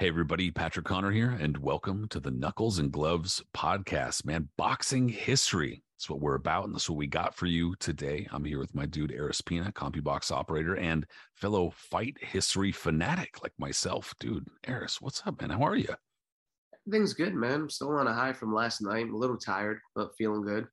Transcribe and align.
Hey, 0.00 0.08
everybody, 0.08 0.50
Patrick 0.50 0.86
Connor 0.86 1.10
here, 1.10 1.36
and 1.38 1.58
welcome 1.58 2.08
to 2.08 2.20
the 2.20 2.30
Knuckles 2.30 2.78
and 2.78 2.90
Gloves 2.90 3.42
podcast. 3.54 4.24
Man, 4.24 4.48
boxing 4.56 5.10
history. 5.10 5.84
That's 5.94 6.08
what 6.08 6.20
we're 6.20 6.36
about, 6.36 6.64
and 6.64 6.74
that's 6.74 6.88
what 6.88 6.96
we 6.96 7.06
got 7.06 7.34
for 7.34 7.44
you 7.44 7.74
today. 7.80 8.26
I'm 8.32 8.46
here 8.46 8.58
with 8.58 8.74
my 8.74 8.86
dude, 8.86 9.12
Aris 9.12 9.42
Pina, 9.42 9.70
CompuBox 9.72 10.32
operator 10.32 10.74
and 10.74 11.04
fellow 11.34 11.74
fight 11.76 12.16
history 12.18 12.72
fanatic 12.72 13.42
like 13.42 13.52
myself. 13.58 14.14
Dude, 14.18 14.46
Aris, 14.66 15.02
what's 15.02 15.22
up, 15.26 15.38
man? 15.38 15.50
How 15.50 15.64
are 15.64 15.76
you? 15.76 15.94
Everything's 16.86 17.12
good, 17.12 17.34
man. 17.34 17.68
Still 17.68 17.90
on 17.90 18.06
a 18.06 18.14
high 18.14 18.32
from 18.32 18.54
last 18.54 18.80
night. 18.80 19.04
I'm 19.04 19.12
a 19.12 19.18
little 19.18 19.36
tired, 19.36 19.80
but 19.94 20.16
feeling 20.16 20.40
good. 20.40 20.66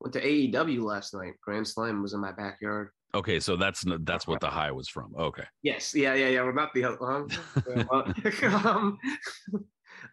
Went 0.00 0.12
to 0.14 0.20
AEW 0.20 0.82
last 0.82 1.14
night. 1.14 1.34
Grand 1.40 1.68
Slam 1.68 2.02
was 2.02 2.14
in 2.14 2.20
my 2.20 2.32
backyard. 2.32 2.88
Okay, 3.14 3.40
so 3.40 3.56
that's 3.56 3.84
that's 4.00 4.26
what 4.26 4.40
the 4.40 4.48
high 4.48 4.70
was 4.70 4.88
from. 4.88 5.14
Okay. 5.18 5.44
Yes, 5.62 5.94
yeah, 5.94 6.14
yeah, 6.14 6.28
yeah. 6.28 6.42
We're 6.42 6.52
not 6.52 6.72
the 6.72 6.84
um, 6.84 7.28
um, 8.64 8.98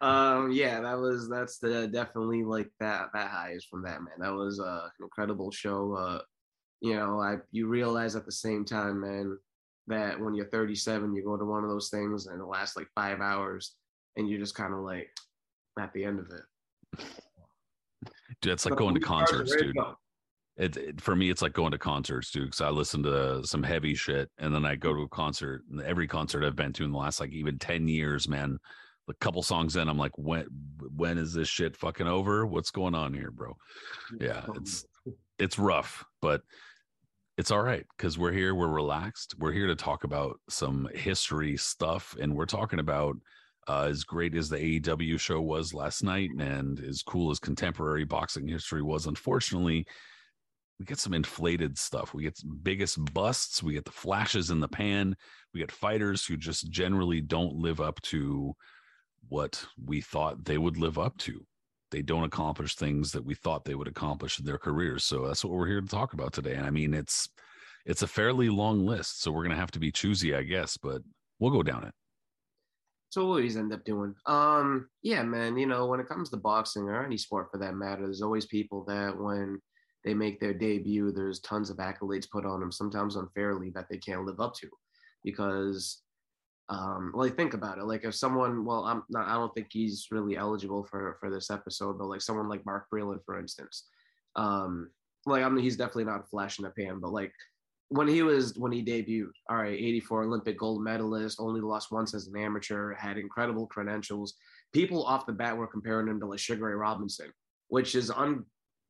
um, 0.02 0.52
yeah, 0.52 0.80
that 0.80 0.98
was 0.98 1.28
that's 1.28 1.58
the 1.58 1.88
definitely 1.88 2.44
like 2.44 2.70
that 2.78 3.08
that 3.14 3.30
high 3.30 3.52
is 3.52 3.64
from 3.64 3.82
that 3.84 4.02
man. 4.02 4.14
That 4.18 4.34
was 4.34 4.60
uh, 4.60 4.84
an 4.84 5.04
incredible 5.04 5.50
show. 5.50 5.94
Uh, 5.94 6.20
you 6.82 6.94
know, 6.94 7.20
I 7.20 7.36
you 7.52 7.68
realize 7.68 8.16
at 8.16 8.26
the 8.26 8.32
same 8.32 8.66
time, 8.66 9.00
man, 9.00 9.38
that 9.86 10.20
when 10.20 10.34
you're 10.34 10.46
37, 10.46 11.14
you 11.14 11.24
go 11.24 11.38
to 11.38 11.44
one 11.44 11.64
of 11.64 11.70
those 11.70 11.88
things 11.88 12.26
and 12.26 12.40
it 12.40 12.44
lasts 12.44 12.76
like 12.76 12.88
five 12.94 13.20
hours, 13.20 13.76
and 14.16 14.28
you're 14.28 14.40
just 14.40 14.54
kind 14.54 14.74
of 14.74 14.80
like 14.80 15.08
at 15.78 15.90
the 15.94 16.04
end 16.04 16.18
of 16.18 16.26
it. 16.30 17.04
Dude, 18.42 18.52
it's 18.52 18.66
like 18.66 18.78
going 18.78 18.94
to 18.94 19.00
concerts, 19.00 19.56
dude. 19.56 19.74
It, 20.60 20.76
it, 20.76 21.00
for 21.00 21.16
me, 21.16 21.30
it's 21.30 21.40
like 21.40 21.54
going 21.54 21.72
to 21.72 21.78
concerts, 21.78 22.30
dude. 22.30 22.44
Because 22.44 22.60
I 22.60 22.68
listen 22.68 23.02
to 23.04 23.42
some 23.46 23.62
heavy 23.62 23.94
shit, 23.94 24.28
and 24.36 24.54
then 24.54 24.66
I 24.66 24.76
go 24.76 24.92
to 24.92 25.02
a 25.02 25.08
concert. 25.08 25.62
And 25.70 25.80
every 25.80 26.06
concert 26.06 26.44
I've 26.44 26.54
been 26.54 26.74
to 26.74 26.84
in 26.84 26.92
the 26.92 26.98
last 26.98 27.18
like 27.18 27.32
even 27.32 27.58
ten 27.58 27.88
years, 27.88 28.28
man, 28.28 28.58
a 29.08 29.14
couple 29.14 29.42
songs 29.42 29.76
in, 29.76 29.88
I'm 29.88 29.96
like, 29.96 30.16
when 30.18 30.44
when 30.94 31.16
is 31.16 31.32
this 31.32 31.48
shit 31.48 31.78
fucking 31.78 32.06
over? 32.06 32.46
What's 32.46 32.70
going 32.70 32.94
on 32.94 33.14
here, 33.14 33.30
bro? 33.30 33.56
Yeah, 34.20 34.44
it's 34.54 34.84
it's 35.38 35.58
rough, 35.58 36.04
but 36.20 36.42
it's 37.38 37.50
all 37.50 37.62
right 37.62 37.86
because 37.96 38.18
we're 38.18 38.32
here. 38.32 38.54
We're 38.54 38.68
relaxed. 38.68 39.36
We're 39.38 39.52
here 39.52 39.66
to 39.66 39.76
talk 39.76 40.04
about 40.04 40.38
some 40.50 40.90
history 40.94 41.56
stuff, 41.56 42.14
and 42.20 42.36
we're 42.36 42.44
talking 42.44 42.80
about 42.80 43.16
uh, 43.66 43.86
as 43.88 44.04
great 44.04 44.34
as 44.34 44.50
the 44.50 44.58
AEW 44.58 45.18
show 45.18 45.40
was 45.40 45.72
last 45.72 46.04
night, 46.04 46.28
and 46.38 46.80
as 46.80 47.02
cool 47.02 47.30
as 47.30 47.38
contemporary 47.38 48.04
boxing 48.04 48.46
history 48.46 48.82
was. 48.82 49.06
Unfortunately 49.06 49.86
we 50.80 50.86
get 50.86 50.98
some 50.98 51.12
inflated 51.12 51.76
stuff. 51.76 52.14
We 52.14 52.22
get 52.22 52.40
biggest 52.62 53.12
busts. 53.12 53.62
We 53.62 53.74
get 53.74 53.84
the 53.84 53.90
flashes 53.90 54.48
in 54.48 54.60
the 54.60 54.68
pan. 54.68 55.14
We 55.52 55.60
get 55.60 55.70
fighters 55.70 56.24
who 56.24 56.38
just 56.38 56.70
generally 56.70 57.20
don't 57.20 57.54
live 57.56 57.82
up 57.82 58.00
to 58.02 58.56
what 59.28 59.62
we 59.84 60.00
thought 60.00 60.46
they 60.46 60.56
would 60.56 60.78
live 60.78 60.98
up 60.98 61.18
to. 61.18 61.44
They 61.90 62.00
don't 62.00 62.24
accomplish 62.24 62.76
things 62.76 63.12
that 63.12 63.22
we 63.22 63.34
thought 63.34 63.66
they 63.66 63.74
would 63.74 63.88
accomplish 63.88 64.38
in 64.38 64.46
their 64.46 64.56
careers. 64.56 65.04
So 65.04 65.26
that's 65.26 65.44
what 65.44 65.52
we're 65.52 65.66
here 65.66 65.82
to 65.82 65.86
talk 65.86 66.14
about 66.14 66.32
today. 66.32 66.54
And 66.54 66.64
I 66.64 66.70
mean, 66.70 66.94
it's 66.94 67.28
it's 67.84 68.02
a 68.02 68.06
fairly 68.06 68.48
long 68.48 68.86
list, 68.86 69.20
so 69.20 69.30
we're 69.30 69.42
gonna 69.42 69.56
have 69.56 69.72
to 69.72 69.78
be 69.78 69.92
choosy, 69.92 70.34
I 70.34 70.44
guess, 70.44 70.78
but 70.78 71.02
we'll 71.38 71.50
go 71.50 71.62
down 71.62 71.84
it. 71.84 71.92
So 73.10 73.26
what 73.26 73.28
always 73.32 73.58
end 73.58 73.72
up 73.74 73.84
doing. 73.84 74.14
Um, 74.24 74.88
yeah, 75.02 75.24
man. 75.24 75.58
You 75.58 75.66
know, 75.66 75.86
when 75.88 76.00
it 76.00 76.08
comes 76.08 76.30
to 76.30 76.38
boxing 76.38 76.84
or 76.84 77.04
any 77.04 77.18
sport 77.18 77.48
for 77.50 77.58
that 77.58 77.74
matter, 77.74 78.02
there's 78.02 78.22
always 78.22 78.46
people 78.46 78.84
that 78.86 79.18
when 79.18 79.60
they 80.04 80.14
make 80.14 80.40
their 80.40 80.54
debut, 80.54 81.12
there's 81.12 81.40
tons 81.40 81.70
of 81.70 81.76
accolades 81.76 82.30
put 82.30 82.46
on 82.46 82.60
them, 82.60 82.72
sometimes 82.72 83.16
unfairly 83.16 83.70
that 83.70 83.86
they 83.90 83.98
can't 83.98 84.24
live 84.24 84.40
up 84.40 84.54
to, 84.56 84.68
because, 85.24 86.02
um, 86.68 87.12
like 87.14 87.36
think 87.36 87.54
about 87.54 87.78
it. 87.78 87.84
Like 87.84 88.04
if 88.04 88.14
someone, 88.14 88.64
well, 88.64 88.84
I'm 88.84 89.02
not, 89.10 89.28
I 89.28 89.34
don't 89.34 89.52
think 89.54 89.68
he's 89.70 90.06
really 90.10 90.36
eligible 90.36 90.84
for 90.84 91.16
for 91.20 91.30
this 91.30 91.50
episode, 91.50 91.98
but 91.98 92.08
like 92.08 92.22
someone 92.22 92.48
like 92.48 92.64
Mark 92.64 92.86
Breland, 92.92 93.24
for 93.26 93.38
instance, 93.38 93.88
um, 94.36 94.90
like 95.26 95.42
I 95.42 95.48
mean, 95.48 95.64
he's 95.64 95.76
definitely 95.76 96.04
not 96.04 96.20
a 96.20 96.28
flash 96.28 96.58
in 96.58 96.64
the 96.64 96.70
pan, 96.70 97.00
but 97.00 97.12
like 97.12 97.32
when 97.90 98.06
he 98.06 98.22
was 98.22 98.56
when 98.56 98.70
he 98.70 98.84
debuted, 98.84 99.32
all 99.48 99.56
right, 99.56 99.72
84 99.72 100.22
Olympic 100.22 100.58
gold 100.58 100.82
medalist, 100.82 101.40
only 101.40 101.60
lost 101.60 101.90
once 101.90 102.14
as 102.14 102.28
an 102.28 102.36
amateur, 102.36 102.94
had 102.94 103.18
incredible 103.18 103.66
credentials. 103.66 104.34
People 104.72 105.04
off 105.04 105.26
the 105.26 105.32
bat 105.32 105.56
were 105.56 105.66
comparing 105.66 106.06
him 106.06 106.20
to 106.20 106.26
like 106.26 106.38
Sugar 106.38 106.66
Ray 106.66 106.74
Robinson, 106.74 107.32
which 107.68 107.96
is 107.96 108.10
un 108.10 108.44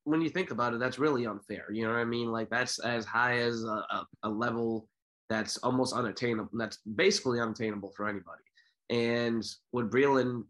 when 0.05 0.21
you 0.21 0.31
think 0.31 0.51
about 0.51 0.75
it, 0.75 0.81
that's 0.81 0.99
really 0.99 1.27
unfair. 1.27 1.67
You 1.73 1.85
know 1.85 1.93
what 1.93 2.01
I 2.01 2.05
mean? 2.05 2.31
Like 2.31 2.49
that's 2.51 2.79
as 2.81 3.05
high 3.05 3.39
as 3.39 3.65
a, 3.65 3.85
a, 3.91 4.07
a 4.25 4.29
level 4.29 4.89
that's 5.29 5.59
almost 5.59 5.95
unattainable. 5.95 6.51
That's 6.53 6.79
basically 6.97 7.41
unattainable 7.41 7.93
for 7.97 8.09
anybody. 8.09 8.43
And 8.89 9.45
with 9.73 9.91
Breland, 9.91 10.45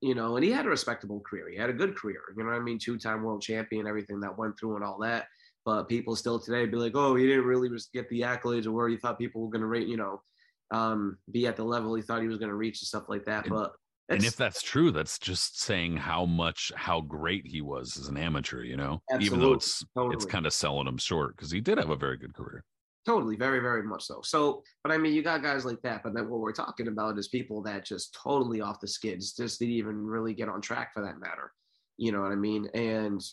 you 0.00 0.14
know, 0.14 0.36
and 0.36 0.44
he 0.44 0.50
had 0.50 0.64
a 0.64 0.70
respectable 0.70 1.20
career. 1.20 1.50
He 1.50 1.58
had 1.58 1.68
a 1.68 1.74
good 1.74 1.94
career. 1.94 2.20
You 2.34 2.42
know 2.42 2.50
what 2.50 2.56
I 2.56 2.60
mean? 2.60 2.78
Two-time 2.78 3.22
world 3.22 3.42
champion, 3.42 3.86
everything 3.86 4.20
that 4.20 4.38
went 4.38 4.58
through 4.58 4.76
and 4.76 4.84
all 4.84 4.98
that. 5.00 5.26
But 5.66 5.88
people 5.90 6.16
still 6.16 6.38
today 6.38 6.64
be 6.64 6.78
like, 6.78 6.92
oh, 6.94 7.14
he 7.16 7.26
didn't 7.26 7.44
really 7.44 7.68
get 7.92 8.08
the 8.08 8.22
accolades 8.22 8.66
or 8.66 8.72
where 8.72 8.88
he 8.88 8.96
thought 8.96 9.18
people 9.18 9.42
were 9.42 9.50
going 9.50 9.60
to 9.60 9.66
rate, 9.66 9.88
you 9.88 9.98
know, 9.98 10.22
um, 10.70 11.18
be 11.30 11.46
at 11.46 11.56
the 11.56 11.64
level 11.64 11.94
he 11.94 12.02
thought 12.02 12.22
he 12.22 12.28
was 12.28 12.38
going 12.38 12.48
to 12.48 12.54
reach 12.54 12.80
and 12.80 12.86
stuff 12.86 13.10
like 13.10 13.26
that. 13.26 13.46
But 13.46 13.72
and 14.10 14.24
if 14.24 14.36
that's 14.36 14.60
true, 14.60 14.90
that's 14.90 15.18
just 15.18 15.60
saying 15.60 15.96
how 15.96 16.26
much 16.26 16.72
how 16.74 17.00
great 17.00 17.46
he 17.46 17.60
was 17.60 17.96
as 17.96 18.08
an 18.08 18.16
amateur, 18.16 18.62
you 18.62 18.76
know. 18.76 19.00
Even 19.20 19.40
though 19.40 19.52
it's 19.52 19.84
totally. 19.94 20.14
it's 20.14 20.24
kind 20.24 20.46
of 20.46 20.52
selling 20.52 20.86
him 20.86 20.98
short 20.98 21.36
because 21.36 21.50
he 21.50 21.60
did 21.60 21.78
have 21.78 21.90
a 21.90 21.96
very 21.96 22.16
good 22.16 22.34
career. 22.34 22.64
Totally, 23.06 23.36
very, 23.36 23.60
very 23.60 23.82
much 23.82 24.04
so. 24.04 24.20
So, 24.22 24.62
but 24.82 24.92
I 24.92 24.98
mean, 24.98 25.14
you 25.14 25.22
got 25.22 25.42
guys 25.42 25.64
like 25.64 25.80
that, 25.82 26.02
but 26.02 26.12
then 26.12 26.28
what 26.28 26.40
we're 26.40 26.52
talking 26.52 26.88
about 26.88 27.18
is 27.18 27.28
people 27.28 27.62
that 27.62 27.84
just 27.84 28.14
totally 28.20 28.60
off 28.60 28.80
the 28.80 28.88
skids, 28.88 29.32
just 29.32 29.58
didn't 29.58 29.74
even 29.74 30.04
really 30.04 30.34
get 30.34 30.50
on 30.50 30.60
track 30.60 30.92
for 30.92 31.02
that 31.02 31.18
matter. 31.18 31.52
You 31.96 32.12
know 32.12 32.20
what 32.20 32.32
I 32.32 32.36
mean? 32.36 32.68
And 32.74 33.24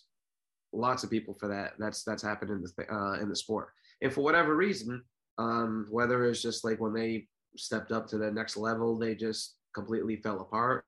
lots 0.71 1.03
of 1.03 1.09
people 1.09 1.33
for 1.33 1.47
that. 1.49 1.73
That's 1.79 2.03
that's 2.03 2.23
happened 2.23 2.51
in 2.51 2.61
the 2.63 2.93
uh, 2.93 3.19
in 3.19 3.29
the 3.29 3.35
sport. 3.35 3.69
And 4.01 4.13
for 4.13 4.21
whatever 4.21 4.55
reason, 4.55 5.03
um, 5.37 5.87
whether 5.89 6.25
it's 6.25 6.41
just 6.41 6.63
like 6.63 6.79
when 6.79 6.93
they 6.93 7.27
stepped 7.57 7.91
up 7.91 8.07
to 8.07 8.17
the 8.17 8.31
next 8.31 8.55
level, 8.57 8.97
they 8.97 9.15
just 9.15 9.56
completely 9.77 10.15
fell 10.25 10.39
apart 10.41 10.83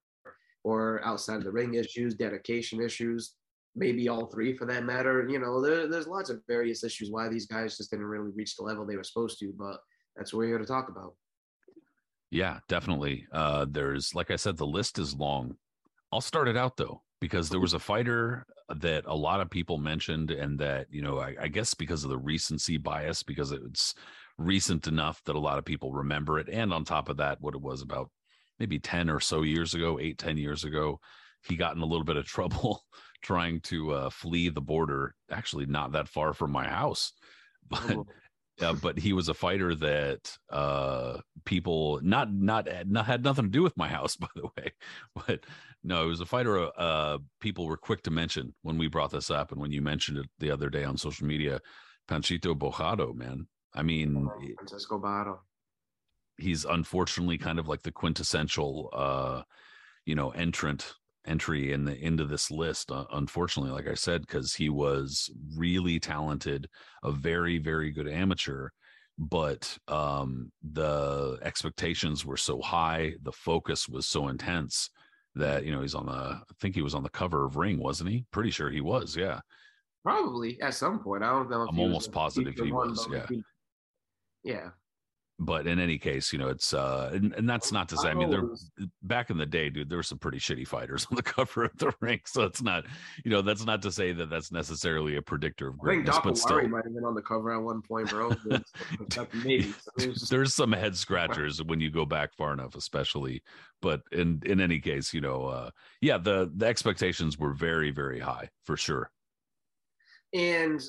or 0.63 0.79
outside 1.09 1.38
of 1.38 1.45
the 1.45 1.57
ring 1.59 1.75
issues, 1.75 2.16
dedication 2.16 2.77
issues, 2.81 3.22
maybe 3.75 4.09
all 4.09 4.25
three 4.25 4.51
for 4.57 4.66
that 4.66 4.83
matter. 4.83 5.16
You 5.29 5.39
know, 5.39 5.61
there, 5.61 5.88
there's 5.88 6.07
lots 6.17 6.29
of 6.29 6.41
various 6.47 6.83
issues 6.83 7.11
why 7.11 7.29
these 7.29 7.45
guys 7.45 7.77
just 7.77 7.91
didn't 7.91 8.13
really 8.13 8.31
reach 8.39 8.55
the 8.55 8.63
level 8.63 8.85
they 8.85 8.97
were 8.97 9.11
supposed 9.11 9.39
to, 9.39 9.53
but 9.57 9.77
that's 10.16 10.33
what 10.33 10.39
we're 10.39 10.53
here 10.53 10.57
to 10.66 10.66
talk 10.66 10.89
about. 10.89 11.13
Yeah, 12.31 12.59
definitely. 12.67 13.25
Uh, 13.31 13.66
there's, 13.69 14.13
like 14.13 14.31
I 14.31 14.35
said, 14.35 14.57
the 14.57 14.75
list 14.77 15.00
is 15.00 15.16
long. 15.16 15.56
I'll 16.12 16.21
start 16.31 16.47
it 16.47 16.57
out 16.57 16.75
though, 16.77 17.01
because 17.21 17.50
there 17.50 17.59
was 17.59 17.74
a 17.74 17.80
fighter 17.80 18.45
that 18.81 19.03
a 19.07 19.15
lot 19.15 19.42
of 19.42 19.50
people 19.50 19.77
mentioned, 19.77 20.30
and 20.30 20.59
that, 20.59 20.88
you 20.92 21.01
know, 21.01 21.19
I, 21.19 21.35
I 21.42 21.47
guess 21.47 21.74
because 21.74 22.03
of 22.03 22.09
the 22.12 22.18
recency 22.18 22.77
bias, 22.77 23.24
because 23.24 23.51
it's 23.51 23.95
recent 24.38 24.88
enough 24.88 25.21
that 25.25 25.35
a 25.35 25.45
lot 25.47 25.57
of 25.57 25.65
people 25.65 25.92
remember 25.92 26.38
it. 26.39 26.50
And 26.50 26.71
on 26.74 26.83
top 26.83 27.09
of 27.09 27.18
that, 27.18 27.42
what 27.42 27.56
it 27.56 27.62
was 27.62 27.81
about 27.81 28.09
maybe 28.59 28.79
10 28.79 29.09
or 29.09 29.19
so 29.19 29.41
years 29.41 29.73
ago, 29.73 30.00
eight, 30.00 30.17
10 30.17 30.38
years 30.38 30.63
ago, 30.63 31.00
he 31.47 31.56
got 31.56 31.75
in 31.75 31.81
a 31.81 31.85
little 31.85 32.06
bit 32.06 32.17
of 32.17 32.25
trouble 32.27 32.83
trying 33.21 33.59
to 33.61 33.91
uh, 33.91 34.09
flee 34.09 34.50
the 34.50 34.61
border, 34.61 35.13
actually 35.31 35.65
not 35.65 35.91
that 35.94 36.07
far 36.07 36.33
from 36.33 36.51
my 36.51 36.67
house. 36.67 37.13
But 37.69 37.91
oh. 37.91 38.07
uh, 38.61 38.73
but 38.73 38.97
he 38.97 39.13
was 39.13 39.29
a 39.29 39.33
fighter 39.35 39.75
that 39.75 40.35
uh, 40.50 41.19
people 41.45 42.00
not 42.01 42.33
not 42.33 42.67
not 42.88 43.06
had 43.06 43.23
nothing 43.23 43.45
to 43.45 43.51
do 43.51 43.61
with 43.61 43.77
my 43.77 43.88
house, 43.88 44.15
by 44.15 44.29
the 44.33 44.47
way. 44.57 44.71
But 45.13 45.45
no, 45.83 46.06
it 46.06 46.07
was 46.07 46.21
a 46.21 46.25
fighter. 46.25 46.71
Uh, 46.75 47.19
people 47.41 47.67
were 47.67 47.77
quick 47.77 48.01
to 48.03 48.11
mention 48.11 48.56
when 48.63 48.79
we 48.79 48.88
brought 48.88 49.11
this 49.11 49.29
up, 49.29 49.51
and 49.51 49.61
when 49.61 49.71
you 49.71 49.83
mentioned 49.83 50.17
it 50.17 50.25
the 50.39 50.50
other 50.50 50.71
day 50.71 50.83
on 50.83 50.97
social 50.97 51.27
media, 51.27 51.59
Panchito 52.09 52.57
Bojado, 52.57 53.13
man. 53.13 53.45
I 53.75 53.83
mean, 53.83 54.27
Francisco 54.57 55.00
Barro 55.00 55.41
he's 56.41 56.65
unfortunately 56.65 57.38
kind 57.38 57.59
of 57.59 57.68
like 57.68 57.81
the 57.81 57.91
quintessential 57.91 58.89
uh 58.94 59.41
you 60.06 60.15
know 60.15 60.31
entrant 60.31 60.94
entry 61.25 61.74
in 61.74 61.83
the 61.86 61.97
into 62.03 62.25
this 62.25 62.50
list 62.50 62.91
uh, 62.91 63.06
unfortunately 63.13 63.71
like 63.71 63.88
i 63.88 63.94
said 63.94 64.21
because 64.21 64.53
he 64.53 64.69
was 64.69 65.30
really 65.56 66.00
talented 66.00 66.68
a 67.03 67.12
very 67.12 67.57
very 67.57 67.91
good 67.91 68.07
amateur 68.07 68.69
but 69.18 69.77
um 69.88 70.51
the 70.71 71.38
expectations 71.41 72.25
were 72.25 72.38
so 72.38 72.62
high 72.62 73.13
the 73.24 73.31
focus 73.31 73.88
was 73.88 74.07
so 74.07 74.30
intense 74.30 74.89
that 75.35 75.65
you 75.65 75.71
know 75.71 75.81
he's 75.81 75.95
on 75.95 76.06
the 76.06 76.12
i 76.12 76.42
think 76.59 76.74
he 76.74 76.81
was 76.81 76.95
on 76.95 77.03
the 77.03 77.09
cover 77.09 77.45
of 77.45 77.57
ring 77.57 77.77
wasn't 77.77 78.09
he 78.09 78.25
pretty 78.31 78.50
sure 78.50 78.69
he 78.69 78.81
was 78.81 79.15
yeah 79.15 79.39
Probably 80.03 80.59
at 80.62 80.74
some 80.74 81.00
point. 81.00 81.24
I 81.24 81.30
don't 81.30 81.50
know. 81.50 81.63
If 81.63 81.69
I'm 81.69 81.75
he 81.75 81.81
almost 81.81 82.12
positive 82.12 82.53
feature 82.53 82.65
he 82.65 82.71
was, 82.71 83.07
yeah. 83.12 83.25
Yeah. 84.44 84.69
But 85.41 85.65
in 85.68 85.80
any 85.80 85.97
case 85.97 86.33
you 86.33 86.38
know 86.38 86.50
it's 86.50 86.74
uh 86.74 87.09
and, 87.13 87.33
and 87.33 87.50
that's 87.50 87.71
not 87.71 87.88
to 87.88 87.95
say 87.97 88.09
i 88.09 88.13
mean 88.13 88.30
there 88.30 88.44
was- 88.45 88.69
back 89.03 89.30
in 89.30 89.38
the 89.38 89.45
day 89.45 89.69
dude 89.69 89.89
there 89.89 89.97
were 89.97 90.03
some 90.03 90.18
pretty 90.18 90.38
shitty 90.38 90.68
fighters 90.68 91.07
on 91.09 91.15
the 91.15 91.24
cover 91.38 91.63
of 91.63 91.77
the 91.77 91.94
ring 92.01 92.19
so 92.25 92.44
it's 92.44 92.62
not 92.62 92.83
you 93.24 93.31
know 93.31 93.41
that's 93.41 93.65
not 93.65 93.81
to 93.81 93.91
say 93.91 94.12
that 94.12 94.30
that's 94.30 94.51
necessarily 94.51 95.15
a 95.15 95.21
predictor 95.21 95.69
of 95.69 95.75
I 95.75 95.77
think 95.77 95.83
greatness 96.06 96.15
Doc 96.15 96.24
but 96.25 96.38
still 96.38 96.68
might 96.68 96.83
have 96.83 96.94
been 96.94 97.06
on 97.06 97.15
the 97.15 97.21
cover 97.21 97.53
at 97.53 97.62
one 97.62 97.81
point, 97.81 98.09
bro. 98.09 98.31
Maybe. 99.45 99.71
So 99.97 100.06
just- 100.12 100.30
there's 100.30 100.53
some 100.53 100.74
head 100.74 100.95
scratchers 100.95 101.63
when 101.63 101.80
you 101.80 101.89
go 101.89 102.06
back 102.06 102.33
far 102.35 102.51
enough 102.53 102.75
especially 102.75 103.42
but 103.81 104.01
in 104.12 104.42
in 104.45 104.59
any 104.59 104.80
case 104.80 105.13
you 105.13 105.21
know 105.21 105.45
uh 105.45 105.69
yeah 106.01 106.18
the 106.18 106.51
the 106.56 106.65
expectations 106.65 107.39
were 107.39 107.53
very 107.53 107.92
very 107.92 108.19
high 108.19 108.50
for 108.65 108.75
sure 108.75 109.09
And 110.33 110.81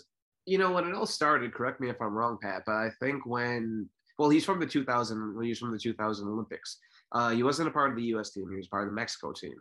you 0.47 0.59
know 0.59 0.73
when 0.73 0.87
it 0.89 0.95
all 0.95 1.07
started, 1.07 1.55
correct 1.55 1.81
me 1.81 1.89
if 1.91 2.01
I'm 2.01 2.15
wrong, 2.15 2.39
Pat, 2.43 2.63
but 2.67 2.73
I 2.75 2.91
think 2.99 3.25
when 3.27 3.89
well, 4.21 4.29
he's 4.29 4.45
from 4.45 4.61
the 4.61 4.67
2000 4.67 5.35
when 5.35 5.47
he 5.47 5.55
from 5.55 5.73
the 5.73 5.79
2000 5.79 6.29
Olympics. 6.29 6.77
Uh, 7.11 7.31
he 7.31 7.43
wasn't 7.43 7.67
a 7.67 7.71
part 7.71 7.89
of 7.89 7.97
the 7.97 8.03
U.S. 8.13 8.33
team; 8.33 8.51
he 8.51 8.57
was 8.57 8.69
part 8.69 8.85
of 8.85 8.91
the 8.91 8.95
Mexico 8.95 9.33
team, 9.33 9.55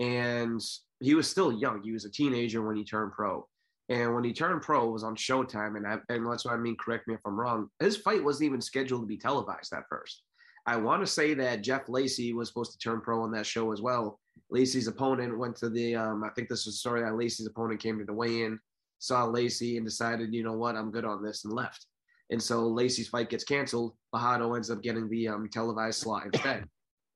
and 0.00 0.60
he 0.98 1.14
was 1.14 1.30
still 1.30 1.52
young. 1.52 1.80
He 1.84 1.92
was 1.92 2.04
a 2.04 2.10
teenager 2.10 2.66
when 2.66 2.74
he 2.74 2.82
turned 2.84 3.12
pro. 3.12 3.46
And 3.88 4.12
when 4.12 4.24
he 4.24 4.32
turned 4.32 4.60
pro, 4.62 4.88
it 4.88 4.92
was 4.92 5.04
on 5.04 5.14
Showtime, 5.14 5.76
and 5.76 5.86
I, 5.86 5.98
and 6.08 6.26
that's 6.26 6.44
what 6.44 6.54
I 6.54 6.56
mean. 6.56 6.76
Correct 6.80 7.06
me 7.06 7.14
if 7.14 7.20
I'm 7.24 7.38
wrong. 7.38 7.68
His 7.78 7.96
fight 7.96 8.24
wasn't 8.24 8.46
even 8.46 8.60
scheduled 8.60 9.02
to 9.02 9.06
be 9.06 9.18
televised 9.18 9.72
at 9.72 9.84
first. 9.88 10.24
I 10.66 10.78
want 10.78 11.00
to 11.02 11.06
say 11.06 11.34
that 11.34 11.62
Jeff 11.62 11.88
Lacey 11.88 12.32
was 12.32 12.48
supposed 12.48 12.72
to 12.72 12.78
turn 12.78 13.02
pro 13.02 13.22
on 13.22 13.30
that 13.32 13.46
show 13.46 13.70
as 13.70 13.80
well. 13.80 14.18
Lacey's 14.50 14.88
opponent 14.88 15.38
went 15.38 15.54
to 15.58 15.70
the. 15.70 15.94
Um, 15.94 16.24
I 16.24 16.30
think 16.30 16.48
this 16.48 16.66
is 16.66 16.74
a 16.74 16.78
story 16.78 17.02
that 17.02 17.16
Lacey's 17.16 17.46
opponent 17.46 17.80
came 17.80 18.00
to 18.00 18.04
the 18.04 18.12
weigh-in, 18.12 18.58
saw 18.98 19.26
Lacey, 19.26 19.76
and 19.76 19.86
decided, 19.86 20.34
you 20.34 20.42
know 20.42 20.54
what, 20.54 20.74
I'm 20.74 20.90
good 20.90 21.04
on 21.04 21.22
this, 21.22 21.44
and 21.44 21.52
left. 21.52 21.86
And 22.30 22.42
so 22.42 22.66
Lacey's 22.66 23.08
fight 23.08 23.30
gets 23.30 23.44
canceled. 23.44 23.94
Bojado 24.14 24.56
ends 24.56 24.70
up 24.70 24.82
getting 24.82 25.08
the 25.08 25.28
um, 25.28 25.48
televised 25.52 26.00
slot 26.00 26.26
instead, 26.26 26.64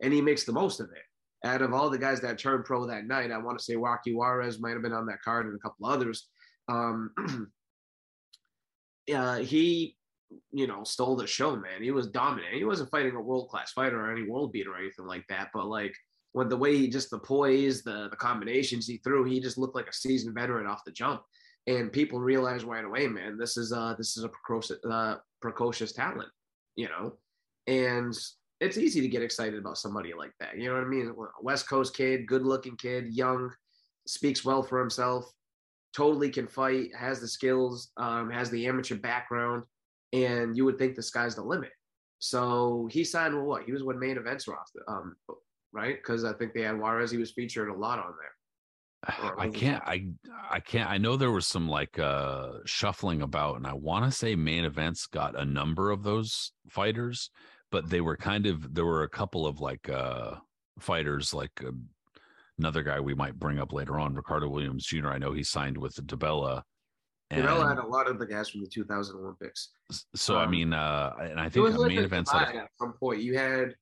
and 0.02 0.12
he 0.12 0.20
makes 0.20 0.44
the 0.44 0.52
most 0.52 0.80
of 0.80 0.90
it. 0.90 1.46
Out 1.46 1.62
of 1.62 1.72
all 1.72 1.90
the 1.90 1.98
guys 1.98 2.20
that 2.20 2.38
turned 2.38 2.64
pro 2.64 2.86
that 2.86 3.06
night, 3.06 3.30
I 3.30 3.38
want 3.38 3.58
to 3.58 3.64
say 3.64 3.76
Rocky 3.76 4.14
Juarez 4.14 4.60
might 4.60 4.72
have 4.72 4.82
been 4.82 4.92
on 4.92 5.06
that 5.06 5.22
card, 5.22 5.46
and 5.46 5.54
a 5.54 5.58
couple 5.58 5.86
others. 5.86 6.28
Um, 6.68 7.10
uh, 9.14 9.38
he, 9.38 9.96
you 10.52 10.66
know, 10.66 10.82
stole 10.84 11.16
the 11.16 11.26
show, 11.26 11.56
man. 11.56 11.82
He 11.82 11.92
was 11.92 12.08
dominant. 12.08 12.54
He 12.54 12.64
wasn't 12.64 12.90
fighting 12.90 13.14
a 13.14 13.20
world 13.20 13.48
class 13.48 13.72
fighter 13.72 14.00
or 14.00 14.10
any 14.10 14.28
world 14.28 14.52
beater 14.52 14.72
or 14.72 14.78
anything 14.78 15.06
like 15.06 15.24
that, 15.28 15.48
but 15.54 15.66
like 15.66 15.94
with 16.34 16.50
the 16.50 16.56
way 16.56 16.76
he 16.76 16.88
just 16.88 17.10
the 17.10 17.18
poise, 17.18 17.82
the 17.82 18.08
the 18.10 18.16
combinations 18.16 18.86
he 18.86 18.98
threw, 18.98 19.24
he 19.24 19.40
just 19.40 19.56
looked 19.56 19.74
like 19.74 19.88
a 19.88 19.92
seasoned 19.92 20.34
veteran 20.34 20.66
off 20.66 20.84
the 20.84 20.92
jump. 20.92 21.22
And 21.66 21.92
people 21.92 22.20
realize 22.20 22.64
right 22.64 22.84
away, 22.84 23.08
man, 23.08 23.36
this 23.36 23.56
is 23.56 23.72
uh 23.72 23.94
this 23.98 24.16
is 24.16 24.24
a 24.24 24.28
precocious 24.28 24.78
uh, 24.88 25.16
precocious 25.42 25.92
talent, 25.92 26.28
you 26.76 26.88
know, 26.88 27.14
and 27.66 28.16
it's 28.60 28.78
easy 28.78 29.00
to 29.00 29.08
get 29.08 29.22
excited 29.22 29.58
about 29.58 29.78
somebody 29.78 30.12
like 30.16 30.32
that. 30.40 30.56
You 30.56 30.68
know 30.68 30.74
what 30.74 30.84
I 30.84 30.88
mean? 30.88 31.14
West 31.42 31.68
Coast 31.68 31.96
kid, 31.96 32.26
good 32.26 32.42
looking 32.42 32.76
kid, 32.76 33.08
young, 33.12 33.50
speaks 34.06 34.44
well 34.44 34.62
for 34.62 34.78
himself, 34.78 35.30
totally 35.94 36.30
can 36.30 36.46
fight, 36.46 36.90
has 36.96 37.20
the 37.20 37.28
skills, 37.28 37.90
um, 37.96 38.30
has 38.30 38.50
the 38.50 38.66
amateur 38.66 38.96
background, 38.96 39.64
and 40.12 40.56
you 40.56 40.64
would 40.64 40.78
think 40.78 40.94
the 40.94 41.02
sky's 41.02 41.34
the 41.34 41.42
limit. 41.42 41.70
So 42.18 42.88
he 42.90 43.04
signed 43.04 43.34
with 43.34 43.44
what? 43.44 43.64
He 43.64 43.72
was 43.72 43.82
with 43.82 43.96
main 43.96 44.16
events 44.16 44.48
roster, 44.48 44.80
um, 44.88 45.16
right? 45.72 45.96
Because 45.96 46.24
I 46.24 46.32
think 46.32 46.54
they 46.54 46.62
had 46.62 46.78
Juarez. 46.78 47.10
He 47.10 47.18
was 47.18 47.32
featured 47.32 47.68
a 47.68 47.74
lot 47.74 47.98
on 47.98 48.12
there. 48.20 48.35
I 49.38 49.48
can't 49.48 49.82
I 49.84 50.08
I 50.50 50.60
can't 50.60 50.90
I 50.90 50.98
know 50.98 51.16
there 51.16 51.32
was 51.32 51.46
some 51.46 51.68
like 51.68 51.98
uh 51.98 52.52
shuffling 52.64 53.22
about 53.22 53.56
and 53.56 53.66
I 53.66 53.74
want 53.74 54.04
to 54.04 54.10
say 54.10 54.34
main 54.34 54.64
events 54.64 55.06
got 55.06 55.38
a 55.38 55.44
number 55.44 55.90
of 55.90 56.02
those 56.02 56.52
fighters 56.68 57.30
but 57.70 57.88
they 57.88 58.00
were 58.00 58.16
kind 58.16 58.46
of 58.46 58.74
there 58.74 58.86
were 58.86 59.02
a 59.02 59.08
couple 59.08 59.46
of 59.46 59.60
like 59.60 59.88
uh 59.88 60.32
fighters 60.78 61.32
like 61.34 61.52
uh, 61.64 61.70
another 62.58 62.82
guy 62.82 63.00
we 63.00 63.14
might 63.14 63.38
bring 63.38 63.58
up 63.58 63.72
later 63.72 63.98
on 63.98 64.14
Ricardo 64.14 64.48
Williams 64.48 64.86
Jr. 64.86 65.08
I 65.08 65.18
know 65.18 65.32
he 65.32 65.42
signed 65.42 65.76
with 65.76 65.94
the 65.94 66.02
Dabella 66.02 66.62
Darrell 67.30 67.66
had 67.66 67.78
a 67.78 67.86
lot 67.86 68.08
of 68.08 68.18
the 68.18 68.26
guys 68.26 68.48
from 68.50 68.60
the 68.60 68.68
2000 68.68 69.16
Olympics. 69.16 69.70
so 70.14 70.36
I 70.36 70.44
um, 70.44 70.50
mean 70.50 70.72
uh 70.72 71.12
and 71.20 71.40
I 71.40 71.48
think 71.48 71.72
the 71.72 71.78
like 71.78 71.88
main 71.88 72.04
events 72.04 72.32
at 72.34 72.68
some 72.78 72.92
point. 72.92 73.20
You 73.20 73.36
had 73.36 73.74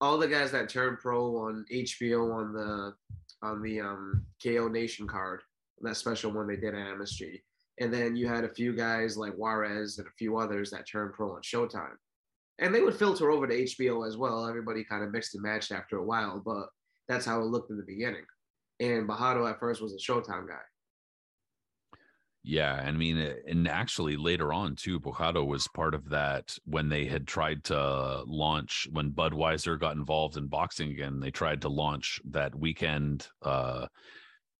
all 0.00 0.18
the 0.18 0.28
guys 0.28 0.50
that 0.52 0.68
turned 0.68 0.98
pro 0.98 1.36
on 1.36 1.64
HBO 1.72 2.34
on 2.34 2.52
the 2.52 2.94
on 3.42 3.62
the 3.62 3.80
um, 3.80 4.24
KO 4.42 4.68
Nation 4.68 5.06
card, 5.06 5.42
that 5.80 5.96
special 5.96 6.32
one 6.32 6.46
they 6.46 6.56
did 6.56 6.74
at 6.74 6.98
MSG, 6.98 7.40
and 7.80 7.92
then 7.92 8.16
you 8.16 8.28
had 8.28 8.44
a 8.44 8.54
few 8.54 8.74
guys 8.74 9.16
like 9.16 9.34
Juarez 9.34 9.98
and 9.98 10.06
a 10.06 10.12
few 10.18 10.36
others 10.36 10.70
that 10.70 10.86
turned 10.86 11.14
pro 11.14 11.34
on 11.34 11.42
Showtime, 11.42 11.96
and 12.58 12.74
they 12.74 12.82
would 12.82 12.96
filter 12.96 13.30
over 13.30 13.46
to 13.46 13.62
HBO 13.62 14.06
as 14.06 14.16
well. 14.16 14.46
Everybody 14.46 14.84
kind 14.84 15.02
of 15.02 15.12
mixed 15.12 15.34
and 15.34 15.42
matched 15.42 15.72
after 15.72 15.96
a 15.96 16.04
while, 16.04 16.42
but 16.44 16.68
that's 17.08 17.24
how 17.24 17.40
it 17.40 17.46
looked 17.46 17.70
in 17.70 17.76
the 17.76 17.82
beginning. 17.82 18.24
And 18.80 19.08
Bojado 19.08 19.48
at 19.48 19.58
first 19.58 19.82
was 19.82 19.94
a 19.94 19.98
Showtime 19.98 20.46
guy. 20.46 20.60
Yeah, 22.42 22.72
I 22.72 22.90
mean, 22.92 23.18
uh, 23.18 23.34
and 23.46 23.68
actually 23.68 24.16
later 24.16 24.52
on 24.52 24.74
too, 24.74 24.98
Bojado 24.98 25.46
was 25.46 25.68
part 25.68 25.94
of 25.94 26.08
that 26.08 26.56
when 26.64 26.88
they 26.88 27.04
had 27.04 27.26
tried 27.26 27.64
to 27.64 28.22
launch 28.26 28.88
when 28.90 29.10
Budweiser 29.10 29.78
got 29.78 29.96
involved 29.96 30.38
in 30.38 30.46
boxing 30.46 30.90
again. 30.90 31.20
They 31.20 31.30
tried 31.30 31.60
to 31.62 31.68
launch 31.68 32.18
that 32.30 32.54
weekend. 32.54 33.28
Uh, 33.42 33.86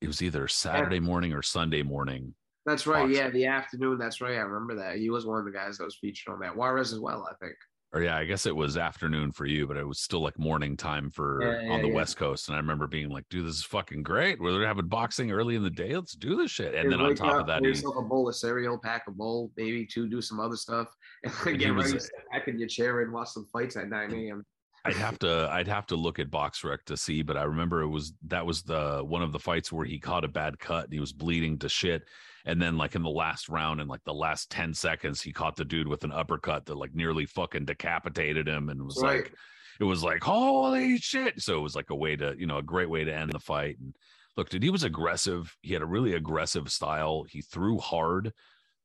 it 0.03 0.07
was 0.07 0.21
either 0.21 0.47
Saturday 0.47 1.01
morning 1.01 1.33
or 1.33 1.43
Sunday 1.43 1.83
morning. 1.83 2.35
That's 2.67 2.87
right. 2.87 3.05
Boxing. 3.05 3.17
Yeah, 3.17 3.31
the 3.31 3.47
afternoon. 3.47 3.99
That's 3.99 4.21
right. 4.21 4.37
I 4.37 4.41
remember 4.41 4.77
that. 4.83 4.97
He 4.97 5.09
was 5.09 5.25
one 5.25 5.39
of 5.39 5.47
the 5.47 5.51
guys 5.51 5.79
that 5.79 5.85
was 5.85 5.97
featured 5.97 6.35
on 6.35 6.41
that. 6.41 6.55
Juarez 6.55 6.93
as 6.93 7.01
well, 7.01 7.27
I 7.31 7.35
think. 7.43 7.57
Or 7.93 8.03
yeah, 8.03 8.17
I 8.17 8.25
guess 8.25 8.47
it 8.47 8.55
was 8.55 8.77
afternoon 8.77 9.33
for 9.33 9.47
you, 9.47 9.67
but 9.67 9.77
it 9.77 9.87
was 9.87 9.99
still 9.99 10.21
like 10.21 10.39
morning 10.39 10.77
time 10.77 11.11
for 11.11 11.43
Yeah, 11.43 11.73
on 11.73 11.83
the 11.83 11.89
yeah. 11.89 11.95
West 11.95 12.17
Coast. 12.17 12.49
And 12.49 12.55
I 12.55 12.61
remember 12.61 12.87
being 12.87 13.09
like, 13.09 13.29
"Dude, 13.29 13.47
this 13.47 13.57
is 13.57 13.65
fucking 13.65 14.05
great. 14.05 14.41
We're 14.41 14.65
having 14.65 14.87
boxing 14.87 15.33
early 15.33 15.57
in 15.57 15.65
the 15.65 15.71
day. 15.71 15.97
Let's 15.97 16.13
do 16.13 16.37
this 16.37 16.53
shit." 16.53 16.77
And 16.77 16.93
then 16.93 17.01
on 17.01 17.17
top 17.17 17.35
up, 17.35 17.41
of 17.41 17.47
that, 17.49 17.65
yourself 17.65 17.97
a 17.99 18.03
bowl 18.03 18.29
of 18.29 18.37
cereal, 18.37 18.79
pack 18.79 19.09
a 19.09 19.11
bowl, 19.11 19.51
maybe 19.57 19.85
two, 19.85 20.09
do 20.09 20.23
some 20.23 20.39
other 20.39 20.55
stuff, 20.55 20.95
and 21.25 21.33
He 21.47 21.57
get 21.57 21.75
was 21.75 21.87
ready 21.87 21.99
to 21.99 22.05
sit 22.05 22.13
back 22.31 22.47
in 22.47 22.61
your 22.61 22.69
chair 22.69 23.01
and 23.01 23.13
watch 23.13 23.31
some 23.31 23.47
fights 23.53 23.77
at 23.77 23.89
9 23.89 24.13
a.m. 24.13 24.47
I'd 24.85 24.97
have 24.97 25.19
to 25.19 25.49
I'd 25.51 25.69
have 25.69 25.87
to 25.89 25.97
look 25.97 26.19
at 26.19 26.31
BoxRec 26.31 26.85
to 26.87 26.97
see, 26.97 27.23
but 27.23 27.37
I 27.37 27.43
remember 27.43 27.83
it 27.83 27.89
was 27.89 28.15
that 28.29 28.47
was 28.47 28.63
the 28.63 29.03
one 29.05 29.23
of 29.23 29.33
the 29.33 29.39
fights 29.39 29.73
where 29.73 29.85
he 29.85 29.99
caught 29.99 30.25
a 30.25 30.29
bad 30.29 30.59
cut 30.59 30.85
and 30.85 30.93
he 30.93 31.01
was 31.01 31.13
bleeding 31.13 31.59
to 31.59 31.69
shit. 31.69 32.05
And 32.47 32.61
then 32.61 32.77
like 32.79 32.95
in 32.95 33.03
the 33.03 33.11
last 33.11 33.49
round, 33.49 33.81
in 33.81 33.89
like 33.89 34.05
the 34.05 34.15
last 34.15 34.51
10 34.51 34.75
seconds, 34.75 35.21
he 35.21 35.33
caught 35.33 35.57
the 35.57 35.65
dude 35.65 35.89
with 35.89 36.05
an 36.05 36.13
uppercut 36.13 36.67
that 36.67 36.77
like 36.77 36.95
nearly 36.95 37.27
fucking 37.27 37.67
decapitated 37.67 38.49
him 38.49 38.69
and 38.69 38.83
was 38.83 38.99
Right. 39.03 39.23
like 39.25 39.35
it 39.79 39.85
was 39.85 40.03
like, 40.03 40.23
holy 40.23 40.99
shit. 40.99 41.41
So 41.41 41.59
it 41.59 41.63
was 41.63 41.75
like 41.75 41.91
a 41.91 41.95
way 41.97 42.17
to, 42.17 42.35
you 42.39 42.47
know, 42.47 42.59
a 42.59 42.63
great 42.63 42.91
way 42.91 43.05
to 43.05 43.15
end 43.15 43.33
the 43.33 43.39
fight. 43.39 43.79
And 43.79 43.97
look, 44.37 44.51
dude, 44.51 44.63
he 44.63 44.71
was 44.71 44.85
aggressive. 44.85 45.55
He 45.63 45.73
had 45.73 45.83
a 45.83 45.87
really 45.87 46.15
aggressive 46.15 46.71
style. 46.71 47.25
He 47.29 47.41
threw 47.41 47.79
hard, 47.79 48.33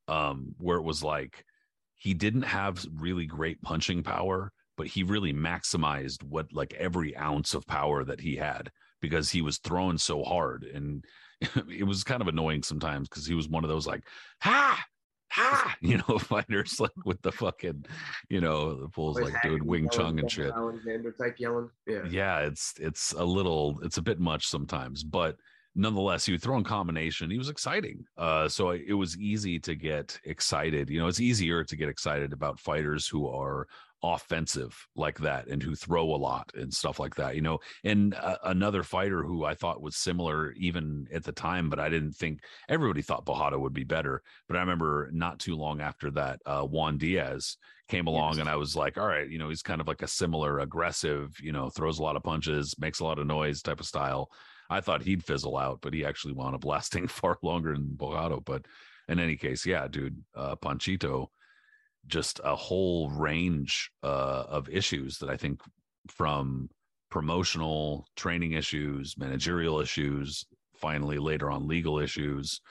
um, 0.07 0.55
where 0.57 0.77
it 0.77 0.83
was 0.83 1.03
like 1.03 1.43
he 1.95 2.13
didn't 2.13 2.43
have 2.43 2.85
really 2.93 3.25
great 3.25 3.61
punching 3.61 4.03
power, 4.03 4.51
but 4.77 4.87
he 4.87 5.03
really 5.03 5.33
maximized 5.33 6.23
what 6.23 6.53
like 6.53 6.73
every 6.75 7.15
ounce 7.17 7.53
of 7.53 7.65
power 7.67 8.03
that 8.03 8.19
he 8.21 8.35
had 8.35 8.69
because 9.01 9.29
he 9.31 9.41
was 9.41 9.57
throwing 9.57 9.97
so 9.97 10.23
hard. 10.23 10.63
And 10.63 11.03
it 11.69 11.85
was 11.85 12.03
kind 12.03 12.21
of 12.21 12.27
annoying 12.27 12.63
sometimes 12.63 13.07
because 13.09 13.25
he 13.25 13.33
was 13.33 13.49
one 13.49 13.63
of 13.63 13.69
those 13.69 13.87
like, 13.87 14.03
ha, 14.41 14.83
ha, 15.31 15.75
you 15.81 15.97
know, 15.97 16.17
fighters 16.19 16.79
like 16.79 16.91
with 17.05 17.21
the 17.21 17.31
fucking, 17.31 17.85
you 18.29 18.41
know, 18.41 18.81
the 18.81 18.89
fools 18.89 19.19
like 19.19 19.33
doing 19.43 19.65
Wing 19.65 19.89
Chun 19.91 20.19
and 20.19 20.31
shit 20.31 20.51
Alexander 20.51 21.11
type 21.11 21.35
yelling. 21.39 21.69
Yeah. 21.87 22.03
yeah 22.09 22.39
it's 22.39 22.73
it's 22.79 23.13
a 23.13 23.23
little 23.23 23.79
it's 23.83 23.97
a 23.97 24.01
bit 24.01 24.19
much 24.19 24.47
sometimes 24.47 25.03
but 25.03 25.35
nonetheless 25.75 26.25
he 26.25 26.31
would 26.31 26.41
throw 26.41 26.57
in 26.57 26.63
combination 26.63 27.29
he 27.29 27.37
was 27.37 27.49
exciting 27.49 28.05
uh 28.17 28.47
so 28.47 28.69
it 28.69 28.93
was 28.93 29.17
easy 29.17 29.59
to 29.59 29.75
get 29.75 30.17
excited 30.23 30.89
you 30.89 30.99
know 30.99 31.07
it's 31.07 31.19
easier 31.19 31.65
to 31.65 31.75
get 31.75 31.89
excited 31.89 32.31
about 32.31 32.59
fighters 32.59 33.07
who 33.07 33.27
are 33.27 33.67
offensive 34.13 34.87
like 34.95 35.17
that 35.17 35.47
and 35.47 35.63
who 35.63 35.73
throw 35.73 36.03
a 36.03 36.15
lot 36.15 36.51
and 36.53 36.71
stuff 36.71 36.99
like 36.99 37.15
that 37.15 37.35
you 37.35 37.41
know 37.41 37.57
and 37.83 38.13
uh, 38.13 38.37
another 38.43 38.83
fighter 38.83 39.23
who 39.23 39.43
i 39.43 39.55
thought 39.55 39.81
was 39.81 39.95
similar 39.95 40.51
even 40.53 41.07
at 41.11 41.23
the 41.23 41.31
time 41.31 41.69
but 41.69 41.79
i 41.79 41.89
didn't 41.89 42.13
think 42.13 42.39
everybody 42.69 43.01
thought 43.01 43.25
Bojado 43.25 43.59
would 43.59 43.73
be 43.73 43.83
better 43.83 44.21
but 44.47 44.57
i 44.57 44.59
remember 44.59 45.09
not 45.11 45.39
too 45.39 45.55
long 45.55 45.81
after 45.81 46.11
that 46.11 46.39
uh, 46.45 46.61
juan 46.61 46.97
diaz 46.99 47.57
came 47.87 48.05
along 48.05 48.33
yes. 48.33 48.41
and 48.41 48.49
i 48.49 48.55
was 48.55 48.75
like 48.75 48.97
all 48.97 49.07
right 49.07 49.29
you 49.29 49.39
know 49.39 49.49
he's 49.49 49.63
kind 49.63 49.81
of 49.81 49.87
like 49.87 50.03
a 50.03 50.07
similar 50.07 50.59
aggressive 50.59 51.35
you 51.41 51.51
know 51.51 51.69
throws 51.69 51.97
a 51.97 52.03
lot 52.03 52.15
of 52.15 52.23
punches 52.23 52.75
makes 52.77 52.99
a 52.99 53.03
lot 53.03 53.17
of 53.17 53.25
noise 53.25 53.61
type 53.63 53.79
of 53.79 53.87
style 53.87 54.29
i 54.69 54.79
thought 54.79 55.01
he'd 55.01 55.23
fizzle 55.23 55.57
out 55.57 55.79
but 55.81 55.93
he 55.93 56.05
actually 56.05 56.33
wound 56.33 56.53
up 56.53 56.65
lasting 56.73 57.07
far 57.07 57.37
longer 57.41 57.73
than 57.73 57.95
Bojado 57.95 58.43
but 58.45 58.65
in 59.07 59.19
any 59.19 59.35
case 59.35 59.65
yeah 59.65 59.87
dude 59.87 60.21
uh, 60.35 60.55
panchito 60.55 61.27
just 62.07 62.39
a 62.43 62.55
whole 62.55 63.09
range 63.09 63.91
uh, 64.03 64.43
of 64.47 64.69
issues 64.69 65.17
that 65.19 65.29
I 65.29 65.37
think 65.37 65.61
from 66.07 66.69
promotional 67.09 68.07
training 68.15 68.53
issues, 68.53 69.17
managerial 69.17 69.79
issues, 69.79 70.45
finally 70.75 71.17
later 71.17 71.49
on 71.49 71.67
legal 71.67 71.99
issues. 71.99 72.61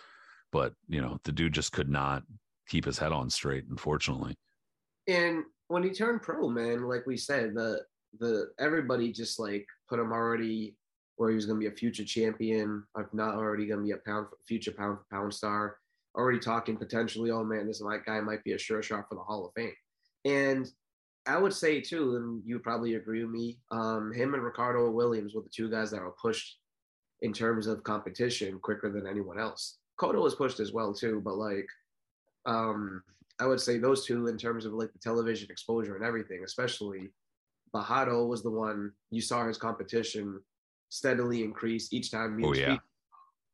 But 0.53 0.75
you 0.89 1.01
know, 1.01 1.19
the 1.25 1.33
dude 1.33 1.55
just 1.55 1.73
could 1.73 1.89
not 1.89 2.23
keep 2.69 2.85
his 2.85 2.99
head 2.99 3.13
on 3.13 3.31
straight, 3.31 3.65
unfortunately. 3.69 4.35
And 5.09 5.45
when 5.69 5.83
he 5.83 5.91
turned 5.91 6.23
pro, 6.23 6.49
man, 6.49 6.89
like 6.89 7.07
we 7.07 7.17
said, 7.17 7.55
the 7.55 7.81
the 8.21 8.51
everybody 8.59 9.13
just 9.13 9.41
like 9.41 9.67
put 9.89 9.99
him 9.99 10.13
already 10.13 10.77
where 11.17 11.31
he 11.31 11.37
was 11.37 11.47
going 11.47 11.61
to 11.61 11.69
be 11.69 11.73
a 11.73 11.77
future 11.77 12.05
champion, 12.05 12.85
if 12.99 13.13
not 13.13 13.35
already 13.35 13.67
going 13.67 13.81
to 13.81 13.87
be 13.87 13.93
a 13.93 13.97
pound 13.99 14.27
future 14.47 14.73
pound 14.73 14.99
for 14.99 15.07
pound 15.11 15.35
star 15.35 15.77
already 16.15 16.39
talking 16.39 16.77
potentially, 16.77 17.31
oh 17.31 17.45
man, 17.45 17.67
this 17.67 17.83
guy 18.07 18.21
might 18.21 18.45
be 18.45 18.53
a 18.53 18.59
sure 18.59 18.83
shot 18.83 19.09
for 19.09 19.15
the 19.15 19.23
Hall 19.23 19.47
of 19.47 19.53
Fame. 19.55 19.75
And 20.25 20.71
I 21.27 21.39
would 21.39 21.53
say 21.53 21.81
too, 21.81 22.17
and 22.17 22.43
you 22.45 22.59
probably 22.59 22.95
agree 22.95 23.25
with 23.25 23.33
me, 23.33 23.59
um, 23.71 24.13
him 24.13 24.35
and 24.35 24.43
Ricardo 24.43 24.91
Williams 24.91 25.35
were 25.35 25.43
the 25.43 25.51
two 25.55 25.71
guys 25.71 25.91
that 25.91 26.03
were 26.03 26.15
pushed 26.21 26.59
in 27.23 27.33
terms 27.33 27.67
of 27.67 27.83
competition 27.83 28.59
quicker 28.61 28.91
than 28.91 29.07
anyone 29.07 29.39
else. 29.39 29.79
Cotto 29.99 30.23
was 30.23 30.35
pushed 30.35 30.61
as 30.61 30.73
well 30.73 30.93
too, 30.93 31.23
but 31.25 31.37
like 31.37 31.67
um, 32.47 33.03
I 33.41 33.47
would 33.47 33.61
say 33.61 33.79
those 33.79 34.05
two 34.05 34.27
in 34.27 34.37
terms 34.37 34.65
of 34.65 34.75
like 34.75 34.93
the 34.93 34.99
television 34.99 35.51
exposure 35.51 35.97
and 35.97 36.05
everything, 36.05 36.43
especially 36.45 37.11
Bojado 37.75 38.29
was 38.29 38.43
the 38.43 38.51
one 38.51 38.93
you 39.11 39.21
saw 39.21 39.47
his 39.47 39.59
competition 39.59 40.41
steadily 40.91 41.43
increase 41.43 41.93
each 41.93 42.11
time 42.11 42.41
oh, 42.45 42.55
yeah. 42.55 42.77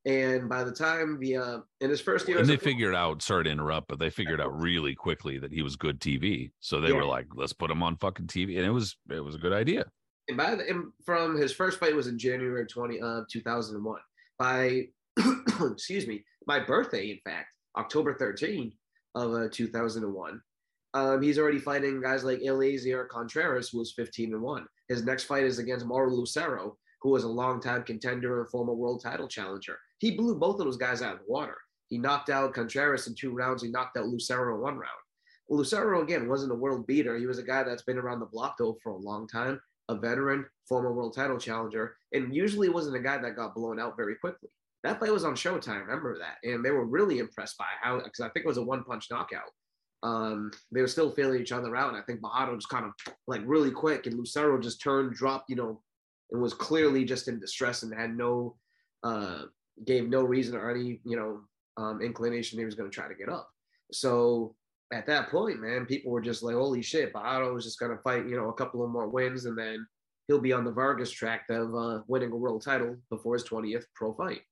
And 0.07 0.49
by 0.49 0.65
the 0.65 0.73
time 0.73 1.19
the 1.21 1.37
uh, 1.37 1.59
in 1.81 1.91
his 1.91 2.01
first 2.01 2.27
year, 2.27 2.39
and 2.39 2.49
they 2.49 2.57
figured 2.57 2.95
out. 2.95 3.21
Sorry 3.21 3.45
to 3.45 3.51
interrupt, 3.51 3.89
but 3.89 3.99
they 3.99 4.09
figured 4.09 4.41
out 4.41 4.59
really 4.59 4.95
quickly 4.95 5.39
that 5.39 5.53
he 5.53 5.61
was 5.61 5.77
good 5.77 6.01
TV. 6.01 6.53
So 6.61 6.81
they 6.81 6.89
yeah. 6.89 6.95
were 6.95 7.05
like, 7.05 7.27
"Let's 7.35 7.53
put 7.53 7.71
him 7.71 7.83
on 7.83 7.97
fucking 7.97 8.27
TV," 8.27 8.57
and 8.57 8.65
it 8.65 8.71
was 8.71 8.97
it 9.11 9.21
was 9.21 9.35
a 9.35 9.39
good 9.39 9.53
idea. 9.53 9.85
And 10.29 10.39
by 10.39 10.55
the, 10.55 10.67
and 10.67 10.87
from 11.05 11.37
his 11.37 11.53
first 11.53 11.79
fight 11.79 11.95
was 11.95 12.07
in 12.07 12.19
January 12.19 12.67
twenty 12.67 12.99
of 12.99 13.05
uh, 13.05 13.21
two 13.31 13.43
thousand 13.43 13.77
and 13.77 13.85
one. 13.85 14.01
By 14.39 14.85
excuse 15.61 16.07
me, 16.07 16.25
my 16.47 16.61
birthday, 16.61 17.11
in 17.11 17.19
fact, 17.23 17.49
October 17.77 18.15
thirteenth 18.15 18.73
of 19.15 19.35
uh, 19.35 19.49
two 19.53 19.69
thousand 19.69 20.05
and 20.05 20.15
one. 20.15 20.41
Um, 20.95 21.21
he's 21.21 21.39
already 21.39 21.59
fighting 21.59 22.01
guys 22.01 22.25
like 22.25 22.41
Eliezer 22.43 23.05
Contreras, 23.05 23.69
who 23.69 23.79
was 23.79 23.93
15 23.93 24.33
and 24.35 24.43
1. 24.43 24.67
His 24.89 25.05
next 25.05 25.23
fight 25.23 25.45
is 25.45 25.61
against 25.61 25.87
Mauro 25.87 26.11
Lucero, 26.11 26.77
who 27.01 27.11
was 27.11 27.23
a 27.23 27.29
longtime 27.29 27.85
contender 27.85 28.41
and 28.41 28.51
former 28.51 28.75
world 28.75 29.01
title 29.01 29.29
challenger. 29.29 29.79
He 30.01 30.17
blew 30.17 30.35
both 30.35 30.59
of 30.59 30.65
those 30.65 30.79
guys 30.79 31.03
out 31.03 31.15
of 31.15 31.19
the 31.21 31.33
water. 31.33 31.57
He 31.89 31.99
knocked 31.99 32.31
out 32.31 32.55
Contreras 32.55 33.07
in 33.07 33.15
two 33.15 33.33
rounds. 33.33 33.63
He 33.63 33.69
knocked 33.71 33.97
out 33.97 34.07
Lucero 34.07 34.55
in 34.55 34.61
one 34.61 34.79
round. 34.79 34.91
Lucero, 35.51 36.03
again, 36.03 36.29
wasn't 36.29 36.53
a 36.53 36.55
world 36.55 36.87
beater. 36.87 37.19
He 37.19 37.27
was 37.27 37.39
a 37.39 37.43
guy 37.43 37.65
that's 37.65 37.83
been 37.83 37.99
around 37.99 38.21
the 38.21 38.27
block, 38.27 38.57
though, 38.59 38.79
for 38.83 38.93
a 38.93 38.97
long 38.97 39.29
time, 39.29 39.61
a 39.89 39.97
veteran, 39.97 40.47
former 40.69 40.93
world 40.93 41.15
title 41.15 41.39
challenger, 41.39 41.97
and 42.13 42.35
usually 42.35 42.69
wasn't 42.69 42.97
a 42.97 43.01
guy 43.01 43.19
that 43.19 43.37
got 43.37 43.55
blown 43.55 43.79
out 43.79 43.97
very 43.97 44.15
quickly. 44.15 44.49
That 44.85 45.01
fight 45.01 45.13
was 45.13 45.25
on 45.25 45.35
Showtime. 45.35 45.81
Remember 45.81 46.17
that. 46.19 46.37
And 46.49 46.65
they 46.65 46.71
were 46.71 46.87
really 46.87 47.19
impressed 47.19 47.59
by 47.59 47.67
how, 47.83 47.99
because 47.99 48.21
I 48.21 48.29
think 48.31 48.47
it 48.47 48.49
was 48.49 48.57
a 48.57 48.63
one 48.63 48.85
punch 48.85 49.09
knockout. 49.11 49.51
Um, 50.03 50.51
they 50.73 50.81
were 50.81 50.87
still 50.87 51.11
feeling 51.11 51.43
each 51.43 51.53
other 51.53 51.77
out. 51.77 51.91
And 51.91 51.99
I 51.99 52.03
think 52.03 52.23
Bojado 52.23 52.55
just 52.55 52.71
kind 52.71 52.87
of 52.87 52.93
like 53.27 53.43
really 53.45 53.71
quick, 53.71 54.07
and 54.07 54.17
Lucero 54.17 54.59
just 54.59 54.81
turned, 54.81 55.13
dropped, 55.13 55.51
you 55.51 55.57
know, 55.57 55.83
and 56.31 56.41
was 56.41 56.55
clearly 56.55 57.05
just 57.05 57.29
in 57.29 57.41
distress 57.41 57.83
and 57.83 57.93
had 57.93 58.17
no 58.17 58.57
uh, 59.03 59.43
gave 59.85 60.09
no 60.09 60.23
reason 60.23 60.57
or 60.57 60.71
any, 60.71 61.01
you 61.05 61.17
know, 61.17 61.41
um, 61.77 62.01
inclination 62.01 62.59
he 62.59 62.65
was 62.65 62.75
going 62.75 62.91
to 62.91 62.95
try 62.95 63.09
to 63.09 63.15
get 63.15 63.29
up. 63.29 63.49
So 63.93 64.55
at 64.93 65.07
that 65.07 65.31
point, 65.31 65.61
man, 65.61 65.87
people 65.87 66.11
were 66.11 66.21
just 66.21 66.43
like, 66.43 66.55
holy 66.55 66.83
shit, 66.83 67.13
Bojado 67.13 67.57
is 67.57 67.65
just 67.65 67.79
going 67.79 67.97
to 67.97 68.03
fight, 68.03 68.27
you 68.27 68.37
know, 68.37 68.49
a 68.49 68.55
couple 68.55 68.85
of 68.85 68.91
more 68.91 69.09
wins 69.09 69.45
and 69.45 69.57
then 69.57 69.87
he'll 70.29 70.41
be 70.41 70.53
on 70.53 70.65
the 70.65 70.73
Vargas 70.73 71.11
track 71.11 71.45
of 71.49 71.75
uh, 71.75 72.01
winning 72.07 72.33
a 72.33 72.37
world 72.37 72.63
title 72.63 72.97
before 73.09 73.35
his 73.35 73.45
20th 73.45 73.85
pro 73.95 74.15
fight. 74.15 74.43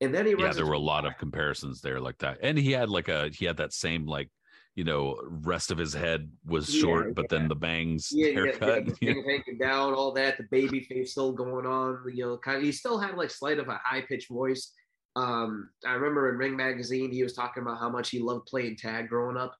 And 0.00 0.14
then 0.14 0.26
he 0.26 0.34
Yeah, 0.38 0.52
there 0.52 0.66
were 0.66 0.72
a 0.72 0.78
lot 0.78 1.06
of 1.06 1.16
comparisons 1.18 1.80
there 1.80 2.00
like 2.00 2.18
that. 2.18 2.38
And 2.42 2.58
he 2.58 2.72
had 2.72 2.88
like 2.88 3.08
a, 3.08 3.30
he 3.32 3.44
had 3.44 3.56
that 3.58 3.72
same 3.72 4.06
like, 4.06 4.30
you 4.74 4.82
know, 4.82 5.16
rest 5.28 5.70
of 5.70 5.78
his 5.78 5.94
head 5.94 6.28
was 6.44 6.72
short, 6.72 7.06
yeah, 7.06 7.12
but 7.14 7.26
yeah. 7.30 7.38
then 7.38 7.48
the 7.48 7.54
bangs 7.54 8.08
yeah, 8.10 8.32
haircut, 8.32 8.86
yeah, 9.00 9.12
yeah. 9.12 9.14
hanging 9.26 9.58
down, 9.58 9.94
all 9.94 10.12
that, 10.12 10.36
the 10.36 10.44
baby 10.50 10.80
face 10.80 11.12
still 11.12 11.32
going 11.32 11.64
on. 11.64 12.02
You 12.12 12.24
know, 12.24 12.38
kind 12.38 12.58
of, 12.58 12.64
he 12.64 12.72
still 12.72 12.98
had 12.98 13.16
like 13.16 13.30
slight 13.30 13.58
of 13.58 13.68
a 13.68 13.80
high 13.84 14.02
pitched 14.02 14.28
voice. 14.28 14.72
Um, 15.14 15.70
I 15.86 15.92
remember 15.92 16.28
in 16.30 16.38
Ring 16.38 16.56
Magazine, 16.56 17.12
he 17.12 17.22
was 17.22 17.34
talking 17.34 17.62
about 17.62 17.78
how 17.78 17.88
much 17.88 18.10
he 18.10 18.18
loved 18.18 18.46
playing 18.46 18.76
tag 18.76 19.08
growing 19.08 19.36
up, 19.36 19.54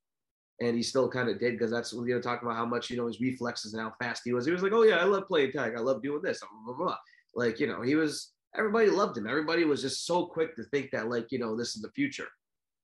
and 0.61 0.77
he 0.77 0.83
still 0.83 1.09
kind 1.09 1.29
of 1.29 1.39
did 1.39 1.53
because 1.53 1.71
that's 1.71 1.93
you 1.93 2.07
know 2.07 2.21
talking 2.21 2.49
about 2.49 2.59
how 2.59 2.67
much 2.67 2.91
you 2.91 2.97
know 2.97 3.07
his 3.07 3.21
reflexes 3.21 3.73
and 3.73 3.83
how 3.83 3.93
fast 4.03 4.23
he 4.25 4.33
was. 4.33 4.45
He 4.45 4.53
was 4.53 4.65
like, 4.65 4.73
"Oh 4.73 4.83
yeah, 4.83 4.97
I 4.97 5.05
love 5.05 5.29
playing 5.29 5.53
tag. 5.53 5.75
I 5.77 5.81
love 5.81 6.03
doing 6.03 6.23
this." 6.23 6.41
Blah, 6.41 6.75
blah, 6.75 6.87
blah. 6.87 6.97
Like 7.37 7.61
you 7.61 7.69
know, 7.69 7.83
he 7.83 7.95
was. 7.95 8.33
Everybody 8.57 8.89
loved 8.89 9.17
him. 9.17 9.27
Everybody 9.27 9.65
was 9.65 9.83
just 9.83 10.07
so 10.07 10.27
quick 10.27 10.55
to 10.57 10.65
think 10.65 10.91
that 10.91 11.09
like 11.09 11.31
you 11.31 11.39
know 11.39 11.57
this 11.57 11.77
is 11.77 11.83
the 11.83 11.91
future. 11.91 12.29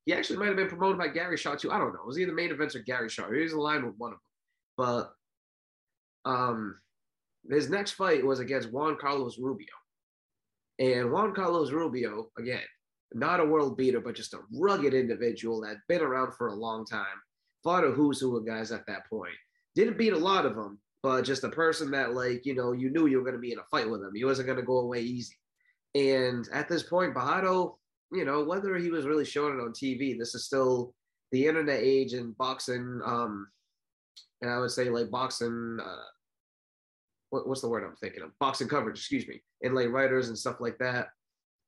He 0.06 0.14
actually 0.14 0.38
might 0.38 0.48
have 0.48 0.56
been 0.56 0.68
promoted 0.68 0.98
by 0.98 1.08
Gary 1.08 1.36
Shaw 1.36 1.54
too. 1.54 1.70
I 1.70 1.78
don't 1.78 1.92
know. 1.92 2.00
It 2.00 2.06
was 2.06 2.18
either 2.18 2.32
main 2.32 2.50
events 2.50 2.74
or 2.74 2.80
Gary 2.80 3.08
Shaw. 3.08 3.30
He 3.30 3.42
was 3.42 3.52
aligned 3.52 3.84
with 3.84 3.94
one 3.98 4.12
of 4.12 4.18
them. 4.18 5.12
But 6.24 6.30
um, 6.30 6.80
his 7.48 7.68
next 7.68 7.92
fight 7.92 8.24
was 8.24 8.40
against 8.40 8.72
Juan 8.72 8.96
Carlos 9.00 9.38
Rubio. 9.38 9.66
And 10.78 11.12
Juan 11.12 11.34
Carlos 11.34 11.70
Rubio, 11.70 12.30
again, 12.38 12.62
not 13.12 13.40
a 13.40 13.44
world 13.44 13.76
beater, 13.76 14.00
but 14.00 14.14
just 14.14 14.34
a 14.34 14.40
rugged 14.54 14.94
individual 14.94 15.60
that 15.60 15.76
been 15.88 16.00
around 16.00 16.32
for 16.34 16.48
a 16.48 16.54
long 16.54 16.86
time. 16.86 17.04
Fought 17.62 17.84
a 17.84 17.90
who's 17.90 18.20
who 18.20 18.36
of 18.36 18.46
guys 18.46 18.72
at 18.72 18.86
that 18.86 19.06
point. 19.10 19.34
Didn't 19.74 19.98
beat 19.98 20.14
a 20.14 20.18
lot 20.18 20.46
of 20.46 20.56
them, 20.56 20.80
but 21.02 21.22
just 21.22 21.44
a 21.44 21.50
person 21.50 21.90
that, 21.90 22.14
like, 22.14 22.46
you 22.46 22.54
know, 22.54 22.72
you 22.72 22.90
knew 22.90 23.06
you 23.06 23.18
were 23.18 23.24
going 23.24 23.34
to 23.34 23.40
be 23.40 23.52
in 23.52 23.58
a 23.58 23.64
fight 23.70 23.90
with 23.90 24.02
him. 24.02 24.12
He 24.14 24.24
wasn't 24.24 24.46
going 24.46 24.58
to 24.58 24.64
go 24.64 24.78
away 24.78 25.00
easy. 25.00 25.36
And 25.94 26.48
at 26.52 26.68
this 26.68 26.84
point, 26.84 27.14
Bojado 27.14 27.74
you 28.12 28.24
know, 28.24 28.42
whether 28.44 28.76
he 28.76 28.90
was 28.90 29.06
really 29.06 29.24
showing 29.24 29.58
it 29.58 29.62
on 29.62 29.72
TV, 29.72 30.18
this 30.18 30.34
is 30.34 30.44
still 30.44 30.94
the 31.32 31.46
internet 31.46 31.80
age 31.80 32.12
and 32.12 32.36
boxing. 32.36 33.00
Um, 33.04 33.48
and 34.42 34.50
I 34.50 34.58
would 34.58 34.70
say 34.70 34.88
like 34.88 35.10
boxing. 35.10 35.78
Uh, 35.82 36.04
what, 37.30 37.46
what's 37.48 37.60
the 37.60 37.68
word 37.68 37.84
I'm 37.84 37.96
thinking 37.96 38.22
of? 38.22 38.36
Boxing 38.40 38.68
coverage, 38.68 38.98
excuse 38.98 39.28
me, 39.28 39.40
and 39.62 39.74
like 39.74 39.90
writers 39.90 40.28
and 40.28 40.38
stuff 40.38 40.56
like 40.60 40.78
that. 40.78 41.08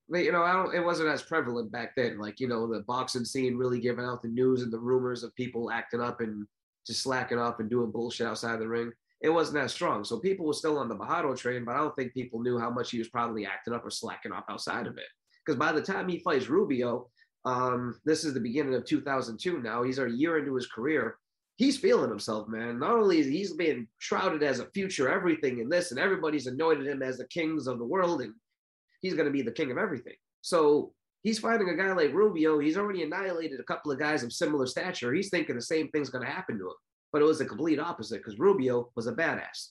But, 0.08 0.24
you 0.24 0.32
know, 0.32 0.42
I 0.42 0.52
don't. 0.52 0.74
It 0.74 0.84
wasn't 0.84 1.10
as 1.10 1.22
prevalent 1.22 1.70
back 1.70 1.94
then. 1.96 2.18
Like 2.18 2.40
you 2.40 2.48
know, 2.48 2.66
the 2.66 2.80
boxing 2.80 3.24
scene 3.24 3.56
really 3.56 3.80
giving 3.80 4.04
out 4.04 4.22
the 4.22 4.28
news 4.28 4.62
and 4.62 4.72
the 4.72 4.80
rumors 4.80 5.22
of 5.22 5.34
people 5.36 5.70
acting 5.70 6.00
up 6.00 6.20
and 6.20 6.46
just 6.86 7.02
slacking 7.02 7.38
off 7.38 7.60
and 7.60 7.70
doing 7.70 7.92
bullshit 7.92 8.26
outside 8.26 8.54
of 8.54 8.60
the 8.60 8.68
ring. 8.68 8.90
It 9.20 9.28
wasn't 9.28 9.62
that 9.62 9.70
strong. 9.70 10.02
So 10.02 10.18
people 10.18 10.46
were 10.46 10.52
still 10.52 10.78
on 10.78 10.88
the 10.88 10.96
Bojado 10.96 11.38
train, 11.38 11.64
but 11.64 11.76
I 11.76 11.78
don't 11.78 11.94
think 11.94 12.12
people 12.12 12.42
knew 12.42 12.58
how 12.58 12.70
much 12.70 12.90
he 12.90 12.98
was 12.98 13.08
probably 13.08 13.46
acting 13.46 13.72
up 13.72 13.86
or 13.86 13.90
slacking 13.90 14.32
off 14.32 14.42
outside 14.50 14.88
of 14.88 14.98
it 14.98 15.04
because 15.44 15.58
by 15.58 15.72
the 15.72 15.82
time 15.82 16.08
he 16.08 16.18
fights 16.18 16.48
Rubio, 16.48 17.08
um, 17.44 17.98
this 18.04 18.24
is 18.24 18.34
the 18.34 18.40
beginning 18.40 18.74
of 18.74 18.84
2002 18.84 19.60
now. 19.60 19.82
He's 19.82 19.98
a 19.98 20.08
year 20.08 20.38
into 20.38 20.54
his 20.54 20.66
career. 20.66 21.16
He's 21.56 21.76
feeling 21.76 22.10
himself, 22.10 22.48
man. 22.48 22.78
Not 22.78 22.92
only 22.92 23.18
is 23.18 23.26
he's 23.26 23.52
being 23.52 23.86
shrouded 23.98 24.42
as 24.42 24.58
a 24.58 24.70
future 24.70 25.08
everything 25.08 25.58
in 25.58 25.68
this, 25.68 25.90
and 25.90 26.00
everybody's 26.00 26.46
anointed 26.46 26.86
him 26.86 27.02
as 27.02 27.18
the 27.18 27.26
kings 27.26 27.66
of 27.66 27.78
the 27.78 27.84
world, 27.84 28.22
and 28.22 28.34
he's 29.00 29.14
going 29.14 29.26
to 29.26 29.32
be 29.32 29.42
the 29.42 29.52
king 29.52 29.70
of 29.70 29.78
everything. 29.78 30.14
So 30.40 30.92
he's 31.22 31.38
fighting 31.38 31.68
a 31.68 31.76
guy 31.76 31.92
like 31.92 32.14
Rubio. 32.14 32.58
He's 32.58 32.76
already 32.76 33.02
annihilated 33.02 33.60
a 33.60 33.64
couple 33.64 33.92
of 33.92 33.98
guys 33.98 34.22
of 34.22 34.32
similar 34.32 34.66
stature. 34.66 35.12
He's 35.12 35.30
thinking 35.30 35.56
the 35.56 35.62
same 35.62 35.88
thing's 35.88 36.10
going 36.10 36.24
to 36.24 36.30
happen 36.30 36.58
to 36.58 36.66
him, 36.68 36.76
but 37.12 37.22
it 37.22 37.26
was 37.26 37.38
the 37.38 37.44
complete 37.44 37.78
opposite 37.78 38.18
because 38.18 38.38
Rubio 38.38 38.90
was 38.96 39.06
a 39.06 39.12
badass. 39.12 39.68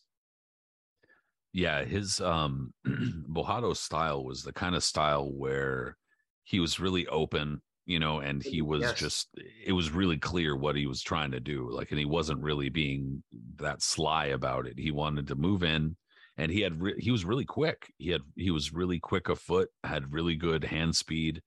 Yeah, 1.53 1.84
his 1.84 2.22
um 2.22 2.74
Bojado 2.88 3.75
style 3.75 4.24
was 4.24 4.43
the 4.43 4.53
kind 4.53 4.75
of 4.75 4.84
style 4.84 5.31
where 5.31 5.98
he 6.43 6.60
was 6.60 6.79
really 6.79 7.08
open, 7.08 7.62
you 7.86 8.00
know, 8.00 8.20
and 8.20 8.41
he 8.41 8.62
was 8.62 8.81
yes. 8.81 9.00
just 9.00 9.29
it 9.65 9.74
was 9.74 9.91
really 9.91 10.17
clear 10.17 10.55
what 10.55 10.75
he 10.75 10.88
was 10.88 11.01
trying 11.01 11.31
to 11.31 11.39
do. 11.39 11.70
Like 11.70 11.91
and 11.91 12.00
he 12.00 12.05
wasn't 12.05 12.41
really 12.41 12.70
being 12.70 13.24
that 13.58 13.81
sly 13.81 14.27
about 14.27 14.67
it. 14.67 14.77
He 14.77 14.91
wanted 14.91 15.27
to 15.27 15.36
move 15.36 15.63
in 15.63 15.96
and 16.38 16.51
he 16.51 16.62
had 16.62 16.81
re- 16.81 17.00
he 17.00 17.12
was 17.12 17.25
really 17.25 17.46
quick. 17.46 17.91
He 17.98 18.10
had 18.10 18.22
he 18.36 18.51
was 18.51 18.74
really 18.74 19.00
quick 19.00 19.29
of 19.29 19.39
foot, 19.39 19.70
had 19.84 20.13
really 20.13 20.36
good 20.36 20.63
hand 20.63 20.96
speed 20.96 21.41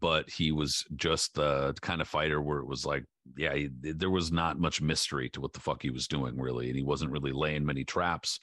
but 0.00 0.28
he 0.28 0.52
was 0.52 0.84
just 0.96 1.34
the 1.34 1.74
kind 1.80 2.00
of 2.00 2.08
fighter 2.08 2.40
where 2.40 2.58
it 2.58 2.66
was 2.66 2.84
like, 2.84 3.04
yeah, 3.36 3.54
he, 3.54 3.68
there 3.70 4.10
was 4.10 4.32
not 4.32 4.58
much 4.58 4.80
mystery 4.80 5.28
to 5.30 5.40
what 5.40 5.52
the 5.52 5.60
fuck 5.60 5.82
he 5.82 5.90
was 5.90 6.08
doing 6.08 6.38
really, 6.38 6.68
and 6.68 6.76
he 6.76 6.82
wasn't 6.82 7.10
really 7.10 7.32
laying 7.32 7.64
many 7.64 7.84
traps. 7.84 8.40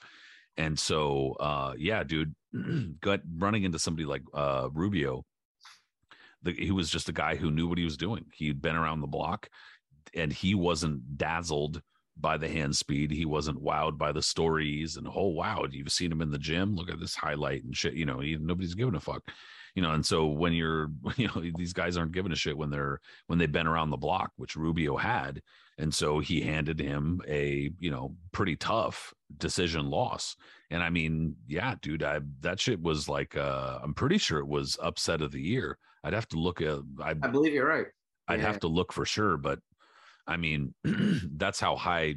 And 0.56 0.78
so, 0.78 1.36
uh, 1.40 1.74
yeah, 1.78 2.04
dude, 2.04 2.34
got 3.00 3.20
running 3.36 3.64
into 3.64 3.78
somebody 3.78 4.04
like 4.04 4.22
uh, 4.34 4.68
Rubio. 4.72 5.24
The, 6.42 6.52
he 6.52 6.72
was 6.72 6.90
just 6.90 7.08
a 7.08 7.12
guy 7.12 7.36
who 7.36 7.50
knew 7.50 7.68
what 7.68 7.78
he 7.78 7.84
was 7.84 7.96
doing. 7.96 8.26
He'd 8.34 8.60
been 8.60 8.76
around 8.76 9.00
the 9.00 9.06
block, 9.06 9.48
and 10.14 10.32
he 10.32 10.54
wasn't 10.54 11.16
dazzled 11.16 11.80
by 12.18 12.36
the 12.36 12.48
hand 12.48 12.76
speed. 12.76 13.10
He 13.10 13.24
wasn't 13.24 13.62
wowed 13.62 13.96
by 13.96 14.12
the 14.12 14.22
stories 14.22 14.96
and 14.96 15.08
oh 15.08 15.28
wow, 15.28 15.64
you've 15.70 15.92
seen 15.92 16.12
him 16.12 16.22
in 16.22 16.30
the 16.30 16.38
gym. 16.38 16.76
Look 16.76 16.90
at 16.90 17.00
this 17.00 17.14
highlight 17.14 17.64
and 17.64 17.76
shit. 17.76 17.94
You 17.94 18.06
know, 18.06 18.20
he, 18.20 18.36
nobody's 18.36 18.74
giving 18.74 18.94
a 18.94 19.00
fuck. 19.00 19.22
You 19.74 19.82
know, 19.82 19.92
and 19.92 20.04
so 20.04 20.26
when 20.26 20.52
you're, 20.52 20.90
you 21.16 21.28
know, 21.28 21.42
these 21.56 21.72
guys 21.72 21.96
aren't 21.96 22.12
giving 22.12 22.32
a 22.32 22.36
shit 22.36 22.56
when 22.56 22.70
they're 22.70 23.00
when 23.26 23.38
they've 23.38 23.50
been 23.50 23.66
around 23.66 23.90
the 23.90 23.96
block, 23.96 24.32
which 24.36 24.56
Rubio 24.56 24.96
had, 24.96 25.40
and 25.78 25.94
so 25.94 26.18
he 26.18 26.40
handed 26.40 26.80
him 26.80 27.20
a 27.26 27.70
you 27.78 27.90
know 27.90 28.14
pretty 28.32 28.56
tough 28.56 29.14
decision 29.36 29.86
loss. 29.86 30.36
And 30.70 30.82
I 30.82 30.90
mean, 30.90 31.36
yeah, 31.46 31.74
dude, 31.80 32.02
I 32.02 32.20
that 32.40 32.60
shit 32.60 32.80
was 32.80 33.08
like 33.08 33.36
uh 33.36 33.78
I'm 33.82 33.94
pretty 33.94 34.18
sure 34.18 34.38
it 34.38 34.48
was 34.48 34.76
upset 34.82 35.22
of 35.22 35.32
the 35.32 35.42
year. 35.42 35.78
I'd 36.04 36.14
have 36.14 36.28
to 36.28 36.38
look 36.38 36.60
at 36.60 36.78
I, 37.02 37.10
I 37.10 37.28
believe 37.28 37.54
you're 37.54 37.68
right. 37.68 37.86
I'd 38.28 38.40
yeah. 38.40 38.46
have 38.46 38.60
to 38.60 38.68
look 38.68 38.92
for 38.92 39.04
sure, 39.04 39.36
but 39.36 39.58
I 40.26 40.36
mean, 40.36 40.74
that's 40.84 41.60
how 41.60 41.76
high, 41.76 42.16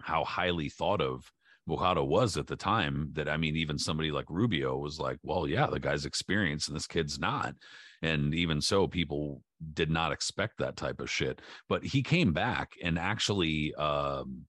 how 0.00 0.24
highly 0.24 0.68
thought 0.68 1.00
of 1.00 1.30
Bojado 1.68 2.06
was 2.06 2.36
at 2.36 2.46
the 2.46 2.56
time. 2.56 3.10
That 3.12 3.28
I 3.28 3.36
mean, 3.36 3.56
even 3.56 3.78
somebody 3.78 4.10
like 4.10 4.26
Rubio 4.28 4.76
was 4.76 4.98
like, 4.98 5.18
"Well, 5.22 5.48
yeah, 5.48 5.66
the 5.66 5.80
guy's 5.80 6.04
experienced, 6.04 6.68
and 6.68 6.76
this 6.76 6.86
kid's 6.86 7.18
not." 7.18 7.54
And 8.02 8.34
even 8.34 8.60
so, 8.60 8.86
people 8.86 9.42
did 9.72 9.90
not 9.90 10.12
expect 10.12 10.58
that 10.58 10.76
type 10.76 11.00
of 11.00 11.10
shit. 11.10 11.40
But 11.68 11.84
he 11.84 12.02
came 12.02 12.32
back 12.32 12.72
and 12.82 12.98
actually, 12.98 13.74
um, 13.74 14.42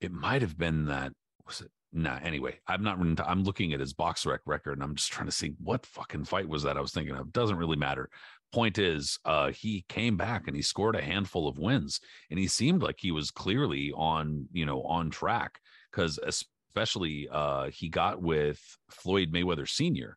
it 0.00 0.12
might 0.12 0.42
have 0.42 0.58
been 0.58 0.86
that 0.86 1.12
was 1.46 1.60
it 1.60 1.70
nah 1.92 2.18
anyway 2.22 2.58
i'm 2.66 2.82
not 2.82 2.98
i'm 3.28 3.44
looking 3.44 3.72
at 3.72 3.80
his 3.80 3.92
BoxRec 3.92 4.38
record 4.46 4.72
and 4.72 4.82
i'm 4.82 4.94
just 4.94 5.12
trying 5.12 5.26
to 5.26 5.32
see 5.32 5.52
what 5.62 5.84
fucking 5.84 6.24
fight 6.24 6.48
was 6.48 6.62
that 6.62 6.76
i 6.76 6.80
was 6.80 6.92
thinking 6.92 7.14
of 7.14 7.32
doesn't 7.32 7.56
really 7.56 7.76
matter 7.76 8.08
point 8.52 8.78
is 8.78 9.18
uh, 9.24 9.50
he 9.50 9.84
came 9.88 10.16
back 10.16 10.46
and 10.46 10.54
he 10.54 10.62
scored 10.62 10.94
a 10.94 11.02
handful 11.02 11.48
of 11.48 11.58
wins 11.58 12.00
and 12.30 12.38
he 12.38 12.46
seemed 12.46 12.82
like 12.82 12.96
he 12.98 13.10
was 13.10 13.30
clearly 13.30 13.92
on 13.96 14.46
you 14.52 14.66
know 14.66 14.82
on 14.82 15.10
track 15.10 15.58
because 15.90 16.18
especially 16.26 17.28
uh, 17.32 17.68
he 17.70 17.88
got 17.88 18.20
with 18.20 18.60
floyd 18.90 19.32
mayweather 19.32 19.68
senior 19.68 20.16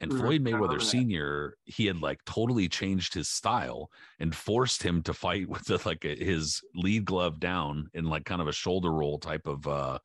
and 0.00 0.10
mm-hmm. 0.10 0.20
floyd 0.20 0.44
mayweather 0.44 0.82
senior 0.82 1.54
he 1.64 1.86
had 1.86 2.00
like 2.00 2.24
totally 2.24 2.68
changed 2.68 3.14
his 3.14 3.28
style 3.28 3.90
and 4.18 4.34
forced 4.34 4.82
him 4.82 5.02
to 5.02 5.12
fight 5.12 5.48
with 5.48 5.64
the, 5.64 5.80
like 5.84 6.04
a, 6.04 6.14
his 6.14 6.60
lead 6.74 7.04
glove 7.04 7.38
down 7.40 7.88
in 7.94 8.04
like 8.04 8.24
kind 8.24 8.40
of 8.40 8.48
a 8.48 8.52
shoulder 8.52 8.90
roll 8.90 9.18
type 9.18 9.46
of 9.46 9.66
uh 9.66 9.98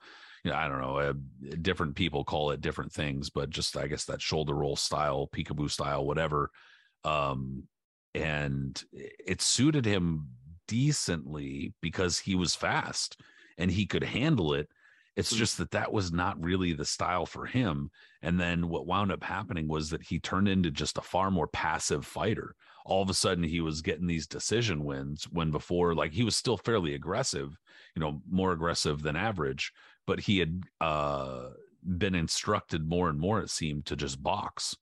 you 0.44 0.52
know, 0.52 0.58
I 0.58 0.68
don't 0.68 0.80
know, 0.80 1.00
uh, 1.00 1.14
different 1.64 1.96
people 1.96 2.24
call 2.24 2.52
it 2.52 2.62
different 2.62 2.94
things, 2.94 3.32
but 3.32 3.50
just 3.50 3.75
I 3.75 3.88
guess 3.88 4.06
that 4.06 4.22
shoulder 4.22 4.54
roll 4.54 4.75
style, 4.75 5.28
peekaboo 5.34 5.72
style, 5.72 6.06
whatever 6.06 6.52
um, 7.06 7.64
and 8.14 8.82
it 8.92 9.42
suited 9.42 9.86
him 9.86 10.28
decently 10.68 11.74
because 11.82 12.20
he 12.20 12.36
was 12.36 12.56
fast 12.56 13.22
and 13.58 13.70
he 13.70 13.86
could 13.86 14.04
handle 14.04 14.54
it. 14.54 14.68
It's 15.16 15.30
hmm. 15.30 15.38
just 15.38 15.60
that 15.60 15.72
that 15.72 15.94
was 15.94 16.12
not 16.12 16.44
really 16.44 16.74
the 16.74 16.86
style 16.86 17.25
for 17.25 17.46
him. 17.46 17.92
And 18.25 18.39
then 18.39 18.70
what 18.70 18.88
wound 18.88 19.12
up 19.12 19.24
happening 19.24 19.67
was 19.67 19.91
that 19.91 20.01
he 20.01 20.20
turned 20.20 20.48
into 20.48 20.72
just 20.72 20.98
a 20.98 21.01
far 21.01 21.29
more 21.29 21.46
passive 21.46 22.08
fighter. 22.08 22.55
All 22.84 23.03
of 23.03 23.10
a 23.12 23.13
sudden, 23.13 23.44
he 23.44 23.62
was 23.62 23.84
getting 23.84 24.08
these 24.08 24.25
decision 24.25 24.84
wins 24.84 25.25
when 25.25 25.51
before, 25.51 25.94
like 25.94 26.12
he 26.12 26.24
was 26.24 26.36
still 26.36 26.58
fairly 26.58 26.96
aggressive, 26.96 27.55
you 27.96 28.00
know, 28.00 28.24
more 28.27 28.51
aggressive 28.51 29.03
than 29.03 29.15
average, 29.15 29.72
but 30.08 30.20
he 30.20 30.39
had 30.39 30.63
uh, 30.82 31.50
been 32.00 32.15
instructed 32.15 32.89
more 32.89 33.10
and 33.10 33.20
more, 33.20 33.41
it 33.41 33.51
seemed, 33.51 33.86
to 33.86 33.96
just 33.96 34.24
box 34.24 34.75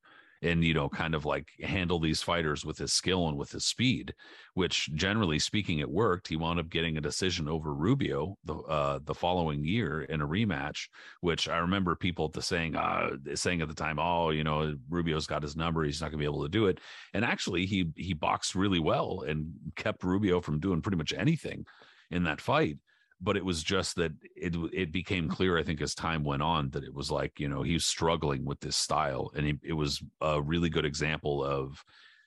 and 0.44 0.64
you 0.64 0.74
know 0.74 0.90
kind 0.90 1.16
of 1.16 1.26
like 1.26 1.50
handle 1.62 2.00
these 2.00 2.22
fighters 2.22 2.66
with 2.66 2.78
his 2.78 2.94
skill 2.94 3.28
and 3.28 3.38
with 3.38 3.52
his 3.52 3.66
speed 3.66 4.14
which 4.56 4.94
generally 4.94 5.40
speaking 5.40 5.80
it 5.80 5.90
worked. 5.90 6.28
He 6.28 6.36
wound 6.36 6.60
up 6.60 6.70
getting 6.70 6.98
a 6.98 7.02
decision 7.02 7.48
over 7.48 7.74
rubio 7.74 8.38
the 8.46 8.56
uh, 8.56 9.00
the 9.04 9.16
following 9.16 9.64
year 9.64 10.04
in 10.04 10.22
a 10.22 10.28
rematch 10.28 10.88
which 11.22 11.48
i 11.50 11.58
remember 11.58 11.96
people 11.96 12.30
the 12.30 12.42
saying 12.42 12.76
uh, 12.76 13.12
saying 13.36 13.62
at 13.62 13.68
the 13.68 13.74
time 13.74 14.00
oh 14.00 14.30
you 14.30 14.44
know 14.44 14.76
rubio's 14.90 15.28
got 15.28 15.44
his 15.44 15.56
number. 15.56 15.84
He's 15.84 16.02
not 16.02 16.08
going 16.08 16.20
to 16.20 16.24
be 16.24 16.26
able 16.26 16.44
to 16.44 16.50
do 16.50 16.68
it. 16.68 16.80
And 17.14 17.26
actually 17.26 17.66
he 17.66 17.90
he 17.96 18.14
boxed 18.14 18.56
really 18.56 18.80
well 18.80 19.24
and 19.28 19.54
kept 19.76 20.04
rubio 20.04 20.42
from 20.42 20.60
doing 20.60 20.82
pretty 20.82 20.98
much 20.98 21.14
anything 21.14 21.66
in 22.12 22.24
that 22.24 22.42
fight 22.42 22.78
but 23.22 23.38
it 23.38 23.46
was 23.46 23.64
just 23.64 23.96
that 23.96 24.12
it 24.36 24.56
it 24.74 24.92
became 24.92 25.30
clear 25.30 25.58
i 25.58 25.64
think 25.64 25.82
as 25.82 25.96
time 25.96 26.24
went 26.24 26.42
on 26.42 26.70
that 26.70 26.84
it 26.84 26.94
was 26.94 27.12
like 27.12 27.40
you 27.40 27.48
know 27.48 27.62
he 27.62 27.74
was 27.74 27.86
struggling 27.86 28.46
with 28.46 28.60
this 28.60 28.76
style 28.76 29.32
and 29.36 29.48
it, 29.48 29.58
it 29.64 29.74
was 29.74 30.02
a 30.22 30.42
really 30.42 30.70
good 30.70 30.86
example 30.86 31.44
of 31.44 31.84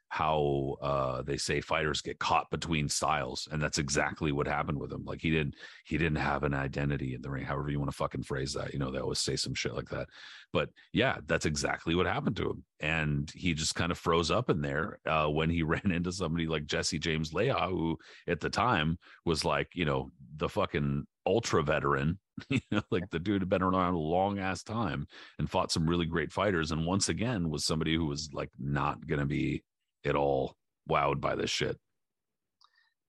how 0.08 0.76
uh, 0.80 1.22
they 1.22 1.36
say 1.36 1.60
fighters 1.60 2.00
get 2.00 2.18
caught 2.18 2.50
between 2.50 2.88
styles, 2.88 3.48
and 3.50 3.60
that's 3.60 3.78
exactly 3.78 4.32
what 4.32 4.46
happened 4.46 4.78
with 4.78 4.92
him. 4.92 5.04
Like 5.04 5.20
he 5.20 5.30
didn't 5.30 5.54
he 5.84 5.98
didn't 5.98 6.18
have 6.18 6.42
an 6.42 6.54
identity 6.54 7.14
in 7.14 7.22
the 7.22 7.30
ring, 7.30 7.44
however 7.44 7.70
you 7.70 7.78
want 7.78 7.90
to 7.90 7.96
fucking 7.96 8.22
phrase 8.22 8.52
that. 8.54 8.72
You 8.72 8.78
know, 8.78 8.90
they 8.90 9.00
always 9.00 9.18
say 9.18 9.36
some 9.36 9.54
shit 9.54 9.74
like 9.74 9.88
that. 9.90 10.08
But 10.52 10.70
yeah, 10.92 11.18
that's 11.26 11.46
exactly 11.46 11.94
what 11.94 12.06
happened 12.06 12.36
to 12.36 12.50
him, 12.50 12.64
and 12.80 13.30
he 13.34 13.54
just 13.54 13.74
kind 13.74 13.90
of 13.92 13.98
froze 13.98 14.30
up 14.30 14.48
in 14.50 14.60
there 14.60 14.98
uh, 15.06 15.26
when 15.26 15.50
he 15.50 15.62
ran 15.64 15.90
into 15.90 16.12
somebody 16.12 16.46
like 16.46 16.66
Jesse 16.66 16.98
James 16.98 17.32
Leija, 17.32 17.68
who 17.68 17.98
at 18.26 18.40
the 18.40 18.50
time 18.50 18.98
was 19.24 19.44
like 19.44 19.68
you 19.74 19.84
know 19.84 20.10
the 20.36 20.48
fucking 20.48 21.06
ultra 21.26 21.62
veteran 21.62 22.18
you 22.50 22.60
know, 22.70 22.82
like 22.90 23.08
the 23.10 23.18
dude 23.18 23.42
had 23.42 23.48
been 23.48 23.62
around 23.62 23.94
a 23.94 23.98
long 23.98 24.38
ass 24.38 24.62
time 24.62 25.06
and 25.38 25.50
fought 25.50 25.72
some 25.72 25.88
really 25.88 26.06
great 26.06 26.32
fighters. 26.32 26.70
And 26.70 26.86
once 26.86 27.08
again, 27.08 27.50
was 27.50 27.64
somebody 27.64 27.94
who 27.94 28.06
was 28.06 28.30
like 28.32 28.50
not 28.58 29.06
going 29.06 29.20
to 29.20 29.26
be 29.26 29.62
at 30.06 30.16
all 30.16 30.56
wowed 30.88 31.20
by 31.20 31.34
this 31.34 31.50
shit? 31.50 31.76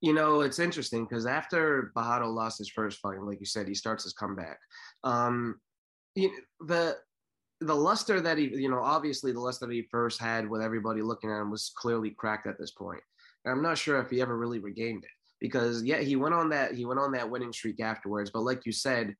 You 0.01 0.13
know, 0.13 0.41
it's 0.41 0.59
interesting 0.59 1.05
because 1.05 1.25
after 1.25 1.91
Bojado 1.95 2.31
lost 2.33 2.59
his 2.59 2.69
first 2.69 2.99
fight, 2.99 3.21
like 3.21 3.39
you 3.39 3.45
said, 3.45 3.67
he 3.67 3.73
starts 3.73 4.03
his 4.03 4.13
comeback. 4.13 4.59
Um, 5.03 5.59
you, 6.15 6.31
the 6.59 6.97
the 7.61 7.73
luster 7.73 8.21
that 8.21 8.37
he, 8.37 8.45
you 8.55 8.69
know, 8.69 8.83
obviously 8.83 9.31
the 9.31 9.39
luster 9.39 9.65
that 9.65 9.73
he 9.73 9.87
first 9.89 10.21
had 10.21 10.47
with 10.47 10.61
everybody 10.61 11.01
looking 11.01 11.31
at 11.31 11.41
him 11.41 11.49
was 11.49 11.71
clearly 11.75 12.11
cracked 12.11 12.45
at 12.45 12.59
this 12.59 12.71
point. 12.71 13.01
And 13.43 13.51
I'm 13.51 13.63
not 13.63 13.79
sure 13.79 13.99
if 13.99 14.11
he 14.11 14.21
ever 14.21 14.37
really 14.37 14.59
regained 14.59 15.03
it 15.03 15.09
because 15.39 15.83
yeah, 15.83 15.99
he 15.99 16.15
went 16.15 16.35
on 16.35 16.49
that 16.49 16.73
he 16.73 16.85
went 16.85 16.99
on 16.99 17.11
that 17.13 17.29
winning 17.29 17.53
streak 17.53 17.79
afterwards. 17.79 18.29
But 18.31 18.43
like 18.43 18.65
you 18.65 18.71
said, 18.71 19.15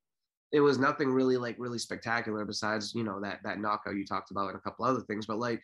it 0.51 0.59
was 0.59 0.77
nothing 0.77 1.09
really 1.09 1.37
like 1.37 1.55
really 1.57 1.79
spectacular 1.79 2.45
besides 2.45 2.93
you 2.93 3.03
know 3.03 3.19
that 3.21 3.39
that 3.43 3.59
knockout 3.59 3.95
you 3.95 4.05
talked 4.05 4.31
about 4.31 4.49
and 4.49 4.57
a 4.57 4.61
couple 4.61 4.85
other 4.85 5.01
things. 5.01 5.25
But 5.25 5.39
like 5.39 5.61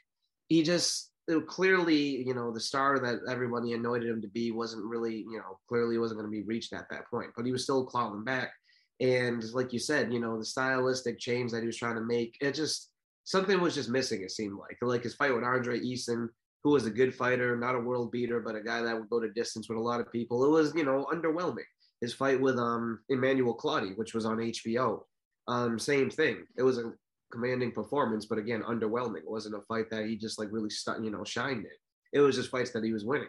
he 0.47 0.63
just 0.63 1.11
it, 1.27 1.47
clearly, 1.47 2.23
you 2.23 2.33
know, 2.33 2.51
the 2.51 2.59
star 2.59 2.99
that 2.99 3.19
everybody 3.29 3.73
anointed 3.73 4.09
him 4.09 4.21
to 4.21 4.27
be 4.27 4.51
wasn't 4.51 4.85
really, 4.85 5.17
you 5.17 5.37
know, 5.37 5.59
clearly 5.67 5.97
wasn't 5.97 6.19
going 6.19 6.31
to 6.31 6.37
be 6.37 6.43
reached 6.43 6.73
at 6.73 6.89
that 6.89 7.07
point, 7.09 7.31
but 7.35 7.45
he 7.45 7.51
was 7.51 7.63
still 7.63 7.85
clawing 7.85 8.23
back. 8.23 8.51
And 8.99 9.43
like 9.53 9.73
you 9.73 9.79
said, 9.79 10.13
you 10.13 10.19
know, 10.19 10.37
the 10.37 10.45
stylistic 10.45 11.19
change 11.19 11.51
that 11.51 11.61
he 11.61 11.67
was 11.67 11.77
trying 11.77 11.95
to 11.95 12.01
make, 12.01 12.37
it 12.41 12.53
just 12.53 12.91
something 13.23 13.59
was 13.59 13.75
just 13.75 13.89
missing. 13.89 14.21
It 14.21 14.31
seemed 14.31 14.57
like 14.57 14.77
like 14.81 15.03
his 15.03 15.15
fight 15.15 15.33
with 15.33 15.43
Andre 15.43 15.79
Eason, 15.79 16.29
who 16.63 16.71
was 16.71 16.85
a 16.85 16.91
good 16.91 17.13
fighter, 17.13 17.57
not 17.57 17.75
a 17.75 17.79
world 17.79 18.11
beater, 18.11 18.39
but 18.39 18.55
a 18.55 18.61
guy 18.61 18.81
that 18.81 18.97
would 18.97 19.09
go 19.09 19.19
to 19.19 19.31
distance 19.31 19.67
with 19.67 19.77
a 19.77 19.81
lot 19.81 19.99
of 19.99 20.11
people. 20.11 20.43
It 20.45 20.49
was 20.49 20.73
you 20.75 20.85
know 20.85 21.07
underwhelming. 21.11 21.65
His 22.01 22.13
fight 22.13 22.39
with 22.39 22.57
um 22.57 22.99
Emmanuel 23.09 23.57
Clottey, 23.57 23.97
which 23.97 24.13
was 24.13 24.25
on 24.25 24.37
HBO, 24.37 25.01
um 25.47 25.79
same 25.79 26.09
thing. 26.09 26.45
It 26.57 26.63
was 26.63 26.77
a 26.77 26.93
commanding 27.33 27.71
performance, 27.71 28.25
but 28.27 28.37
again, 28.37 28.61
underwhelming. 28.61 29.23
It 29.25 29.29
wasn't 29.29 29.55
a 29.55 29.61
fight 29.67 29.89
that 29.89 30.05
he 30.05 30.15
just 30.15 30.39
like 30.39 30.49
really, 30.51 30.69
you 31.01 31.09
know, 31.09 31.23
shined 31.23 31.65
in. 31.65 31.77
It 32.13 32.19
was 32.19 32.35
just 32.35 32.51
fights 32.51 32.71
that 32.71 32.83
he 32.83 32.93
was 32.93 33.03
winning. 33.03 33.27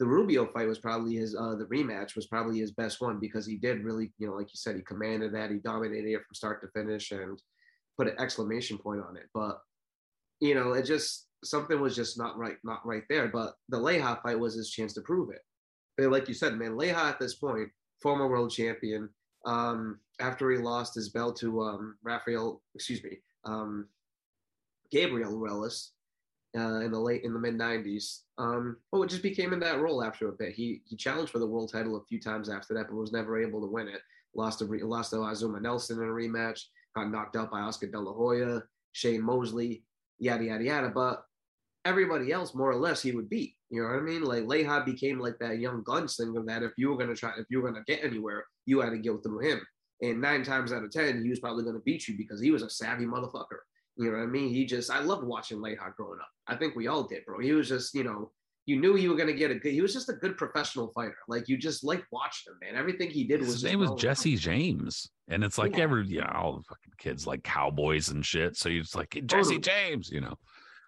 The 0.00 0.06
Rubio 0.06 0.46
fight 0.52 0.66
was 0.66 0.80
probably 0.80 1.14
his, 1.14 1.36
uh, 1.36 1.54
the 1.54 1.66
rematch 1.66 2.16
was 2.16 2.26
probably 2.26 2.58
his 2.58 2.72
best 2.72 3.00
one 3.00 3.20
because 3.20 3.46
he 3.46 3.56
did 3.56 3.84
really, 3.84 4.12
you 4.18 4.26
know, 4.26 4.34
like 4.34 4.48
you 4.48 4.56
said, 4.56 4.74
he 4.74 4.82
commanded 4.82 5.32
that, 5.34 5.52
he 5.52 5.58
dominated 5.58 6.10
it 6.10 6.24
from 6.26 6.34
start 6.34 6.60
to 6.62 6.68
finish 6.78 7.12
and 7.12 7.40
put 7.96 8.08
an 8.08 8.16
exclamation 8.18 8.76
point 8.76 9.02
on 9.08 9.16
it. 9.16 9.28
But, 9.32 9.60
you 10.40 10.56
know, 10.56 10.72
it 10.72 10.82
just, 10.84 11.28
something 11.44 11.80
was 11.80 11.94
just 11.94 12.18
not 12.18 12.36
right, 12.36 12.56
not 12.64 12.84
right 12.84 13.04
there. 13.08 13.28
But 13.28 13.54
the 13.68 13.76
Leija 13.76 14.20
fight 14.22 14.38
was 14.38 14.54
his 14.54 14.70
chance 14.70 14.94
to 14.94 15.00
prove 15.02 15.30
it. 15.30 15.42
And 16.02 16.10
like 16.10 16.26
you 16.26 16.34
said, 16.34 16.54
man, 16.54 16.76
Leija 16.76 16.96
at 16.96 17.20
this 17.20 17.36
point, 17.36 17.68
former 18.02 18.26
world 18.26 18.50
champion, 18.50 19.08
um, 19.46 20.00
after 20.20 20.50
he 20.50 20.58
lost 20.58 20.96
his 20.96 21.10
belt 21.10 21.36
to 21.36 21.62
um, 21.62 21.96
Rafael, 22.02 22.60
excuse 22.74 23.02
me, 23.04 23.18
um, 23.44 23.88
Gabriel 24.90 25.32
Ruelas 25.32 25.90
uh, 26.56 26.80
in 26.80 26.92
the 26.92 26.98
late 26.98 27.24
in 27.24 27.32
the 27.32 27.38
mid 27.38 27.58
'90s. 27.58 28.20
Um, 28.38 28.76
oh, 28.92 29.02
it 29.02 29.10
just 29.10 29.22
became 29.22 29.52
in 29.52 29.60
that 29.60 29.80
role 29.80 30.02
after 30.02 30.28
a 30.28 30.32
bit. 30.32 30.54
He 30.54 30.82
he 30.84 30.96
challenged 30.96 31.32
for 31.32 31.38
the 31.38 31.46
world 31.46 31.72
title 31.72 31.96
a 31.96 32.04
few 32.04 32.20
times 32.20 32.48
after 32.48 32.74
that, 32.74 32.88
but 32.88 32.96
was 32.96 33.12
never 33.12 33.40
able 33.40 33.60
to 33.60 33.70
win 33.70 33.88
it. 33.88 34.00
Lost 34.34 34.60
to 34.60 34.64
lost 34.64 35.10
to 35.10 35.22
Azuma 35.22 35.60
Nelson 35.60 35.98
in 35.98 36.08
a 36.08 36.12
rematch. 36.12 36.60
Got 36.94 37.10
knocked 37.10 37.36
out 37.36 37.50
by 37.50 37.60
Oscar 37.60 37.88
De 37.88 37.98
La 37.98 38.12
Hoya, 38.12 38.62
Shane 38.92 39.22
Mosley, 39.22 39.84
yada 40.18 40.44
yada 40.44 40.64
yada. 40.64 40.88
But 40.90 41.24
everybody 41.84 42.32
else 42.32 42.54
more 42.54 42.70
or 42.70 42.76
less 42.76 43.02
he 43.02 43.12
would 43.12 43.28
beat. 43.28 43.54
You 43.70 43.82
know 43.82 43.88
what 43.88 43.98
I 43.98 44.02
mean? 44.02 44.22
Like 44.22 44.44
Leija 44.44 44.84
became 44.84 45.18
like 45.18 45.38
that 45.40 45.58
young 45.58 45.82
gunslinger 45.82 46.46
that 46.46 46.62
if 46.62 46.72
you 46.76 46.90
were 46.90 46.96
gonna 46.96 47.16
try, 47.16 47.32
if 47.36 47.46
you 47.50 47.60
were 47.60 47.68
gonna 47.68 47.84
get 47.86 48.04
anywhere, 48.04 48.44
you 48.66 48.80
had 48.80 48.90
to 48.90 48.98
go 48.98 49.18
through 49.18 49.40
him. 49.40 49.60
And 50.02 50.20
nine 50.20 50.42
times 50.42 50.72
out 50.72 50.84
of 50.84 50.90
ten, 50.90 51.22
he 51.22 51.30
was 51.30 51.40
probably 51.40 51.64
gonna 51.64 51.80
beat 51.80 52.08
you 52.08 52.16
because 52.16 52.40
he 52.40 52.50
was 52.50 52.62
a 52.62 52.70
savvy 52.70 53.06
motherfucker. 53.06 53.60
You 53.96 54.10
know 54.10 54.18
what 54.18 54.24
I 54.24 54.26
mean? 54.26 54.48
He 54.48 54.66
just 54.66 54.90
I 54.90 55.00
loved 55.00 55.24
watching 55.24 55.58
Leija 55.58 55.94
growing 55.96 56.20
up. 56.20 56.28
I 56.48 56.56
think 56.56 56.74
we 56.74 56.88
all 56.88 57.04
did, 57.04 57.24
bro. 57.24 57.38
He 57.38 57.52
was 57.52 57.68
just, 57.68 57.94
you 57.94 58.02
know, 58.02 58.32
you 58.66 58.80
knew 58.80 58.96
you 58.96 59.10
were 59.10 59.16
gonna 59.16 59.34
get 59.34 59.50
a 59.50 59.54
good. 59.54 59.72
He 59.72 59.82
was 59.82 59.92
just 59.92 60.08
a 60.08 60.14
good 60.14 60.36
professional 60.36 60.88
fighter. 60.88 61.16
Like 61.28 61.48
you 61.48 61.56
just 61.56 61.84
like 61.84 62.04
watched 62.10 62.48
him, 62.48 62.54
man. 62.60 62.76
Everything 62.76 63.10
he 63.10 63.24
did 63.24 63.40
was. 63.40 63.52
His 63.52 63.64
name 63.64 63.80
was 63.80 63.92
Jesse 63.92 64.36
James, 64.36 65.10
and 65.28 65.44
it's 65.44 65.58
like 65.58 65.76
yeah. 65.76 65.84
every 65.84 66.04
know—all 66.06 66.56
the 66.56 66.62
fucking 66.64 66.92
kids 66.98 67.26
like 67.26 67.44
cowboys 67.44 68.08
and 68.08 68.24
shit. 68.24 68.56
So 68.56 68.68
you're 68.68 68.82
just 68.82 68.96
like 68.96 69.20
Jesse 69.26 69.58
James, 69.58 70.10
you 70.10 70.20
know. 70.20 70.34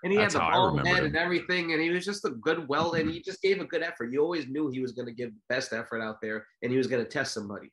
And 0.02 0.12
he 0.12 0.18
That's 0.18 0.34
had 0.34 0.42
the 0.42 0.50
bald 0.50 0.86
head 0.86 0.98
him. 0.98 1.04
and 1.06 1.16
everything, 1.16 1.72
and 1.72 1.82
he 1.82 1.90
was 1.90 2.04
just 2.04 2.24
a 2.24 2.30
good 2.30 2.68
well, 2.68 2.92
and 2.92 3.04
mm-hmm. 3.04 3.14
he 3.14 3.22
just 3.22 3.42
gave 3.42 3.60
a 3.60 3.64
good 3.64 3.82
effort. 3.82 4.12
You 4.12 4.22
always 4.22 4.46
knew 4.46 4.68
he 4.68 4.80
was 4.80 4.92
going 4.92 5.06
to 5.06 5.12
give 5.12 5.30
the 5.30 5.40
best 5.48 5.72
effort 5.72 6.00
out 6.00 6.20
there, 6.22 6.46
and 6.62 6.70
he 6.70 6.78
was 6.78 6.86
going 6.86 7.02
to 7.02 7.10
test 7.10 7.34
somebody. 7.34 7.72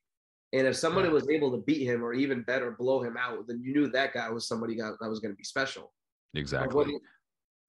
And 0.53 0.67
if 0.67 0.75
somebody 0.75 1.09
was 1.09 1.27
able 1.29 1.51
to 1.51 1.57
beat 1.57 1.83
him, 1.83 2.03
or 2.03 2.13
even 2.13 2.43
better, 2.43 2.71
blow 2.71 3.01
him 3.01 3.17
out, 3.17 3.47
then 3.47 3.59
you 3.61 3.73
knew 3.73 3.87
that 3.87 4.13
guy 4.13 4.29
was 4.29 4.47
somebody 4.47 4.75
that 4.75 4.97
was 5.01 5.19
going 5.19 5.33
to 5.33 5.37
be 5.37 5.43
special. 5.43 5.91
Exactly. 6.35 6.99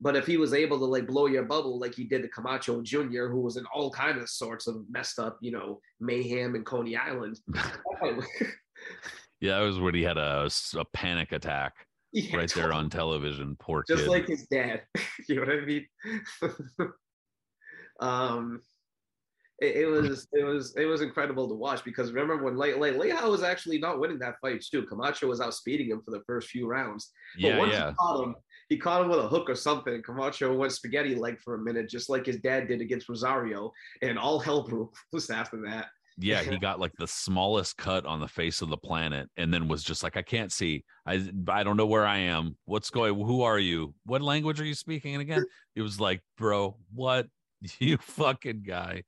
But 0.01 0.17
if 0.17 0.27
he 0.27 0.37
was 0.37 0.53
able 0.53 0.79
to 0.79 0.85
like 0.85 1.07
blow 1.07 1.27
your 1.27 1.45
bubble 1.45 1.79
like 1.79 1.95
he 1.95 2.05
did 2.05 2.23
to 2.23 2.29
Camacho 2.29 2.83
Jr., 2.83 3.29
who 3.29 3.41
was 3.41 3.57
in 3.57 3.65
all 3.75 3.91
kinds 3.91 4.21
of 4.21 4.29
sorts 4.29 4.67
of 4.67 4.85
messed 4.91 5.19
up, 5.19 5.39
you 5.41 5.51
know, 5.51 5.81
mayhem 5.99 6.55
in 6.55 6.63
Coney 6.65 6.95
Island. 6.95 7.41
yeah, 9.41 9.59
that 9.59 9.65
was 9.65 9.81
when 9.81 9.95
he 9.95 10.03
had 10.03 10.19
a, 10.19 10.51
a 10.77 10.85
panic 10.93 11.33
attack 11.33 11.73
yeah, 12.13 12.37
right 12.37 12.53
there 12.53 12.73
on 12.73 12.91
television. 12.91 13.57
Poor 13.59 13.83
just 13.89 14.03
kid. 14.03 14.11
like 14.11 14.27
his 14.27 14.47
dad. 14.47 14.83
you 15.29 15.37
know 15.37 15.43
what 15.43 15.51
I 15.51 15.65
mean? 15.65 15.87
um, 18.01 18.61
it, 19.61 19.77
it, 19.77 19.87
was 19.87 20.27
it 20.33 20.45
was 20.45 20.75
it 20.77 20.85
was 20.85 21.01
incredible 21.01 21.49
to 21.49 21.55
watch 21.55 21.85
because 21.85 22.13
remember 22.13 22.43
when 22.43 22.57
Le- 22.57 22.77
Le- 22.77 22.93
Leija 22.93 23.31
was 23.31 23.43
actually 23.43 23.79
not 23.79 24.01
winning 24.01 24.19
that 24.19 24.35
fight 24.41 24.63
too. 24.69 24.83
Camacho 24.83 25.29
was 25.29 25.41
outspeeding 25.41 25.89
him 25.89 26.03
for 26.05 26.11
the 26.11 26.23
first 26.27 26.49
few 26.49 26.67
rounds. 26.67 27.11
But 27.37 27.49
yeah, 27.49 27.59
once 27.59 27.73
yeah. 27.73 27.91
He 27.91 27.95
caught 27.95 28.25
him, 28.25 28.35
he 28.69 28.77
caught 28.79 29.03
him 29.03 29.09
with 29.09 29.21
a 29.21 29.29
hook 29.29 29.49
or 29.49 29.55
something. 29.55 30.03
Camacho 30.03 30.57
went 30.57 30.73
spaghetti 30.73 31.15
leg 31.15 31.39
for 31.41 31.55
a 31.55 31.59
minute, 31.59 31.89
just 31.89 32.11
like 32.11 32.27
his 32.27 32.39
dad 32.39 32.67
did 32.67 32.81
against 32.81 33.09
Rosario, 33.09 33.73
and 34.03 34.19
all 34.19 34.41
hell 34.41 34.67
broke 34.67 34.95
loose 35.13 35.31
after 35.31 35.61
that. 35.69 35.87
Yeah, 36.19 36.43
he 36.51 36.59
got 36.59 36.81
like 36.81 36.93
the 36.99 37.07
smallest 37.07 37.77
cut 37.77 38.07
on 38.07 38.19
the 38.19 38.29
face 38.29 38.61
of 38.61 38.71
the 38.71 38.77
planet, 38.77 39.29
and 39.37 39.55
then 39.55 39.69
was 39.69 39.85
just 39.85 40.03
like, 40.03 40.17
"I 40.17 40.23
can't 40.23 40.53
see. 40.53 40.85
I 41.07 41.29
I 41.49 41.63
don't 41.63 41.77
know 41.77 41.87
where 41.87 42.07
I 42.07 42.19
am. 42.19 42.57
What's 42.65 42.91
going? 42.91 43.15
Who 43.15 43.43
are 43.43 43.59
you? 43.59 43.95
What 44.05 44.21
language 44.21 44.61
are 44.61 44.65
you 44.65 44.75
speaking?" 44.75 45.15
And 45.15 45.23
again, 45.23 45.45
it 45.77 45.83
was 45.83 46.01
like, 46.01 46.23
"Bro, 46.37 46.77
what? 46.93 47.29
You 47.79 47.97
fucking 47.99 48.63
guy." 48.67 49.05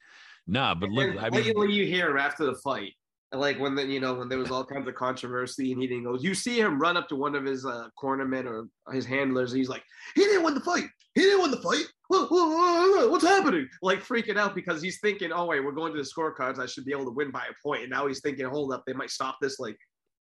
Nah, 0.46 0.74
but 0.74 0.90
look, 0.90 1.16
I 1.20 1.30
mean, 1.30 1.52
what 1.54 1.70
you 1.70 1.86
hear 1.86 2.16
after 2.18 2.46
the 2.46 2.54
fight, 2.54 2.92
like 3.32 3.58
when 3.58 3.74
the 3.74 3.84
you 3.84 3.98
know 4.00 4.14
when 4.14 4.28
there 4.28 4.38
was 4.38 4.50
all 4.50 4.64
kinds 4.64 4.86
of 4.86 4.94
controversy 4.94 5.72
and 5.72 5.80
he 5.80 5.88
didn't 5.88 6.04
go. 6.04 6.16
You 6.16 6.34
see 6.34 6.60
him 6.60 6.80
run 6.80 6.96
up 6.96 7.08
to 7.08 7.16
one 7.16 7.34
of 7.34 7.44
his 7.44 7.66
uh, 7.66 7.88
cornermen 8.00 8.46
or 8.46 8.68
his 8.92 9.04
handlers. 9.04 9.52
he's 9.52 9.68
like, 9.68 9.82
he 10.14 10.22
didn't 10.22 10.44
win 10.44 10.54
the 10.54 10.60
fight. 10.60 10.84
He 11.14 11.22
didn't 11.22 11.42
win 11.42 11.50
the 11.50 11.56
fight. 11.56 11.86
What's 12.08 13.24
happening? 13.24 13.68
Like 13.82 14.00
freaking 14.00 14.36
out 14.36 14.54
because 14.54 14.80
he's 14.80 15.00
thinking, 15.00 15.32
oh 15.32 15.46
wait, 15.46 15.64
we're 15.64 15.72
going 15.72 15.92
to 15.92 15.98
the 15.98 16.08
scorecards. 16.08 16.60
I 16.60 16.66
should 16.66 16.84
be 16.84 16.92
able 16.92 17.06
to 17.06 17.10
win 17.10 17.30
by 17.30 17.44
a 17.50 17.54
point. 17.66 17.82
And 17.82 17.90
now 17.90 18.06
he's 18.06 18.20
thinking, 18.20 18.46
hold 18.46 18.72
up, 18.72 18.84
they 18.86 18.92
might 18.92 19.10
stop 19.10 19.38
this. 19.40 19.58
Like, 19.58 19.76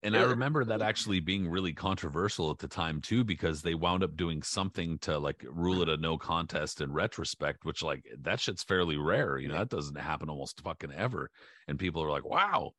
and 0.04 0.16
I 0.16 0.22
remember 0.22 0.64
that 0.66 0.82
actually 0.82 1.20
being 1.20 1.48
really 1.48 1.72
controversial 1.72 2.50
at 2.50 2.58
the 2.58 2.68
time 2.68 3.00
too, 3.00 3.24
because 3.24 3.62
they 3.62 3.74
wound 3.74 4.04
up 4.04 4.16
doing 4.16 4.42
something 4.42 4.98
to 4.98 5.18
like 5.18 5.42
rule 5.48 5.80
it 5.80 5.88
a 5.88 5.96
no 5.96 6.18
contest 6.18 6.82
in 6.82 6.92
retrospect, 6.92 7.64
which 7.64 7.82
like 7.82 8.04
that 8.20 8.38
shit's 8.38 8.62
fairly 8.62 8.98
rare. 8.98 9.38
You 9.38 9.48
know, 9.48 9.58
that 9.58 9.70
doesn't 9.70 9.98
happen 9.98 10.28
almost 10.28 10.60
fucking 10.60 10.92
ever. 10.92 11.30
And 11.68 11.78
people 11.78 12.02
are 12.02 12.10
like, 12.10 12.24
wow, 12.24 12.72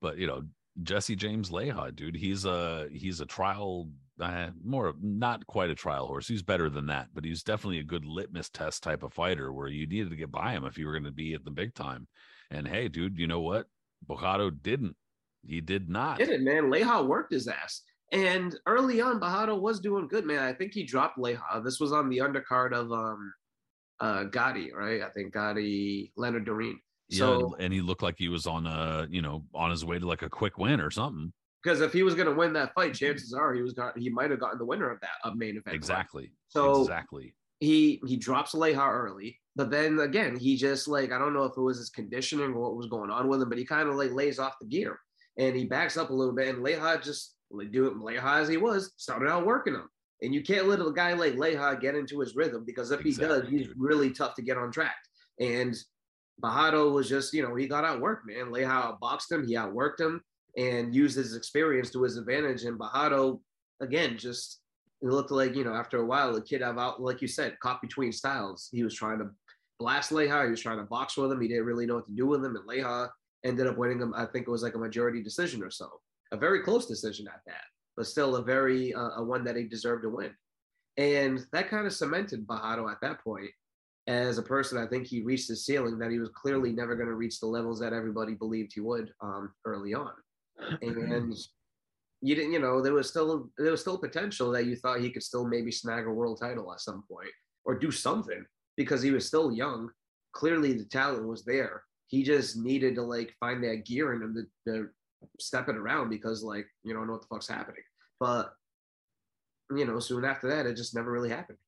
but 0.00 0.18
you 0.18 0.28
know, 0.28 0.42
Jesse 0.82 1.16
James 1.16 1.50
Leija, 1.50 1.94
dude, 1.94 2.14
he's 2.14 2.44
a 2.44 2.86
he's 2.92 3.20
a 3.20 3.26
trial 3.26 3.88
uh, 4.20 4.50
more 4.64 4.94
not 5.00 5.46
quite 5.46 5.70
a 5.70 5.74
trial 5.74 6.06
horse. 6.06 6.28
He's 6.28 6.42
better 6.42 6.70
than 6.70 6.86
that, 6.86 7.08
but 7.12 7.24
he's 7.24 7.42
definitely 7.42 7.80
a 7.80 7.84
good 7.84 8.04
litmus 8.04 8.50
test 8.50 8.82
type 8.82 9.02
of 9.02 9.12
fighter 9.12 9.52
where 9.52 9.68
you 9.68 9.86
needed 9.86 10.10
to 10.10 10.16
get 10.16 10.30
by 10.30 10.52
him 10.52 10.64
if 10.64 10.78
you 10.78 10.86
were 10.86 10.92
going 10.92 11.04
to 11.04 11.10
be 11.10 11.34
at 11.34 11.44
the 11.44 11.50
big 11.50 11.74
time. 11.74 12.06
And 12.50 12.66
hey, 12.66 12.88
dude, 12.88 13.18
you 13.18 13.26
know 13.26 13.40
what? 13.40 13.66
Bojado 14.08 14.50
didn't. 14.62 14.96
He 15.46 15.60
did 15.60 15.88
not. 15.88 16.18
Did 16.18 16.30
it, 16.30 16.42
man? 16.42 16.64
Leija 16.64 17.06
worked 17.06 17.32
his 17.32 17.48
ass. 17.48 17.82
And 18.12 18.58
early 18.66 19.00
on, 19.00 19.20
Bojado 19.20 19.60
was 19.60 19.80
doing 19.80 20.08
good, 20.08 20.24
man. 20.24 20.40
I 20.40 20.52
think 20.52 20.72
he 20.72 20.82
dropped 20.82 21.18
Leija. 21.18 21.62
This 21.62 21.78
was 21.78 21.92
on 21.92 22.08
the 22.08 22.18
undercard 22.18 22.72
of 22.72 22.90
um 22.90 23.32
uh 24.00 24.24
Gatti, 24.24 24.72
right? 24.72 25.02
I 25.02 25.10
think 25.10 25.34
Gatti, 25.34 26.12
Leonard 26.16 26.46
Dorin. 26.46 26.76
So, 27.10 27.56
yeah, 27.58 27.64
and 27.64 27.72
he 27.72 27.80
looked 27.80 28.02
like 28.02 28.16
he 28.18 28.28
was 28.28 28.46
on 28.46 28.66
a, 28.66 29.06
you 29.10 29.22
know, 29.22 29.44
on 29.54 29.70
his 29.70 29.84
way 29.84 29.98
to 29.98 30.06
like 30.06 30.22
a 30.22 30.28
quick 30.28 30.58
win 30.58 30.80
or 30.80 30.90
something. 30.90 31.32
Because 31.62 31.80
if 31.80 31.92
he 31.92 32.02
was 32.02 32.14
going 32.14 32.28
to 32.28 32.34
win 32.34 32.52
that 32.52 32.72
fight, 32.74 32.94
chances 32.94 33.32
are 33.32 33.52
he 33.54 33.62
was 33.62 33.72
got 33.72 33.98
he 33.98 34.10
might 34.10 34.30
have 34.30 34.40
gotten 34.40 34.58
the 34.58 34.64
winner 34.64 34.90
of 34.90 35.00
that 35.00 35.16
of 35.24 35.36
main 35.36 35.56
event. 35.56 35.74
Exactly. 35.74 36.24
Fight. 36.24 36.32
So 36.48 36.82
exactly. 36.82 37.34
He 37.60 38.00
he 38.06 38.16
drops 38.16 38.52
Leija 38.52 38.88
early, 38.88 39.38
but 39.56 39.70
then 39.70 39.98
again 39.98 40.36
he 40.36 40.56
just 40.56 40.86
like 40.86 41.12
I 41.12 41.18
don't 41.18 41.34
know 41.34 41.44
if 41.44 41.52
it 41.56 41.60
was 41.60 41.78
his 41.78 41.90
conditioning 41.90 42.52
or 42.52 42.60
what 42.60 42.76
was 42.76 42.86
going 42.86 43.10
on 43.10 43.28
with 43.28 43.42
him, 43.42 43.48
but 43.48 43.58
he 43.58 43.64
kind 43.64 43.88
of 43.88 43.96
like 43.96 44.12
lays 44.12 44.38
off 44.38 44.54
the 44.60 44.66
gear 44.66 44.98
and 45.38 45.56
he 45.56 45.64
backs 45.64 45.96
up 45.96 46.10
a 46.10 46.14
little 46.14 46.34
bit, 46.34 46.54
and 46.54 46.64
Leija 46.64 47.02
just 47.02 47.36
do 47.70 47.86
it 47.86 47.96
Leija 47.96 48.40
as 48.40 48.48
he 48.48 48.56
was 48.56 48.92
started 48.96 49.30
out 49.30 49.46
working 49.46 49.74
him. 49.74 49.88
And 50.20 50.34
you 50.34 50.42
can't 50.42 50.66
let 50.66 50.80
a 50.80 50.92
guy 50.92 51.12
like 51.12 51.34
Leija 51.34 51.80
get 51.80 51.94
into 51.94 52.20
his 52.20 52.34
rhythm 52.34 52.64
because 52.66 52.90
if 52.90 53.00
exactly, 53.00 53.36
he 53.36 53.40
does, 53.40 53.48
he's 53.48 53.76
really 53.76 54.10
tough 54.10 54.34
to 54.34 54.42
get 54.42 54.58
on 54.58 54.72
track. 54.72 54.96
And 55.40 55.76
Bojado 56.42 56.92
was 56.92 57.08
just, 57.08 57.32
you 57.32 57.42
know, 57.42 57.54
he 57.54 57.68
got 57.68 57.84
outworked, 57.84 58.26
man. 58.26 58.50
Leija 58.50 58.98
boxed 59.00 59.30
him, 59.30 59.46
he 59.46 59.54
outworked 59.54 60.00
him 60.00 60.20
and 60.56 60.94
used 60.94 61.16
his 61.16 61.36
experience 61.36 61.90
to 61.90 62.02
his 62.02 62.16
advantage. 62.16 62.64
And 62.64 62.78
Bojado, 62.78 63.40
again, 63.80 64.18
just 64.18 64.60
it 65.00 65.06
looked 65.06 65.30
like, 65.30 65.54
you 65.54 65.62
know, 65.62 65.74
after 65.74 65.98
a 65.98 66.06
while, 66.06 66.32
the 66.32 66.42
kid 66.42 66.62
have 66.62 66.78
out, 66.78 67.00
like 67.00 67.22
you 67.22 67.28
said, 67.28 67.58
caught 67.60 67.80
between 67.80 68.10
styles. 68.10 68.68
He 68.72 68.82
was 68.82 68.94
trying 68.94 69.20
to 69.20 69.30
blast 69.78 70.10
Leija, 70.10 70.44
he 70.44 70.50
was 70.50 70.60
trying 70.60 70.78
to 70.78 70.84
box 70.84 71.16
with 71.16 71.30
him. 71.30 71.40
He 71.40 71.46
didn't 71.46 71.64
really 71.64 71.86
know 71.86 71.94
what 71.94 72.06
to 72.06 72.12
do 72.12 72.26
with 72.26 72.44
him. 72.44 72.56
And 72.56 72.68
Leija 72.68 73.08
ended 73.44 73.66
up 73.66 73.76
winning 73.76 74.00
him. 74.00 74.14
I 74.16 74.26
think 74.26 74.46
it 74.46 74.50
was 74.50 74.62
like 74.62 74.74
a 74.74 74.78
majority 74.78 75.22
decision 75.22 75.62
or 75.62 75.70
so, 75.70 75.88
a 76.32 76.36
very 76.36 76.62
close 76.62 76.86
decision 76.86 77.28
at 77.28 77.40
that, 77.46 77.64
but 77.96 78.06
still 78.06 78.36
a 78.36 78.42
very, 78.42 78.94
uh, 78.94 79.10
a 79.16 79.24
one 79.24 79.44
that 79.44 79.56
he 79.56 79.64
deserved 79.64 80.02
to 80.02 80.10
win. 80.10 80.30
And 80.96 81.46
that 81.52 81.70
kind 81.70 81.86
of 81.86 81.92
cemented 81.92 82.46
Bojado 82.46 82.90
at 82.90 83.00
that 83.02 83.22
point 83.22 83.50
as 84.08 84.38
a 84.38 84.42
person, 84.42 84.78
I 84.78 84.86
think 84.86 85.06
he 85.06 85.20
reached 85.20 85.48
his 85.48 85.66
ceiling 85.66 85.98
that 85.98 86.10
he 86.10 86.18
was 86.18 86.30
clearly 86.30 86.72
never 86.72 86.96
going 86.96 87.08
to 87.08 87.14
reach 87.14 87.40
the 87.40 87.46
levels 87.46 87.78
that 87.80 87.92
everybody 87.92 88.34
believed 88.34 88.72
he 88.74 88.80
would 88.80 89.12
um, 89.20 89.52
early 89.66 89.92
on. 89.92 90.12
And 90.82 91.36
you 92.22 92.34
didn't, 92.34 92.52
you 92.52 92.58
know, 92.58 92.80
there 92.80 92.94
was 92.94 93.08
still 93.08 93.50
there 93.58 93.70
was 93.70 93.80
still 93.80 93.98
potential 93.98 94.50
that 94.52 94.64
you 94.64 94.76
thought 94.76 95.00
he 95.00 95.10
could 95.10 95.22
still 95.22 95.46
maybe 95.46 95.70
snag 95.70 96.06
a 96.06 96.10
world 96.10 96.40
title 96.40 96.72
at 96.72 96.80
some 96.80 97.04
point 97.08 97.30
or 97.64 97.78
do 97.78 97.90
something 97.90 98.44
because 98.76 99.02
he 99.02 99.10
was 99.10 99.26
still 99.26 99.52
young. 99.52 99.90
Clearly, 100.32 100.72
the 100.72 100.86
talent 100.86 101.28
was 101.28 101.44
there. 101.44 101.84
He 102.08 102.22
just 102.24 102.56
needed 102.56 102.94
to 102.96 103.02
like 103.02 103.34
find 103.38 103.62
that 103.64 103.84
gear 103.84 104.14
in 104.14 104.22
him 104.22 104.48
to, 104.66 104.72
to 104.72 104.88
step 105.38 105.68
it 105.68 105.76
around 105.76 106.10
because 106.10 106.42
like 106.42 106.66
you 106.84 106.94
don't 106.94 107.06
know 107.06 107.12
what 107.14 107.22
the 107.22 107.28
fuck's 107.28 107.48
happening. 107.48 107.82
But 108.18 108.52
you 109.74 109.84
know, 109.84 109.98
soon 110.00 110.24
after 110.24 110.48
that, 110.48 110.66
it 110.66 110.76
just 110.76 110.94
never 110.94 111.12
really 111.12 111.28
happened. 111.28 111.58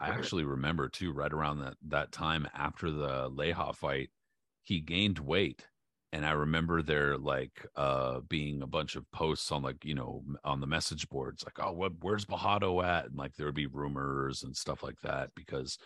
I 0.00 0.10
actually 0.10 0.44
remember 0.44 0.88
too, 0.88 1.12
right 1.12 1.32
around 1.32 1.58
that 1.60 1.74
that 1.88 2.12
time 2.12 2.46
after 2.54 2.90
the 2.90 3.30
Leija 3.30 3.74
fight, 3.74 4.10
he 4.62 4.80
gained 4.80 5.18
weight. 5.18 5.66
And 6.12 6.24
I 6.24 6.30
remember 6.30 6.80
there 6.82 7.18
like 7.18 7.66
uh 7.74 8.20
being 8.28 8.62
a 8.62 8.66
bunch 8.66 8.96
of 8.96 9.10
posts 9.10 9.50
on 9.50 9.62
like, 9.62 9.84
you 9.84 9.94
know, 9.94 10.22
on 10.44 10.60
the 10.60 10.66
message 10.66 11.08
boards, 11.08 11.44
like, 11.44 11.58
oh, 11.58 11.72
what 11.72 11.92
where's 12.00 12.24
Bojado 12.24 12.82
at? 12.84 13.06
And 13.06 13.16
like 13.16 13.34
there 13.34 13.46
would 13.46 13.54
be 13.54 13.66
rumors 13.66 14.44
and 14.44 14.56
stuff 14.56 14.82
like 14.82 15.00
that 15.02 15.30
because 15.34 15.78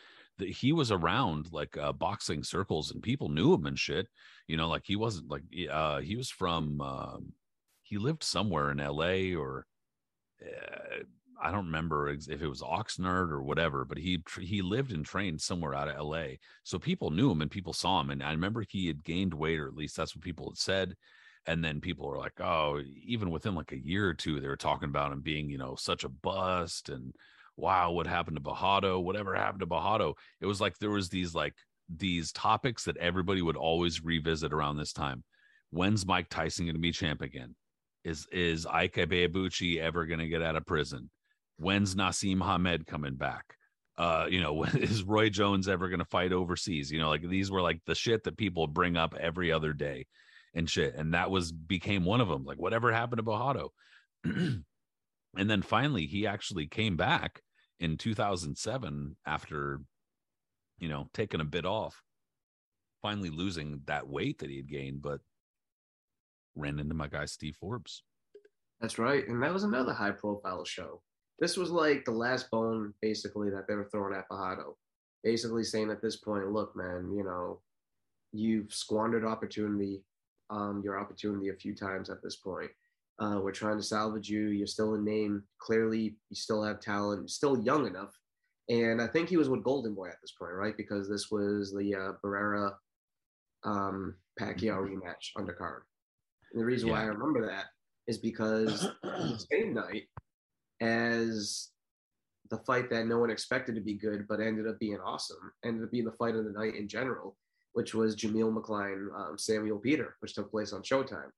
the, 0.42 0.52
he 0.52 0.72
was 0.72 0.90
around 0.90 1.48
like 1.52 1.76
uh, 1.76 1.92
boxing 1.92 2.42
circles 2.42 2.90
and 2.90 3.02
people 3.02 3.28
knew 3.28 3.55
him 3.55 3.66
and 3.66 3.78
shit. 3.78 4.09
You 4.46 4.57
know, 4.57 4.68
like 4.68 4.83
he 4.85 4.96
wasn't 4.96 5.31
like 5.31 5.42
uh 5.70 6.00
he 6.00 6.16
was 6.16 6.31
from 6.31 6.81
um 6.81 7.33
he 7.83 7.98
lived 7.98 8.22
somewhere 8.22 8.70
in 8.70 8.78
LA 8.78 9.38
or 9.38 9.66
uh, 10.44 11.02
I 11.42 11.50
don't 11.50 11.66
remember 11.66 12.09
if 12.09 12.28
it 12.28 12.46
was 12.46 12.62
Oxnard 12.62 13.31
or 13.31 13.42
whatever, 13.42 13.85
but 13.85 13.98
he 13.98 14.22
he 14.40 14.62
lived 14.62 14.92
and 14.92 15.05
trained 15.05 15.40
somewhere 15.40 15.74
out 15.74 15.88
of 15.88 15.96
L.A. 15.96 16.38
So 16.62 16.78
people 16.78 17.11
knew 17.11 17.33
him 17.33 17.42
and 17.42 17.50
people 17.50 17.72
saw 17.72 18.00
him, 18.00 18.11
and 18.11 18.22
I 18.22 18.31
remember 18.31 18.64
he 18.68 18.87
had 18.87 19.02
gained 19.02 19.35
weight, 19.35 19.59
or 19.59 19.66
at 19.66 19.74
least 19.74 19.96
that's 19.96 20.14
what 20.14 20.24
people 20.24 20.50
had 20.50 20.59
said. 20.59 20.94
And 21.46 21.64
then 21.64 21.81
people 21.81 22.07
were 22.07 22.18
like, 22.18 22.40
"Oh, 22.40 22.81
even 23.05 23.31
within 23.33 23.57
like 23.57 23.72
a 23.72 23.85
year 23.85 24.09
or 24.09 24.14
two, 24.14 24.40
they 24.40 24.46
were 24.46 24.57
talking 24.57 24.88
about 24.88 25.12
him 25.12 25.20
being, 25.20 25.50
you 25.50 25.59
know, 25.59 25.74
such 25.74 26.05
a 26.05 26.09
bust." 26.09 26.88
And 26.88 27.12
wow, 27.56 27.92
what 27.92 28.06
happened 28.06 28.36
to 28.36 28.42
Bojado? 28.42 29.02
Whatever 29.02 29.34
happened 29.34 29.60
to 29.60 29.66
Bojado? 29.66 30.14
It 30.40 30.46
was 30.46 30.60
like 30.60 30.78
there 30.78 30.90
was 30.90 31.08
these 31.08 31.34
like 31.34 31.54
these 31.94 32.32
topics 32.32 32.84
that 32.84 32.96
everybody 32.96 33.42
would 33.42 33.56
always 33.56 34.04
revisit 34.04 34.52
around 34.52 34.76
this 34.76 34.92
time. 34.92 35.24
When's 35.70 36.06
Mike 36.06 36.28
Tyson 36.28 36.66
going 36.66 36.74
to 36.74 36.80
be 36.80 36.92
champ 36.92 37.22
again? 37.22 37.54
Is 38.04 38.26
is 38.32 38.66
Ike 38.66 38.98
ever 38.98 40.06
going 40.06 40.18
to 40.20 40.28
get 40.28 40.42
out 40.42 40.56
of 40.56 40.66
prison? 40.66 41.10
When's 41.58 41.94
Naseem 41.94 42.44
Hamed 42.44 42.86
coming 42.86 43.14
back? 43.14 43.56
uh, 43.96 44.26
you 44.28 44.40
know, 44.40 44.64
is 44.74 45.02
Roy 45.02 45.28
Jones 45.28 45.68
ever 45.68 45.88
going 45.88 46.00
to 46.00 46.04
fight 46.04 46.32
overseas? 46.32 46.90
You 46.90 47.00
know, 47.00 47.08
like 47.08 47.28
these 47.28 47.50
were 47.50 47.62
like 47.62 47.80
the 47.86 47.94
shit 47.94 48.24
that 48.24 48.36
people 48.36 48.66
bring 48.66 48.96
up 48.96 49.14
every 49.18 49.52
other 49.52 49.72
day 49.72 50.06
and 50.54 50.68
shit. 50.68 50.94
And 50.94 51.14
that 51.14 51.30
was 51.30 51.52
became 51.52 52.04
one 52.04 52.20
of 52.20 52.28
them. 52.28 52.44
Like, 52.44 52.58
whatever 52.58 52.92
happened 52.92 53.18
to 53.18 53.22
Bojado? 53.22 53.68
and 55.36 55.48
then 55.48 55.62
finally, 55.62 56.06
he 56.06 56.26
actually 56.26 56.66
came 56.66 56.96
back 56.96 57.40
in 57.80 57.96
2007 57.96 59.16
after, 59.26 59.80
you 60.78 60.88
know, 60.88 61.08
taking 61.14 61.40
a 61.40 61.44
bit 61.44 61.64
off, 61.64 62.02
finally 63.00 63.30
losing 63.30 63.80
that 63.86 64.06
weight 64.06 64.38
that 64.38 64.50
he 64.50 64.56
had 64.56 64.68
gained, 64.68 65.02
but 65.02 65.20
ran 66.54 66.78
into 66.78 66.94
my 66.94 67.08
guy, 67.08 67.24
Steve 67.24 67.56
Forbes. 67.56 68.02
That's 68.80 68.98
right. 68.98 69.26
And 69.26 69.42
that 69.42 69.52
was 69.52 69.64
another 69.64 69.92
high 69.92 70.10
profile 70.10 70.64
show. 70.64 71.00
This 71.38 71.56
was 71.56 71.70
like 71.70 72.04
the 72.04 72.12
last 72.12 72.50
bone, 72.50 72.92
basically, 73.00 73.48
that 73.50 73.66
they 73.66 73.74
were 73.74 73.88
throwing 73.90 74.14
at 74.14 74.28
Bojado. 74.28 74.74
Basically 75.24 75.64
saying 75.64 75.90
at 75.90 76.02
this 76.02 76.16
point, 76.16 76.52
look, 76.52 76.76
man, 76.76 77.12
you 77.16 77.24
know, 77.24 77.60
you've 78.32 78.72
squandered 78.72 79.24
opportunity, 79.24 80.02
um, 80.50 80.82
your 80.84 80.98
opportunity 80.98 81.48
a 81.48 81.54
few 81.54 81.74
times 81.74 82.10
at 82.10 82.22
this 82.22 82.36
point. 82.36 82.70
Uh, 83.18 83.40
we're 83.42 83.53
trying 83.53 83.77
to 83.77 83.83
salvage 83.83 84.29
you. 84.29 84.48
You're 84.48 84.66
still 84.66 84.94
a 84.94 84.98
name. 84.98 85.42
Clearly, 85.59 86.16
you 86.29 86.37
still 86.37 86.62
have 86.62 86.81
talent. 86.81 87.31
Still 87.31 87.61
young 87.62 87.87
enough. 87.87 88.12
And 88.68 89.03
I 89.03 89.07
think 89.07 89.29
he 89.29 89.37
was 89.37 89.48
with 89.48 89.64
Golden 89.64 89.94
Boy 89.94 90.09
at 90.09 90.20
this 90.22 90.33
point, 90.33 90.55
right? 90.55 90.77
Because 90.77 91.09
this 91.09 91.31
was 91.31 91.72
the 91.72 91.94
uh, 91.94 92.12
Barrera 92.25 92.72
um, 93.64 94.14
Pacquiao 94.40 94.79
rematch 94.79 95.33
undercard. 95.37 95.81
And 96.53 96.61
the 96.61 96.64
reason 96.64 96.88
yeah. 96.88 96.94
why 96.94 97.03
I 97.03 97.07
remember 97.07 97.46
that 97.46 97.66
is 98.07 98.18
because 98.18 98.88
the 99.03 99.46
same 99.53 99.75
night 99.75 100.05
as 100.81 101.70
the 102.51 102.59
fight 102.59 102.90
that 102.90 103.07
no 103.07 103.18
one 103.18 103.31
expected 103.31 103.75
to 103.75 103.81
be 103.81 103.94
good, 103.94 104.27
but 104.29 104.40
ended 104.40 104.66
up 104.66 104.79
being 104.79 104.98
awesome, 105.05 105.53
ended 105.64 105.85
up 105.85 105.90
being 105.90 106.05
the 106.05 106.12
fight 106.12 106.35
of 106.35 106.44
the 106.44 106.51
night 106.51 106.75
in 106.75 106.88
general, 106.88 107.37
which 107.72 107.94
was 107.94 108.16
Jameel 108.16 108.55
McCline, 108.55 109.09
um, 109.14 109.38
Samuel 109.38 109.79
Peter, 109.79 110.16
which 110.20 110.35
took 110.35 110.51
place 110.51 110.72
on 110.72 110.83
Showtime. 110.83 111.31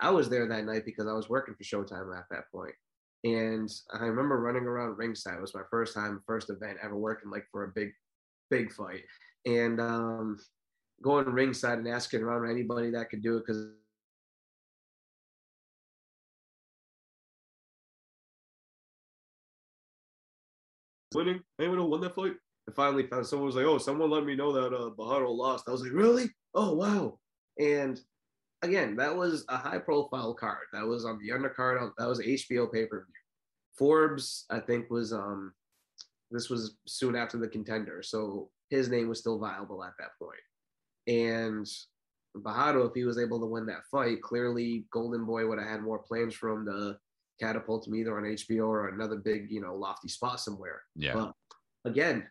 I 0.00 0.10
was 0.10 0.28
there 0.28 0.46
that 0.46 0.64
night 0.64 0.84
because 0.84 1.06
I 1.06 1.12
was 1.12 1.28
working 1.28 1.54
for 1.54 1.64
Showtime 1.64 2.16
at 2.16 2.26
that 2.30 2.50
point. 2.52 2.74
And 3.24 3.68
I 3.92 4.04
remember 4.04 4.40
running 4.40 4.62
around 4.62 4.96
ringside. 4.96 5.38
It 5.38 5.40
was 5.40 5.54
my 5.54 5.62
first 5.70 5.94
time, 5.94 6.22
first 6.26 6.50
event 6.50 6.78
ever 6.82 6.96
working 6.96 7.30
like 7.30 7.46
for 7.50 7.64
a 7.64 7.68
big, 7.68 7.90
big 8.48 8.72
fight. 8.72 9.02
And 9.44 9.80
um, 9.80 10.38
going 11.02 11.26
ringside 11.26 11.78
and 11.78 11.88
asking 11.88 12.22
around 12.22 12.48
anybody 12.48 12.90
that 12.90 13.10
could 13.10 13.22
do 13.22 13.36
it 13.36 13.44
because 13.46 13.66
winning. 21.14 21.40
Anyone 21.58 21.78
who 21.78 21.84
won 21.86 22.00
that 22.02 22.14
fight? 22.14 22.34
I 22.68 22.72
finally 22.72 23.06
found 23.06 23.26
someone 23.26 23.46
was 23.46 23.56
like, 23.56 23.64
"Oh, 23.64 23.78
someone 23.78 24.10
let 24.10 24.24
me 24.24 24.36
know 24.36 24.52
that 24.52 24.74
uh, 24.74 24.90
Bojado 24.90 25.34
lost." 25.34 25.64
I 25.68 25.72
was 25.72 25.82
like, 25.82 25.92
"Really? 25.92 26.30
Oh, 26.54 26.74
wow!" 26.74 27.18
And 27.58 28.00
again, 28.62 28.96
that 28.96 29.14
was 29.14 29.44
a 29.48 29.56
high-profile 29.56 30.34
card. 30.34 30.66
That 30.72 30.86
was 30.86 31.04
on 31.04 31.18
the 31.18 31.30
undercard. 31.30 31.90
That 31.98 32.08
was 32.08 32.20
HBO 32.20 32.72
pay-per-view. 32.72 33.14
Forbes, 33.76 34.44
I 34.50 34.58
think, 34.58 34.90
was 34.90 35.12
um, 35.12 35.52
this 36.30 36.50
was 36.50 36.76
soon 36.86 37.14
after 37.16 37.38
the 37.38 37.48
contender, 37.48 38.02
so 38.02 38.50
his 38.70 38.88
name 38.88 39.08
was 39.08 39.20
still 39.20 39.38
viable 39.38 39.84
at 39.84 39.92
that 39.98 40.10
point. 40.20 40.38
And 41.06 41.66
Bojado, 42.36 42.88
if 42.88 42.94
he 42.94 43.04
was 43.04 43.18
able 43.18 43.40
to 43.40 43.46
win 43.46 43.66
that 43.66 43.86
fight, 43.90 44.20
clearly 44.20 44.86
Golden 44.92 45.24
Boy 45.24 45.46
would 45.46 45.58
have 45.58 45.68
had 45.68 45.82
more 45.82 46.00
plans 46.00 46.34
for 46.34 46.50
him 46.50 46.66
to 46.66 46.96
catapult 47.40 47.86
him 47.86 47.94
either 47.94 48.16
on 48.16 48.24
HBO 48.24 48.66
or 48.66 48.88
another 48.88 49.16
big, 49.16 49.50
you 49.50 49.60
know, 49.60 49.74
lofty 49.74 50.08
spot 50.08 50.40
somewhere. 50.40 50.82
Yeah. 50.96 51.14
But 51.14 51.32
again, 51.84 52.26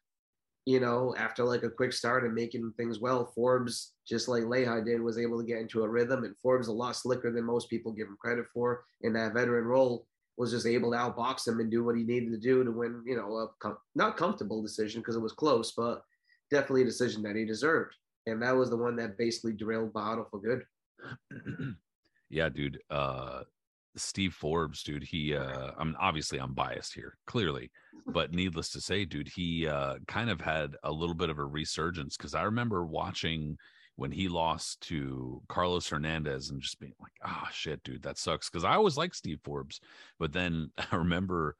you 0.67 0.81
know, 0.81 1.15
after 1.17 1.45
like 1.45 1.63
a 1.63 1.69
quick 1.69 1.93
start 1.93 2.25
and 2.25 2.35
making 2.35 2.73
things 2.75 2.99
well, 2.99 3.31
Forbes, 3.33 3.93
just 4.05 4.27
like 4.27 4.43
Leija 4.43 4.83
did, 4.83 5.01
was 5.01 5.17
able 5.17 5.39
to 5.39 5.47
get 5.47 5.61
into 5.61 5.81
a 5.83 5.87
rhythm. 5.87 6.25
And 6.25 6.37
Forbes 6.39 6.67
a 6.67 6.73
lot 6.73 6.97
slicker 6.97 7.31
than 7.31 7.45
most 7.45 7.69
people 7.69 7.93
give 7.93 8.09
him 8.09 8.17
credit 8.19 8.47
for 8.53 8.83
in 8.99 9.13
that 9.13 9.33
veteran 9.33 9.63
role. 9.63 10.05
Was 10.35 10.51
just 10.51 10.65
able 10.65 10.91
to 10.91 10.97
outbox 10.97 11.47
him 11.47 11.61
and 11.61 11.71
do 11.71 11.85
what 11.85 11.95
he 11.95 12.03
needed 12.03 12.31
to 12.31 12.37
do 12.37 12.65
to 12.65 12.71
win, 12.71 13.01
you 13.05 13.15
know, 13.15 13.33
a 13.37 13.47
com- 13.59 13.77
not 13.95 14.17
comfortable 14.17 14.61
decision 14.61 14.99
because 14.99 15.15
it 15.15 15.21
was 15.21 15.31
close, 15.31 15.71
but 15.71 16.03
definitely 16.51 16.81
a 16.81 16.85
decision 16.85 17.23
that 17.23 17.37
he 17.37 17.45
deserved. 17.45 17.95
And 18.25 18.41
that 18.41 18.53
was 18.53 18.69
the 18.69 18.75
one 18.75 18.97
that 18.97 19.17
basically 19.17 19.53
derailed 19.53 19.93
Bojado 19.93 20.29
for 20.29 20.41
good. 20.41 20.65
yeah, 22.29 22.49
dude. 22.49 22.81
Uh, 22.89 23.43
Steve 23.97 24.33
Forbes, 24.33 24.83
dude, 24.83 25.03
he 25.03 25.35
uh 25.35 25.71
I'm 25.77 25.95
obviously 25.99 26.39
I'm 26.39 26.53
biased 26.53 26.93
here, 26.93 27.17
clearly, 27.25 27.71
but 28.07 28.33
needless 28.33 28.69
to 28.71 28.81
say, 28.81 29.05
dude, 29.05 29.27
he 29.27 29.67
uh 29.67 29.95
kind 30.07 30.29
of 30.29 30.41
had 30.41 30.75
a 30.83 30.91
little 30.91 31.15
bit 31.15 31.29
of 31.29 31.39
a 31.39 31.45
resurgence 31.45 32.17
because 32.17 32.35
I 32.35 32.43
remember 32.43 32.85
watching 32.85 33.57
when 33.95 34.11
he 34.11 34.27
lost 34.27 34.81
to 34.81 35.41
Carlos 35.49 35.89
Hernandez 35.89 36.51
and 36.51 36.61
just 36.61 36.79
being 36.79 36.93
like, 37.01 37.13
ah 37.23 37.43
oh, 37.45 37.49
shit, 37.51 37.83
dude, 37.83 38.03
that 38.03 38.17
sucks. 38.17 38.49
Cause 38.49 38.63
I 38.63 38.75
always 38.75 38.97
liked 38.97 39.15
Steve 39.15 39.39
Forbes. 39.43 39.79
But 40.19 40.33
then 40.33 40.71
I 40.91 40.95
remember 40.95 41.55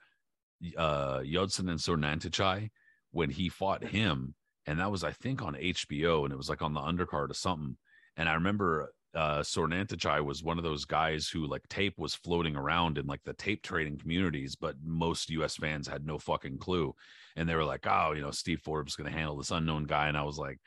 uh 0.78 1.20
Yodsanan 1.20 1.80
Sornantichai 1.80 2.70
when 3.12 3.30
he 3.30 3.50
fought 3.50 3.84
him, 3.84 4.36
and 4.66 4.80
that 4.80 4.92
was 4.92 5.04
I 5.04 5.12
think 5.12 5.42
on 5.42 5.56
HBO 5.56 6.24
and 6.24 6.34
it 6.34 6.38
was 6.38 6.50
like 6.50 6.62
on 6.62 6.74
the 6.74 6.82
undercard 6.82 7.30
or 7.30 7.36
something. 7.36 7.78
And 8.16 8.28
I 8.28 8.34
remember 8.34 8.92
uh 9.16 9.40
Sornantichai 9.40 10.24
was 10.24 10.44
one 10.44 10.58
of 10.58 10.64
those 10.64 10.86
guys 10.86 11.28
who 11.28 11.48
like 11.48 11.68
tape 11.70 11.96
was 11.98 12.14
floating 12.14 12.56
around 12.56 12.98
in 12.98 13.06
like 13.06 13.24
the 13.24 13.34
tape 13.34 13.64
trading 13.64 13.98
communities, 13.98 14.56
but 14.56 14.76
most 14.84 15.30
US 15.32 15.56
fans 15.56 15.88
had 15.88 16.06
no 16.06 16.18
fucking 16.18 16.58
clue. 16.58 16.94
And 17.36 17.48
they 17.48 17.56
were 17.56 17.64
like, 17.64 17.86
oh, 17.88 18.14
you 18.14 18.22
know, 18.22 18.32
Steve 18.32 18.62
Forbes 18.64 18.94
is 18.94 18.96
gonna 18.96 19.12
handle 19.12 19.38
this 19.38 19.52
unknown 19.52 19.86
guy. 19.86 20.08
And 20.08 20.18
I 20.18 20.24
was 20.24 20.38
like, 20.38 20.60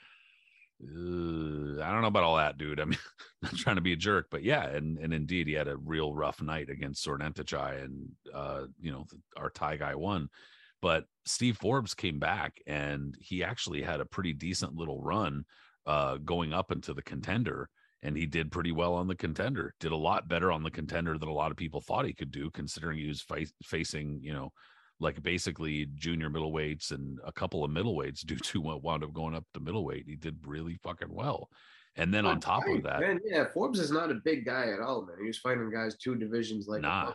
I 0.82 1.92
don't 1.92 2.00
know 2.00 2.06
about 2.06 2.22
all 2.22 2.36
that, 2.36 2.56
dude. 2.56 2.80
I 2.80 2.84
mean, 2.86 2.98
not 3.42 3.54
trying 3.54 3.76
to 3.76 3.82
be 3.82 3.92
a 3.92 3.96
jerk, 3.96 4.28
but 4.30 4.42
yeah, 4.42 4.66
and 4.66 4.98
and 4.98 5.12
indeed, 5.12 5.46
he 5.46 5.52
had 5.52 5.68
a 5.68 5.76
real 5.76 6.14
rough 6.14 6.40
night 6.40 6.70
against 6.70 7.04
Sornantichai, 7.06 7.84
and 7.84 8.08
uh, 8.34 8.66
you 8.80 8.90
know, 8.90 9.06
our 9.36 9.50
Thai 9.50 9.76
guy 9.76 9.94
won. 9.94 10.28
But 10.80 11.04
Steve 11.26 11.58
Forbes 11.58 11.92
came 11.92 12.18
back, 12.18 12.60
and 12.66 13.14
he 13.20 13.44
actually 13.44 13.82
had 13.82 14.00
a 14.00 14.06
pretty 14.06 14.32
decent 14.32 14.74
little 14.74 15.02
run, 15.02 15.44
uh, 15.86 16.16
going 16.16 16.54
up 16.54 16.72
into 16.72 16.94
the 16.94 17.02
contender 17.02 17.68
and 18.02 18.16
he 18.16 18.26
did 18.26 18.50
pretty 18.50 18.72
well 18.72 18.94
on 18.94 19.06
the 19.06 19.14
contender. 19.14 19.74
Did 19.80 19.92
a 19.92 19.96
lot 19.96 20.28
better 20.28 20.50
on 20.50 20.62
the 20.62 20.70
contender 20.70 21.18
than 21.18 21.28
a 21.28 21.34
lot 21.34 21.50
of 21.50 21.56
people 21.56 21.80
thought 21.80 22.06
he 22.06 22.14
could 22.14 22.30
do, 22.30 22.50
considering 22.50 22.98
he 22.98 23.08
was 23.08 23.20
fa- 23.20 23.46
facing, 23.62 24.20
you 24.22 24.32
know, 24.32 24.52
like 25.00 25.22
basically 25.22 25.86
junior 25.94 26.30
middleweights 26.30 26.92
and 26.92 27.18
a 27.24 27.32
couple 27.32 27.64
of 27.64 27.70
middleweights 27.70 28.20
due 28.26 28.36
to 28.36 28.60
what 28.60 28.82
wound 28.82 29.04
up 29.04 29.12
going 29.12 29.34
up 29.34 29.44
to 29.54 29.60
middleweight. 29.60 30.04
He 30.06 30.16
did 30.16 30.38
really 30.46 30.76
fucking 30.82 31.12
well. 31.12 31.50
And 31.96 32.14
then 32.14 32.24
on 32.24 32.38
top 32.38 32.62
of 32.68 32.84
that, 32.84 33.00
man, 33.00 33.18
yeah, 33.24 33.46
Forbes 33.52 33.80
is 33.80 33.90
not 33.90 34.12
a 34.12 34.14
big 34.14 34.44
guy 34.44 34.70
at 34.70 34.80
all, 34.80 35.04
man. 35.04 35.16
He 35.20 35.26
was 35.26 35.38
fighting 35.38 35.70
guys 35.70 35.96
two 35.96 36.14
divisions 36.14 36.68
like 36.68 36.82
nah. 36.82 37.14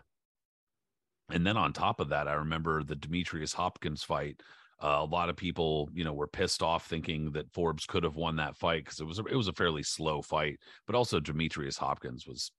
And 1.32 1.48
then 1.48 1.58
on 1.58 1.74
top 1.74 2.00
of 2.00 2.10
that, 2.10 2.28
I 2.28 2.34
remember 2.34 2.84
the 2.84 2.96
Demetrius 2.96 3.54
Hopkins 3.54 4.04
fight 4.04 4.44
uh, 4.86 5.00
a 5.02 5.06
lot 5.06 5.30
of 5.30 5.36
people, 5.36 5.90
you 5.96 6.04
know, 6.04 6.14
were 6.14 6.28
pissed 6.28 6.62
off 6.62 6.86
thinking 6.86 7.32
that 7.32 7.52
Forbes 7.52 7.88
could 7.88 8.04
have 8.04 8.16
won 8.16 8.36
that 8.36 8.56
fight 8.56 8.84
because 8.86 9.00
it 9.00 9.06
was 9.06 9.18
a, 9.18 9.26
it 9.26 9.36
was 9.36 9.48
a 9.48 9.54
fairly 9.54 9.82
slow 9.82 10.22
fight. 10.22 10.60
But 10.86 10.96
also 10.96 11.20
Demetrius 11.20 11.76
Hopkins 11.76 12.28
was 12.28 12.52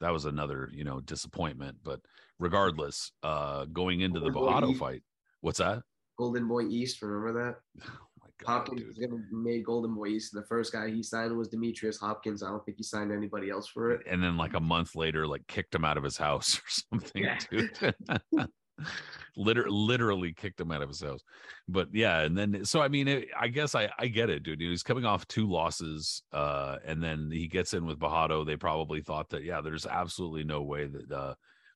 that 0.00 0.12
was 0.12 0.24
another 0.24 0.70
you 0.72 0.82
know 0.82 1.00
disappointment. 1.00 1.76
But 1.84 2.00
regardless, 2.40 3.12
uh, 3.22 3.66
going 3.66 4.00
into 4.00 4.18
Golden 4.18 4.34
the 4.34 4.40
Bojado 4.40 4.76
fight, 4.76 5.02
what's 5.40 5.58
that? 5.58 5.82
Golden 6.18 6.48
Boy 6.48 6.64
East, 6.64 7.00
remember 7.00 7.44
that? 7.44 7.84
Oh 8.20 8.44
God, 8.44 8.52
Hopkins 8.52 8.84
was 8.84 8.98
gonna 8.98 9.22
made 9.32 9.64
Golden 9.64 9.94
Boy 9.94 10.08
East. 10.08 10.32
The 10.32 10.44
first 10.44 10.72
guy 10.72 10.90
he 10.90 11.02
signed 11.02 11.36
was 11.36 11.48
Demetrius 11.48 11.98
Hopkins. 11.98 12.42
I 12.42 12.50
don't 12.50 12.64
think 12.64 12.76
he 12.76 12.84
signed 12.84 13.10
anybody 13.10 13.50
else 13.50 13.66
for 13.68 13.90
it. 13.90 14.06
And 14.08 14.22
then 14.22 14.36
like 14.36 14.54
a 14.54 14.60
month 14.60 14.94
later, 14.94 15.26
like 15.26 15.44
kicked 15.48 15.74
him 15.74 15.84
out 15.84 15.96
of 15.96 16.04
his 16.04 16.16
house 16.16 16.58
or 16.58 16.68
something, 16.68 17.24
yeah. 17.24 18.46
Liter- 19.36 19.70
literally 19.70 20.32
kicked 20.32 20.60
him 20.60 20.72
out 20.72 20.82
of 20.82 20.88
his 20.88 21.00
house. 21.00 21.22
But 21.68 21.88
yeah, 21.92 22.20
and 22.20 22.36
then 22.36 22.64
so 22.64 22.80
I 22.80 22.88
mean, 22.88 23.08
it, 23.08 23.28
I 23.38 23.48
guess 23.48 23.74
I 23.74 23.90
I 23.98 24.08
get 24.08 24.30
it, 24.30 24.42
dude. 24.42 24.60
He's 24.60 24.82
coming 24.82 25.04
off 25.04 25.28
two 25.28 25.48
losses, 25.48 26.22
uh, 26.32 26.76
and 26.84 27.02
then 27.02 27.30
he 27.30 27.46
gets 27.46 27.74
in 27.74 27.86
with 27.86 27.98
Bojado. 27.98 28.44
They 28.44 28.56
probably 28.56 29.00
thought 29.00 29.28
that 29.30 29.44
yeah, 29.44 29.60
there's 29.60 29.86
absolutely 29.86 30.44
no 30.44 30.62
way 30.62 30.86
that 30.86 31.12
uh, 31.12 31.34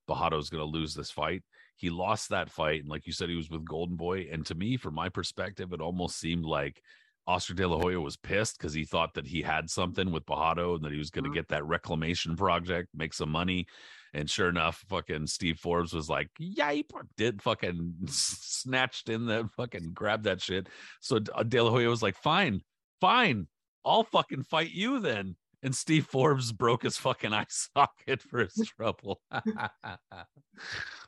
Bojado's 0.09 0.51
going 0.51 0.65
to 0.65 0.79
lose 0.79 0.95
this 0.95 1.11
fight. 1.11 1.43
He 1.77 1.91
lost 1.91 2.31
that 2.31 2.51
fight, 2.51 2.81
and 2.81 2.89
like 2.89 3.07
you 3.07 3.13
said, 3.13 3.29
he 3.29 3.37
was 3.37 3.51
with 3.51 3.65
Golden 3.65 3.97
Boy. 3.97 4.29
And 4.31 4.45
to 4.47 4.55
me, 4.55 4.77
from 4.77 4.95
my 4.95 5.09
perspective, 5.09 5.73
it 5.73 5.81
almost 5.81 6.19
seemed 6.19 6.45
like 6.45 6.83
Oscar 7.27 7.55
De 7.55 7.67
La 7.67 7.79
Hoya 7.79 8.01
was 8.01 8.17
pissed 8.17 8.59
because 8.59 8.75
he 8.75 8.85
thought 8.85 9.15
that 9.15 9.27
he 9.27 9.43
had 9.43 9.71
something 9.71 10.11
with 10.11 10.27
Bojado 10.27 10.75
and 10.75 10.85
that 10.85 10.93
he 10.93 10.99
was 10.99 11.11
going 11.11 11.25
to 11.25 11.31
mm-hmm. 11.31 11.37
get 11.37 11.49
that 11.49 11.65
reclamation 11.65 12.37
project, 12.37 12.89
make 12.95 13.15
some 13.15 13.31
money. 13.31 13.67
And 14.15 14.29
sure 14.29 14.49
enough, 14.49 14.85
fucking 14.89 15.27
Steve 15.27 15.59
Forbes 15.59 15.93
was 15.93 16.09
like, 16.09 16.29
"Yipe!" 16.41 16.91
Did 17.17 17.41
fucking 17.41 17.95
snatched 18.07 19.09
in 19.09 19.27
the 19.27 19.49
fucking 19.57 19.93
grabbed 19.95 20.25
that 20.25 20.43
shit. 20.43 20.69
So 21.01 21.19
uh, 21.35 21.43
De 21.43 21.61
La 21.61 21.71
Hoya 21.71 21.89
was 21.89 22.03
like, 22.03 22.17
"Fine, 22.17 22.61
fine, 23.01 23.49
I'll 23.85 24.05
fucking 24.05 24.45
fight 24.45 24.73
you 24.73 25.01
then." 25.01 25.37
And 25.63 25.75
Steve 25.75 26.07
Forbes 26.07 26.53
broke 26.53 26.83
his 26.83 26.97
fucking 26.99 27.33
eye 27.33 27.47
socket 27.49 28.21
for 28.21 28.41
his 28.41 28.55
trouble. 28.77 29.23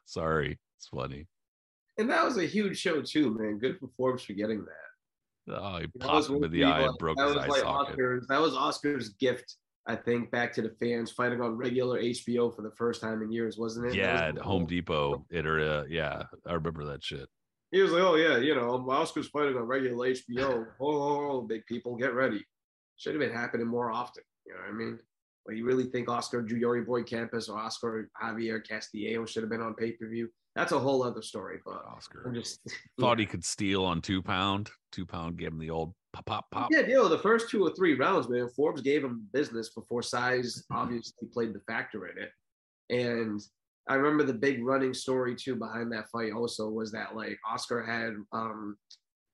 Sorry, 0.06 0.58
it's 0.78 0.88
funny. 0.88 1.26
And 1.98 2.10
that 2.10 2.24
was 2.24 2.38
a 2.38 2.46
huge 2.46 2.78
show 2.78 3.02
too, 3.02 3.36
man. 3.38 3.58
Good 3.58 3.78
for 3.78 3.88
Forbes 3.96 4.22
for 4.22 4.32
getting 4.32 4.64
that. 4.64 5.56
Oh, 5.56 5.78
he 5.78 5.86
popped 5.98 6.28
him 6.28 6.42
in 6.42 6.50
the 6.50 6.64
eye 6.64 6.82
and 6.82 6.96
broke 6.98 7.18
that 7.18 7.26
his 7.26 7.34
was 7.36 7.44
eye 7.44 7.48
like 7.48 7.60
socket. 7.60 7.90
Oscar's, 7.90 8.26
that 8.28 8.40
was 8.40 8.54
Oscar's 8.56 9.10
gift, 9.10 9.56
I 9.86 9.96
think, 9.96 10.30
back 10.30 10.52
to 10.54 10.62
the 10.62 10.74
fans 10.80 11.10
fighting 11.10 11.40
on 11.42 11.56
regular 11.56 12.00
HBO 12.00 12.54
for 12.54 12.62
the 12.62 12.70
first 12.70 13.02
time 13.02 13.22
in 13.22 13.30
years, 13.30 13.58
wasn't 13.58 13.88
it? 13.88 13.94
Yeah, 13.94 14.16
That 14.16 14.28
at 14.28 14.34
was 14.36 14.44
Home. 14.44 14.66
Depot. 14.66 15.26
It 15.30 15.46
or 15.46 15.60
uh, 15.60 15.84
yeah, 15.88 16.22
I 16.46 16.54
remember 16.54 16.84
that 16.86 17.04
shit. 17.04 17.28
He 17.70 17.82
was 17.82 17.92
like, 17.92 18.02
"Oh 18.02 18.14
yeah, 18.14 18.38
you 18.38 18.54
know, 18.54 18.70
Oscar's 18.88 19.28
fighting 19.28 19.56
on 19.56 19.64
regular 19.64 20.08
HBO. 20.08 20.66
Oh, 20.80 20.86
oh, 20.86 21.30
oh, 21.30 21.42
big 21.42 21.66
people, 21.66 21.96
get 21.96 22.14
ready." 22.14 22.44
Should 22.96 23.14
have 23.14 23.20
been 23.20 23.36
happening 23.36 23.66
more 23.66 23.90
often. 23.90 24.22
You 24.46 24.54
know 24.54 24.60
what 24.60 24.70
I 24.70 24.72
mean? 24.72 24.98
Like, 25.46 25.56
you 25.56 25.64
really 25.66 25.84
think 25.84 26.08
Oscar 26.08 26.46
Yori 26.46 26.82
Boy 26.82 27.02
Campas 27.02 27.50
or 27.50 27.58
Oscar 27.58 28.08
Javier 28.22 28.66
Castillejo 28.66 29.26
should 29.26 29.42
have 29.42 29.50
been 29.50 29.60
on 29.60 29.74
pay 29.74 29.92
per 29.92 30.08
view? 30.08 30.30
That's 30.54 30.72
a 30.72 30.78
whole 30.78 31.02
other 31.02 31.20
story. 31.20 31.58
But 31.64 31.84
Oscar 31.84 32.22
I'm 32.26 32.34
just 32.34 32.60
thought 33.00 33.18
yeah. 33.18 33.22
he 33.22 33.26
could 33.26 33.44
steal 33.44 33.84
on 33.84 34.00
two 34.00 34.22
pound. 34.22 34.70
Two 34.92 35.04
pound 35.04 35.36
gave 35.36 35.48
him 35.48 35.58
the 35.58 35.70
old 35.70 35.94
pop 36.14 36.26
pop 36.26 36.50
pop. 36.50 36.68
Yeah, 36.72 36.80
you 36.86 36.94
know, 36.94 37.08
the 37.08 37.18
first 37.18 37.50
two 37.50 37.64
or 37.66 37.74
three 37.74 37.94
rounds, 37.94 38.28
man, 38.28 38.48
Forbes 38.56 38.80
gave 38.80 39.04
him 39.04 39.26
business 39.32 39.70
before 39.70 40.02
size 40.02 40.64
obviously 40.72 41.28
played 41.32 41.52
the 41.54 41.60
factor 41.66 42.06
in 42.08 42.18
it. 42.22 42.30
And 42.90 43.40
I 43.88 43.94
remember 43.96 44.24
the 44.24 44.32
big 44.38 44.64
running 44.64 44.94
story 44.94 45.34
too 45.34 45.56
behind 45.56 45.92
that 45.92 46.08
fight 46.10 46.32
also 46.32 46.68
was 46.70 46.92
that 46.92 47.14
like 47.16 47.38
Oscar 47.48 47.82
had 47.82 48.14
um 48.32 48.76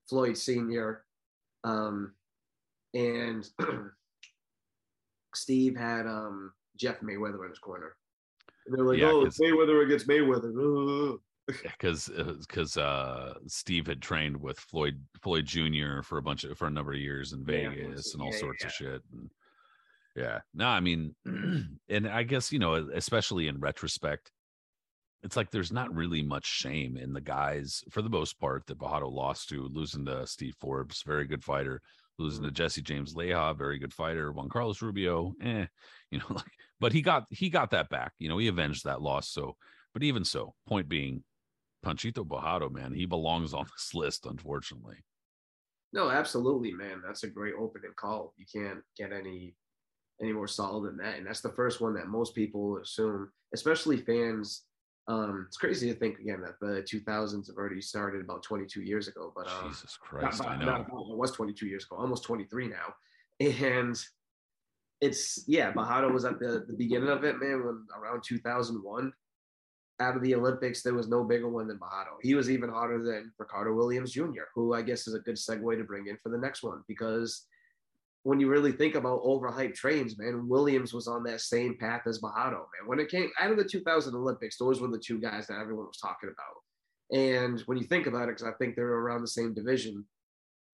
Floyd 0.09 0.37
Sr. 0.37 1.03
Um 1.63 2.13
and 2.93 3.47
Steve 5.35 5.77
had 5.77 6.07
um 6.07 6.51
Jeff 6.77 6.99
Mayweather 7.01 7.43
in 7.43 7.49
his 7.49 7.59
corner. 7.59 7.95
And 8.65 8.75
they're 8.77 8.85
like, 8.85 8.99
Yeah, 8.99 9.11
oh, 9.11 9.23
'cause- 9.23 9.37
Mayweather 9.41 9.85
against 9.85 10.07
Mayweather. 10.07 11.17
Because 11.63 12.09
because 12.39 12.77
uh, 12.77 13.35
Steve 13.47 13.87
had 13.87 14.01
trained 14.01 14.37
with 14.37 14.59
Floyd 14.59 15.01
Floyd 15.21 15.45
Jr. 15.45 16.01
for 16.03 16.17
a 16.17 16.21
bunch 16.21 16.43
of 16.43 16.57
for 16.57 16.67
a 16.67 16.71
number 16.71 16.93
of 16.93 16.99
years 16.99 17.33
in 17.33 17.45
Yeah, 17.47 17.69
Vegas 17.69 18.13
and 18.13 18.21
all 18.21 18.31
yeah, 18.31 18.39
sorts 18.39 18.63
yeah. 18.63 18.67
of 18.67 18.73
shit. 18.73 19.01
And 19.13 19.29
yeah, 20.15 20.39
no, 20.53 20.67
I 20.67 20.79
mean, 20.79 21.15
and 21.89 22.07
I 22.07 22.23
guess 22.23 22.51
you 22.51 22.59
know, 22.59 22.89
especially 22.93 23.47
in 23.47 23.59
retrospect, 23.59 24.31
it's 25.23 25.35
like 25.37 25.51
there's 25.51 25.71
not 25.71 25.93
really 25.93 26.21
much 26.21 26.45
shame 26.45 26.97
in 26.97 27.13
the 27.13 27.21
guys 27.21 27.83
for 27.89 28.01
the 28.01 28.09
most 28.09 28.39
part 28.39 28.65
that 28.67 28.79
Bojado 28.79 29.11
lost 29.11 29.49
to, 29.49 29.69
losing 29.71 30.05
to 30.05 30.25
Steve 30.27 30.55
Forbes, 30.59 31.03
very 31.03 31.25
good 31.25 31.43
fighter, 31.43 31.81
losing 32.17 32.43
to 32.43 32.51
Jesse 32.51 32.81
James 32.81 33.13
Leija, 33.13 33.57
very 33.57 33.77
good 33.79 33.93
fighter, 33.93 34.31
Juan 34.31 34.49
Carlos 34.49 34.81
Rubio, 34.81 35.33
eh, 35.41 35.65
you 36.09 36.19
know, 36.19 36.25
like, 36.29 36.51
but 36.79 36.93
he 36.93 37.01
got 37.01 37.25
he 37.29 37.49
got 37.49 37.71
that 37.71 37.89
back, 37.89 38.13
you 38.19 38.29
know, 38.29 38.37
he 38.37 38.47
avenged 38.47 38.85
that 38.85 39.01
loss. 39.01 39.29
So, 39.29 39.55
but 39.93 40.03
even 40.03 40.23
so, 40.23 40.53
point 40.67 40.87
being, 40.89 41.23
Panchito 41.85 42.25
Bojado, 42.25 42.71
man, 42.71 42.93
he 42.93 43.05
belongs 43.05 43.53
on 43.53 43.65
this 43.77 43.93
list, 43.93 44.25
unfortunately. 44.25 44.97
No, 45.93 46.09
absolutely, 46.09 46.71
man. 46.71 47.01
That's 47.05 47.23
a 47.23 47.27
great 47.27 47.53
opening 47.59 47.91
call. 47.95 48.33
You 48.37 48.45
can't 48.51 48.79
get 48.97 49.11
any 49.11 49.55
any 50.21 50.31
more 50.31 50.47
solid 50.47 50.87
than 50.87 50.97
that. 50.97 51.17
And 51.17 51.25
that's 51.25 51.41
the 51.41 51.49
first 51.49 51.81
one 51.81 51.95
that 51.95 52.07
most 52.07 52.35
people 52.35 52.77
assume, 52.77 53.31
especially 53.53 53.97
fans. 53.97 54.63
Um, 55.07 55.45
it's 55.47 55.57
crazy 55.57 55.91
to 55.91 55.97
think 55.97 56.19
again 56.19 56.41
that 56.41 56.59
the 56.61 56.83
2000s 56.83 57.47
have 57.47 57.57
already 57.57 57.81
started 57.81 58.21
about 58.21 58.43
22 58.43 58.83
years 58.83 59.07
ago, 59.07 59.33
but 59.35 59.47
um, 59.47 59.69
Jesus 59.69 59.97
Christ, 59.99 60.39
about- 60.39 60.51
I 60.51 60.63
know. 60.63 60.81
it 61.11 61.17
was 61.17 61.31
22 61.31 61.65
years 61.65 61.85
ago, 61.85 61.95
almost 61.97 62.23
23 62.23 62.67
now. 62.67 62.93
And 63.39 63.97
it's 65.01 65.43
yeah, 65.47 65.73
Bojado 65.73 66.13
was 66.13 66.23
at 66.23 66.39
the, 66.39 66.63
the 66.67 66.75
beginning 66.77 67.09
of 67.09 67.23
it, 67.23 67.39
man, 67.39 67.65
when 67.65 67.85
around 67.99 68.21
2001. 68.23 69.11
Out 69.99 70.15
of 70.15 70.23
the 70.23 70.33
Olympics, 70.33 70.81
there 70.81 70.95
was 70.95 71.07
no 71.07 71.23
bigger 71.23 71.49
one 71.49 71.67
than 71.67 71.77
Bojado. 71.77 72.17
He 72.21 72.33
was 72.33 72.49
even 72.49 72.69
hotter 72.69 73.03
than 73.03 73.31
Ricardo 73.37 73.73
Williams 73.73 74.11
Jr., 74.11 74.49
who 74.55 74.73
I 74.73 74.81
guess 74.81 75.07
is 75.07 75.13
a 75.13 75.19
good 75.19 75.35
segue 75.35 75.77
to 75.77 75.83
bring 75.83 76.07
in 76.07 76.17
for 76.17 76.29
the 76.29 76.39
next 76.39 76.63
one 76.63 76.83
because 76.87 77.45
when 78.23 78.39
you 78.39 78.47
really 78.47 78.71
think 78.71 78.95
about 78.95 79.23
overhyped 79.23 79.75
trains, 79.75 80.17
man, 80.17 80.47
Williams 80.47 80.93
was 80.93 81.07
on 81.07 81.23
that 81.23 81.41
same 81.41 81.77
path 81.77 82.03
as 82.05 82.19
Bojado, 82.19 82.51
man. 82.51 82.85
When 82.85 82.99
it 82.99 83.09
came 83.09 83.31
out 83.39 83.51
of 83.51 83.57
the 83.57 83.63
2000 83.63 84.13
Olympics, 84.15 84.57
those 84.57 84.79
were 84.79 84.87
the 84.87 84.99
two 84.99 85.19
guys 85.19 85.47
that 85.47 85.59
everyone 85.59 85.87
was 85.87 85.97
talking 85.97 86.29
about. 86.29 87.17
And 87.19 87.59
when 87.61 87.77
you 87.77 87.83
think 87.83 88.07
about 88.07 88.29
it, 88.29 88.37
because 88.37 88.47
I 88.47 88.53
think 88.53 88.75
they're 88.75 88.87
around 88.87 89.21
the 89.21 89.27
same 89.27 89.53
division, 89.53 90.05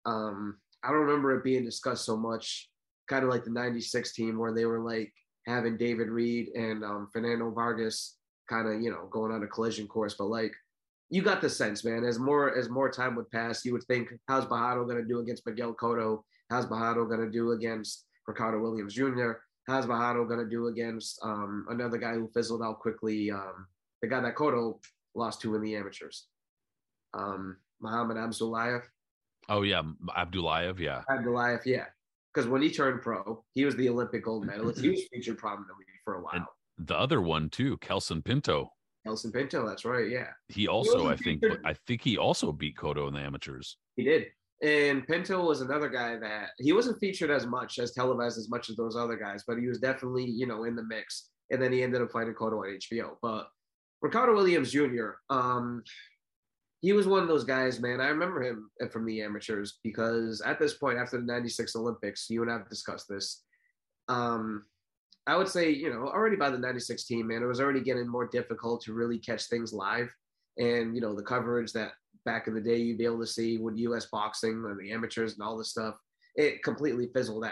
um, 0.06 0.58
I 0.84 0.90
don't 0.90 1.02
remember 1.02 1.36
it 1.36 1.44
being 1.44 1.64
discussed 1.64 2.06
so 2.06 2.18
much, 2.18 2.70
kind 3.08 3.24
of 3.24 3.30
like 3.30 3.46
the 3.46 3.52
96 3.52 4.14
team 4.14 4.38
where 4.38 4.54
they 4.54 4.66
were 4.66 4.82
like 4.82 5.12
having 5.46 5.78
David 5.78 6.10
Reed 6.10 6.50
and 6.50 6.84
um, 6.84 7.08
Fernando 7.12 7.50
Vargas 7.50 8.17
kind 8.48 8.68
of, 8.68 8.82
you 8.82 8.92
know, 8.92 9.08
going 9.12 9.32
on 9.32 9.44
a 9.44 9.48
collision 9.48 9.88
course. 9.88 10.16
But 10.18 10.26
like, 10.26 10.54
you 11.10 11.22
got 11.22 11.42
the 11.42 11.50
sense, 11.50 11.84
man. 11.86 12.04
As 12.04 12.20
more 12.20 12.56
as 12.58 12.70
more 12.70 12.90
time 12.90 13.16
would 13.16 13.30
pass, 13.30 13.64
you 13.64 13.74
would 13.74 13.84
think, 13.84 14.10
how's 14.28 14.46
Bojado 14.46 14.86
going 14.86 15.02
to 15.02 15.08
do 15.08 15.20
against 15.20 15.46
Miguel 15.46 15.74
Cotto? 15.74 16.22
How's 16.50 16.66
Bojado 16.66 17.08
going 17.08 17.22
to 17.22 17.30
do 17.32 17.52
against 17.52 18.06
Ricardo 18.28 18.60
Williams 18.60 18.94
Jr.? 18.94 19.34
How's 19.68 19.86
Bojado 19.86 20.28
going 20.28 20.40
to 20.40 20.50
do 20.50 20.68
against 20.68 21.20
um, 21.24 21.66
another 21.70 21.98
guy 21.98 22.14
who 22.14 22.30
fizzled 22.34 22.62
out 22.62 22.80
quickly? 22.80 23.32
Um, 23.32 23.68
the 24.02 24.08
guy 24.08 24.22
that 24.22 24.36
Cotto 24.36 24.80
lost 25.16 25.42
to 25.42 25.56
in 25.56 25.62
the 25.62 25.76
amateurs, 25.76 26.28
um, 27.14 27.58
Muhammad 27.82 28.18
Abdullayev. 28.18 28.84
Oh 29.50 29.62
yeah, 29.62 29.82
Abdullayev, 30.18 30.80
yeah. 30.80 31.04
Abdullayev, 31.10 31.66
yeah. 31.66 31.86
Because 32.34 32.50
when 32.50 32.62
he 32.62 32.70
turned 32.70 33.02
pro, 33.02 33.44
he 33.54 33.66
was 33.66 33.76
the 33.78 33.90
Olympic 33.90 34.26
gold 34.26 34.46
medalist. 34.46 34.82
He 34.82 34.90
was 34.90 35.04
featured 35.12 35.38
prominently 35.38 35.86
for 36.04 36.16
a 36.16 36.22
while. 36.22 36.34
And- 36.36 36.46
The 36.78 36.98
other 36.98 37.22
one 37.22 37.50
too, 37.50 37.78
Kelson 37.78 38.22
Pinto. 38.22 38.70
Kelson 39.06 39.32
Pinto, 39.32 39.66
that's 39.66 39.86
right, 39.86 40.10
yeah. 40.10 40.28
He 40.50 40.68
also, 40.68 41.04
wasn't 41.04 41.12
I 41.12 41.16
think, 41.24 41.42
featured- 41.42 41.66
I 41.66 41.74
think 41.88 42.02
he 42.02 42.18
also 42.18 42.52
beat 42.52 42.76
Cotto 42.78 43.08
in 43.08 43.14
the 43.14 43.20
amateurs. 43.22 43.78
He 43.96 44.04
did. 44.04 44.28
And 44.62 45.06
Pinto 45.08 45.46
was 45.46 45.62
another 45.62 45.88
guy 45.88 46.18
that 46.18 46.50
he 46.58 46.74
wasn't 46.74 47.00
featured 47.00 47.30
as 47.30 47.46
much 47.46 47.78
as 47.80 47.92
televised 47.94 48.38
as 48.40 48.50
much 48.50 48.70
as 48.70 48.76
those 48.76 48.96
other 48.96 49.16
guys, 49.16 49.44
but 49.48 49.58
he 49.58 49.68
was 49.68 49.80
definitely, 49.80 50.26
you 50.26 50.48
know, 50.48 50.64
in 50.64 50.76
the 50.76 50.84
mix. 50.84 51.30
And 51.52 51.62
then 51.62 51.72
he 51.72 51.84
ended 51.84 52.02
up 52.02 52.12
fighting 52.12 52.34
Cotto 52.34 52.60
on 52.60 52.78
HBO. 52.80 53.18
But 53.22 53.48
Ricardo 54.02 54.34
Williams 54.34 54.72
Jr., 54.72 55.12
um, 55.30 55.84
he 56.82 56.94
was 56.94 57.08
one 57.08 57.22
of 57.22 57.28
those 57.28 57.44
guys, 57.44 57.80
man. 57.80 58.02
I 58.02 58.08
remember 58.08 58.44
him 58.44 58.70
from 58.92 59.06
the 59.06 59.22
amateurs 59.22 59.80
because 59.84 60.42
at 60.42 60.60
this 60.60 60.76
point, 60.76 60.98
after 60.98 61.18
the 61.18 61.26
96 61.26 61.76
Olympics, 61.76 62.30
you 62.30 62.42
and 62.42 62.52
I 62.52 62.58
have 62.58 62.70
discussed 62.70 63.08
this. 63.08 63.44
Um, 64.08 64.66
I 65.28 65.36
would 65.36 65.50
say, 65.50 65.70
you 65.70 65.90
know, 65.90 66.08
already 66.08 66.38
by 66.38 66.50
the 66.50 66.58
96 66.58 67.04
team, 67.04 67.28
man, 67.28 67.44
it 67.44 67.48
was 67.48 67.60
already 67.60 67.82
getting 67.82 68.08
more 68.08 68.28
difficult 68.28 68.82
to 68.84 68.94
really 68.94 69.20
catch 69.20 69.48
things 69.48 69.74
live. 69.74 70.10
And, 70.58 70.96
you 70.96 71.02
know, 71.02 71.14
the 71.14 71.22
coverage 71.22 71.74
that 71.74 71.92
back 72.26 72.48
in 72.48 72.54
the 72.54 72.62
day 72.62 72.78
you'd 72.78 72.98
be 72.98 73.06
able 73.06 73.20
to 73.20 73.28
see 73.28 73.58
with 73.58 73.78
US 73.78 74.08
boxing 74.08 74.64
and 74.66 74.80
the 74.80 74.92
amateurs 74.92 75.34
and 75.34 75.44
all 75.44 75.58
this 75.58 75.70
stuff, 75.70 75.96
it 76.36 76.64
completely 76.64 77.10
fizzled 77.14 77.46
out. 77.46 77.52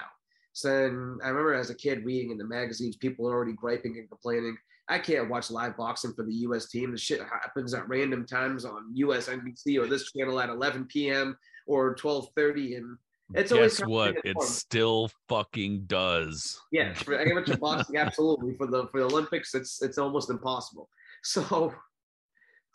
So 0.54 0.70
then 0.70 1.18
I 1.22 1.28
remember 1.28 1.54
as 1.54 1.70
a 1.70 1.76
kid 1.76 2.06
reading 2.06 2.32
in 2.32 2.38
the 2.38 2.46
magazines, 2.46 2.96
people 2.96 3.28
are 3.28 3.34
already 3.34 3.54
griping 3.54 3.98
and 3.98 4.08
complaining. 4.08 4.58
I 4.88 5.00
can't 5.00 5.30
watch 5.30 5.52
live 5.52 5.76
boxing 5.76 6.14
for 6.14 6.24
the 6.24 6.34
US 6.34 6.70
team. 6.70 6.92
The 6.92 6.98
shit 6.98 7.22
happens 7.22 7.74
at 7.74 7.90
random 7.90 8.26
times 8.26 8.64
on 8.64 8.92
US 8.94 9.28
NBC 9.28 9.78
or 9.78 9.88
this 9.88 10.12
channel 10.14 10.40
at 10.40 10.50
11 10.50 10.86
p.m. 10.86 11.38
or 11.68 11.96
12:30, 11.96 12.78
and 12.78 12.98
it's 13.34 13.52
always 13.52 13.80
Guess 13.80 13.88
what? 13.88 14.16
It 14.24 14.40
still 14.42 15.10
fucking 15.28 15.86
does. 15.88 16.62
Yeah, 16.72 16.94
for 16.94 17.20
amateur 17.20 17.58
boxing, 17.58 17.98
absolutely. 17.98 18.56
For 18.58 18.68
the 18.68 18.88
for 18.88 19.00
the 19.00 19.06
Olympics, 19.08 19.56
it's 19.56 19.82
it's 19.82 19.98
almost 19.98 20.30
impossible. 20.30 20.90
So, 21.24 21.74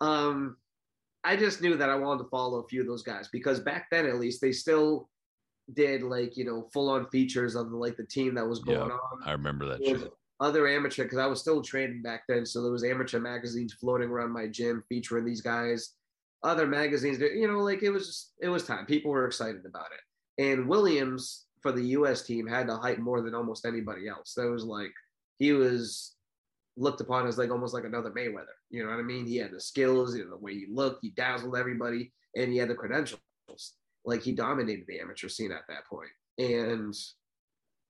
um, 0.01 0.57
I 1.23 1.37
just 1.37 1.63
knew 1.63 1.77
that 1.77 1.89
I 1.89 1.95
wanted 1.95 2.25
to 2.25 2.29
follow 2.31 2.59
a 2.59 2.67
few 2.67 2.81
of 2.81 2.89
those 2.89 3.05
guys 3.05 3.29
because 3.31 3.61
back 3.61 3.87
then, 3.93 4.07
at 4.07 4.19
least, 4.19 4.41
they 4.41 4.51
still 4.51 5.09
did 5.75 6.03
like 6.03 6.37
you 6.37 6.45
know 6.45 6.69
full 6.73 6.91
on 6.91 7.09
features 7.11 7.55
of 7.55 7.71
like 7.71 7.97
the 7.97 8.07
team 8.07 8.35
that 8.35 8.49
was 8.49 8.59
going 8.59 8.79
Yeah, 8.79 8.97
on. 8.97 9.23
I 9.25 9.31
remember 9.33 9.67
that 9.67 9.85
shit. 9.85 10.13
other 10.41 10.67
amateur 10.67 11.05
because 11.05 11.19
I 11.19 11.27
was 11.27 11.41
still 11.41 11.63
training 11.63 12.03
back 12.03 12.23
then, 12.29 12.45
so 12.45 12.61
there 12.63 12.73
was 12.73 12.83
amateur 12.83 13.21
magazines 13.21 13.73
floating 13.75 14.09
around 14.09 14.33
my 14.33 14.49
gym 14.49 14.83
featuring 14.89 15.25
these 15.25 15.43
guys. 15.43 15.95
Other 16.43 16.67
magazines, 16.67 17.21
you 17.21 17.47
know, 17.47 17.59
like 17.59 17.83
it 17.85 17.91
was 17.91 18.07
just 18.07 18.33
it 18.41 18.49
was 18.49 18.65
time. 18.65 18.87
People 18.87 19.13
were 19.13 19.27
excited 19.27 19.65
about 19.65 19.87
it, 19.93 20.01
and 20.41 20.67
Williams 20.67 21.45
for 21.61 21.71
the 21.71 21.85
U.S. 21.89 22.23
team 22.23 22.47
had 22.47 22.67
to 22.69 22.77
hype 22.77 22.99
more 22.99 23.21
than 23.21 23.35
almost 23.35 23.67
anybody 23.67 24.09
else. 24.09 24.33
That 24.35 24.51
was 24.51 24.65
like 24.65 24.93
he 25.39 25.53
was 25.53 26.17
looked 26.77 27.03
upon 27.03 27.27
as 27.27 27.37
like 27.37 27.51
almost 27.51 27.75
like 27.75 27.85
another 27.85 28.11
Mayweather. 28.11 28.57
You 28.71 28.83
know 28.83 28.91
what 28.91 28.99
I 28.99 29.03
mean? 29.03 29.27
He 29.27 29.37
had 29.37 29.53
the 29.53 29.61
skills, 29.61 30.17
you 30.17 30.25
know, 30.25 30.31
the 30.31 30.39
way 30.39 30.55
he 30.55 30.67
looked, 30.71 31.01
he 31.03 31.11
dazzled 31.11 31.57
everybody, 31.57 32.13
and 32.35 32.51
he 32.51 32.59
had 32.59 32.71
the 32.71 32.75
credentials. 32.75 33.21
Like 34.05 34.23
he 34.23 34.33
dominated 34.33 34.87
the 34.89 35.01
amateur 35.01 35.29
scene 35.29 35.53
at 35.53 35.67
that 35.69 35.87
point. 35.91 36.09
and 36.39 36.95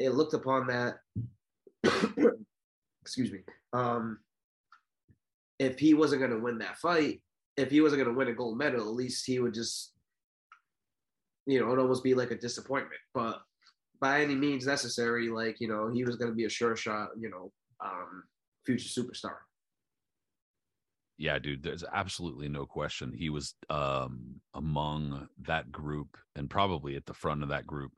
it 0.00 0.14
looked 0.14 0.32
upon 0.32 0.66
that 0.66 0.96
excuse 3.02 3.30
me. 3.30 3.40
Um, 3.72 4.18
if 5.58 5.78
he 5.78 5.94
wasn't 5.94 6.20
going 6.20 6.32
to 6.32 6.38
win 6.38 6.58
that 6.58 6.78
fight, 6.78 7.20
if 7.56 7.70
he 7.70 7.80
wasn't 7.80 8.02
going 8.02 8.12
to 8.12 8.18
win 8.18 8.28
a 8.28 8.32
gold 8.32 8.58
medal, 8.58 8.80
at 8.80 8.94
least 8.94 9.26
he 9.26 9.38
would 9.38 9.54
just, 9.54 9.92
you 11.46 11.60
know, 11.60 11.66
it'd 11.68 11.78
almost 11.78 12.04
be 12.04 12.14
like 12.14 12.30
a 12.30 12.38
disappointment. 12.38 13.00
But 13.14 13.40
by 14.00 14.22
any 14.22 14.34
means 14.34 14.66
necessary, 14.66 15.28
like 15.28 15.60
you 15.60 15.68
know, 15.68 15.90
he 15.92 16.04
was 16.04 16.16
going 16.16 16.30
to 16.30 16.36
be 16.36 16.44
a 16.44 16.50
sure 16.50 16.76
shot, 16.76 17.08
you 17.18 17.30
know, 17.30 17.52
um, 17.84 18.24
future 18.64 18.88
superstar. 19.02 19.36
yeah, 21.18 21.38
dude, 21.38 21.62
there's 21.62 21.84
absolutely 21.92 22.48
no 22.48 22.64
question. 22.64 23.12
He 23.12 23.28
was 23.28 23.54
um 23.68 24.40
among 24.54 25.28
that 25.42 25.70
group 25.70 26.16
and 26.34 26.48
probably 26.48 26.96
at 26.96 27.04
the 27.06 27.14
front 27.14 27.42
of 27.42 27.50
that 27.50 27.66
group, 27.66 27.92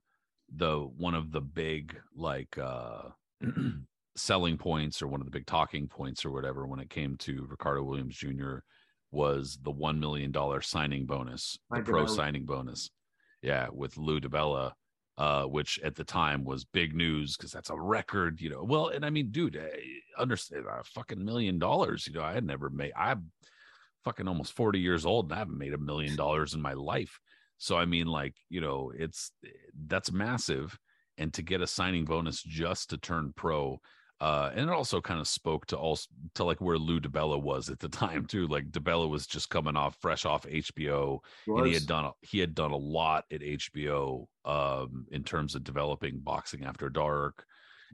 the 0.55 0.79
one 0.79 1.15
of 1.15 1.31
the 1.31 1.41
big 1.41 1.97
like 2.17 2.59
uh 2.59 3.11
selling 4.17 4.59
points 4.59 5.01
or 5.01 5.09
one 5.09 5.21
of 5.21 5.27
the 5.27 5.31
big 5.31 5.47
talking 5.47 5.89
points 5.89 6.25
or 6.25 6.31
whatever 6.33 6.67
when 6.67 6.81
it 6.81 6.91
came 6.91 7.17
to 7.17 7.47
Ricardo 7.49 7.83
Williams 7.83 8.17
Jr. 8.17 8.57
was 9.11 9.59
the 9.63 9.71
one 9.71 9.99
million 10.01 10.33
dollar 10.33 10.61
signing 10.61 11.07
bonus, 11.07 11.59
the 11.71 11.81
pro 11.81 12.07
signing 12.07 12.45
bonus. 12.45 12.91
Yeah, 13.43 13.69
with 13.73 13.97
Lou 13.97 14.21
DiBella, 14.21 14.73
uh, 15.19 15.45
which 15.45 15.79
at 15.85 15.95
the 15.95 16.05
time 16.05 16.45
was 16.45 16.65
big 16.65 16.95
news 16.95 17.37
because 17.37 17.53
that's 17.53 17.71
a 17.71 17.79
record, 17.79 18.41
you 18.41 18.51
know. 18.51 18.65
Well, 18.65 18.89
and 18.89 19.05
I 19.05 19.11
mean, 19.11 19.31
dude, 19.31 19.57
eh, 19.57 19.69
understand 20.19 20.65
a 20.67 20.85
fucking 20.85 21.23
million 21.25 21.59
dollars, 21.59 22.07
you 22.07 22.15
know, 22.15 22.23
I 22.23 22.33
had 22.33 22.45
never 22.45 22.71
made 22.71 22.93
I'm 22.97 23.31
fucking 24.05 24.29
almost 24.29 24.53
40 24.55 24.81
years 24.81 25.07
old 25.07 25.27
and 25.27 25.35
I 25.35 25.39
haven't 25.39 25.59
made 25.59 25.75
a 25.75 25.79
million 25.79 26.17
dollars 26.17 26.55
in 26.55 26.63
my 26.63 26.73
life. 26.73 27.21
So 27.59 27.77
I 27.77 27.85
mean, 27.85 28.07
like, 28.07 28.35
you 28.49 28.61
know, 28.61 28.93
it's 28.97 29.31
that's 29.87 30.11
massive. 30.11 30.79
And 31.19 31.33
to 31.35 31.43
get 31.43 31.61
a 31.61 31.67
signing 31.67 32.05
bonus 32.05 32.43
just 32.43 32.91
to 32.91 32.97
turn 32.97 33.33
pro, 33.37 33.81
uh, 34.23 34.53
and 34.55 34.61
it 34.61 34.73
also 34.73 35.01
kind 35.01 35.19
of 35.19 35.27
spoke 35.27 35.67
to 35.67 35.77
also 35.77 36.07
to 36.37 36.45
like 36.45 36.61
where 36.61 36.79
Lou 36.79 37.01
DiBella 37.01 37.43
was 37.43 37.69
at 37.69 37.81
the 37.81 37.89
time 37.89 38.25
too. 38.25 38.47
Like 38.47 38.71
DiBella 38.71 39.09
was 39.11 39.27
just 39.27 39.51
coming 39.51 39.75
off 39.77 39.97
fresh 40.01 40.25
off 40.25 40.47
HBO, 40.47 41.19
and 41.49 41.67
he 41.67 41.75
had 41.75 41.87
done 41.87 42.05
a- 42.05 42.13
he 42.21 42.39
had 42.39 42.55
done 42.55 42.71
a 42.71 42.77
lot 42.77 43.25
at 43.33 43.41
HBO 43.41 44.29
um, 44.45 45.07
in 45.11 45.25
terms 45.25 45.57
of 45.57 45.65
developing 45.65 46.21
boxing 46.21 46.65
after 46.65 46.89
dark. 46.89 47.45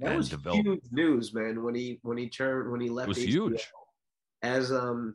That 0.01 0.09
and 0.09 0.17
was 0.19 0.29
develop- 0.29 0.67
huge 0.67 0.85
news, 0.91 1.33
man. 1.33 1.63
When 1.65 1.75
he 1.75 1.99
when 2.03 2.19
he 2.19 2.29
turned 2.29 2.71
when 2.71 2.83
he 2.83 2.91
left, 2.91 3.09
was 3.09 3.17
HBO 3.19 3.25
huge. 3.27 3.67
as 4.43 4.71
um 4.71 5.15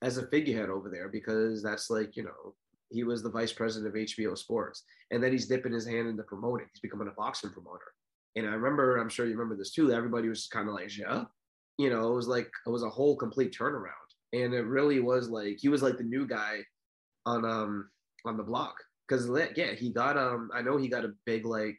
as 0.00 0.16
a 0.16 0.28
figurehead 0.28 0.70
over 0.70 0.88
there 0.88 1.08
because 1.08 1.60
that's 1.60 1.90
like 1.90 2.16
you 2.16 2.22
know 2.22 2.54
he 2.90 3.02
was 3.02 3.24
the 3.24 3.30
vice 3.30 3.52
president 3.52 3.88
of 3.88 4.00
HBO 4.00 4.38
Sports, 4.38 4.84
and 5.10 5.20
then 5.20 5.32
he's 5.32 5.48
dipping 5.48 5.72
his 5.72 5.86
hand 5.86 6.06
into 6.06 6.22
promoting. 6.22 6.68
He's 6.72 6.80
becoming 6.80 7.08
a 7.08 7.12
boxing 7.12 7.50
promoter. 7.50 7.92
And 8.36 8.46
I 8.46 8.52
remember, 8.52 8.96
I'm 8.96 9.08
sure 9.08 9.26
you 9.26 9.32
remember 9.32 9.56
this 9.56 9.72
too. 9.72 9.92
Everybody 9.92 10.28
was 10.28 10.46
kind 10.46 10.68
of 10.68 10.74
like, 10.74 10.96
yeah, 10.96 11.24
you 11.78 11.90
know, 11.90 12.12
it 12.12 12.14
was 12.14 12.28
like 12.28 12.50
it 12.66 12.70
was 12.70 12.82
a 12.82 12.90
whole 12.90 13.16
complete 13.16 13.56
turnaround, 13.58 14.10
and 14.32 14.54
it 14.54 14.66
really 14.66 15.00
was 15.00 15.28
like 15.28 15.58
he 15.58 15.68
was 15.68 15.82
like 15.82 15.96
the 15.96 16.04
new 16.04 16.26
guy 16.26 16.58
on 17.26 17.44
um 17.44 17.90
on 18.24 18.36
the 18.36 18.42
block 18.42 18.74
because 19.08 19.28
yeah, 19.56 19.72
he 19.72 19.90
got 19.90 20.16
um 20.16 20.50
I 20.54 20.62
know 20.62 20.76
he 20.76 20.88
got 20.88 21.04
a 21.04 21.14
big 21.26 21.44
like 21.44 21.78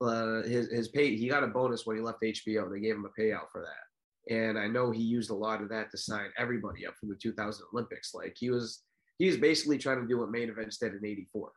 uh 0.00 0.42
his 0.42 0.70
his 0.70 0.88
pay 0.88 1.16
he 1.16 1.28
got 1.28 1.44
a 1.44 1.48
bonus 1.48 1.84
when 1.84 1.96
he 1.96 2.02
left 2.02 2.22
HBO. 2.22 2.70
They 2.70 2.80
gave 2.80 2.94
him 2.94 3.06
a 3.06 3.20
payout 3.20 3.50
for 3.52 3.60
that. 3.62 4.34
And 4.34 4.58
I 4.58 4.68
know 4.68 4.90
he 4.90 5.02
used 5.02 5.30
a 5.30 5.34
lot 5.34 5.60
of 5.60 5.68
that 5.68 5.90
to 5.90 5.98
sign 5.98 6.30
everybody 6.38 6.86
up 6.86 6.94
for 6.98 7.06
the 7.06 7.16
2000 7.16 7.66
Olympics. 7.72 8.14
Like 8.14 8.36
he 8.38 8.50
was 8.50 8.82
he 9.18 9.26
was 9.26 9.36
basically 9.36 9.78
trying 9.78 10.00
to 10.00 10.06
do 10.06 10.18
what 10.18 10.30
main 10.30 10.48
events 10.48 10.78
did 10.78 10.94
in 10.94 11.04
84. 11.04 11.52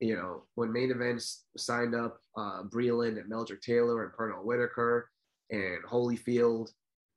You 0.00 0.16
know, 0.16 0.42
when 0.54 0.72
main 0.72 0.90
events 0.90 1.44
signed 1.56 1.94
up 1.94 2.20
uh 2.36 2.62
Breland 2.64 3.18
and 3.18 3.30
Meldrick 3.30 3.60
Taylor 3.60 4.04
and 4.04 4.12
Pernell 4.12 4.44
Whitaker 4.44 5.10
and 5.50 5.84
Holyfield 5.84 6.70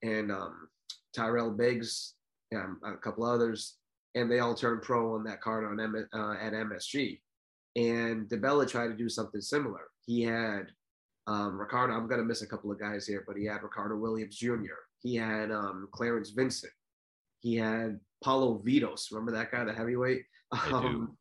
and 0.03 0.31
um 0.31 0.67
Tyrell 1.15 1.51
Biggs 1.51 2.15
and 2.51 2.77
a 2.83 2.97
couple 2.97 3.23
others, 3.25 3.77
and 4.15 4.31
they 4.31 4.39
all 4.39 4.55
turned 4.55 4.81
pro 4.81 5.15
on 5.15 5.23
that 5.25 5.41
card 5.41 5.65
on 5.65 5.79
M- 5.79 6.09
uh, 6.13 6.33
at 6.33 6.53
MSG. 6.53 7.19
And 7.75 8.27
DiBella 8.27 8.67
tried 8.67 8.87
to 8.87 8.97
do 8.97 9.07
something 9.07 9.41
similar. 9.41 9.81
He 10.05 10.21
had 10.23 10.67
um, 11.27 11.57
Ricardo. 11.57 11.93
I'm 11.93 12.07
gonna 12.07 12.23
miss 12.23 12.41
a 12.41 12.47
couple 12.47 12.71
of 12.71 12.79
guys 12.79 13.07
here, 13.07 13.23
but 13.25 13.37
he 13.37 13.45
had 13.45 13.63
Ricardo 13.63 13.95
Williams 13.95 14.37
Jr. 14.37 14.79
He 15.01 15.15
had 15.15 15.51
um, 15.51 15.87
Clarence 15.91 16.31
Vinson. 16.31 16.69
He 17.39 17.55
had 17.55 17.99
Paolo 18.23 18.61
Vidoz. 18.65 19.11
Remember 19.11 19.31
that 19.31 19.51
guy, 19.51 19.63
the 19.63 19.73
heavyweight? 19.73 20.23
I 20.51 20.69
do. 20.69 21.15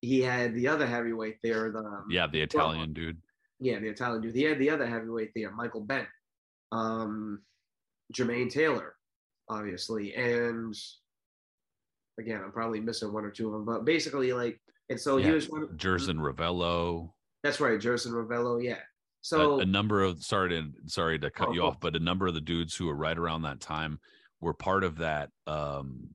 He 0.00 0.20
had 0.20 0.54
the 0.54 0.68
other 0.68 0.86
heavyweight 0.86 1.38
there. 1.42 1.70
The 1.72 1.78
um, 1.80 2.06
Yeah, 2.10 2.26
the 2.26 2.40
Italian 2.40 2.92
dude. 2.92 3.18
yeah, 3.58 3.78
the 3.80 3.88
Italian 3.88 4.22
dude. 4.22 4.34
He 4.34 4.42
had 4.44 4.58
the 4.58 4.70
other 4.70 4.86
heavyweight 4.86 5.32
there, 5.34 5.50
Michael 5.50 5.80
Bent, 5.80 6.06
um, 6.72 7.42
Jermaine 8.14 8.50
Taylor, 8.50 8.94
obviously, 9.48 10.14
and 10.14 10.74
again, 12.18 12.40
I'm 12.44 12.52
probably 12.52 12.80
missing 12.80 13.12
one 13.12 13.24
or 13.24 13.30
two 13.30 13.46
of 13.48 13.52
them, 13.54 13.64
but 13.64 13.84
basically, 13.84 14.32
like, 14.32 14.60
and 14.88 15.00
so 15.00 15.16
he 15.16 15.30
was 15.30 15.48
one. 15.48 15.64
of- 15.64 15.76
Jerson 15.76 16.18
Ravelo. 16.18 17.10
That's 17.42 17.60
right, 17.60 17.78
Jerson 17.80 18.12
Ravelo. 18.12 18.62
Yeah. 18.62 18.78
So 19.20 19.60
a 19.60 19.64
number 19.66 20.02
of 20.02 20.22
sorry 20.24 20.50
to 20.50 20.70
sorry 20.86 21.18
to 21.18 21.30
cut 21.30 21.48
Oh, 21.48 21.52
you 21.52 21.62
off, 21.62 21.80
but 21.80 21.96
a 21.96 22.00
number 22.00 22.26
of 22.28 22.34
the 22.34 22.40
dudes 22.40 22.74
who 22.74 22.86
were 22.86 22.94
right 22.94 23.18
around 23.18 23.42
that 23.42 23.60
time 23.60 23.98
were 24.40 24.54
part 24.54 24.84
of 24.84 24.98
that 24.98 25.30
um 25.46 26.08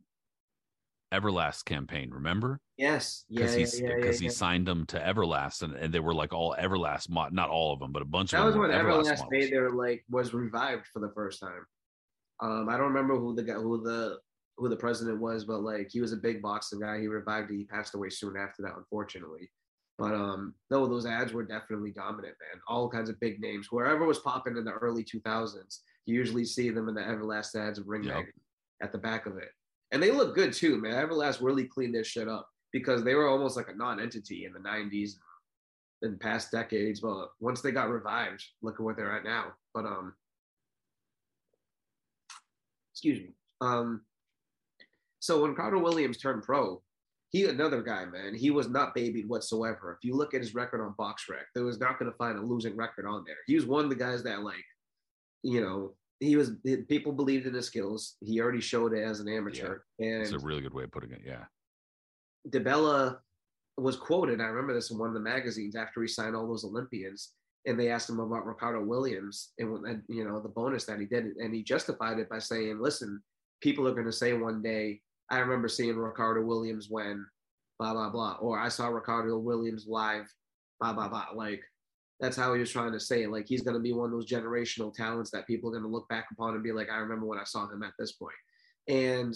Everlast 1.14 1.66
campaign. 1.66 2.10
Remember? 2.12 2.60
yes, 2.78 3.26
yeah, 3.30 3.40
Because 3.46 3.58
yeah, 3.58 3.66
he 3.66 3.84
yeah, 3.84 4.06
yeah, 4.06 4.12
he 4.20 4.30
signed 4.30 4.66
them 4.66 4.86
to 4.88 5.00
Everlast, 5.00 5.62
and, 5.62 5.74
and 5.76 5.94
they 5.94 6.00
were 6.00 6.14
like 6.14 6.34
all 6.34 6.56
Everlast, 6.60 7.10
mo- 7.10 7.30
not 7.32 7.50
all 7.50 7.72
of 7.74 7.80
them, 7.80 7.92
but 7.92 8.02
a 8.02 8.06
bunch 8.06 8.32
That 8.32 8.40
of 8.40 8.46
was 8.46 8.54
them. 8.56 8.62
when 8.64 8.72
were 8.72 8.76
Everlast 8.78 9.04
Everlast 9.04 9.18
models. 9.20 9.28
made 9.32 9.52
their 9.54 9.70
like 9.70 10.04
was 10.10 10.34
revived 10.34 10.88
for 10.92 11.00
the 11.00 11.12
first 11.16 11.40
time. 11.40 11.66
Um, 12.42 12.68
I 12.70 12.78
don't 12.78 12.88
remember 12.94 13.18
who 13.18 13.36
the 13.36 13.44
guy, 13.44 13.54
who 13.54 13.82
the 13.84 14.18
who 14.58 14.70
the 14.70 14.76
president 14.76 15.20
was, 15.20 15.46
but 15.46 15.62
like 15.62 15.90
he 15.92 16.02
was 16.02 16.14
a 16.14 16.18
big 16.18 16.42
boxing 16.42 16.80
guy. 16.80 17.00
He 17.00 17.08
revived 17.08 17.52
it. 17.52 17.58
He 17.58 17.66
passed 17.66 17.96
away 17.96 18.10
soon 18.10 18.36
after 18.38 18.62
that, 18.64 18.76
unfortunately. 18.78 19.50
But 20.00 20.14
um, 20.16 20.56
no, 20.72 20.88
those 20.88 21.06
ads 21.06 21.34
were 21.34 21.44
definitely 21.44 21.92
dominant, 21.92 22.36
man. 22.42 22.62
All 22.68 22.90
kinds 22.90 23.10
of 23.10 23.20
big 23.20 23.40
names. 23.40 23.68
Wherever 23.72 24.06
was 24.06 24.20
popping 24.20 24.58
in 24.58 24.66
the 24.66 24.72
early 24.72 25.04
2000s, 25.04 25.80
you 26.08 26.16
usually 26.16 26.46
see 26.46 26.70
them 26.72 26.90
in 26.90 26.96
the 26.96 27.02
Everlast 27.02 27.56
ads 27.56 27.78
of 27.78 27.88
Ring 27.88 28.04
Yep. 28.04 28.26
At 28.82 28.92
the 28.92 28.98
back 28.98 29.28
of 29.28 29.38
it, 29.38 29.50
and 29.94 30.02
they 30.02 30.12
look 30.12 30.34
good 30.36 30.52
too, 30.52 30.82
man. 30.82 30.94
Everlast 30.94 31.42
really 31.42 31.66
cleaned 31.66 31.94
their 31.94 32.04
shit 32.04 32.28
up 32.28 32.50
because 32.74 33.04
they 33.04 33.14
were 33.14 33.30
almost 33.30 33.56
like 33.56 33.70
a 33.70 33.76
non-entity 33.76 34.46
in 34.46 34.52
the 34.52 34.60
90s 34.60 35.12
in 36.02 36.18
past 36.18 36.52
decades. 36.52 37.00
But 37.00 37.30
once 37.40 37.62
they 37.62 37.72
got 37.72 37.92
revived, 37.92 38.44
look 38.64 38.76
at 38.76 38.82
where 38.82 38.96
they're 38.96 39.16
at 39.16 39.24
now. 39.24 39.54
But 39.72 39.86
um, 39.86 40.16
excuse 42.92 43.20
me. 43.20 43.36
Um, 43.62 44.02
so 45.20 45.44
when 45.44 45.56
Carter 45.56 45.78
Williams 45.78 46.18
turned 46.18 46.42
pro, 46.42 46.82
he 47.30 47.46
another 47.46 47.84
guy, 47.84 48.06
man. 48.06 48.34
He 48.34 48.50
was 48.50 48.70
not 48.70 48.96
babied 48.96 49.30
whatsoever. 49.30 49.96
If 49.98 50.04
you 50.08 50.16
look 50.16 50.34
at 50.34 50.42
his 50.42 50.56
record 50.56 50.82
on 50.82 50.96
BoxRec, 51.00 51.46
there 51.54 51.64
was 51.64 51.80
not 51.80 52.00
going 52.00 52.12
to 52.12 52.18
find 52.18 52.38
a 52.38 52.42
losing 52.42 52.76
record 52.76 53.06
on 53.06 53.24
there. 53.26 53.38
He 53.46 53.56
was 53.56 53.66
one 53.68 53.84
of 53.84 53.90
the 53.92 53.96
guys 53.96 54.24
that 54.24 54.42
like, 54.42 54.66
you 55.44 55.62
know, 55.62 55.94
he 56.24 56.36
was 56.36 56.52
people 56.88 57.12
believed 57.12 57.46
in 57.46 57.54
his 57.54 57.68
skills. 57.68 58.16
He 58.22 58.40
already 58.40 58.62
showed 58.62 58.94
it 58.94 59.04
as 59.04 59.20
an 59.20 59.28
amateur, 59.28 59.80
It's 60.22 60.32
a 60.32 60.40
really 60.40 60.62
good 60.62 60.74
way 60.74 60.84
of 60.84 60.92
putting 60.92 61.12
it. 61.12 61.22
Yeah. 61.26 61.46
DiBella 62.50 63.18
was 63.78 63.96
quoted. 63.96 64.40
I 64.40 64.46
remember 64.46 64.74
this 64.74 64.92
in 64.92 64.98
one 64.98 65.10
of 65.10 65.14
the 65.14 65.20
magazines 65.20 65.76
after 65.76 66.02
he 66.02 66.08
signed 66.08 66.36
all 66.36 66.48
those 66.48 66.64
Olympians, 66.64 67.34
and 67.66 67.80
they 67.80 67.90
asked 67.90 68.10
him 68.10 68.20
about 68.20 68.46
Ricardo 68.46 68.84
Williams 68.84 69.52
and, 69.58 69.86
and 69.86 70.04
you 70.08 70.24
know 70.24 70.40
the 70.40 70.50
bonus 70.50 70.86
that 70.86 71.00
he 71.00 71.06
did, 71.06 71.26
and 71.38 71.54
he 71.54 71.64
justified 71.64 72.20
it 72.20 72.30
by 72.30 72.40
saying, 72.40 72.80
"Listen, 72.80 73.22
people 73.62 73.88
are 73.88 73.94
going 73.94 74.06
to 74.06 74.12
say 74.12 74.34
one 74.34 74.62
day, 74.62 75.02
I 75.30 75.40
remember 75.40 75.68
seeing 75.68 75.98
Ricardo 75.98 76.42
Williams 76.42 76.88
when 76.90 77.26
blah 77.80 77.94
blah 77.94 78.10
blah, 78.10 78.38
or 78.40 78.60
I 78.60 78.70
saw 78.70 78.88
Ricardo 78.88 79.38
Williams 79.38 79.88
live, 79.88 80.32
blah 80.80 80.94
blah 80.94 81.10
blah." 81.10 81.28
Like 81.36 81.64
that's 82.20 82.38
how 82.38 82.54
he 82.54 82.60
was 82.60 82.72
trying 82.72 82.94
to 82.94 83.00
say 83.00 83.24
it. 83.24 83.32
Like 83.32 83.48
he's 83.48 83.64
going 83.64 83.76
to 83.76 83.82
be 83.82 83.94
one 83.94 84.06
of 84.06 84.12
those 84.12 84.30
generational 84.30 84.94
talents 84.94 85.32
that 85.32 85.48
people 85.48 85.70
are 85.70 85.74
going 85.74 85.84
to 85.84 85.90
look 85.90 86.08
back 86.10 86.28
upon 86.32 86.54
and 86.54 86.64
be 86.64 86.72
like, 86.72 86.90
"I 86.90 86.98
remember 86.98 87.26
when 87.26 87.40
I 87.40 87.44
saw 87.44 87.70
him 87.70 87.84
at 87.84 87.94
this 87.98 88.14
point," 88.14 88.36
and 88.88 89.36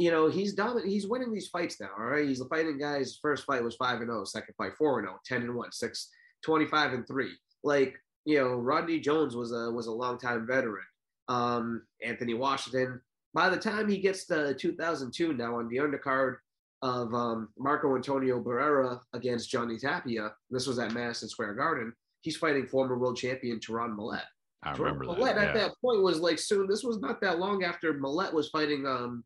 you 0.00 0.10
know, 0.10 0.30
he's 0.30 0.54
dominant. 0.54 0.88
He's 0.88 1.06
winning 1.06 1.30
these 1.30 1.48
fights 1.48 1.78
now. 1.78 1.90
All 1.98 2.06
right. 2.06 2.26
He's 2.26 2.40
a 2.40 2.46
fighting 2.46 2.78
guys. 2.78 3.18
First 3.20 3.44
fight 3.44 3.62
was 3.62 3.76
5 3.76 4.00
and 4.00 4.08
0, 4.08 4.24
second 4.24 4.54
fight 4.56 4.72
4 4.78 5.00
and 5.00 5.08
0, 5.08 5.20
10 5.26 5.42
and 5.42 5.54
1, 5.54 5.72
6, 5.72 6.08
25 6.42 6.92
and 6.94 7.06
3. 7.06 7.30
Like, 7.62 7.96
you 8.24 8.38
know, 8.38 8.54
Rodney 8.54 8.98
Jones 8.98 9.36
was 9.36 9.52
a 9.52 9.70
was 9.70 9.88
a 9.88 9.92
longtime 9.92 10.46
veteran. 10.46 10.86
Um, 11.28 11.82
Anthony 12.02 12.32
Washington. 12.32 13.02
By 13.34 13.50
the 13.50 13.58
time 13.58 13.90
he 13.90 13.98
gets 13.98 14.24
to 14.28 14.54
2002 14.54 15.34
now 15.34 15.58
on 15.58 15.68
the 15.68 15.76
undercard 15.76 16.36
of 16.82 17.12
um, 17.14 17.48
Marco 17.58 17.94
Antonio 17.94 18.42
Barrera 18.42 19.00
against 19.12 19.50
Johnny 19.50 19.78
Tapia, 19.78 20.32
this 20.50 20.66
was 20.66 20.78
at 20.78 20.92
Madison 20.92 21.28
Square 21.28 21.54
Garden. 21.54 21.92
He's 22.22 22.36
fighting 22.36 22.66
former 22.66 22.98
world 22.98 23.16
champion 23.16 23.58
Terron 23.58 23.96
Millett. 23.96 24.24
I 24.62 24.72
remember 24.72 25.06
that. 25.06 25.38
At 25.38 25.46
yeah. 25.48 25.52
that 25.52 25.72
point 25.82 26.02
was 26.02 26.20
like 26.20 26.38
soon. 26.38 26.68
This 26.68 26.82
was 26.84 26.98
not 27.00 27.20
that 27.22 27.38
long 27.38 27.64
after 27.64 27.94
Millett 27.94 28.32
was 28.32 28.50
fighting 28.50 28.86
um, 28.86 29.24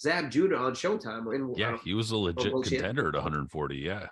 Zab 0.00 0.30
Judah 0.30 0.56
on 0.56 0.72
Showtime. 0.72 1.34
In, 1.34 1.52
Yeah, 1.56 1.74
uh, 1.74 1.78
he 1.78 1.94
was 1.94 2.12
a 2.12 2.16
legit 2.16 2.52
champion. 2.52 2.62
contender 2.62 3.08
at 3.08 3.14
140. 3.14 3.76
Yeah. 3.76 4.06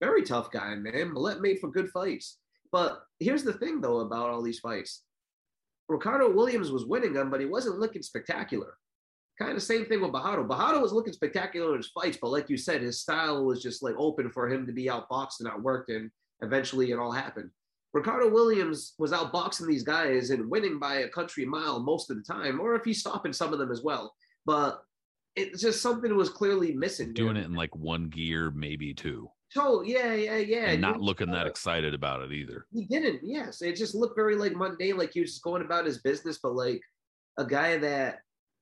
very 0.00 0.22
tough 0.22 0.50
guy, 0.50 0.74
man. 0.74 1.12
Millett 1.12 1.42
made 1.42 1.58
for 1.58 1.70
good 1.70 1.90
fights. 1.90 2.38
But 2.72 3.02
here's 3.20 3.44
the 3.44 3.52
thing, 3.52 3.80
though, 3.80 4.00
about 4.00 4.30
all 4.30 4.42
these 4.42 4.58
fights. 4.58 5.02
Ricardo 5.88 6.32
Williams 6.32 6.70
was 6.70 6.86
winning 6.86 7.12
them, 7.12 7.30
but 7.30 7.40
he 7.40 7.46
wasn't 7.46 7.78
looking 7.78 8.02
spectacular. 8.02 8.74
Kind 9.38 9.56
of 9.56 9.62
same 9.62 9.84
thing 9.84 10.00
with 10.00 10.12
Bojado. 10.12 10.46
Bojado 10.46 10.80
was 10.80 10.92
looking 10.92 11.12
spectacular 11.12 11.72
in 11.72 11.78
his 11.78 11.88
fights, 11.88 12.18
but 12.20 12.30
like 12.30 12.48
you 12.48 12.56
said, 12.56 12.80
his 12.80 13.00
style 13.00 13.44
was 13.44 13.62
just 13.62 13.82
like 13.82 13.94
open 13.98 14.30
for 14.30 14.48
him 14.48 14.66
to 14.66 14.72
be 14.72 14.86
outboxed 14.86 15.40
and 15.40 15.48
outworked, 15.48 15.88
and 15.88 16.10
eventually 16.40 16.90
it 16.90 16.98
all 16.98 17.12
happened. 17.12 17.50
Ricardo 17.92 18.30
Williams 18.30 18.94
was 18.98 19.12
outboxing 19.12 19.66
these 19.66 19.82
guys 19.82 20.30
and 20.30 20.50
winning 20.50 20.78
by 20.78 20.96
a 20.96 21.08
country 21.08 21.44
mile 21.44 21.80
most 21.80 22.10
of 22.10 22.16
the 22.16 22.22
time, 22.22 22.60
or 22.60 22.74
if 22.74 22.84
he's 22.84 23.00
stopping 23.00 23.32
some 23.32 23.52
of 23.52 23.58
them 23.58 23.70
as 23.70 23.82
well. 23.82 24.14
But 24.44 24.82
it's 25.34 25.60
just 25.60 25.82
something 25.82 26.14
was 26.16 26.30
clearly 26.30 26.72
missing. 26.72 27.12
Doing 27.12 27.36
it 27.36 27.44
in 27.44 27.54
like 27.54 27.74
one 27.76 28.08
gear, 28.08 28.50
maybe 28.50 28.94
two. 28.94 29.30
So 29.50 29.82
yeah, 29.82 30.12
yeah, 30.14 30.36
yeah. 30.36 30.70
And 30.70 30.80
not 30.80 31.00
looking 31.00 31.30
that 31.30 31.46
excited 31.46 31.94
about 31.94 32.22
it 32.22 32.32
either. 32.32 32.66
He 32.72 32.84
didn't. 32.84 33.20
Yes, 33.22 33.62
it 33.62 33.76
just 33.76 33.94
looked 33.94 34.16
very 34.16 34.34
like 34.34 34.54
mundane, 34.54 34.96
like 34.96 35.12
he 35.12 35.20
was 35.20 35.30
just 35.30 35.42
going 35.42 35.62
about 35.62 35.86
his 35.86 35.98
business. 35.98 36.38
But 36.42 36.54
like 36.54 36.80
a 37.38 37.44
guy 37.44 37.76
that, 37.78 38.18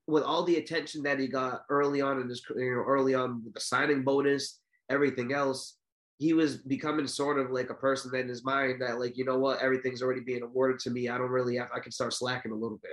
with 0.07 0.22
all 0.22 0.44
the 0.44 0.57
attention 0.57 1.02
that 1.02 1.18
he 1.18 1.26
got 1.26 1.64
early 1.70 2.00
on 2.00 2.20
in 2.20 2.28
his 2.28 2.42
career, 2.42 2.84
early 2.84 3.14
on 3.14 3.42
with 3.44 3.55
the 3.55 3.61
signing 3.61 4.02
bonus, 4.02 4.61
everything 4.90 5.32
else, 5.32 5.76
he 6.18 6.32
was 6.32 6.59
becoming 6.59 7.07
sort 7.07 7.38
of 7.38 7.50
like 7.50 7.70
a 7.70 7.74
person 7.74 8.11
that 8.11 8.20
in 8.20 8.28
his 8.28 8.44
mind 8.44 8.80
that 8.80 9.00
like 9.00 9.16
you 9.16 9.24
know 9.24 9.38
what? 9.38 9.61
Everything's 9.61 10.02
already 10.02 10.20
being 10.20 10.42
awarded 10.42 10.78
to 10.80 10.90
me. 10.90 11.09
I 11.09 11.18
don't 11.18 11.30
really 11.30 11.57
have 11.57 11.68
i 11.74 11.80
can 11.80 11.92
start 11.92 12.12
slacking 12.12 12.52
a 12.52 12.57
little 12.57 12.78
bit. 12.82 12.92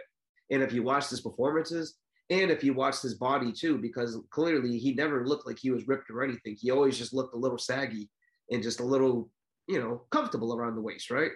And 0.49 0.63
if 0.63 0.73
you 0.73 0.83
watch 0.83 1.09
his 1.09 1.21
performances 1.21 1.95
and 2.29 2.49
if 2.49 2.63
you 2.63 2.73
watched 2.73 3.01
his 3.01 3.15
body 3.15 3.51
too 3.51 3.77
because 3.77 4.17
clearly 4.31 4.77
he 4.77 4.93
never 4.93 5.25
looked 5.25 5.45
like 5.45 5.59
he 5.59 5.71
was 5.71 5.87
ripped 5.87 6.09
or 6.09 6.23
anything. 6.23 6.57
He 6.59 6.71
always 6.71 6.97
just 6.97 7.13
looked 7.13 7.35
a 7.35 7.39
little 7.39 7.57
saggy 7.57 8.09
and 8.49 8.63
just 8.63 8.79
a 8.79 8.85
little 8.85 9.29
you 9.67 9.79
know 9.79 10.01
comfortable 10.09 10.55
around 10.55 10.75
the 10.75 10.81
waist 10.81 11.11
right? 11.11 11.31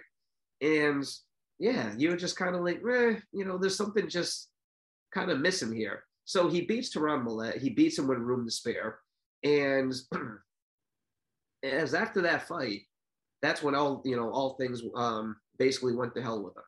And 0.60 1.04
yeah 1.58 1.92
you 1.96 2.10
were 2.10 2.16
just 2.16 2.36
kind 2.36 2.56
of 2.56 2.62
like 2.62 2.78
eh, 2.78 3.16
you 3.32 3.44
know 3.44 3.58
there's 3.58 3.76
something 3.76 4.08
just 4.08 4.48
kind 5.16 5.30
of 5.30 5.40
miss 5.40 5.62
him 5.62 5.72
here 5.72 6.04
so 6.26 6.48
he 6.48 6.62
beats 6.62 6.94
Terron 6.94 7.24
Millett. 7.24 7.62
He 7.62 7.70
beats 7.70 7.98
him 7.98 8.08
with 8.08 8.18
room 8.18 8.44
to 8.44 8.50
spare. 8.50 8.98
And 9.44 9.94
as 11.62 11.94
after 11.94 12.20
that 12.22 12.48
fight, 12.48 12.82
that's 13.42 13.62
when 13.62 13.76
all 13.76 14.02
you 14.04 14.16
know 14.16 14.30
all 14.30 14.56
things 14.56 14.82
um, 14.96 15.36
basically 15.56 15.94
went 15.94 16.14
to 16.16 16.22
hell 16.22 16.42
with 16.42 16.56
him 16.56 16.64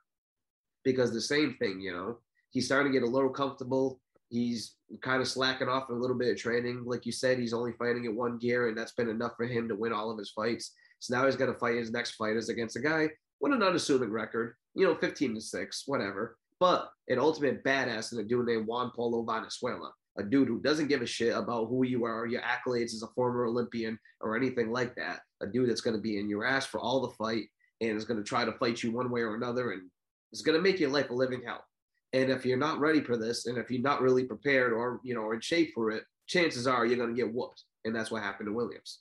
because 0.85 1.13
the 1.13 1.21
same 1.21 1.57
thing, 1.59 1.81
you 1.81 1.93
know, 1.93 2.19
he's 2.51 2.67
starting 2.67 2.93
to 2.93 2.99
get 2.99 3.07
a 3.07 3.11
little 3.11 3.31
comfortable. 3.31 4.01
He's 4.31 4.77
kind 5.03 5.21
of 5.21 5.27
slacking 5.27 5.69
off 5.69 5.89
a 5.89 5.95
little 5.95 6.17
bit 6.17 6.31
of 6.31 6.37
training. 6.37 6.85
Like 6.87 7.05
you 7.05 7.13
said, 7.13 7.39
he's 7.39 7.55
only 7.55 7.73
fighting 7.73 8.07
at 8.07 8.15
one 8.15 8.39
gear, 8.39 8.69
and 8.69 8.79
that's 8.79 8.93
been 8.93 9.09
enough 9.09 9.33
for 9.37 9.47
him 9.47 9.69
to 9.69 9.75
win 9.75 9.93
all 9.93 10.11
of 10.11 10.19
his 10.19 10.31
fights. 10.31 10.73
So 11.01 11.17
now 11.17 11.25
he's 11.27 11.37
got 11.37 11.47
to 11.47 11.55
fight 11.55 11.77
his 11.77 11.91
next 11.91 12.13
fight 12.13 12.37
is 12.37 12.49
against 12.49 12.77
a 12.77 12.81
guy 12.81 13.09
with 13.41 13.53
an 13.53 13.63
unassuming 13.63 14.11
record, 14.11 14.55
you 14.75 14.87
know, 14.87 14.95
15 14.95 15.35
to 15.35 15.41
6, 15.41 15.83
whatever. 15.87 16.37
But 16.61 16.91
an 17.09 17.19
ultimate 17.19 17.65
badass 17.65 18.13
in 18.13 18.19
a 18.19 18.25
dude 18.25 18.47
named 18.47 18.67
Juan 18.67 18.91
Polo 18.95 19.23
Valenzuela 19.23 19.93
a 20.19 20.23
dude 20.23 20.49
who 20.49 20.61
doesn't 20.61 20.89
give 20.89 21.01
a 21.01 21.07
shit 21.07 21.35
about 21.35 21.69
who 21.69 21.85
you 21.85 22.05
are, 22.05 22.27
your 22.27 22.43
accolades 22.43 22.93
as 22.93 23.03
a 23.03 23.15
former 23.15 23.47
Olympian 23.47 23.99
or 24.21 24.37
anything 24.37 24.73
like 24.73 24.95
that. 24.97 25.21
A 25.41 25.47
dude 25.47 25.71
that's 25.71 25.81
going 25.81 25.97
to 25.97 26.03
be 26.03 26.19
in 26.19 26.29
your 26.29 26.45
ass 26.45 26.67
for 26.67 26.81
all 26.81 27.01
the 27.01 27.15
fight 27.15 27.45
and 27.81 27.97
is 27.97 28.05
going 28.05 28.19
to 28.19 28.29
try 28.29 28.45
to 28.45 28.53
fight 28.53 28.83
you 28.83 28.91
one 28.91 29.11
way 29.11 29.21
or 29.21 29.37
another 29.37 29.71
and 29.71 29.83
it's 30.33 30.43
going 30.43 30.57
to 30.57 30.63
make 30.63 30.81
your 30.81 30.91
life 30.91 31.11
a 31.11 31.15
living 31.15 31.43
hell. 31.47 31.65
And 32.13 32.31
if 32.31 32.45
you're 32.45 32.59
not 32.59 32.81
ready 32.81 33.01
for 33.01 33.17
this 33.17 33.47
and 33.47 33.57
if 33.57 33.71
you're 33.71 33.81
not 33.81 34.03
really 34.03 34.25
prepared 34.25 34.73
or, 34.73 35.01
you 35.05 35.15
know, 35.15 35.21
or 35.21 35.35
in 35.35 35.41
shape 35.41 35.73
for 35.75 35.91
it, 35.91 36.03
chances 36.27 36.67
are 36.67 36.85
you're 36.85 36.99
going 36.99 37.15
to 37.15 37.17
get 37.17 37.33
whooped. 37.33 37.63
And 37.85 37.95
that's 37.95 38.11
what 38.11 38.23
happened 38.23 38.49
to 38.49 38.53
Williams. 38.53 39.01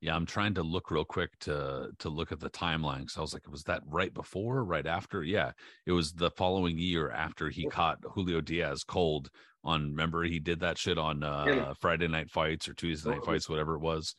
Yeah, 0.00 0.16
I'm 0.16 0.24
trying 0.24 0.54
to 0.54 0.62
look 0.62 0.90
real 0.90 1.04
quick 1.04 1.38
to 1.40 1.90
to 1.98 2.08
look 2.08 2.32
at 2.32 2.40
the 2.40 2.48
timeline. 2.50 3.10
So 3.10 3.20
I 3.20 3.22
was 3.22 3.34
like, 3.34 3.48
was 3.50 3.64
that 3.64 3.82
right 3.86 4.12
before, 4.12 4.64
right 4.64 4.86
after? 4.86 5.22
Yeah, 5.22 5.52
it 5.84 5.92
was 5.92 6.12
the 6.12 6.30
following 6.30 6.78
year 6.78 7.10
after 7.10 7.50
he 7.50 7.66
caught 7.66 7.98
Julio 8.14 8.40
Diaz 8.40 8.82
cold 8.82 9.30
on 9.62 9.90
remember 9.90 10.22
he 10.24 10.38
did 10.38 10.60
that 10.60 10.78
shit 10.78 10.96
on 10.96 11.22
uh 11.22 11.44
yeah. 11.46 11.72
Friday 11.78 12.08
night 12.08 12.30
fights 12.30 12.66
or 12.66 12.74
Tuesday 12.74 13.10
night 13.10 13.24
fights, 13.24 13.48
whatever 13.48 13.74
it 13.74 13.80
was. 13.80 14.14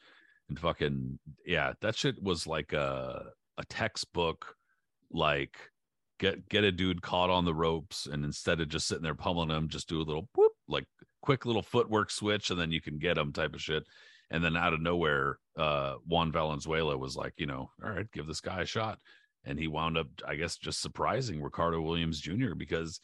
And 0.49 0.59
fucking 0.59 1.19
yeah, 1.45 1.73
that 1.81 1.95
shit 1.95 2.21
was 2.21 2.45
like 2.45 2.73
a 2.73 3.31
a 3.57 3.65
textbook 3.65 4.55
like 5.11 5.57
get 6.19 6.47
get 6.47 6.63
a 6.63 6.71
dude 6.71 7.01
caught 7.01 7.31
on 7.31 7.45
the 7.45 7.55
ropes 7.55 8.05
and 8.05 8.23
instead 8.23 8.61
of 8.61 8.69
just 8.69 8.87
sitting 8.87 9.03
there 9.03 9.15
pummeling 9.15 9.49
him, 9.49 9.67
just 9.67 9.89
do 9.89 9.99
a 9.99 10.03
little 10.03 10.29
whoop, 10.35 10.51
like 10.67 10.85
quick 11.21 11.45
little 11.45 11.63
footwork 11.63 12.11
switch 12.11 12.51
and 12.51 12.59
then 12.59 12.71
you 12.71 12.81
can 12.81 12.99
get 12.99 13.17
him 13.17 13.33
type 13.33 13.55
of 13.55 13.61
shit. 13.61 13.83
And 14.31 14.43
then 14.43 14.57
out 14.57 14.73
of 14.73 14.81
nowhere, 14.81 15.37
uh 15.57 15.95
Juan 16.07 16.31
Valenzuela 16.31 16.97
was 16.97 17.15
like, 17.15 17.33
you 17.37 17.45
know, 17.45 17.69
all 17.83 17.91
right, 17.91 18.11
give 18.11 18.25
this 18.25 18.41
guy 18.41 18.61
a 18.61 18.65
shot. 18.65 18.97
And 19.43 19.59
he 19.59 19.67
wound 19.67 19.97
up, 19.97 20.07
I 20.27 20.35
guess, 20.35 20.57
just 20.57 20.81
surprising 20.81 21.41
Ricardo 21.41 21.81
Williams 21.81 22.19
Jr. 22.19 22.53
because 22.55 22.99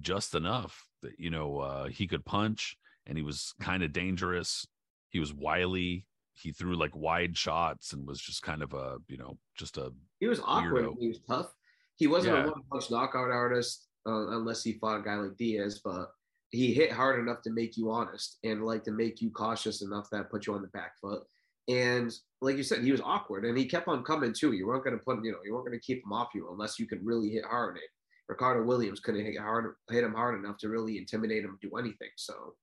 just 0.00 0.34
enough 0.34 0.86
that 1.02 1.18
you 1.18 1.30
know 1.30 1.58
uh, 1.58 1.88
he 1.88 2.06
could 2.06 2.24
punch 2.24 2.76
and 3.06 3.16
he 3.16 3.24
was 3.24 3.54
kind 3.60 3.82
of 3.82 3.92
dangerous. 3.92 4.66
He 5.08 5.18
was 5.18 5.34
wily. 5.34 6.06
He 6.32 6.52
threw 6.52 6.76
like 6.76 6.94
wide 6.94 7.36
shots 7.36 7.92
and 7.92 8.06
was 8.06 8.20
just 8.20 8.42
kind 8.42 8.62
of 8.62 8.72
a 8.72 8.98
you 9.08 9.16
know 9.16 9.38
just 9.56 9.78
a. 9.78 9.92
He 10.20 10.26
was 10.26 10.40
awkward. 10.44 10.90
He 10.98 11.08
was 11.08 11.20
tough. 11.28 11.52
He 11.96 12.06
wasn't 12.06 12.36
yeah. 12.36 12.44
a 12.44 12.50
one 12.50 12.62
punch 12.70 12.90
knockout 12.90 13.30
artist 13.30 13.88
uh, 14.06 14.28
unless 14.28 14.62
he 14.62 14.74
fought 14.74 15.00
a 15.00 15.02
guy 15.02 15.16
like 15.16 15.36
Diaz, 15.36 15.80
but 15.84 16.10
he 16.50 16.74
hit 16.74 16.92
hard 16.92 17.20
enough 17.20 17.42
to 17.42 17.50
make 17.50 17.76
you 17.76 17.90
honest 17.90 18.38
and 18.44 18.64
like 18.64 18.84
to 18.84 18.90
make 18.90 19.20
you 19.20 19.30
cautious 19.30 19.82
enough 19.82 20.08
that 20.10 20.30
put 20.30 20.46
you 20.46 20.54
on 20.54 20.62
the 20.62 20.68
back 20.68 20.98
foot. 21.00 21.22
And 21.68 22.12
like 22.40 22.56
you 22.56 22.64
said, 22.64 22.82
he 22.82 22.90
was 22.90 23.00
awkward 23.00 23.44
and 23.44 23.56
he 23.56 23.66
kept 23.66 23.86
on 23.86 24.02
coming 24.02 24.32
too. 24.32 24.52
You 24.52 24.66
weren't 24.66 24.84
going 24.84 24.98
to 24.98 25.04
put, 25.04 25.24
you 25.24 25.30
know, 25.30 25.38
you 25.44 25.54
weren't 25.54 25.66
going 25.66 25.78
to 25.78 25.84
keep 25.84 26.04
him 26.04 26.12
off 26.12 26.30
you 26.34 26.50
unless 26.50 26.78
you 26.78 26.86
could 26.86 27.04
really 27.06 27.30
hit 27.30 27.44
hard. 27.44 27.76
And 27.76 27.84
Ricardo 28.28 28.64
Williams 28.64 29.00
couldn't 29.00 29.24
hit 29.24 29.38
hard 29.38 29.74
hit 29.90 30.04
him 30.04 30.14
hard 30.14 30.38
enough 30.38 30.58
to 30.58 30.68
really 30.68 30.98
intimidate 30.98 31.44
him, 31.44 31.58
do 31.62 31.76
anything. 31.76 32.10
So 32.16 32.54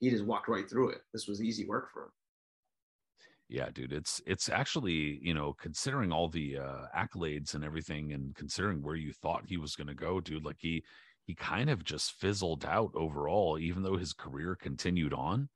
he 0.00 0.10
just 0.10 0.24
walked 0.24 0.48
right 0.48 0.68
through 0.68 0.90
it. 0.90 1.02
This 1.12 1.26
was 1.26 1.42
easy 1.42 1.66
work 1.66 1.90
for 1.92 2.04
him. 2.04 2.10
Yeah, 3.48 3.68
dude, 3.72 3.92
it's 3.92 4.22
it's 4.26 4.48
actually 4.48 5.18
you 5.22 5.34
know 5.34 5.54
considering 5.60 6.12
all 6.12 6.28
the 6.28 6.58
uh, 6.58 6.86
accolades 6.96 7.54
and 7.54 7.64
everything, 7.64 8.12
and 8.12 8.34
considering 8.34 8.80
where 8.80 8.94
you 8.94 9.12
thought 9.12 9.42
he 9.44 9.56
was 9.56 9.74
going 9.74 9.88
to 9.88 9.94
go, 9.94 10.20
dude, 10.20 10.44
like 10.44 10.58
he 10.60 10.84
he 11.30 11.34
kind 11.36 11.70
of 11.70 11.84
just 11.84 12.14
fizzled 12.14 12.64
out 12.64 12.90
overall, 12.96 13.56
even 13.56 13.84
though 13.84 13.96
his 13.96 14.12
career 14.12 14.56
continued 14.60 15.14
on. 15.14 15.48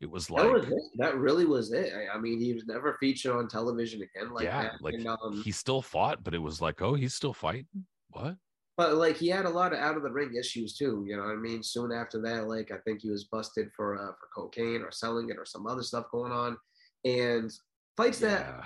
It 0.00 0.10
was 0.10 0.28
like 0.28 0.42
that, 0.42 0.52
was 0.52 0.66
it. 0.66 0.82
that 0.96 1.16
really 1.16 1.44
was 1.44 1.70
it. 1.72 1.92
I 2.12 2.18
mean, 2.18 2.40
he 2.40 2.52
was 2.52 2.66
never 2.66 2.96
featured 2.98 3.36
on 3.36 3.46
television 3.46 4.02
again. 4.02 4.32
Like 4.32 4.44
yeah, 4.44 4.62
that. 4.62 4.82
like 4.82 4.94
and, 4.94 5.06
um, 5.06 5.40
he 5.44 5.52
still 5.52 5.82
fought, 5.82 6.24
but 6.24 6.34
it 6.34 6.38
was 6.38 6.60
like, 6.60 6.82
oh, 6.82 6.94
he's 6.94 7.14
still 7.14 7.32
fighting. 7.32 7.86
What? 8.08 8.34
but 8.76 8.96
like 8.96 9.16
he 9.16 9.28
had 9.28 9.44
a 9.44 9.50
lot 9.50 9.72
of 9.72 9.78
out 9.78 9.96
of 9.96 10.02
the 10.02 10.10
ring 10.10 10.34
issues 10.34 10.74
too. 10.74 11.04
You 11.06 11.16
know 11.16 11.24
what 11.24 11.34
I 11.34 11.36
mean? 11.36 11.62
Soon 11.62 11.92
after 11.92 12.20
that, 12.22 12.48
like 12.48 12.72
I 12.72 12.78
think 12.78 13.02
he 13.02 13.10
was 13.10 13.24
busted 13.24 13.70
for 13.76 13.94
uh, 13.94 14.12
for 14.18 14.28
cocaine 14.34 14.82
or 14.82 14.90
selling 14.90 15.28
it 15.28 15.36
or 15.38 15.44
some 15.44 15.66
other 15.66 15.84
stuff 15.84 16.06
going 16.10 16.32
on, 16.32 16.56
and 17.04 17.52
fights 17.96 18.20
yeah. 18.20 18.28
that. 18.28 18.64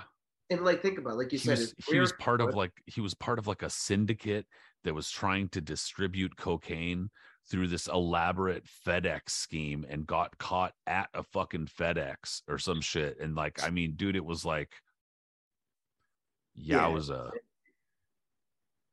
And 0.49 0.61
like 0.61 0.81
think 0.81 0.97
about 0.97 1.13
it, 1.13 1.17
like 1.17 1.33
you 1.33 1.37
he 1.37 1.45
said, 1.45 1.59
was, 1.59 1.73
he 1.89 1.99
was 1.99 2.13
part 2.13 2.39
of 2.39 2.55
like 2.55 2.71
he 2.87 3.01
was 3.01 3.13
part 3.13 3.37
of 3.37 3.45
like 3.45 3.61
a 3.61 3.69
syndicate 3.69 4.47
that 4.85 4.95
was 4.95 5.11
trying 5.11 5.49
to 5.49 5.61
distribute 5.61 6.37
cocaine 6.37 7.09
through 7.49 7.67
this 7.67 7.87
elaborate 7.87 8.63
FedEx 8.87 9.29
scheme 9.29 9.85
and 9.89 10.07
got 10.07 10.37
caught 10.37 10.73
at 10.87 11.09
a 11.13 11.21
fucking 11.21 11.67
FedEx 11.67 12.41
or 12.47 12.57
some 12.57 12.81
shit. 12.81 13.19
And 13.19 13.35
like, 13.35 13.61
I 13.63 13.69
mean, 13.69 13.93
dude, 13.95 14.15
it 14.15 14.25
was 14.25 14.45
like, 14.45 14.71
yeah, 16.55 16.77
yeah. 16.77 16.89
it 16.89 16.93
was 16.93 17.09
a 17.09 17.31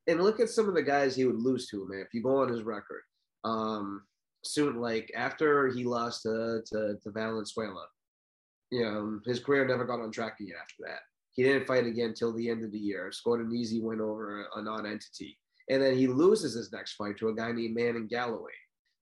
and 0.07 0.21
look 0.21 0.39
at 0.39 0.49
some 0.49 0.67
of 0.67 0.73
the 0.73 0.83
guys 0.83 1.15
he 1.15 1.25
would 1.25 1.39
lose 1.39 1.67
to, 1.67 1.87
man. 1.87 2.03
If 2.05 2.13
you 2.13 2.21
go 2.21 2.41
on 2.41 2.49
his 2.49 2.63
record, 2.63 3.03
um, 3.45 4.03
soon 4.43 4.81
like 4.81 5.09
after 5.15 5.69
he 5.69 5.85
lost 5.85 6.23
to 6.23 6.61
to, 6.67 6.97
to 7.01 7.11
Valenzuela, 7.11 7.85
you 8.69 8.83
know, 8.83 9.19
his 9.25 9.39
career 9.39 9.65
never 9.65 9.85
got 9.85 10.01
on 10.01 10.11
track 10.11 10.39
again 10.39 10.55
after 10.61 10.75
that. 10.85 10.99
He 11.31 11.43
didn't 11.43 11.65
fight 11.65 11.87
again 11.87 12.13
till 12.13 12.33
the 12.33 12.49
end 12.49 12.63
of 12.63 12.71
the 12.71 12.77
year. 12.77 13.11
Scored 13.11 13.45
an 13.45 13.55
easy 13.55 13.81
win 13.81 14.01
over 14.01 14.45
a 14.55 14.61
non-entity, 14.61 15.37
and 15.69 15.81
then 15.81 15.95
he 15.95 16.07
loses 16.07 16.53
his 16.53 16.71
next 16.71 16.93
fight 16.93 17.17
to 17.17 17.29
a 17.29 17.35
guy 17.35 17.51
named 17.51 17.75
Manning 17.75 18.07
Galloway. 18.07 18.51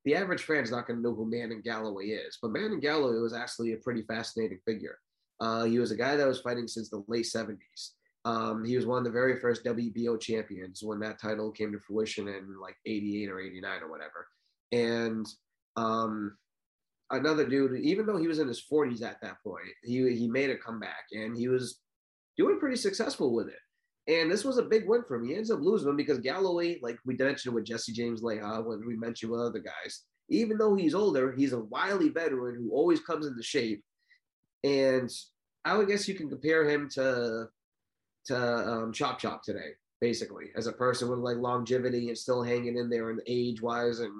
The 0.05 0.16
average 0.16 0.43
fan's 0.43 0.72
not 0.72 0.88
going 0.88 0.97
to 0.97 1.03
know 1.03 1.16
who 1.16 1.30
Manning 1.30 1.62
Galloway 1.62 2.07
is, 2.07 2.38
but 2.41 2.51
Manning 2.51 2.80
Galloway 2.80 3.20
was 3.20 3.34
actually 3.34 3.74
a 3.74 3.78
pretty 3.78 4.01
fascinating 4.03 4.59
figure. 4.66 4.97
Uh, 5.39 5.64
he 5.64 5.80
was 5.80 5.91
a 5.91 5.95
guy 5.95 6.16
that 6.16 6.28
was 6.28 6.41
fighting 6.41 6.68
since 6.68 6.89
the 6.89 7.03
late 7.07 7.26
70s. 7.26 7.91
Um, 8.26 8.64
he 8.64 8.76
was 8.76 8.86
one 8.86 8.99
of 8.99 9.03
the 9.03 9.09
very 9.12 9.39
first 9.39 9.64
WBO 9.64 10.20
champions 10.20 10.82
when 10.84 10.99
that 10.99 11.20
title 11.20 11.51
came 11.51 11.72
to 11.72 11.80
fruition 11.80 12.28
in 12.28 12.59
like 12.59 12.76
88 12.86 13.30
or 13.30 13.39
89 13.39 13.82
or 13.82 13.89
whatever. 13.89 14.28
And 14.72 15.26
um, 15.76 16.38
another 17.09 17.47
dude, 17.47 17.80
even 17.80 18.05
though 18.05 18.18
he 18.18 18.28
was 18.28 18.38
in 18.38 18.47
his 18.47 18.64
40s 18.72 19.01
at 19.01 19.20
that 19.22 19.38
point, 19.43 19.66
he, 19.84 20.16
he 20.16 20.28
made 20.28 20.51
a 20.51 20.57
comeback 20.57 21.05
and 21.12 21.36
he 21.36 21.47
was 21.47 21.80
doing 22.38 22.59
pretty 22.59 22.78
successful 22.78 23.34
with 23.34 23.47
it. 23.47 23.59
And 24.12 24.30
this 24.30 24.43
was 24.43 24.57
a 24.57 24.64
big 24.64 24.89
win 24.89 25.03
for 25.07 25.16
him. 25.16 25.26
He 25.26 25.36
ends 25.36 25.51
up 25.51 25.62
losing 25.62 25.88
him 25.88 25.95
because 25.95 26.20
Galloway, 26.20 26.80
like 26.82 26.97
we 27.05 27.16
mentioned 27.16 27.55
with 27.55 27.64
Jesse 27.64 27.93
James 27.93 28.22
Leija, 28.22 28.66
when 28.66 28.86
we 28.86 28.97
mentioned 28.97 29.32
with 29.32 29.39
other 29.39 29.59
guys, 29.59 30.03
even 30.30 30.57
though 30.57 30.76
he's 30.76 30.93
older, 30.93 31.32
he's 31.32 31.53
a 31.53 31.62
wily 31.62 32.09
veteran 32.09 32.55
who 32.55 32.72
always 32.72 32.99
comes 32.99 33.26
into 33.26 33.41
shape. 33.41 33.82
And 34.66 35.09
I 35.64 35.78
would 35.78 35.88
guess 35.88 36.09
you 36.09 36.16
can 36.16 36.30
compare 36.30 36.70
him 36.70 36.89
to 36.89 37.47
to 38.26 38.38
um, 38.38 38.91
Chop 38.91 39.18
Chop 39.18 39.43
today, 39.43 39.72
basically, 40.01 40.47
as 40.57 40.68
a 40.68 40.74
person 40.74 41.09
with 41.09 41.20
like 41.20 41.38
longevity 41.38 42.09
and 42.09 42.18
still 42.18 42.43
hanging 42.43 42.78
in 42.78 42.89
there 42.89 43.12
and 43.12 43.22
age 43.28 43.62
wise, 43.62 43.99
and 43.99 44.12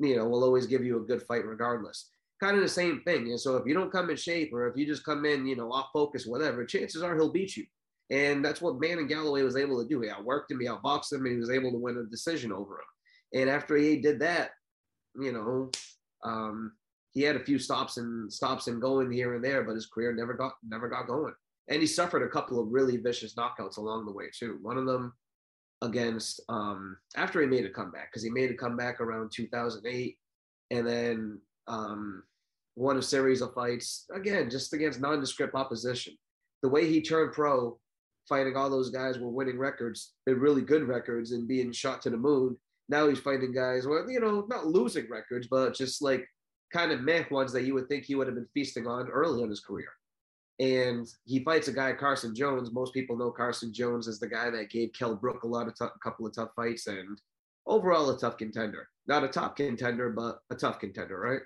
you 0.00 0.16
know, 0.16 0.28
will 0.28 0.44
always 0.44 0.66
give 0.66 0.84
you 0.84 0.98
a 0.98 1.06
good 1.06 1.22
fight 1.22 1.46
regardless. 1.46 2.10
Kind 2.40 2.56
of 2.56 2.62
the 2.62 2.68
same 2.68 3.00
thing. 3.06 3.30
And 3.30 3.40
so 3.40 3.56
if 3.56 3.66
you 3.66 3.74
don't 3.74 3.92
come 3.92 4.10
in 4.10 4.16
shape 4.16 4.52
or 4.52 4.66
if 4.68 4.76
you 4.76 4.86
just 4.86 5.04
come 5.04 5.24
in, 5.24 5.46
you 5.46 5.56
know, 5.56 5.72
off 5.72 5.88
focus, 5.92 6.26
whatever, 6.26 6.64
chances 6.64 7.02
are 7.02 7.14
he'll 7.14 7.32
beat 7.32 7.56
you. 7.56 7.64
And 8.10 8.44
that's 8.44 8.60
what 8.60 8.80
Manning 8.80 9.06
Galloway 9.06 9.42
was 9.42 9.56
able 9.56 9.80
to 9.80 9.88
do. 9.88 10.00
He 10.00 10.08
outworked 10.08 10.50
him, 10.50 10.60
he 10.60 10.66
outboxed 10.66 11.12
him, 11.12 11.24
and 11.24 11.32
he 11.32 11.38
was 11.38 11.50
able 11.50 11.70
to 11.70 11.78
win 11.78 11.96
a 11.96 12.10
decision 12.10 12.52
over 12.52 12.74
him. 12.74 13.40
And 13.40 13.48
after 13.48 13.76
he 13.76 14.00
did 14.00 14.18
that, 14.20 14.50
you 15.14 15.32
know, 15.32 15.70
um, 16.24 16.72
he 17.12 17.22
had 17.22 17.36
a 17.36 17.44
few 17.44 17.58
stops 17.58 17.96
and 17.96 18.32
stops 18.32 18.66
and 18.66 18.80
going 18.80 19.10
here 19.10 19.34
and 19.34 19.44
there, 19.44 19.62
but 19.64 19.74
his 19.74 19.86
career 19.86 20.12
never 20.12 20.34
got 20.34 20.54
never 20.66 20.88
got 20.88 21.06
going. 21.06 21.34
And 21.68 21.80
he 21.80 21.86
suffered 21.86 22.22
a 22.22 22.28
couple 22.28 22.60
of 22.60 22.68
really 22.70 22.96
vicious 22.96 23.34
knockouts 23.34 23.78
along 23.78 24.06
the 24.06 24.12
way 24.12 24.26
too. 24.36 24.58
One 24.62 24.76
of 24.76 24.86
them 24.86 25.12
against 25.82 26.40
um, 26.48 26.96
after 27.16 27.40
he 27.40 27.46
made 27.46 27.64
a 27.64 27.70
comeback 27.70 28.10
because 28.10 28.22
he 28.22 28.30
made 28.30 28.50
a 28.50 28.56
comeback 28.56 29.00
around 29.00 29.32
2008, 29.32 30.16
and 30.70 30.86
then 30.86 31.40
um, 31.68 32.22
won 32.76 32.98
a 32.98 33.02
series 33.02 33.40
of 33.40 33.54
fights 33.54 34.06
again 34.14 34.50
just 34.50 34.72
against 34.72 35.00
nondescript 35.00 35.54
opposition. 35.54 36.14
The 36.62 36.68
way 36.68 36.88
he 36.88 37.02
turned 37.02 37.32
pro, 37.32 37.78
fighting 38.30 38.56
all 38.56 38.70
those 38.70 38.88
guys 38.88 39.18
were 39.18 39.28
winning 39.28 39.58
records, 39.58 40.14
they 40.24 40.32
really 40.32 40.62
good 40.62 40.84
records, 40.88 41.32
and 41.32 41.46
being 41.46 41.72
shot 41.72 42.00
to 42.02 42.10
the 42.10 42.16
moon. 42.16 42.56
Now 42.88 43.08
he's 43.08 43.20
fighting 43.20 43.52
guys, 43.52 43.86
well, 43.86 44.10
you 44.10 44.20
know, 44.20 44.46
not 44.48 44.66
losing 44.66 45.10
records, 45.10 45.48
but 45.48 45.74
just 45.74 46.00
like 46.00 46.26
kind 46.72 46.92
of 46.92 47.02
meh 47.02 47.24
ones 47.30 47.52
that 47.52 47.64
you 47.64 47.74
would 47.74 47.88
think 47.88 48.04
he 48.04 48.14
would 48.14 48.26
have 48.26 48.36
been 48.36 48.48
feasting 48.54 48.86
on 48.86 49.10
early 49.10 49.42
in 49.42 49.50
his 49.50 49.60
career 49.60 49.90
and 50.60 51.08
he 51.24 51.42
fights 51.42 51.68
a 51.68 51.72
guy 51.72 51.92
Carson 51.94 52.34
Jones. 52.34 52.70
Most 52.70 52.92
people 52.92 53.16
know 53.16 53.30
Carson 53.30 53.72
Jones 53.72 54.06
as 54.06 54.20
the 54.20 54.28
guy 54.28 54.50
that 54.50 54.68
gave 54.68 54.92
Kell 54.92 55.16
Brook 55.16 55.42
a 55.42 55.46
lot 55.46 55.66
of 55.66 55.74
a 55.80 55.88
couple 56.04 56.26
of 56.26 56.34
tough 56.34 56.50
fights, 56.54 56.86
and 56.86 57.18
overall 57.66 58.10
a 58.10 58.18
tough 58.18 58.36
contender. 58.36 58.86
Not 59.06 59.24
a 59.24 59.28
top 59.28 59.56
contender, 59.56 60.10
but 60.10 60.40
a 60.50 60.54
tough 60.54 60.78
contender, 60.78 61.18
right? 61.18 61.40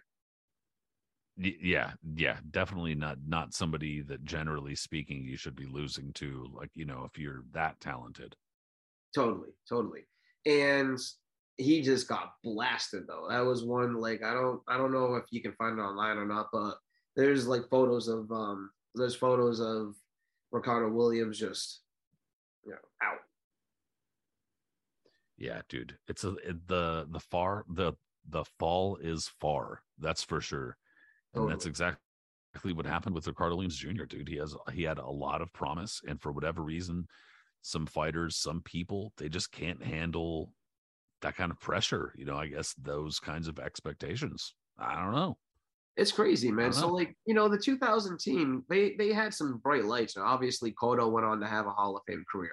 Yeah, 1.36 1.92
yeah, 2.14 2.36
definitely 2.52 2.94
not 2.94 3.18
not 3.26 3.54
somebody 3.54 4.02
that 4.02 4.24
generally 4.24 4.76
speaking 4.76 5.24
you 5.24 5.36
should 5.36 5.56
be 5.56 5.66
losing 5.66 6.12
to. 6.14 6.46
Like 6.52 6.70
you 6.74 6.84
know, 6.84 7.04
if 7.04 7.18
you're 7.18 7.42
that 7.52 7.80
talented. 7.80 8.36
Totally, 9.14 9.50
totally, 9.68 10.06
and 10.46 10.98
he 11.56 11.82
just 11.82 12.08
got 12.08 12.34
blasted 12.42 13.04
though. 13.08 13.26
That 13.28 13.44
was 13.44 13.64
one 13.64 13.94
like 13.94 14.22
I 14.22 14.32
don't 14.32 14.60
I 14.68 14.76
don't 14.76 14.92
know 14.92 15.16
if 15.16 15.24
you 15.30 15.42
can 15.42 15.52
find 15.52 15.78
it 15.78 15.82
online 15.82 16.18
or 16.18 16.26
not, 16.26 16.48
but 16.52 16.76
there's 17.16 17.46
like 17.46 17.68
photos 17.68 18.08
of 18.08 18.30
um 18.30 18.70
there's 18.94 19.14
photos 19.14 19.60
of 19.60 19.94
Ricardo 20.52 20.88
Williams 20.88 21.38
just 21.38 21.80
you 22.64 22.72
know 22.72 22.78
out. 23.02 23.18
Yeah, 25.36 25.62
dude, 25.68 25.98
it's 26.08 26.24
a 26.24 26.34
it, 26.36 26.68
the 26.68 27.06
the 27.10 27.20
far 27.20 27.64
the 27.68 27.94
the 28.28 28.44
fall 28.58 28.96
is 28.96 29.28
far. 29.40 29.82
That's 29.98 30.22
for 30.22 30.40
sure, 30.40 30.76
and 31.34 31.50
that's 31.50 31.66
exactly 31.66 31.98
what 32.72 32.86
happened 32.86 33.14
with 33.14 33.26
Ricardo 33.26 33.56
Williams 33.56 33.76
Jr. 33.76 34.04
Dude, 34.04 34.28
he 34.28 34.36
has 34.36 34.54
he 34.72 34.82
had 34.82 34.98
a 34.98 35.06
lot 35.06 35.42
of 35.42 35.52
promise, 35.52 36.00
and 36.06 36.20
for 36.20 36.32
whatever 36.32 36.62
reason, 36.62 37.06
some 37.62 37.86
fighters, 37.86 38.36
some 38.36 38.60
people, 38.62 39.12
they 39.16 39.28
just 39.28 39.50
can't 39.50 39.82
handle 39.82 40.52
that 41.22 41.36
kind 41.36 41.50
of 41.50 41.58
pressure. 41.58 42.14
You 42.16 42.26
know, 42.26 42.36
I 42.36 42.46
guess 42.46 42.74
those 42.74 43.18
kinds 43.18 43.48
of 43.48 43.58
expectations. 43.58 44.54
I 44.78 45.00
don't 45.00 45.14
know. 45.14 45.38
It's 45.96 46.12
crazy, 46.12 46.50
man. 46.50 46.72
So 46.72 46.88
like, 46.88 47.16
you 47.24 47.34
know, 47.34 47.48
the 47.48 47.58
2000 47.58 48.18
team, 48.18 48.64
they 48.68 48.94
they 48.98 49.12
had 49.12 49.32
some 49.32 49.58
bright 49.58 49.84
lights. 49.84 50.16
And 50.16 50.24
obviously 50.24 50.72
Cotto 50.72 51.10
went 51.10 51.26
on 51.26 51.40
to 51.40 51.46
have 51.46 51.66
a 51.66 51.70
Hall 51.70 51.96
of 51.96 52.02
Fame 52.06 52.24
career. 52.30 52.50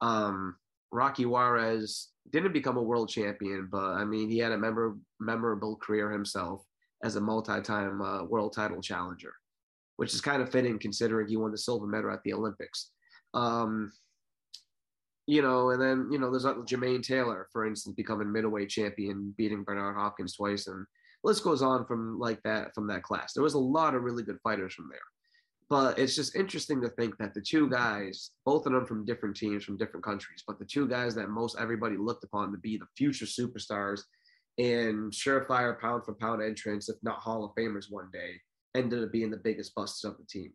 Um, 0.00 0.56
Rocky 0.90 1.26
Juarez 1.26 2.08
didn't 2.30 2.52
become 2.52 2.78
a 2.78 2.82
world 2.82 3.10
champion, 3.10 3.68
but 3.70 3.84
I 3.84 4.04
mean, 4.04 4.30
he 4.30 4.38
had 4.38 4.52
a 4.52 4.58
member, 4.58 4.96
memorable 5.20 5.76
career 5.76 6.10
himself 6.10 6.64
as 7.02 7.16
a 7.16 7.20
multi-time 7.20 8.00
uh, 8.02 8.24
world 8.24 8.52
title 8.52 8.80
challenger, 8.80 9.32
which 9.96 10.14
is 10.14 10.20
kind 10.20 10.42
of 10.42 10.50
fitting 10.50 10.78
considering 10.78 11.28
he 11.28 11.36
won 11.36 11.50
the 11.50 11.58
silver 11.58 11.86
medal 11.86 12.10
at 12.10 12.22
the 12.24 12.32
Olympics. 12.32 12.90
Um, 13.34 13.92
you 15.26 15.42
know, 15.42 15.70
and 15.70 15.80
then 15.80 16.08
you 16.10 16.18
know, 16.18 16.30
there's 16.30 16.44
Jermaine 16.44 17.02
Taylor, 17.02 17.48
for 17.52 17.66
instance, 17.66 17.94
becoming 17.94 18.32
middleweight 18.32 18.68
champion, 18.68 19.34
beating 19.38 19.62
Bernard 19.62 19.96
Hopkins 19.96 20.34
twice, 20.34 20.66
and 20.66 20.84
list 21.22 21.44
goes 21.44 21.62
on 21.62 21.86
from 21.86 22.18
like 22.18 22.42
that 22.42 22.74
from 22.74 22.86
that 22.88 23.02
class. 23.02 23.32
There 23.32 23.42
was 23.42 23.54
a 23.54 23.58
lot 23.58 23.94
of 23.94 24.02
really 24.02 24.22
good 24.22 24.38
fighters 24.42 24.74
from 24.74 24.88
there. 24.90 24.98
But 25.68 26.00
it's 26.00 26.16
just 26.16 26.34
interesting 26.34 26.80
to 26.82 26.88
think 26.88 27.16
that 27.18 27.32
the 27.32 27.40
two 27.40 27.70
guys, 27.70 28.32
both 28.44 28.66
of 28.66 28.72
them 28.72 28.86
from 28.86 29.04
different 29.04 29.36
teams, 29.36 29.62
from 29.62 29.76
different 29.76 30.04
countries, 30.04 30.42
but 30.44 30.58
the 30.58 30.64
two 30.64 30.88
guys 30.88 31.14
that 31.14 31.28
most 31.28 31.56
everybody 31.60 31.96
looked 31.96 32.24
upon 32.24 32.50
to 32.50 32.58
be 32.58 32.76
the 32.76 32.88
future 32.96 33.24
superstars 33.24 34.00
and 34.58 35.12
surefire 35.12 35.78
pound 35.80 36.04
for 36.04 36.14
pound 36.14 36.42
entrants, 36.42 36.88
if 36.88 36.96
not 37.02 37.18
Hall 37.18 37.44
of 37.44 37.54
Famers 37.54 37.86
one 37.90 38.08
day, 38.12 38.34
ended 38.74 39.02
up 39.02 39.12
being 39.12 39.30
the 39.30 39.36
biggest 39.36 39.74
busts 39.74 40.04
of 40.04 40.16
the 40.18 40.24
team. 40.24 40.52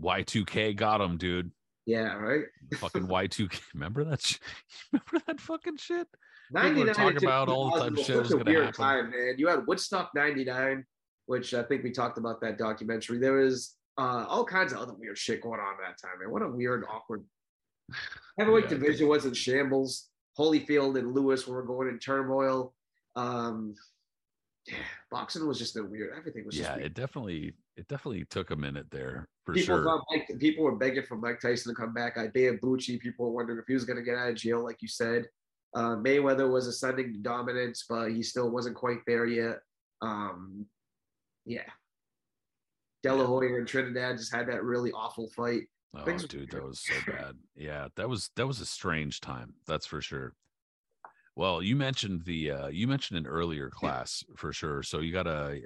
Y2K 0.00 0.76
got 0.76 1.00
him, 1.00 1.16
dude. 1.16 1.50
Yeah, 1.86 2.14
right. 2.16 2.44
fucking 2.76 3.06
Y2K. 3.08 3.60
Remember 3.74 4.04
that? 4.04 4.20
Sh- 4.20 4.38
remember 4.92 5.24
that 5.26 5.40
fucking 5.40 5.76
shit? 5.78 6.06
99 6.50 6.94
talk 6.94 7.16
about 7.22 7.48
all 7.48 7.70
the 7.72 7.80
time 7.80 7.96
shit 7.96 8.16
was 8.16 8.30
going 8.30 8.44
to 8.44 8.52
happen. 8.52 8.72
Time, 8.72 9.10
man. 9.10 9.34
You 9.38 9.48
had 9.48 9.66
Woodstock 9.66 10.10
99, 10.14 10.84
which 11.26 11.54
I 11.54 11.62
think 11.62 11.84
we 11.84 11.90
talked 11.90 12.18
about 12.18 12.40
that 12.40 12.58
documentary. 12.58 13.18
There 13.18 13.34
was 13.34 13.76
uh, 13.98 14.24
all 14.28 14.44
kinds 14.44 14.72
of 14.72 14.78
other 14.78 14.94
weird 14.98 15.18
shit 15.18 15.42
going 15.42 15.60
on 15.60 15.76
that 15.78 15.96
time, 16.00 16.18
man. 16.20 16.30
What 16.30 16.42
a 16.42 16.48
weird, 16.48 16.84
awkward 16.90 17.24
heavyweight 18.38 18.64
yeah, 18.64 18.70
division 18.70 19.08
was 19.08 19.24
in 19.24 19.34
shambles. 19.34 20.08
Holyfield 20.38 20.98
and 20.98 21.14
Lewis 21.14 21.46
were 21.46 21.62
going 21.62 21.88
in 21.88 21.98
turmoil. 21.98 22.74
Um, 23.18 23.74
yeah, 24.66 24.76
boxing 25.10 25.46
was 25.46 25.58
just 25.58 25.76
a 25.76 25.82
weird. 25.82 26.12
Everything 26.16 26.44
was. 26.44 26.58
Yeah, 26.58 26.74
it 26.76 26.94
definitely, 26.94 27.54
it 27.76 27.88
definitely 27.88 28.24
took 28.26 28.50
a 28.50 28.56
minute 28.56 28.86
there 28.90 29.28
for 29.44 29.54
people 29.54 29.76
sure. 29.76 30.02
Mike, 30.10 30.30
people 30.38 30.64
were 30.64 30.76
begging 30.76 31.04
for 31.04 31.16
Mike 31.16 31.40
Tyson 31.40 31.74
to 31.74 31.80
come 31.80 31.94
back. 31.94 32.16
Isaiah 32.16 32.58
Bucci, 32.58 33.00
people 33.00 33.26
were 33.26 33.32
wondering 33.32 33.58
if 33.58 33.64
he 33.66 33.74
was 33.74 33.84
going 33.84 33.96
to 33.96 34.02
get 34.02 34.16
out 34.16 34.28
of 34.28 34.36
jail, 34.36 34.62
like 34.62 34.82
you 34.82 34.88
said. 34.88 35.26
Uh, 35.74 35.96
Mayweather 35.96 36.50
was 36.50 36.66
ascending 36.66 37.12
to 37.12 37.18
dominance, 37.18 37.84
but 37.88 38.10
he 38.10 38.22
still 38.22 38.50
wasn't 38.50 38.76
quite 38.76 38.98
there 39.06 39.26
yet. 39.26 39.58
Um, 40.00 40.66
yeah. 41.44 41.68
De 43.02 43.14
La 43.14 43.24
Hoya 43.24 43.56
and 43.56 43.66
Trinidad 43.66 44.16
just 44.18 44.34
had 44.34 44.48
that 44.48 44.64
really 44.64 44.92
awful 44.92 45.28
fight. 45.36 45.62
Oh, 45.96 46.04
Things 46.04 46.24
dude, 46.24 46.50
that 46.50 46.64
was 46.64 46.80
so 46.80 46.94
bad. 47.10 47.36
Yeah, 47.56 47.88
that 47.96 48.08
was 48.08 48.30
that 48.36 48.46
was 48.46 48.60
a 48.60 48.66
strange 48.66 49.20
time. 49.20 49.54
That's 49.66 49.86
for 49.86 50.02
sure. 50.02 50.34
Well, 51.38 51.62
you 51.62 51.76
mentioned 51.76 52.22
the 52.24 52.50
uh, 52.50 52.66
you 52.66 52.88
mentioned 52.88 53.16
an 53.16 53.26
earlier 53.28 53.70
class 53.70 54.24
for 54.36 54.52
sure. 54.52 54.82
So 54.82 54.98
you 54.98 55.12
got 55.12 55.22
to. 55.22 55.60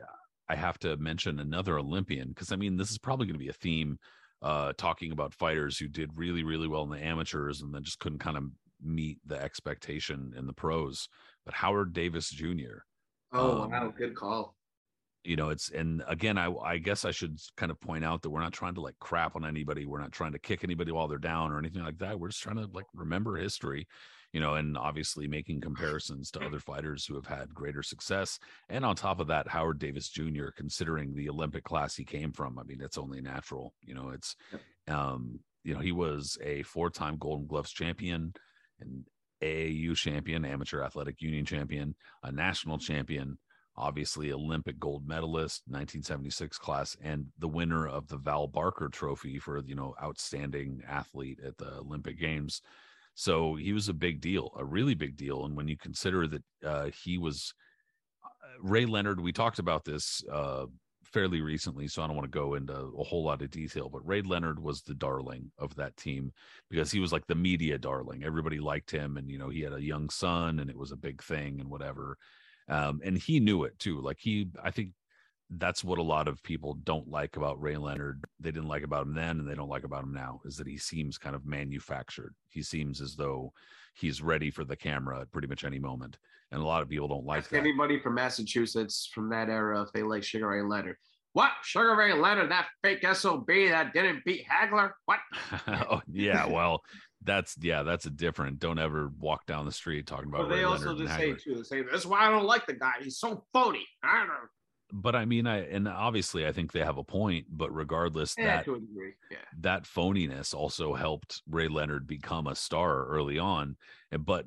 I 0.47 0.55
have 0.55 0.79
to 0.81 0.99
mention 0.99 1.41
another 1.41 1.79
Olympian 1.79 2.29
because 2.29 2.53
I 2.53 2.57
mean 2.57 2.77
this 2.77 2.91
is 2.91 2.99
probably 2.99 3.25
going 3.25 3.39
to 3.39 3.45
be 3.45 3.49
a 3.49 3.55
theme 3.55 3.99
uh, 4.43 4.75
talking 4.77 5.13
about 5.13 5.33
fighters 5.33 5.79
who 5.79 5.89
did 5.89 6.11
really 6.15 6.45
really 6.45 6.69
well 6.69 6.83
in 6.83 6.91
the 6.91 7.03
amateurs 7.03 7.63
and 7.63 7.75
then 7.75 7.85
just 7.85 8.01
couldn't 8.01 8.19
kind 8.19 8.37
of 8.37 8.45
meet 8.85 9.17
the 9.25 9.43
expectation 9.43 10.35
in 10.37 10.47
the 10.47 10.53
pros. 10.53 11.09
But 11.47 11.55
Howard 11.55 11.95
Davis 11.95 12.29
Jr. 12.29 12.83
Oh 13.33 13.63
um, 13.63 13.71
wow, 13.71 13.95
good 13.97 14.15
call. 14.15 14.55
You 15.25 15.37
know, 15.37 15.49
it's 15.49 15.71
and 15.71 16.03
again, 16.07 16.37
I 16.37 16.53
I 16.53 16.77
guess 16.77 17.07
I 17.07 17.13
should 17.13 17.39
kind 17.57 17.73
of 17.73 17.81
point 17.81 18.05
out 18.05 18.21
that 18.21 18.31
we're 18.31 18.43
not 18.43 18.53
trying 18.53 18.75
to 18.75 18.83
like 18.83 18.99
crap 19.01 19.37
on 19.37 19.47
anybody. 19.47 19.87
We're 19.87 20.01
not 20.01 20.13
trying 20.13 20.33
to 20.33 20.39
kick 20.39 20.65
anybody 20.65 20.93
while 20.93 21.09
they're 21.09 21.17
down 21.17 21.51
or 21.51 21.59
anything 21.59 21.83
like 21.83 21.97
that. 22.01 22.21
We're 22.21 22.29
just 22.29 22.43
trying 22.43 22.57
to 22.57 22.69
like 22.75 22.85
remember 22.93 23.37
history, 23.37 23.87
you 24.33 24.41
know, 24.41 24.55
and 24.55 24.79
obviously 24.79 25.27
making 25.29 25.61
comparisons 25.61 26.31
to 26.31 26.45
other 26.45 26.59
fighters 26.59 27.05
who 27.05 27.15
have 27.15 27.27
had 27.27 27.55
greater 27.55 27.83
success. 27.83 28.39
And 28.69 28.85
on 28.85 28.97
top 28.97 29.21
of 29.21 29.27
that, 29.29 29.49
Howard 29.49 29.79
Davis 29.79 30.09
Jr., 30.09 30.47
considering 30.57 31.15
the 31.15 31.29
Olympic 31.29 31.65
class 31.65 31.95
he 31.95 32.05
came 32.05 32.33
from, 32.33 32.59
I 32.59 32.63
mean, 32.63 32.81
it's 32.81 32.99
only 32.99 33.21
natural. 33.21 33.75
You 33.83 33.95
know, 33.95 34.11
it's 34.11 34.35
um, 34.89 35.41
you 35.65 35.75
know, 35.75 35.81
he 35.81 35.93
was 35.93 36.39
a 36.43 36.63
four-time 36.63 37.17
Golden 37.19 37.47
Gloves 37.47 37.71
champion 37.73 38.33
and 38.81 39.05
AAU 39.43 39.97
champion, 39.97 40.45
amateur 40.45 40.83
athletic 40.83 41.21
union 41.21 41.45
champion, 41.45 41.95
a 42.23 42.33
national 42.33 42.79
champion, 42.79 43.39
obviously 43.77 44.33
Olympic 44.33 44.79
gold 44.79 45.07
medalist, 45.07 45.63
1976 45.67 46.59
class, 46.59 46.97
and 47.03 47.27
the 47.39 47.49
winner 47.49 47.87
of 47.87 48.09
the 48.09 48.17
Val 48.17 48.47
Barker 48.47 48.89
Trophy 48.89 49.39
for 49.39 49.63
you 49.65 49.75
know 49.75 49.95
outstanding 50.03 50.83
athlete 50.89 51.41
at 51.45 51.59
the 51.59 51.79
Olympic 51.79 52.19
Games. 52.19 52.63
So 53.15 53.55
he 53.55 53.73
was 53.73 53.89
a 53.89 53.95
big 53.95 54.21
deal, 54.21 54.53
a 54.57 54.65
really 54.65 54.95
big 54.95 55.17
deal. 55.17 55.45
And 55.45 55.57
when 55.57 55.69
you 55.69 55.77
consider 55.77 56.27
that 56.27 56.43
uh, 56.65 56.91
he 57.05 57.19
was 57.19 57.55
uh, 58.25 58.29
Ray 58.61 58.87
Leonard, 58.87 59.21
we 59.21 59.33
talked 59.33 59.59
about 59.59 59.85
this 59.85 60.23
uh, 60.33 60.67
fairly 61.05 61.41
recently, 61.41 61.89
so 61.89 62.03
I 62.03 62.07
don't 62.07 62.17
want 62.17 62.31
to 62.31 62.39
go 62.39 62.55
into 62.55 62.75
a 62.75 63.05
whole 63.05 63.25
lot 63.25 63.43
of 63.43 63.51
detail. 63.51 63.89
But 63.89 64.07
Ray 64.07 64.23
Leonard 64.23 64.59
was 64.59 64.83
the 64.83 64.95
darling 64.95 65.51
of 65.59 65.75
that 65.77 65.97
team 65.97 66.33
because 66.71 66.91
he 66.91 67.01
was 67.01 67.13
like 67.13 67.27
the 67.27 67.35
media 67.35 67.79
darling. 67.79 68.25
Everybody 68.25 68.59
liked 68.59 68.91
him, 68.91 69.17
and 69.17 69.31
you 69.31 69.39
know 69.39 69.51
he 69.51 69.61
had 69.61 69.75
a 69.75 69.83
young 69.83 70.09
son, 70.09 70.59
and 70.61 70.71
it 70.71 70.77
was 70.77 70.93
a 70.93 70.97
big 70.97 71.23
thing, 71.23 71.61
and 71.61 71.69
whatever. 71.69 72.17
Um, 72.69 73.01
and 73.05 73.19
he 73.19 73.41
knew 73.41 73.65
it 73.65 73.79
too. 73.79 74.01
Like 74.01 74.19
he, 74.21 74.49
I 74.63 74.71
think 74.71 74.91
that's 75.59 75.85
what 75.85 75.99
a 75.99 76.03
lot 76.03 76.29
of 76.29 76.43
people 76.43 76.75
don't 76.85 77.09
like 77.09 77.37
about 77.37 77.61
Ray 77.61 77.77
Leonard. 77.77 78.25
They 78.41 78.51
didn't 78.51 78.69
like 78.69 78.83
about 78.83 79.07
him 79.07 79.15
then, 79.15 79.39
and 79.39 79.49
they 79.49 79.55
don't 79.55 79.69
like 79.69 79.85
about 79.85 80.05
him 80.05 80.13
now. 80.13 80.41
Is 80.45 80.57
that 80.57 80.67
he 80.67 80.79
seems 80.79 81.19
kind 81.19 81.37
of 81.37 81.45
manufactured. 81.45 82.35
He 82.49 82.63
seems 82.63 83.01
as 83.01 83.17
though 83.17 83.53
he's 83.95 84.23
ready 84.23 84.51
for 84.51 84.65
the 84.65 84.77
camera 84.77 85.21
at 85.21 85.33
pretty 85.33 85.49
much 85.49 85.65
any 85.65 85.79
moment. 85.79 86.19
And 86.51 86.61
a 86.61 86.65
lot 86.65 86.83
of 86.83 86.89
people 86.89 87.09
don't 87.09 87.25
like 87.25 87.49
that. 87.49 87.59
Anybody 87.59 87.99
from 87.99 88.15
Massachusetts 88.15 89.11
from 89.13 89.31
that 89.31 89.49
era, 89.49 89.83
if 89.83 89.93
they 89.93 90.03
like 90.03 90.23
Sugar 90.23 90.49
Ray 90.49 90.63
Leonard, 90.63 90.97
What? 91.33 91.51
Sugar 91.63 91.97
Ray 91.97 92.13
Leonard, 92.13 92.51
that 92.51 92.67
fake 92.83 93.05
SOB 93.15 93.47
that 93.47 93.93
didn't 93.95 94.25
beat 94.25 94.47
Hagler? 94.47 94.93
What? 95.07 95.21
oh, 95.67 96.03
yeah, 96.11 96.47
well, 96.47 96.83
that's 97.25 97.57
yeah, 97.61 97.83
that's 97.83 98.07
a 98.07 98.11
different. 98.11 98.59
Don't 98.59 98.79
ever 98.79 99.11
walk 99.19 99.47
down 99.47 99.65
the 99.65 99.73
street 99.73 100.07
talking 100.07 100.29
about. 100.29 100.43
But 100.43 100.49
they 100.49 100.57
Ray 100.57 100.65
also 100.65 100.93
Leonard 100.93 101.07
just 101.07 101.19
say 101.19 101.33
too, 101.35 101.57
they 101.57 101.63
say 101.63 101.83
that's 101.91 102.07
why 102.07 102.27
I 102.27 102.31
don't 102.31 102.45
like 102.45 102.67
the 102.67 102.75
guy. 102.75 102.93
He's 103.03 103.19
so 103.19 103.45
phony. 103.53 103.87
I 104.03 104.19
don't 104.21 104.29
know. 104.29 104.35
But 104.93 105.17
I 105.17 105.25
mean, 105.25 105.47
I 105.47 105.61
and 105.61 105.89
obviously 105.89 106.47
I 106.47 106.53
think 106.53 106.73
they 106.73 106.81
have 106.85 106.99
a 106.99 107.05
point. 107.05 107.47
But 107.51 107.73
regardless, 107.75 108.37
Yeah, 108.37 108.59
that 108.59 108.65
to 108.67 108.75
a 108.75 108.81
degree. 108.81 109.15
Yeah. 109.31 109.39
that 109.61 109.85
phoniness 109.85 110.55
also 110.55 110.95
helped 110.95 111.43
Ray 111.49 111.69
Leonard 111.69 112.07
become 112.07 112.47
a 112.47 112.55
star 112.55 113.07
early 113.07 113.39
on. 113.39 113.77
And 114.11 114.25
but 114.25 114.47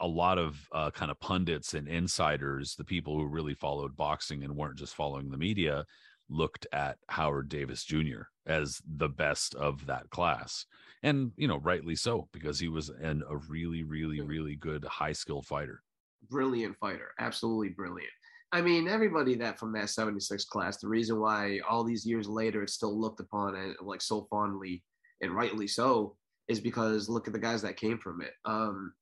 a 0.00 0.06
lot 0.06 0.38
of 0.38 0.68
uh, 0.72 0.90
kind 0.90 1.10
of 1.10 1.20
pundits 1.20 1.72
and 1.74 1.88
insiders, 1.88 2.74
the 2.76 2.84
people 2.84 3.16
who 3.16 3.26
really 3.26 3.54
followed 3.54 3.96
boxing 3.96 4.42
and 4.44 4.56
weren't 4.56 4.78
just 4.78 4.94
following 4.94 5.30
the 5.30 5.38
media, 5.38 5.86
looked 6.28 6.66
at 6.72 6.98
Howard 7.08 7.48
Davis 7.48 7.84
Jr. 7.84 8.22
as 8.46 8.82
the 8.86 9.08
best 9.08 9.54
of 9.54 9.86
that 9.86 10.10
class. 10.10 10.66
And, 11.02 11.32
you 11.36 11.48
know, 11.48 11.58
rightly 11.58 11.96
so, 11.96 12.28
because 12.32 12.58
he 12.58 12.68
was 12.68 12.88
an, 12.90 13.22
a 13.28 13.36
really, 13.36 13.84
really, 13.84 14.20
really 14.20 14.56
good 14.56 14.84
high 14.84 15.12
skilled 15.12 15.46
fighter. 15.46 15.82
brilliant 16.28 16.76
fighter, 16.78 17.12
absolutely 17.18 17.68
brilliant. 17.70 18.10
I 18.52 18.62
mean, 18.62 18.88
everybody 18.88 19.34
that 19.36 19.58
from 19.58 19.72
that 19.72 19.90
76 19.90 20.44
class, 20.44 20.78
the 20.78 20.88
reason 20.88 21.20
why 21.20 21.60
all 21.68 21.84
these 21.84 22.06
years 22.06 22.28
later 22.28 22.62
it's 22.62 22.74
still 22.74 22.98
looked 22.98 23.20
upon 23.20 23.56
and 23.56 23.74
like 23.80 24.00
so 24.00 24.26
fondly 24.30 24.82
and 25.20 25.34
rightly 25.34 25.66
so 25.66 26.16
is 26.48 26.60
because 26.60 27.08
look 27.08 27.26
at 27.26 27.32
the 27.32 27.40
guys 27.40 27.62
that 27.62 27.76
came 27.76 27.98
from 27.98 28.20
it. 28.22 28.32
Um, 28.44 28.92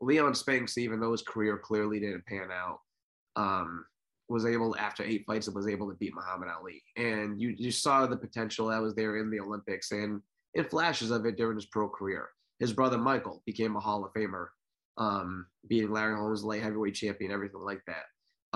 Leon 0.00 0.34
Spinks, 0.34 0.78
even 0.78 1.00
though 1.00 1.12
his 1.12 1.22
career 1.22 1.58
clearly 1.58 1.98
didn't 1.98 2.26
pan 2.26 2.48
out, 2.52 2.80
um, 3.34 3.84
was 4.28 4.44
able 4.44 4.76
after 4.76 5.04
eight 5.04 5.24
fights 5.26 5.48
was 5.48 5.68
able 5.68 5.88
to 5.88 5.96
beat 5.96 6.14
Muhammad 6.14 6.48
Ali, 6.48 6.82
and 6.96 7.40
you 7.40 7.54
you 7.56 7.70
saw 7.70 8.06
the 8.06 8.16
potential 8.16 8.68
that 8.68 8.82
was 8.82 8.94
there 8.94 9.18
in 9.18 9.30
the 9.30 9.40
Olympics 9.40 9.92
and 9.92 10.20
in 10.54 10.64
flashes 10.64 11.10
of 11.10 11.26
it 11.26 11.36
during 11.36 11.56
his 11.56 11.66
pro 11.66 11.88
career. 11.88 12.28
His 12.58 12.72
brother 12.72 12.98
Michael 12.98 13.42
became 13.46 13.76
a 13.76 13.80
Hall 13.80 14.04
of 14.04 14.12
Famer, 14.14 14.48
um, 14.96 15.46
beating 15.68 15.92
Larry 15.92 16.16
Holmes, 16.16 16.42
light 16.42 16.62
heavyweight 16.62 16.94
champion, 16.94 17.30
everything 17.30 17.60
like 17.60 17.82
that. 17.86 18.04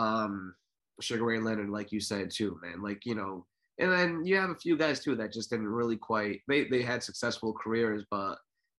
Um, 0.01 0.55
Sugar 1.01 1.25
Ray 1.25 1.39
Leonard, 1.39 1.71
like 1.71 1.93
you 1.93 2.01
said 2.01 2.31
too, 2.31 2.59
man, 2.63 2.83
like 2.83 3.05
you 3.07 3.15
know, 3.15 3.47
and 3.79 3.91
then 3.91 4.25
you 4.25 4.37
have 4.37 4.51
a 4.51 4.55
few 4.55 4.77
guys 4.77 5.01
too 5.01 5.17
that 5.17 5.33
just 5.33 5.51
didn't 5.51 5.69
really 5.69 5.97
quite. 5.97 6.41
They 6.49 6.65
they 6.65 6.83
had 6.83 7.03
successful 7.03 7.53
careers, 7.53 8.05
but 8.11 8.37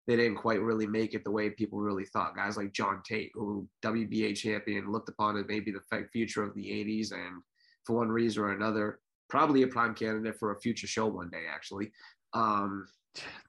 they 0.07 0.17
didn't 0.17 0.37
quite 0.37 0.61
really 0.61 0.87
make 0.87 1.15
it 1.15 1.25
the 1.25 1.31
way 1.31 1.51
people 1.51 1.79
really 1.79 2.05
thought. 2.05 2.37
Guys 2.37 2.57
like 2.57 2.73
John 2.73 3.03
Tate, 3.07 3.31
who 3.35 3.69
WBA 3.83 4.37
champion, 4.37 4.93
looked 4.93 5.09
upon 5.09 5.37
as 5.37 5.45
maybe 5.49 5.73
the 5.73 6.07
future 6.13 6.43
of 6.43 6.55
the 6.55 6.67
'80s, 6.67 7.13
and 7.13 7.43
for 7.85 7.97
one 7.97 8.09
reason 8.09 8.43
or 8.43 8.53
another, 8.53 8.99
probably 9.29 9.63
a 9.63 9.67
prime 9.67 9.95
candidate 9.95 10.39
for 10.39 10.53
a 10.53 10.61
future 10.61 10.87
show 10.87 11.07
one 11.07 11.31
day, 11.31 11.45
actually. 11.53 11.91
Um, 12.35 12.87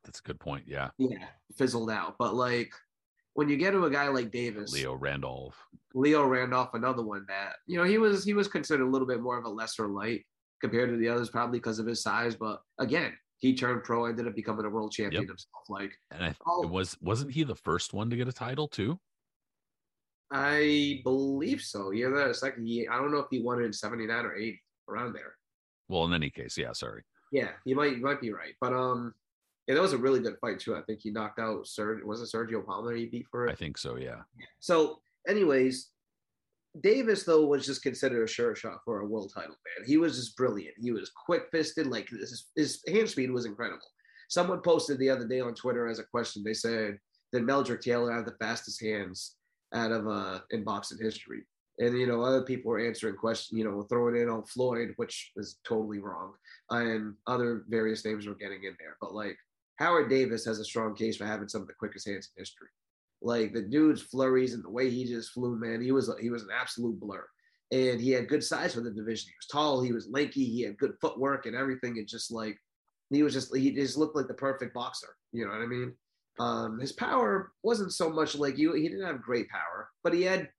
That's 0.04 0.20
a 0.20 0.24
good 0.24 0.40
point. 0.40 0.66
Yeah. 0.68 0.90
yeah, 0.98 1.26
fizzled 1.58 1.92
out. 1.92 2.16
But 2.18 2.36
like 2.36 2.72
when 3.34 3.50
you 3.50 3.58
get 3.58 3.72
to 3.72 3.86
a 3.86 3.90
guy 3.90 4.08
like 4.10 4.32
Davis, 4.32 4.72
Leo 4.74 4.94
Randolph. 4.94 5.56
Leo 5.94 6.26
Randolph, 6.26 6.74
another 6.74 7.04
one 7.04 7.26
that 7.28 7.54
you 7.68 7.78
know 7.78 7.84
he 7.84 7.98
was 7.98 8.24
he 8.24 8.34
was 8.34 8.48
considered 8.48 8.84
a 8.86 8.90
little 8.90 9.08
bit 9.08 9.22
more 9.22 9.38
of 9.38 9.46
a 9.46 9.50
lesser 9.50 9.88
light 9.88 10.26
compared 10.62 10.90
to 10.90 10.98
the 10.98 11.08
others, 11.10 11.30
probably 11.30 11.60
because 11.60 11.80
of 11.80 11.86
his 11.88 12.02
size. 12.02 12.36
But 12.36 12.62
again, 12.80 13.14
he 13.40 13.56
turned 13.56 13.84
pro, 13.84 14.06
ended 14.06 14.28
up 14.28 14.36
becoming 14.36 14.66
a 14.66 14.70
world 14.70 14.92
champion 14.92 15.24
Yep. 15.24 15.30
himself. 15.30 15.64
Like 15.70 15.92
And 16.12 16.24
I 16.24 16.36
Oh. 16.46 16.64
it 16.64 16.70
was 16.70 16.98
wasn't 17.02 17.32
he 17.32 17.44
the 17.44 17.56
first 17.56 17.94
one 17.94 18.10
to 18.10 18.16
get 18.16 18.28
a 18.28 18.34
title 18.34 18.68
too? 18.68 19.00
I 20.34 21.02
believe 21.04 21.62
so. 21.62 21.92
Yeah, 21.92 22.10
that 22.10 22.36
second. 22.38 22.66
He, 22.66 22.88
I 22.88 22.98
don't 22.98 23.12
know 23.12 23.20
if 23.20 23.28
he 23.30 23.42
won 23.42 23.62
it 23.62 23.66
in 23.66 23.74
'79 23.74 24.26
or 24.26 24.36
'80, 24.36 24.62
around 24.90 25.14
there. 25.14 25.36
Well, 25.90 26.06
in 26.06 26.14
any 26.14 26.30
case, 26.30 26.58
yeah, 26.58 26.72
sorry. 26.72 27.04
Yeah, 27.34 27.50
you 27.66 27.76
might 27.76 27.98
you 27.98 28.04
might 28.04 28.22
be 28.22 28.32
right. 28.32 28.54
But 28.62 28.74
um, 28.74 29.14
yeah, 29.72 29.76
that 29.76 29.82
was 29.82 29.94
a 29.94 29.98
really 29.98 30.20
good 30.20 30.36
fight 30.42 30.60
too. 30.60 30.76
I 30.76 30.82
think 30.82 31.00
he 31.02 31.12
knocked 31.12 31.40
out 31.40 31.64
Sergio. 31.64 32.04
Was 32.04 32.22
it 32.22 32.36
Sergio 32.36 32.66
Palmer 32.66 32.94
he 32.94 33.06
beat 33.06 33.26
for 33.32 33.48
it? 33.48 33.52
I 33.54 33.56
think 33.56 33.78
so, 33.78 33.96
yeah. 33.96 34.24
So, 34.60 35.00
anyways, 35.30 35.92
Davis 36.82 37.24
though 37.24 37.46
was 37.46 37.66
just 37.66 37.82
considered 37.82 38.26
a 38.26 38.28
sure 38.28 38.54
shot 38.54 38.80
for 38.84 39.00
a 39.00 39.08
world 39.08 39.32
title. 39.34 39.56
Man, 39.56 39.88
he 39.88 39.96
was 39.96 40.18
just 40.18 40.36
brilliant. 40.36 40.76
He 40.78 40.92
was 40.92 41.10
quick 41.26 41.44
fisted. 41.54 41.88
Like 41.88 42.10
his, 42.10 42.48
his 42.54 42.82
hand 42.86 43.08
speed 43.08 43.32
was 43.32 43.46
incredible. 43.46 43.86
Someone 44.30 44.60
posted 44.60 45.00
the 45.00 45.10
other 45.10 45.26
day 45.26 45.40
on 45.40 45.54
Twitter 45.54 45.88
as 45.88 46.00
a 46.00 46.04
question. 46.04 46.44
They 46.44 46.54
said, 46.54 46.98
"Did 47.32 47.44
Meldrick 47.44 47.80
Taylor 47.80 48.12
have 48.12 48.26
the 48.26 48.36
fastest 48.42 48.84
hands 48.84 49.38
out 49.74 49.94
of 49.94 50.06
uh 50.06 50.42
in 50.50 50.66
boxing 50.66 51.00
history?" 51.02 51.44
And 51.80 51.98
you 51.98 52.08
know, 52.08 52.24
other 52.24 52.42
people 52.42 52.72
were 52.72 52.86
answering 52.86 53.16
questions. 53.16 53.58
You 53.58 53.64
know, 53.64 53.84
throwing 53.84 54.22
in 54.22 54.28
on 54.28 54.44
Floyd, 54.44 54.94
which 54.98 55.32
is 55.38 55.60
totally 55.66 56.00
wrong, 56.00 56.34
and 56.72 57.14
other 57.26 57.64
various 57.70 58.04
names 58.04 58.28
were 58.28 58.36
getting 58.36 58.66
in 58.66 58.76
there. 58.78 58.98
But 59.00 59.14
like 59.14 59.38
Howard 59.82 60.10
Davis 60.10 60.46
has 60.46 60.60
a 60.60 60.66
strong 60.66 60.96
case 60.96 61.18
for 61.18 61.26
having 61.26 61.50
some 61.50 61.62
of 61.62 61.68
the 61.68 61.74
quickest 61.74 62.08
hands 62.08 62.30
in 62.36 62.42
history. 62.42 62.68
Like 63.22 63.54
the 63.54 63.64
dude's 63.64 64.02
flurries 64.02 64.54
and 64.54 64.64
the 64.64 64.70
way 64.70 64.90
he 64.90 65.06
just 65.06 65.32
flew, 65.32 65.56
man, 65.56 65.82
he 65.82 65.92
was 65.92 66.12
he 66.22 66.30
was 66.30 66.44
an 66.44 66.50
absolute 66.56 67.00
blur. 67.00 67.26
And 67.72 68.00
he 68.00 68.12
had 68.12 68.28
good 68.28 68.44
size 68.44 68.74
for 68.74 68.82
the 68.82 68.92
division. 68.92 69.30
He 69.30 69.38
was 69.40 69.48
tall, 69.52 69.82
he 69.82 69.92
was 69.92 70.10
lanky, 70.10 70.46
he 70.46 70.62
had 70.62 70.78
good 70.78 70.94
footwork 71.02 71.46
and 71.46 71.56
everything. 71.56 71.98
And 71.98 72.08
just 72.08 72.32
like 72.32 72.58
he 73.10 73.24
was 73.24 73.34
just 73.34 73.56
he 73.56 73.72
just 73.72 73.98
looked 73.98 74.16
like 74.16 74.28
the 74.28 74.34
perfect 74.36 74.74
boxer. 74.74 75.16
You 75.32 75.46
know 75.46 75.52
what 75.52 75.62
I 75.62 75.68
mean? 75.68 75.94
Um, 76.40 76.80
his 76.80 76.92
power 76.92 77.52
wasn't 77.64 77.94
so 77.94 78.10
much 78.10 78.36
like 78.36 78.58
you. 78.58 78.74
He 78.74 78.88
didn't 78.88 79.06
have 79.06 79.22
great 79.22 79.50
power, 79.50 79.90
but 80.04 80.14
he 80.14 80.22
had 80.24 80.50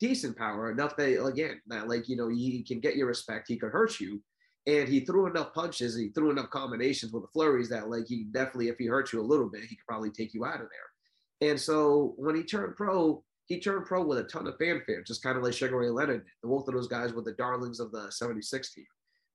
decent 0.00 0.36
power 0.36 0.70
enough 0.70 0.96
that 0.96 1.24
again 1.24 1.60
that 1.66 1.88
like 1.88 2.08
you 2.08 2.16
know 2.16 2.28
he 2.28 2.62
can 2.62 2.80
get 2.80 2.96
your 2.96 3.08
respect. 3.08 3.48
He 3.48 3.58
could 3.58 3.72
hurt 3.72 3.98
you, 4.00 4.22
and 4.68 4.86
he 4.86 5.00
threw 5.00 5.26
enough 5.26 5.54
punches. 5.54 5.96
He 5.96 6.10
threw 6.10 6.30
enough 6.30 6.50
combinations 6.50 7.10
with 7.10 7.22
the 7.22 7.28
flurries 7.28 7.70
that 7.70 7.88
like 7.88 8.06
he 8.06 8.24
definitely, 8.24 8.68
if 8.68 8.76
he 8.76 8.84
hurt 8.84 9.14
you 9.14 9.20
a 9.20 9.22
little 9.22 9.48
bit, 9.48 9.62
he 9.62 9.74
could 9.74 9.86
probably 9.88 10.10
take 10.10 10.34
you 10.34 10.44
out 10.44 10.60
of 10.60 10.68
there. 10.68 11.48
And 11.50 11.58
so 11.58 12.12
when 12.18 12.36
he 12.36 12.42
turned 12.42 12.76
pro, 12.76 13.24
he 13.46 13.60
turned 13.60 13.86
pro 13.86 14.04
with 14.04 14.18
a 14.18 14.24
ton 14.24 14.46
of 14.46 14.58
fanfare, 14.58 15.02
just 15.02 15.22
kind 15.22 15.38
of 15.38 15.42
like 15.42 15.54
Sugar 15.54 15.78
Ray 15.78 15.88
Leonard. 15.88 16.24
did. 16.24 16.48
Both 16.48 16.68
of 16.68 16.74
those 16.74 16.86
guys 16.86 17.14
were 17.14 17.22
the 17.22 17.32
darlings 17.32 17.80
of 17.80 17.92
the 17.92 18.12
76 18.12 18.74
team. 18.74 18.84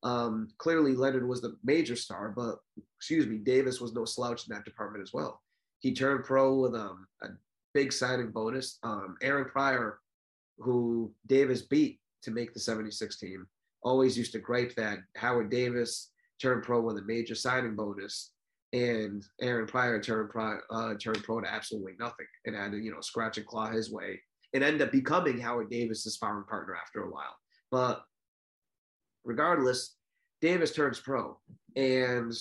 Um, 0.03 0.49
clearly, 0.59 0.93
Leonard 0.93 1.27
was 1.27 1.41
the 1.41 1.57
major 1.63 1.95
star, 1.95 2.29
but 2.29 2.59
excuse 2.99 3.25
me, 3.25 3.37
Davis 3.37 3.81
was 3.81 3.93
no 3.93 4.05
slouch 4.05 4.47
in 4.47 4.53
that 4.53 4.65
department 4.65 5.01
as 5.01 5.13
well. 5.13 5.41
He 5.79 5.95
turned 5.95 6.25
pro 6.25 6.59
with 6.59 6.75
um, 6.75 7.07
a 7.23 7.29
big 7.73 7.91
signing 7.91 8.29
bonus. 8.29 8.77
Um, 8.83 9.15
Aaron 9.23 9.45
Pryor, 9.45 9.99
who 10.59 11.11
Davis 11.25 11.63
beat 11.63 11.99
to 12.21 12.29
make 12.29 12.53
the 12.53 12.59
76 12.59 13.17
team, 13.17 13.47
always 13.83 14.17
used 14.17 14.31
to 14.33 14.39
gripe 14.39 14.75
that 14.75 14.99
Howard 15.15 15.49
Davis 15.49 16.11
turned 16.41 16.63
pro 16.63 16.81
with 16.81 16.97
a 16.97 17.03
major 17.03 17.35
signing 17.35 17.75
bonus 17.75 18.31
and 18.73 19.23
Aaron 19.39 19.67
Pryor 19.67 20.01
turned 20.01 20.29
pro, 20.29 20.57
uh, 20.71 20.95
turned 20.95 21.23
pro 21.23 21.41
to 21.41 21.51
absolutely 21.51 21.93
nothing 21.99 22.25
and 22.45 22.55
had 22.55 22.71
to 22.71 22.77
you 22.77 22.91
know 22.91 23.01
scratch 23.01 23.37
and 23.37 23.45
claw 23.45 23.69
his 23.69 23.91
way 23.91 24.19
and 24.53 24.63
end 24.63 24.81
up 24.81 24.91
becoming 24.91 25.39
Howard 25.39 25.69
Davis's 25.69 26.15
sparring 26.15 26.45
partner 26.45 26.75
after 26.75 27.03
a 27.03 27.09
while. 27.09 27.35
But 27.71 28.03
regardless, 29.23 29.95
Davis 30.41 30.73
turns 30.73 30.99
pro, 30.99 31.37
and 31.75 32.33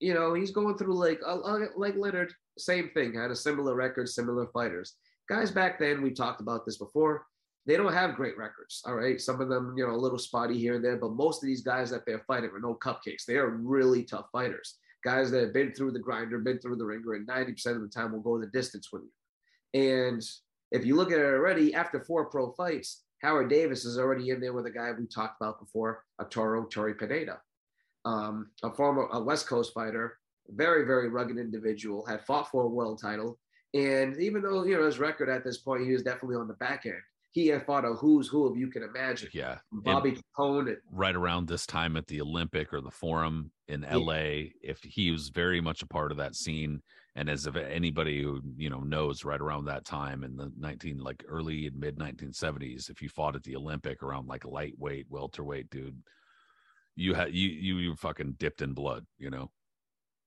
you 0.00 0.14
know 0.14 0.34
he's 0.34 0.50
going 0.50 0.76
through 0.76 0.94
like 0.94 1.20
uh, 1.26 1.38
uh, 1.40 1.66
like 1.76 1.96
Leonard, 1.96 2.32
same 2.58 2.90
thing, 2.90 3.14
had 3.14 3.30
a 3.30 3.36
similar 3.36 3.74
record, 3.74 4.08
similar 4.08 4.46
fighters. 4.48 4.96
Guys 5.28 5.50
back 5.50 5.78
then, 5.78 6.02
we 6.02 6.10
talked 6.10 6.40
about 6.40 6.64
this 6.64 6.78
before. 6.78 7.26
They 7.66 7.76
don't 7.76 7.92
have 7.92 8.14
great 8.14 8.38
records. 8.38 8.82
All 8.86 8.94
right, 8.94 9.20
some 9.20 9.40
of 9.40 9.48
them, 9.48 9.74
you 9.76 9.86
know, 9.86 9.92
a 9.92 9.96
little 9.96 10.18
spotty 10.18 10.58
here 10.58 10.76
and 10.76 10.84
there, 10.84 10.96
but 10.96 11.12
most 11.12 11.42
of 11.42 11.46
these 11.46 11.62
guys 11.62 11.90
that 11.90 12.06
they're 12.06 12.24
fighting 12.26 12.50
are 12.50 12.60
no 12.60 12.74
cupcakes. 12.74 13.24
They 13.26 13.36
are 13.36 13.50
really 13.50 14.04
tough 14.04 14.26
fighters 14.32 14.78
guys 15.06 15.30
that 15.30 15.40
have 15.40 15.52
been 15.52 15.72
through 15.72 15.92
the 15.92 16.00
grinder, 16.00 16.36
been 16.40 16.58
through 16.58 16.74
the 16.74 16.84
ringer, 16.84 17.14
and 17.14 17.28
90% 17.28 17.76
of 17.76 17.80
the 17.80 17.88
time 17.88 18.10
will 18.10 18.20
go 18.20 18.40
the 18.40 18.46
distance 18.48 18.88
with 18.92 19.02
you. 19.02 19.80
And 19.80 20.20
if 20.72 20.84
you 20.84 20.96
look 20.96 21.12
at 21.12 21.20
it 21.20 21.24
already, 21.24 21.74
after 21.74 22.00
four 22.00 22.24
pro 22.26 22.50
fights, 22.54 23.04
Howard 23.22 23.48
Davis 23.48 23.84
is 23.84 23.98
already 23.98 24.30
in 24.30 24.40
there 24.40 24.52
with 24.52 24.66
a 24.66 24.70
guy 24.70 24.90
we 24.90 25.06
talked 25.06 25.40
about 25.40 25.60
before, 25.60 26.02
Arturo 26.20 26.64
Tori 26.64 26.94
Pineda, 26.94 27.40
um, 28.04 28.50
a 28.64 28.70
former 28.72 29.06
a 29.12 29.22
West 29.22 29.46
Coast 29.46 29.72
fighter, 29.72 30.18
very, 30.48 30.84
very 30.84 31.08
rugged 31.08 31.38
individual, 31.38 32.04
had 32.04 32.26
fought 32.26 32.50
for 32.50 32.64
a 32.64 32.68
world 32.68 33.00
title. 33.00 33.38
And 33.74 34.20
even 34.20 34.42
though, 34.42 34.64
you 34.64 34.76
know, 34.76 34.86
his 34.86 34.98
record 34.98 35.28
at 35.28 35.44
this 35.44 35.58
point, 35.58 35.84
he 35.84 35.92
was 35.92 36.02
definitely 36.02 36.36
on 36.36 36.48
the 36.48 36.54
back 36.54 36.84
end. 36.84 36.96
He 37.36 37.48
had 37.48 37.66
fought 37.66 37.84
a 37.84 37.92
who's 37.92 38.28
who 38.28 38.46
of 38.46 38.56
you 38.56 38.68
can 38.68 38.82
imagine. 38.82 39.28
Yeah. 39.34 39.58
Bobby 39.70 40.16
Capone, 40.38 40.68
and 40.68 40.78
right 40.90 41.14
around 41.14 41.46
this 41.46 41.66
time 41.66 41.98
at 41.98 42.06
the 42.06 42.22
Olympic 42.22 42.72
or 42.72 42.80
the 42.80 42.90
Forum 42.90 43.50
in 43.68 43.82
LA, 43.82 44.52
if 44.62 44.82
he 44.82 45.10
was 45.10 45.28
very 45.28 45.60
much 45.60 45.82
a 45.82 45.86
part 45.86 46.10
of 46.10 46.16
that 46.16 46.34
scene, 46.34 46.80
and 47.14 47.28
as 47.28 47.46
if 47.46 47.54
anybody 47.54 48.22
who 48.22 48.40
you 48.56 48.70
know 48.70 48.80
knows, 48.80 49.22
right 49.22 49.38
around 49.38 49.66
that 49.66 49.84
time 49.84 50.24
in 50.24 50.34
the 50.34 50.50
nineteen 50.58 50.96
like 50.96 51.22
early 51.28 51.66
and 51.66 51.78
mid 51.78 51.98
nineteen 51.98 52.32
seventies, 52.32 52.88
if 52.88 53.02
you 53.02 53.10
fought 53.10 53.36
at 53.36 53.42
the 53.42 53.54
Olympic 53.54 54.02
around 54.02 54.28
like 54.28 54.46
lightweight, 54.46 55.04
welterweight, 55.10 55.68
dude, 55.68 56.02
you 56.94 57.12
had 57.12 57.34
you 57.34 57.50
you 57.50 57.76
you 57.76 57.96
fucking 57.96 58.36
dipped 58.38 58.62
in 58.62 58.72
blood, 58.72 59.04
you 59.18 59.28
know. 59.28 59.50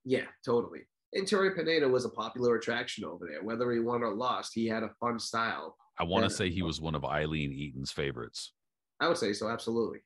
Yeah, 0.05 0.27
totally. 0.45 0.81
And 1.13 1.27
Terry 1.27 1.55
Pineda 1.55 1.89
was 1.89 2.05
a 2.05 2.09
popular 2.09 2.57
attraction 2.57 3.03
over 3.03 3.25
there. 3.27 3.41
Whether 3.41 3.71
he 3.71 3.79
won 3.79 4.03
or 4.03 4.13
lost, 4.13 4.51
he 4.53 4.67
had 4.67 4.83
a 4.83 4.93
fun 4.99 5.17
style. 5.17 5.75
I 5.99 6.03
want 6.03 6.23
to 6.23 6.29
say 6.29 6.49
he 6.49 6.61
was 6.61 6.79
one 6.79 6.95
of 6.95 7.03
Aileen 7.03 7.51
Eaton's 7.51 7.91
favorites. 7.91 8.53
I 8.99 9.07
would 9.07 9.17
say 9.17 9.33
so, 9.33 9.49
absolutely. 9.49 9.99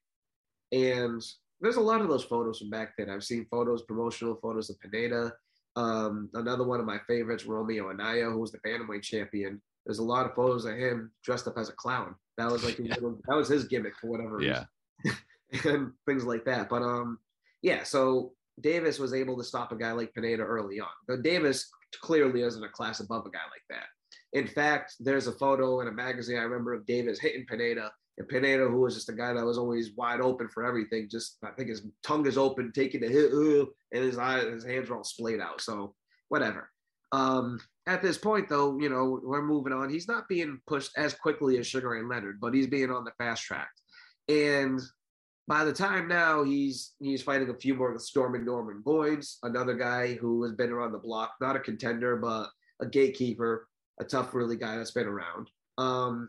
And 0.72 1.24
there's 1.62 1.76
a 1.78 1.82
lot 1.82 2.02
of 2.02 2.10
those 2.10 2.24
photos 2.24 2.60
from 2.60 2.70
back 2.70 2.94
then. 2.98 3.10
I've 3.10 3.24
seen 3.24 3.46
photos, 3.50 3.84
promotional 3.84 4.38
photos 4.42 4.70
of 4.70 4.80
Pineda. 4.80 5.34
Um, 5.76 6.30
another 6.34 6.64
one 6.64 6.80
of 6.80 6.86
my 6.86 7.00
favorites, 7.08 7.46
Romeo 7.46 7.90
Anaya, 7.90 8.30
who 8.30 8.40
was 8.40 8.52
the 8.52 8.60
bantamweight 8.60 9.04
champion. 9.04 9.62
There's 9.86 10.00
a 10.00 10.04
lot 10.04 10.26
of 10.26 10.36
photos 10.36 10.66
of 10.66 10.76
him 10.76 11.12
dressed 11.24 11.48
up 11.48 11.58
as 11.58 11.70
a 11.70 11.74
clown. 11.74 12.16
That 12.38 12.52
was 12.52 12.64
like 12.64 12.78
yeah. 12.84 12.96
little, 12.96 13.20
that 13.28 13.36
was 13.36 13.48
his 13.48 13.66
gimmick 13.66 13.94
for 14.00 14.08
whatever 14.08 14.42
yeah. 14.42 14.66
reason, 15.04 15.18
and 15.72 15.92
things 16.08 16.26
like 16.26 16.46
that. 16.46 16.70
But 16.70 16.82
um, 16.82 17.20
yeah. 17.62 17.84
So 17.84 18.34
Davis 18.60 19.00
was 19.00 19.14
able 19.14 19.38
to 19.38 19.44
stop 19.44 19.72
a 19.72 19.76
guy 19.76 19.92
like 19.92 20.14
Pineda 20.14 20.44
early 20.44 20.80
on. 20.80 20.88
But 21.08 21.24
Davis 21.24 21.70
clearly 22.02 22.42
isn't 22.42 22.64
a 22.64 22.70
class 22.70 23.00
above 23.00 23.26
a 23.26 23.30
guy 23.32 23.40
like 23.52 23.64
that. 23.70 23.86
In 24.34 24.48
fact, 24.48 24.96
there's 25.00 25.28
a 25.28 25.32
photo 25.32 25.82
in 25.82 25.88
a 25.88 25.92
magazine 25.92 26.38
I 26.38 26.44
remember 26.44 26.74
of 26.74 26.86
Davis 26.86 27.20
hitting 27.20 27.46
Pineda 27.46 27.92
and 28.18 28.28
Pineda, 28.28 28.68
who 28.68 28.82
was 28.82 28.96
just 28.96 29.10
a 29.10 29.14
guy 29.14 29.34
that 29.34 29.46
was 29.46 29.58
always 29.58 29.96
wide 29.96 30.22
open 30.22 30.48
for 30.50 30.66
everything, 30.66 31.08
just 31.10 31.38
I 31.44 31.52
think 31.52 31.70
his 31.70 31.84
tongue 32.04 32.28
is 32.28 32.38
open, 32.38 32.72
taking 32.72 33.02
the 33.02 33.08
hit, 33.08 33.32
and 33.32 34.04
his 34.04 34.18
eyes, 34.18 34.44
his 34.46 34.66
hands 34.66 34.90
are 34.90 34.98
all 34.98 35.04
splayed 35.04 35.40
out. 35.40 35.62
So 35.62 35.96
whatever. 36.30 36.70
Um, 37.12 37.60
at 37.86 38.02
this 38.02 38.18
point, 38.18 38.50
though, 38.50 38.80
you 38.80 38.90
know 38.90 39.20
we're 39.24 39.44
moving 39.44 39.74
on. 39.74 39.90
He's 39.90 40.08
not 40.08 40.28
being 40.28 40.60
pushed 40.68 40.92
as 40.98 41.14
quickly 41.14 41.58
as 41.58 41.68
Sugar 41.68 41.90
Ray 41.90 42.04
Leonard, 42.04 42.40
but 42.40 42.54
he's 42.54 42.68
being 42.68 42.92
on 42.92 43.04
the 43.04 43.12
fast 43.18 43.44
track. 43.44 43.70
And 44.30 44.80
by 45.48 45.66
the 45.66 45.74
time 45.74 46.08
now, 46.08 46.44
he's 46.44 46.94
he's 47.00 47.22
fighting 47.22 47.50
a 47.50 47.54
few 47.54 47.76
more 47.76 47.98
Stormin 48.00 48.46
Norman 48.46 48.82
Boyds, 48.84 49.38
another 49.44 49.76
guy 49.76 50.14
who 50.14 50.44
has 50.44 50.54
been 50.54 50.72
around 50.72 50.92
the 50.92 50.98
block, 51.00 51.34
not 51.42 51.56
a 51.56 51.60
contender, 51.60 52.16
but 52.16 52.50
a 52.82 52.86
gatekeeper, 52.88 53.68
a 54.04 54.08
tough, 54.08 54.34
really 54.34 54.58
guy 54.58 54.78
that's 54.78 54.92
been 54.92 55.08
around. 55.08 55.50
Um, 55.78 56.28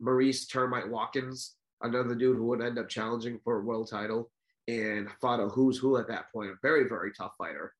Maurice 0.00 0.46
Termite 0.46 0.90
Watkins, 0.90 1.54
another 1.82 2.14
dude 2.14 2.36
who 2.36 2.46
would 2.46 2.62
end 2.62 2.78
up 2.78 2.88
challenging 2.88 3.38
for 3.44 3.58
a 3.58 3.64
world 3.64 3.88
title 3.88 4.30
and 4.68 5.08
fought 5.20 5.40
a 5.40 5.48
who's 5.48 5.78
who 5.78 5.96
at 5.96 6.08
that 6.08 6.32
point, 6.32 6.50
a 6.50 6.54
very, 6.62 6.88
very 6.88 7.12
tough 7.12 7.32
fighter. 7.38 7.72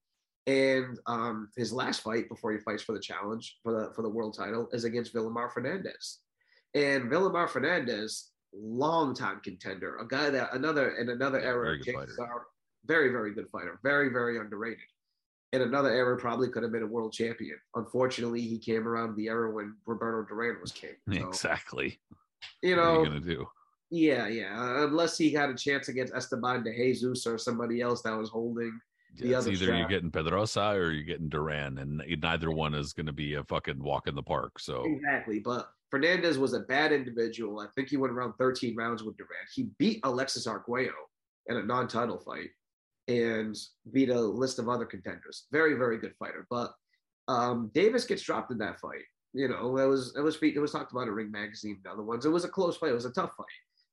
And 0.47 0.99
um, 1.07 1.51
his 1.57 1.73
last 1.73 2.03
fight 2.03 2.29
before 2.29 2.53
he 2.53 2.59
fights 2.59 2.83
for 2.83 2.93
the 2.93 3.01
challenge 3.01 3.59
for 3.63 3.73
the 3.73 3.95
for 3.95 4.03
the 4.03 4.09
world 4.09 4.37
title 4.37 4.69
is 4.73 4.83
against 4.85 5.15
Vilomar 5.15 5.53
Fernandez. 5.53 6.19
And 6.75 7.09
Vilomar 7.09 7.49
Fernandez, 7.49 8.31
longtime 8.53 9.41
contender, 9.45 9.99
a 9.99 10.09
guy 10.09 10.31
that 10.31 10.53
another 10.53 10.97
in 10.97 11.11
another 11.11 11.41
era, 11.41 11.77
very, 11.87 12.09
very, 12.85 13.11
very 13.11 13.35
good 13.35 13.49
fighter, 13.51 13.79
very, 13.85 14.09
very 14.09 14.39
underrated 14.39 14.92
in 15.53 15.63
another 15.63 15.91
era 15.91 16.17
probably 16.17 16.49
could 16.49 16.63
have 16.63 16.73
been 16.73 16.83
a 16.83 16.87
world 16.87 17.13
champion. 17.13 17.59
Unfortunately, 17.75 18.41
he 18.41 18.59
came 18.59 18.89
around 18.89 19.17
the 19.17 19.29
era 19.29 19.53
when 19.53 19.77
Roberto 19.87 20.27
Duran 20.27 20.57
was 20.61 20.73
king. 20.73 20.97
So, 21.13 21.29
exactly. 21.29 22.01
You 22.63 22.77
know, 22.77 22.83
what 22.83 23.01
are 23.01 23.05
you 23.05 23.07
gonna 23.07 23.21
do? 23.21 23.47
Yeah, 23.91 24.27
yeah. 24.27 24.59
Uh, 24.59 24.87
unless 24.87 25.19
he 25.19 25.31
had 25.31 25.51
a 25.51 25.55
chance 25.55 25.89
against 25.89 26.15
Esteban 26.15 26.65
de 26.65 26.75
Jesus 26.75 27.27
or 27.27 27.37
somebody 27.37 27.83
else 27.83 28.01
that 28.03 28.17
was 28.17 28.31
holding 28.31 28.81
the 29.19 29.29
yeah, 29.29 29.39
other. 29.39 29.51
Either 29.51 29.65
strap. 29.67 29.79
you're 29.79 29.89
getting 29.89 30.11
Pedrosa 30.11 30.71
or 30.71 30.91
you're 30.91 31.05
getting 31.05 31.29
Duran, 31.29 31.79
and 31.79 32.03
neither 32.23 32.51
one 32.51 32.75
is 32.75 32.95
going 32.95 33.07
to 33.07 33.13
be 33.13 33.35
a 33.35 33.45
fucking 33.45 33.83
walk 33.83 34.09
in 34.09 34.15
the 34.15 34.23
park. 34.23 34.59
So 34.59 34.85
exactly, 34.85 35.41
but 35.41 35.71
Fernandez 35.91 36.39
was 36.39 36.55
a 36.55 36.61
bad 36.61 36.93
individual. 36.93 37.61
I 37.61 37.67
think 37.75 37.91
he 37.91 37.99
went 37.99 38.15
around 38.15 38.33
13 38.39 38.75
rounds 38.75 39.03
with 39.03 39.19
Duran. 39.19 39.45
He 39.55 39.69
beat 39.79 40.01
Alexis 40.05 40.47
Arguello 40.47 40.93
in 41.49 41.59
a 41.59 41.63
non-title 41.63 42.19
fight 42.19 42.49
and 43.09 43.57
beat 43.93 44.11
a 44.11 44.21
list 44.21 44.59
of 44.59 44.69
other 44.69 44.85
contenders. 44.85 45.47
Very, 45.53 45.75
very 45.75 45.99
good 45.99 46.15
fighter. 46.19 46.47
But 46.51 46.73
um, 47.29 47.71
Davis 47.75 48.05
gets 48.05 48.23
dropped 48.23 48.51
in 48.51 48.59
that 48.59 48.81
fight. 48.81 49.05
You 49.35 49.49
know, 49.49 49.79
it 49.79 49.87
was 49.87 50.15
it 50.17 50.21
was 50.21 50.37
it 50.43 50.59
was 50.59 50.73
talked 50.73 50.93
about 50.93 51.09
in 51.09 51.15
Ring 51.15 51.31
Magazine 51.31 51.81
and 51.83 51.93
other 51.93 52.03
ones. 52.03 52.27
It 52.27 52.31
was 52.31 52.45
a 52.45 52.49
close 52.49 52.77
fight. 52.77 52.91
It 52.91 52.95
was 52.95 53.07
a 53.07 53.13
tough 53.13 53.33
fight, 53.37 53.47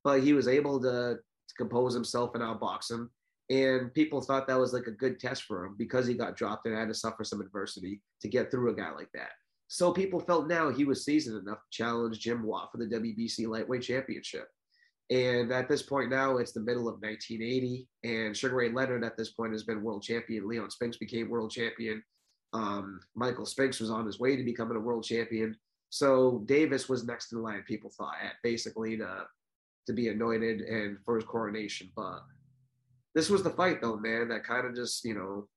but 0.03 0.21
he 0.21 0.33
was 0.33 0.47
able 0.47 0.81
to, 0.81 1.17
to 1.17 1.53
compose 1.57 1.93
himself 1.93 2.35
and 2.35 2.43
outbox 2.43 2.91
him. 2.91 3.09
And 3.49 3.93
people 3.93 4.21
thought 4.21 4.47
that 4.47 4.59
was 4.59 4.73
like 4.73 4.87
a 4.87 4.91
good 4.91 5.19
test 5.19 5.43
for 5.43 5.65
him 5.65 5.75
because 5.77 6.05
he 6.05 6.13
got 6.13 6.35
dropped 6.35 6.67
and 6.67 6.77
had 6.77 6.89
to 6.89 6.93
suffer 6.93 7.23
some 7.23 7.41
adversity 7.41 8.01
to 8.21 8.27
get 8.27 8.51
through 8.51 8.69
a 8.69 8.75
guy 8.75 8.91
like 8.91 9.09
that. 9.13 9.29
So 9.69 9.93
people 9.93 10.19
felt 10.19 10.47
now 10.47 10.69
he 10.69 10.83
was 10.83 11.05
seasoned 11.05 11.37
enough 11.37 11.59
to 11.59 11.69
challenge 11.71 12.19
Jim 12.19 12.43
Watt 12.43 12.69
for 12.71 12.77
the 12.77 12.85
WBC 12.85 13.47
lightweight 13.47 13.83
championship. 13.83 14.47
And 15.09 15.51
at 15.51 15.67
this 15.67 15.81
point 15.81 16.11
now, 16.11 16.37
it's 16.37 16.51
the 16.51 16.59
middle 16.59 16.87
of 16.87 17.01
1980, 17.01 17.87
and 18.03 18.37
Sugar 18.37 18.55
Ray 18.55 18.69
Leonard 18.69 19.03
at 19.03 19.17
this 19.17 19.31
point 19.31 19.53
has 19.53 19.63
been 19.63 19.81
world 19.81 20.03
champion. 20.03 20.47
Leon 20.47 20.69
Spinks 20.69 20.97
became 20.97 21.29
world 21.29 21.49
champion. 21.49 22.03
Um, 22.53 22.99
Michael 23.15 23.45
Spinks 23.45 23.79
was 23.79 23.89
on 23.89 24.05
his 24.05 24.19
way 24.19 24.35
to 24.35 24.43
becoming 24.43 24.77
a 24.77 24.81
world 24.81 25.03
champion. 25.03 25.55
So 25.89 26.43
Davis 26.45 26.87
was 26.87 27.03
next 27.03 27.31
in 27.33 27.41
line, 27.41 27.63
people 27.67 27.91
thought, 27.97 28.15
at 28.23 28.33
basically 28.43 28.97
to 28.97 29.25
to 29.87 29.93
be 29.93 30.09
anointed 30.09 30.61
and 30.61 30.97
for 31.03 31.15
his 31.15 31.25
coronation. 31.25 31.89
But 31.95 32.19
this 33.15 33.31
was 33.31 33.41
the 33.41 33.49
fight, 33.49 33.81
though, 33.81 33.97
man, 33.97 34.29
that 34.29 34.43
kind 34.43 34.67
of 34.67 34.75
just 34.75 35.03
you 35.03 35.15
know 35.15 35.47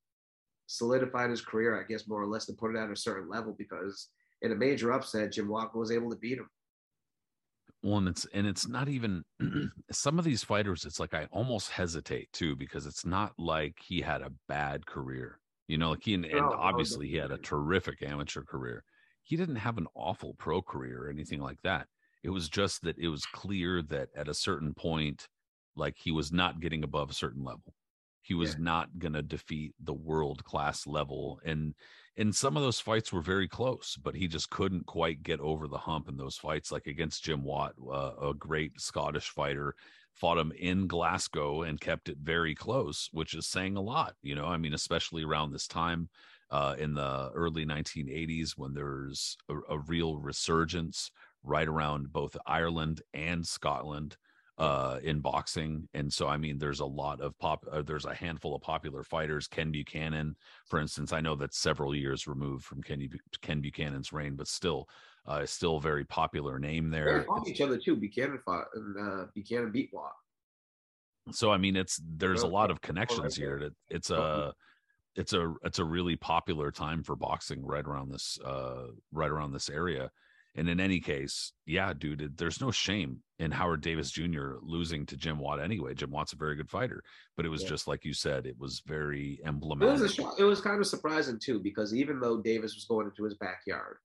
solidified 0.67 1.29
his 1.29 1.43
career, 1.43 1.79
I 1.79 1.87
guess, 1.87 2.09
more 2.09 2.23
or 2.23 2.27
less, 2.27 2.47
to 2.47 2.55
put 2.55 2.75
it 2.75 2.79
at 2.79 2.91
a 2.91 2.97
certain 2.97 3.29
level 3.29 3.55
because 3.59 4.09
in 4.41 4.53
a 4.53 4.57
major 4.57 4.93
upset, 4.93 5.33
Jim 5.33 5.49
Walker 5.49 5.79
was 5.79 5.93
able 5.93 6.09
to 6.11 6.17
beat 6.17 6.39
him 6.39 6.49
one 7.83 8.09
it's 8.09 8.27
and 8.33 8.47
it's 8.47 8.67
not 8.67 8.89
even 8.89 9.23
some 9.91 10.19
of 10.19 10.25
these 10.25 10.43
fighters 10.43 10.85
it's 10.85 11.01
like 11.01 11.15
i 11.15 11.27
almost 11.33 11.71
hesitate 11.71 12.33
too 12.33 12.57
because 12.57 12.87
it's 12.87 13.05
not 13.05 13.33
like 13.39 13.75
he 13.85 14.01
had 14.01 14.23
a 14.23 14.33
bad 14.49 14.87
career 14.87 15.41
you 15.69 15.79
know 15.79 15.91
like 15.91 16.03
he 16.03 16.15
and, 16.15 16.25
and 16.25 16.45
obviously 16.45 17.09
he 17.09 17.17
had 17.17 17.31
a 17.31 17.39
terrific 17.39 18.03
amateur 18.03 18.43
career. 18.43 18.85
He 19.23 19.37
didn't 19.37 19.57
have 19.57 19.79
an 19.79 19.87
awful 19.95 20.35
pro 20.35 20.61
career 20.61 21.05
or 21.05 21.09
anything 21.09 21.41
like 21.41 21.63
that. 21.63 21.87
It 22.23 22.31
was 22.31 22.49
just 22.49 22.83
that 22.83 22.99
it 22.99 23.09
was 23.09 23.25
clear 23.27 23.83
that 23.83 24.09
at 24.17 24.29
a 24.29 24.35
certain 24.35 24.75
point 24.75 25.29
like 25.75 25.97
he 25.97 26.11
was 26.11 26.33
not 26.33 26.61
getting 26.61 26.85
above 26.85 27.11
a 27.11 27.15
certain 27.15 27.43
level 27.45 27.75
he 28.23 28.35
was 28.35 28.53
yeah. 28.53 28.65
not 28.65 28.99
going 28.99 29.13
to 29.13 29.23
defeat 29.23 29.75
the 29.83 29.93
world 29.93 30.45
class 30.45 30.87
level 30.87 31.41
and 31.45 31.75
and 32.17 32.35
some 32.35 32.57
of 32.59 32.63
those 32.63 32.79
fights 32.79 33.11
were 33.11 33.23
very 33.23 33.49
close, 33.49 33.97
but 34.03 34.15
he 34.15 34.29
just 34.29 34.51
couldn't 34.51 34.85
quite 34.85 35.23
get 35.23 35.41
over 35.41 35.67
the 35.67 35.79
hump 35.79 36.11
in 36.11 36.17
those 36.19 36.37
fights. 36.37 36.71
Like 36.71 36.87
against 36.87 37.25
Jim 37.25 37.43
Watt, 37.43 37.73
uh, 37.91 38.13
a 38.21 38.35
great 38.35 38.79
Scottish 38.79 39.31
fighter, 39.31 39.75
fought 40.13 40.39
him 40.39 40.53
in 40.59 40.87
Glasgow 40.87 41.63
and 41.63 41.81
kept 41.81 42.11
it 42.11 42.19
very 42.23 42.55
close, 42.55 43.09
which 43.13 43.35
is 43.35 43.47
saying 43.47 43.77
a 43.77 43.81
lot. 43.81 44.15
You 44.23 44.35
know, 44.35 44.45
I 44.45 44.59
mean, 44.59 44.75
especially 44.75 45.25
around 45.25 45.53
this 45.53 45.67
time 45.67 46.11
uh, 46.51 46.77
in 46.79 46.93
the 46.93 47.31
early 47.35 47.65
1980s 47.65 48.53
when 48.57 48.75
there's 48.75 49.39
a, 49.49 49.57
a 49.71 49.79
real 49.79 50.19
resurgence 50.19 51.11
right 51.43 51.67
around 51.67 52.13
both 52.13 52.37
Ireland 52.47 53.01
and 53.15 53.47
Scotland 53.47 54.17
uh, 54.59 54.99
in 55.03 55.21
boxing. 55.21 55.89
And 55.95 56.13
so, 56.13 56.29
I 56.29 56.37
mean, 56.37 56.59
there's 56.59 56.81
a 56.81 56.87
lot 56.87 57.21
of 57.21 57.39
pop, 57.39 57.65
uh, 57.71 57.83
there's 57.83 58.05
a 58.05 58.15
handful 58.15 58.55
of 58.55 58.63
popular 58.63 59.03
fighters. 59.03 59.47
Ken 59.49 59.73
Buchanan, 59.73 60.37
for 60.67 60.79
instance, 60.79 61.13
I 61.13 61.21
know 61.21 61.35
that's 61.35 61.59
several 61.59 61.95
years 61.95 62.27
removed 62.27 62.65
from 62.65 62.83
Ken, 62.83 63.09
Ken 63.41 63.61
Buchanan's 63.61 64.13
reign, 64.13 64.37
but 64.37 64.49
still, 64.49 64.89
uh, 65.27 65.47
still 65.47 65.81
very 65.81 66.05
popular 66.05 66.59
name 66.59 66.91
there. 66.91 67.21
They 67.21 67.25
fought 67.25 67.49
each 67.49 67.61
other 67.61 67.79
too. 67.79 67.97
Buchanan 67.97 68.39
fought 68.45 68.67
and 68.75 68.97
uh, 68.99 69.27
Buchanan 69.35 69.73
beat 69.73 69.91
Watt. 69.93 70.13
So, 71.31 71.53
I 71.53 71.57
mean, 71.57 71.77
it's, 71.77 72.01
there's 72.17 72.43
a 72.43 72.49
lot 72.49 72.71
of 72.71 72.81
connections 72.81 73.37
here. 73.37 73.71
it's 73.89 74.11
a, 74.11 74.53
it's 75.15 75.33
a, 75.33 75.55
it's 75.63 75.79
a 75.79 75.85
really 75.85 76.17
popular 76.17 76.73
time 76.73 77.05
for 77.05 77.15
boxing 77.15 77.65
right 77.65 77.85
around 77.85 78.11
this, 78.11 78.39
uh, 78.45 78.89
right 79.13 79.31
around 79.31 79.53
this 79.53 79.71
area. 79.71 80.11
And 80.55 80.69
in 80.69 80.81
any 80.81 81.01
case, 81.01 81.53
yeah, 81.65 81.93
dude, 81.95 82.37
there's 82.37 82.61
no 82.61 82.71
shame 82.71 83.23
in 83.43 83.51
Howard 83.51 83.81
Davis 83.81 84.13
Jr. 84.13 84.55
losing 84.63 85.05
to 85.07 85.17
Jim 85.17 85.37
Watt 85.37 85.61
anyway. 85.61 85.95
Jim 85.95 86.13
Watt's 86.13 86.33
a 86.33 86.37
very 86.37 86.55
good 86.55 86.71
fighter, 86.71 87.03
but 87.37 87.45
it 87.45 87.49
was 87.49 87.63
yeah. 87.63 87.71
just 87.71 87.89
like 87.89 88.05
you 88.05 88.15
said, 88.15 88.47
it 88.47 88.57
was 88.57 88.83
very 88.87 89.41
emblematic. 89.45 89.99
It 89.99 90.03
was, 90.03 90.19
a, 90.19 90.43
it 90.43 90.45
was 90.45 90.61
kind 90.61 90.81
of 90.81 90.87
surprising 90.87 91.41
too, 91.43 91.59
because 91.59 91.93
even 91.93 92.21
though 92.21 92.41
Davis 92.41 92.77
was 92.77 92.85
going 92.85 93.07
into 93.07 93.25
his 93.25 93.35
backyard, 93.35 93.97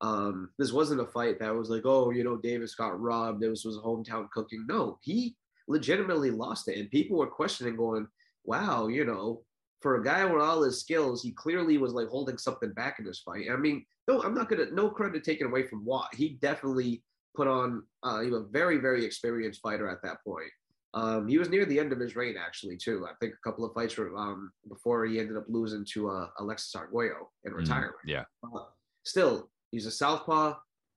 um, 0.00 0.48
this 0.58 0.72
wasn't 0.72 1.02
a 1.02 1.06
fight 1.06 1.38
that 1.38 1.54
was 1.54 1.68
like, 1.68 1.82
oh, 1.84 2.10
you 2.10 2.24
know, 2.24 2.38
Davis 2.38 2.74
got 2.74 2.98
robbed. 2.98 3.42
This 3.42 3.64
was 3.64 3.76
hometown 3.76 4.30
cooking. 4.30 4.64
No, 4.66 4.98
he 5.02 5.36
legitimately 5.66 6.30
lost 6.30 6.68
it, 6.68 6.78
and 6.78 6.90
people 6.90 7.18
were 7.18 7.26
questioning, 7.26 7.76
going, 7.76 8.06
"Wow, 8.44 8.88
you 8.88 9.04
know, 9.04 9.42
for 9.82 9.96
a 9.96 10.04
guy 10.04 10.24
with 10.24 10.40
all 10.40 10.62
his 10.62 10.80
skills, 10.80 11.22
he 11.22 11.32
clearly 11.32 11.76
was 11.76 11.92
like 11.92 12.08
holding 12.08 12.38
something 12.38 12.72
back 12.72 12.98
in 12.98 13.04
this 13.04 13.20
fight." 13.20 13.50
I 13.52 13.56
mean, 13.56 13.84
no, 14.06 14.22
I'm 14.22 14.34
not 14.34 14.48
gonna 14.48 14.70
no 14.72 14.88
credit 14.88 15.24
taken 15.24 15.46
away 15.46 15.66
from 15.66 15.84
Watt. 15.84 16.14
He 16.14 16.38
definitely 16.40 17.02
put 17.38 17.46
on 17.46 17.84
uh, 18.02 18.20
he 18.20 18.30
was 18.30 18.42
a 18.42 18.48
very 18.60 18.78
very 18.78 19.04
experienced 19.04 19.60
fighter 19.60 19.88
at 19.88 20.02
that 20.02 20.18
point. 20.26 20.50
Um, 20.94 21.28
he 21.28 21.38
was 21.38 21.50
near 21.50 21.64
the 21.64 21.78
end 21.78 21.92
of 21.92 22.00
his 22.00 22.16
reign 22.16 22.36
actually 22.36 22.76
too. 22.76 23.06
I 23.08 23.12
think 23.20 23.34
a 23.34 23.48
couple 23.48 23.64
of 23.64 23.74
fights 23.74 23.96
were, 23.96 24.16
um, 24.16 24.50
before 24.68 25.04
he 25.04 25.20
ended 25.20 25.36
up 25.36 25.44
losing 25.48 25.84
to 25.92 26.10
uh, 26.10 26.28
Alexis 26.40 26.74
Arguello 26.74 27.30
in 27.44 27.52
mm, 27.52 27.56
retirement. 27.56 27.94
Mm, 28.06 28.10
yeah. 28.16 28.24
Uh, 28.42 28.64
still, 29.04 29.50
he's 29.70 29.86
a 29.86 29.90
southpaw, 29.90 30.54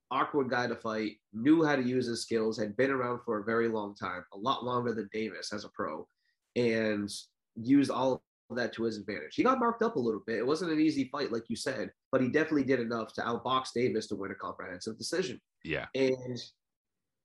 awkward 0.09 0.49
guy 0.49 0.65
to 0.67 0.75
fight. 0.75 1.17
Knew 1.33 1.63
how 1.63 1.75
to 1.75 1.83
use 1.83 2.07
his 2.07 2.21
skills. 2.21 2.57
Had 2.57 2.77
been 2.77 2.89
around 2.89 3.19
for 3.25 3.39
a 3.39 3.43
very 3.43 3.67
long 3.67 3.93
time, 3.93 4.23
a 4.33 4.37
lot 4.37 4.63
longer 4.63 4.93
than 4.93 5.09
Davis 5.13 5.51
as 5.53 5.65
a 5.65 5.69
pro, 5.69 6.07
and 6.55 7.09
used 7.55 7.91
all 7.91 8.23
that 8.55 8.73
to 8.73 8.83
his 8.83 8.97
advantage. 8.97 9.35
He 9.35 9.43
got 9.43 9.59
marked 9.59 9.83
up 9.83 9.95
a 9.95 9.99
little 9.99 10.21
bit. 10.25 10.37
It 10.37 10.45
wasn't 10.45 10.71
an 10.71 10.79
easy 10.79 11.09
fight, 11.11 11.31
like 11.31 11.43
you 11.49 11.55
said, 11.55 11.91
but 12.11 12.21
he 12.21 12.29
definitely 12.29 12.63
did 12.63 12.79
enough 12.79 13.13
to 13.13 13.21
outbox 13.21 13.69
Davis 13.73 14.07
to 14.07 14.15
win 14.15 14.31
a 14.31 14.35
comprehensive 14.35 14.97
decision. 14.97 15.39
Yeah. 15.63 15.85
And 15.95 16.39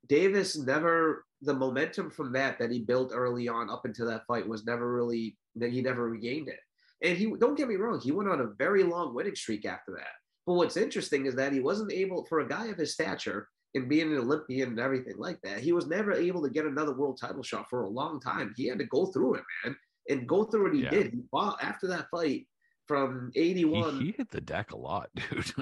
Davis 0.09 0.57
never 0.57 1.25
the 1.43 1.55
momentum 1.55 2.11
from 2.11 2.33
that 2.33 2.59
that 2.59 2.71
he 2.71 2.81
built 2.81 3.13
early 3.15 3.49
on 3.49 3.71
up 3.71 3.85
into 3.85 4.05
that 4.07 4.27
fight 4.27 4.49
was 4.49 4.65
never 4.65 4.93
really 4.93 5.37
that 5.57 5.73
he 5.73 5.83
never 5.83 6.09
regained 6.09 6.49
it. 6.49 6.61
And 7.03 7.17
he 7.17 7.33
don't 7.39 7.57
get 7.57 7.69
me 7.69 7.77
wrong, 7.77 8.01
he 8.01 8.13
went 8.13 8.31
on 8.31 8.41
a 8.41 8.55
very 8.59 8.83
long 8.83 9.15
winning 9.15 9.35
streak 9.35 9.67
after 9.67 9.93
that. 9.93 10.15
But 10.47 10.55
what's 10.55 10.77
interesting 10.77 11.27
is 11.27 11.35
that 11.35 11.53
he 11.53 11.61
wasn't 11.61 11.93
able 11.93 12.25
for 12.27 12.41
a 12.41 12.49
guy 12.49 12.67
of 12.67 12.79
his 12.79 12.95
stature 12.95 13.49
and 13.75 13.89
being 13.89 14.13
an 14.13 14.19
Olympian 14.19 14.71
and 14.71 14.81
everything 14.81 15.17
like 15.19 15.41
that, 15.43 15.61
he 15.61 15.73
was 15.73 15.87
never 15.87 16.13
able 16.13 16.43
to 16.43 16.51
get 16.51 16.65
another 16.65 16.95
world 16.95 17.19
title 17.21 17.43
shot 17.43 17.69
for 17.69 17.83
a 17.83 17.89
long 17.89 18.21
time. 18.21 18.55
He 18.57 18.67
had 18.67 18.79
to 18.79 18.87
go 18.87 19.07
through 19.07 19.35
it, 19.35 19.45
man, 19.65 19.77
and 20.09 20.27
go 20.27 20.45
through 20.45 20.65
what 20.65 20.75
he 20.75 20.83
yeah. 20.83 20.91
did. 20.91 21.13
He 21.13 21.23
fought 21.31 21.59
after 21.63 21.87
that 21.89 22.07
fight 22.11 22.47
from 22.87 23.31
81. 23.35 23.99
He, 23.99 24.07
he 24.07 24.15
hit 24.17 24.31
the 24.31 24.41
deck 24.41 24.73
a 24.73 24.77
lot, 24.77 25.11
dude. 25.15 25.53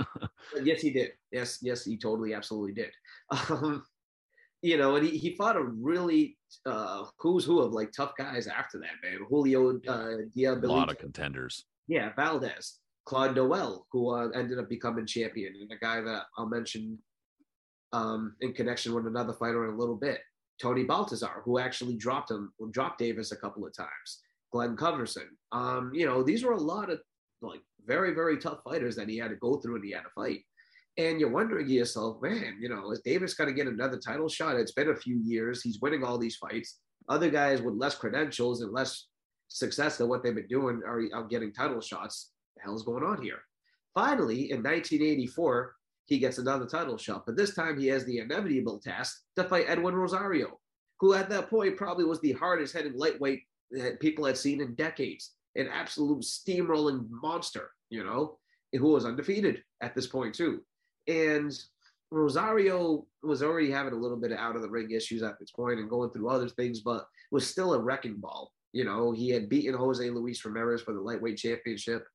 yes, 0.63 0.81
he 0.81 0.91
did. 0.91 1.13
Yes, 1.33 1.59
yes, 1.63 1.85
he 1.85 1.97
totally, 1.97 2.35
absolutely 2.35 2.73
did. 2.73 2.91
Um, 3.51 3.85
you 4.63 4.79
know, 4.79 4.97
and 4.97 5.07
he, 5.07 5.19
he 5.19 5.37
fought 5.37 5.57
a 5.57 5.63
really 5.63 6.39
uh, 6.65 7.05
who's 7.19 7.45
who 7.45 7.61
of 7.61 7.73
like 7.73 7.93
tough 7.93 8.13
guys 8.17 8.47
after 8.47 8.79
that, 8.79 8.93
man. 9.03 9.27
Julio 9.29 9.79
uh, 9.87 10.17
A 10.37 10.55
lot 10.67 10.91
of 10.91 10.97
contenders. 10.97 11.67
Yeah, 11.87 12.13
Valdez, 12.17 12.79
Claude 13.05 13.37
Noel, 13.37 13.87
who 13.93 14.15
uh, 14.15 14.29
ended 14.31 14.59
up 14.59 14.71
becoming 14.71 15.05
champion, 15.05 15.53
and 15.61 15.71
a 15.71 15.77
guy 15.77 16.01
that 16.01 16.23
I'll 16.39 16.49
mention 16.49 16.99
um, 17.93 18.37
in 18.41 18.55
connection 18.55 18.95
with 18.95 19.07
another 19.07 19.35
fighter 19.35 19.69
in 19.69 19.75
a 19.75 19.79
little 19.79 19.97
bit. 19.97 20.21
Tony 20.61 20.85
Baltazar, 20.85 21.43
who 21.45 21.59
actually 21.59 21.97
dropped 21.97 22.31
him, 22.31 22.53
dropped 22.71 22.99
Davis 22.99 23.33
a 23.33 23.37
couple 23.37 23.67
of 23.67 23.77
times. 23.77 24.23
Glenn 24.55 24.77
Coverson. 24.77 25.27
Um, 25.51 25.91
you 25.93 26.07
know, 26.07 26.23
these 26.23 26.45
were 26.45 26.53
a 26.53 26.61
lot 26.61 26.89
of 26.89 27.01
like 27.43 27.61
very, 27.85 28.15
very 28.15 28.39
tough 28.39 28.61
fighters 28.63 28.95
that 28.95 29.09
he 29.09 29.19
had 29.19 29.31
to 29.31 29.37
go 29.37 29.57
through 29.57 29.75
and 29.77 29.85
he 29.85 29.91
had 29.91 30.03
to 30.03 30.11
fight. 30.15 30.43
And 30.97 31.19
you're 31.19 31.29
wondering 31.29 31.67
to 31.67 31.73
yourself, 31.73 32.23
man, 32.23 32.59
you 32.61 32.69
know, 32.69 32.93
is 32.93 33.01
Davis 33.01 33.35
going 33.35 33.49
to 33.49 33.55
get 33.55 33.67
another 33.67 33.99
title 33.99 34.29
shot? 34.29 34.55
It's 34.55 34.71
been 34.71 34.91
a 34.91 34.97
few 34.97 35.17
years. 35.17 35.61
He's 35.61 35.81
winning 35.81 36.05
all 36.05 36.19
these 36.19 36.37
fights. 36.37 36.79
Other 37.09 37.31
guys 37.31 37.63
with 37.63 37.75
less 37.75 37.97
credentials 37.97 38.61
and 38.61 38.73
less 38.73 39.09
success 39.49 39.99
than 39.99 40.09
what 40.09 40.23
they've 40.23 40.33
been 40.33 40.47
doing 40.47 40.83
are, 40.87 41.03
are 41.13 41.27
getting 41.27 41.53
title 41.53 41.81
shots. 41.81 42.31
The 42.57 42.63
hell's 42.63 42.85
going 42.85 43.03
on 43.03 43.21
here? 43.21 43.41
Finally, 43.93 44.53
in 44.53 44.63
1984, 44.63 45.75
he 46.07 46.19
gets 46.19 46.39
another 46.39 46.67
title 46.67 46.97
shot, 46.97 47.25
but 47.27 47.37
this 47.37 47.57
time 47.57 47.81
he 47.81 47.89
has 47.89 48.05
the 48.05 48.19
inevitable 48.19 48.79
task 48.79 49.21
to 49.35 49.43
fight 49.43 49.67
Edwin 49.67 49.97
Rosario, 49.97 50.61
who 51.01 51.15
at 51.15 51.29
that 51.31 51.51
point 51.51 51.77
probably 51.77 52.05
was 52.05 52.21
the 52.21 52.33
hardest 52.33 52.75
hitting 52.75 52.97
lightweight 52.97 53.43
that 53.75 54.01
people 54.01 54.25
had 54.25 54.37
seen 54.37 54.61
in 54.61 54.75
decades, 54.75 55.33
an 55.57 55.69
absolute 55.69 56.23
steamrolling 56.23 57.07
monster, 57.11 57.71
you 57.91 58.05
know, 58.05 58.39
who 58.73 58.89
was 58.89 59.05
undefeated 59.05 59.63
at 59.83 59.95
this 59.95 60.07
point 60.07 60.35
too. 60.35 60.61
And 61.07 61.53
Rosario 62.11 63.07
was 63.23 63.43
already 63.43 63.71
having 63.71 63.93
a 63.93 63.97
little 63.97 64.17
bit 64.17 64.33
of 64.33 64.39
out 64.39 64.57
of 64.57 64.63
the 64.63 64.71
ring 64.71 64.91
issues 64.91 65.23
at 65.23 65.39
this 65.39 65.51
point 65.51 65.81
and 65.81 65.91
going 65.91 66.11
through 66.11 66.29
other 66.29 66.49
things, 66.49 66.81
but 66.81 67.07
was 67.31 67.47
still 67.47 67.75
a 67.75 67.79
wrecking 67.79 68.17
ball. 68.17 68.53
You 68.73 68.85
know, 68.85 69.13
he 69.13 69.31
had 69.31 69.49
beaten 69.49 69.75
Jose 69.75 70.09
Luis 70.11 70.45
Ramirez 70.45 70.83
for 70.83 70.95
the 70.95 71.01
lightweight 71.01 71.37
championship 71.37 72.07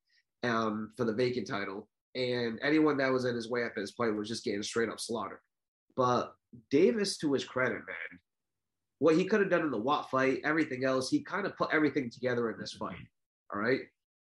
um, 0.43 0.91
for 0.97 1.05
the 1.05 1.13
vacant 1.13 1.47
title. 1.47 1.87
And 2.15 2.59
anyone 2.61 2.97
that 2.97 3.11
was 3.11 3.25
in 3.25 3.35
his 3.35 3.49
way 3.49 3.63
at 3.63 3.75
this 3.75 3.91
point 3.91 4.17
was 4.17 4.27
just 4.27 4.43
getting 4.43 4.63
straight 4.63 4.89
up 4.89 4.99
slaughtered. 4.99 5.39
But 5.95 6.33
Davis, 6.71 7.17
to 7.19 7.33
his 7.33 7.45
credit, 7.45 7.77
man, 7.77 8.19
what 8.99 9.15
he 9.15 9.25
could 9.25 9.39
have 9.39 9.49
done 9.49 9.61
in 9.61 9.71
the 9.71 9.77
Watt 9.77 10.09
fight, 10.09 10.41
everything 10.43 10.85
else, 10.85 11.09
he 11.09 11.21
kind 11.21 11.45
of 11.45 11.57
put 11.57 11.73
everything 11.73 12.09
together 12.09 12.51
in 12.51 12.59
this 12.59 12.73
fight. 12.73 12.95
All 13.53 13.59
right 13.59 13.81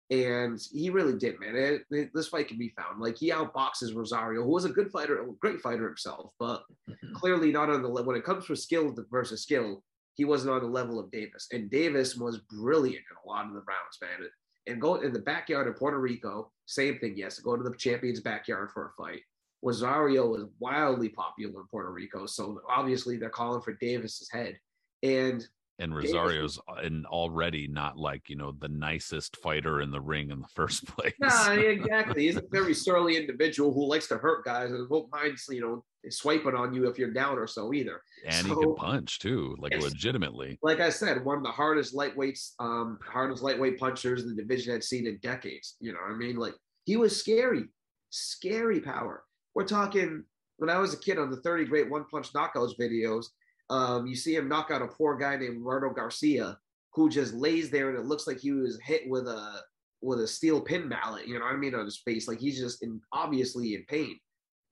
and 0.10 0.62
he 0.72 0.90
really 0.90 1.18
did, 1.18 1.40
man. 1.40 1.56
It, 1.56 1.82
it, 1.92 2.12
this 2.14 2.30
fight 2.30 2.48
can 2.48 2.58
be 2.58 2.70
found. 2.70 3.02
Like 3.02 3.18
he 3.18 3.32
outboxes 3.32 3.94
Rosario, 3.94 4.44
who 4.44 4.52
was 4.52 4.66
a 4.66 4.70
good 4.70 4.90
fighter, 4.90 5.22
a 5.22 5.34
great 5.42 5.60
fighter 5.60 5.86
himself, 5.86 6.32
but 6.40 6.64
mm-hmm. 6.90 7.14
clearly 7.14 7.52
not 7.52 7.70
on 7.70 7.82
the 7.82 7.90
level. 7.90 8.08
When 8.08 8.18
it 8.18 8.24
comes 8.24 8.46
to 8.48 8.56
skill 8.56 8.96
versus 9.12 9.44
skill, 9.44 9.84
he 10.14 10.24
wasn't 10.24 10.54
on 10.54 10.62
the 10.62 10.68
level 10.68 11.00
of 11.00 11.12
Davis. 11.12 11.48
And 11.52 11.70
Davis 11.70 12.16
was 12.16 12.38
brilliant 12.38 13.04
in 13.12 13.18
a 13.24 13.28
lot 13.28 13.48
of 13.48 13.54
the 13.54 13.64
rounds, 13.68 13.98
man. 14.02 14.30
And 14.68 14.82
go 14.82 14.96
in 14.96 15.12
the 15.12 15.20
backyard 15.20 15.68
of 15.68 15.76
Puerto 15.76 16.00
Rico, 16.00 16.52
same 16.66 17.00
thing. 17.00 17.18
Yes, 17.18 17.40
go 17.40 17.58
to 17.58 17.64
the 17.64 17.76
champion's 17.76 18.22
backyard 18.22 18.72
for 18.74 18.88
a 18.88 19.04
fight. 19.04 19.22
Rosario 19.62 20.28
was 20.28 20.46
wildly 20.60 21.10
popular 21.10 21.62
in 21.62 21.68
Puerto 21.68 21.92
Rico, 21.92 22.28
so 22.28 22.62
obviously 22.70 23.18
they're 23.18 23.30
calling 23.30 23.62
for 23.62 23.74
Davis's 23.74 24.30
head. 24.32 24.58
And 25.04 25.48
and 25.80 25.96
Rosario's 25.96 26.60
and 26.84 27.06
already 27.06 27.68
not 27.68 27.98
like 27.98 28.30
you 28.30 28.36
know 28.36 28.52
the 28.52 28.68
nicest 28.68 29.38
fighter 29.38 29.82
in 29.82 29.92
the 29.92 30.02
ring 30.02 30.32
in 30.32 30.42
the 30.42 30.48
first 30.56 30.88
place. 30.88 31.14
Nah, 31.20 31.52
exactly. 31.54 32.26
He's 32.26 32.38
a 32.38 32.44
very 32.52 32.74
surly 32.74 33.18
individual 33.18 33.74
who 33.74 33.88
likes 33.88 34.08
to 34.08 34.18
hurt 34.18 34.44
guys 34.44 34.72
and 34.72 34.90
won't 34.90 35.12
mind 35.12 35.38
you 35.50 35.62
know 35.62 35.84
swiping 36.10 36.56
on 36.56 36.74
you 36.74 36.88
if 36.88 36.98
you're 36.98 37.12
down 37.12 37.38
or 37.38 37.48
so 37.48 37.74
either. 37.74 38.02
And 38.26 38.48
so, 38.48 38.56
he 38.56 38.62
can 38.62 38.76
punch 38.76 39.20
too, 39.20 39.56
like 39.60 39.80
legitimately. 39.80 40.58
Like 40.64 40.80
I 40.80 40.90
said, 40.90 41.24
one 41.24 41.38
of 41.38 41.44
the 41.44 41.52
hardest 41.52 41.96
lightweights, 41.96 42.52
um, 42.60 42.98
hardest 43.06 43.44
lightweight 43.44 43.78
punchers 43.78 44.24
in 44.24 44.30
the 44.30 44.42
division 44.42 44.74
had 44.74 44.84
seen 44.84 45.06
in 45.06 45.20
decades. 45.22 45.76
You 45.80 45.94
know 45.94 46.00
what 46.00 46.16
I 46.16 46.18
mean? 46.18 46.38
Like 46.38 46.56
he 46.86 46.98
was 46.98 47.18
scary, 47.18 47.66
scary 48.10 48.80
power. 48.80 49.24
We're 49.54 49.66
talking 49.66 50.24
when 50.58 50.70
I 50.70 50.80
was 50.80 50.94
a 50.94 50.98
kid 50.98 51.20
on 51.20 51.30
the 51.30 51.38
30 51.38 51.66
great 51.66 51.90
one 51.90 52.06
punch 52.10 52.34
knockouts 52.34 52.74
videos 52.80 53.28
um, 53.70 54.08
you 54.08 54.16
see 54.16 54.36
him 54.36 54.48
knock 54.48 54.72
out 54.72 54.82
a 54.82 54.88
poor 54.88 55.18
guy 55.18 55.36
named 55.36 55.62
Roberto 55.62 55.94
Garcia, 55.94 56.58
who 56.94 57.10
just 57.10 57.34
lays 57.34 57.70
there 57.70 57.90
and 57.90 57.98
it 57.98 58.06
looks 58.06 58.28
like 58.28 58.40
he 58.40 58.52
was 58.52 58.80
hit 58.84 59.08
with 59.08 59.28
a 59.28 59.62
with 60.02 60.22
a 60.22 60.28
steel 60.28 60.62
pin 60.62 60.88
mallet, 60.88 61.28
you 61.28 61.38
know 61.38 61.46
what 61.46 61.54
I 61.54 61.58
mean, 61.58 61.76
on 61.76 61.86
his 61.86 61.98
face. 61.98 62.28
Like 62.28 62.40
he's 62.40 62.60
just 62.60 62.84
in, 62.84 63.02
obviously 63.12 63.74
in 63.74 63.84
pain. 63.86 64.20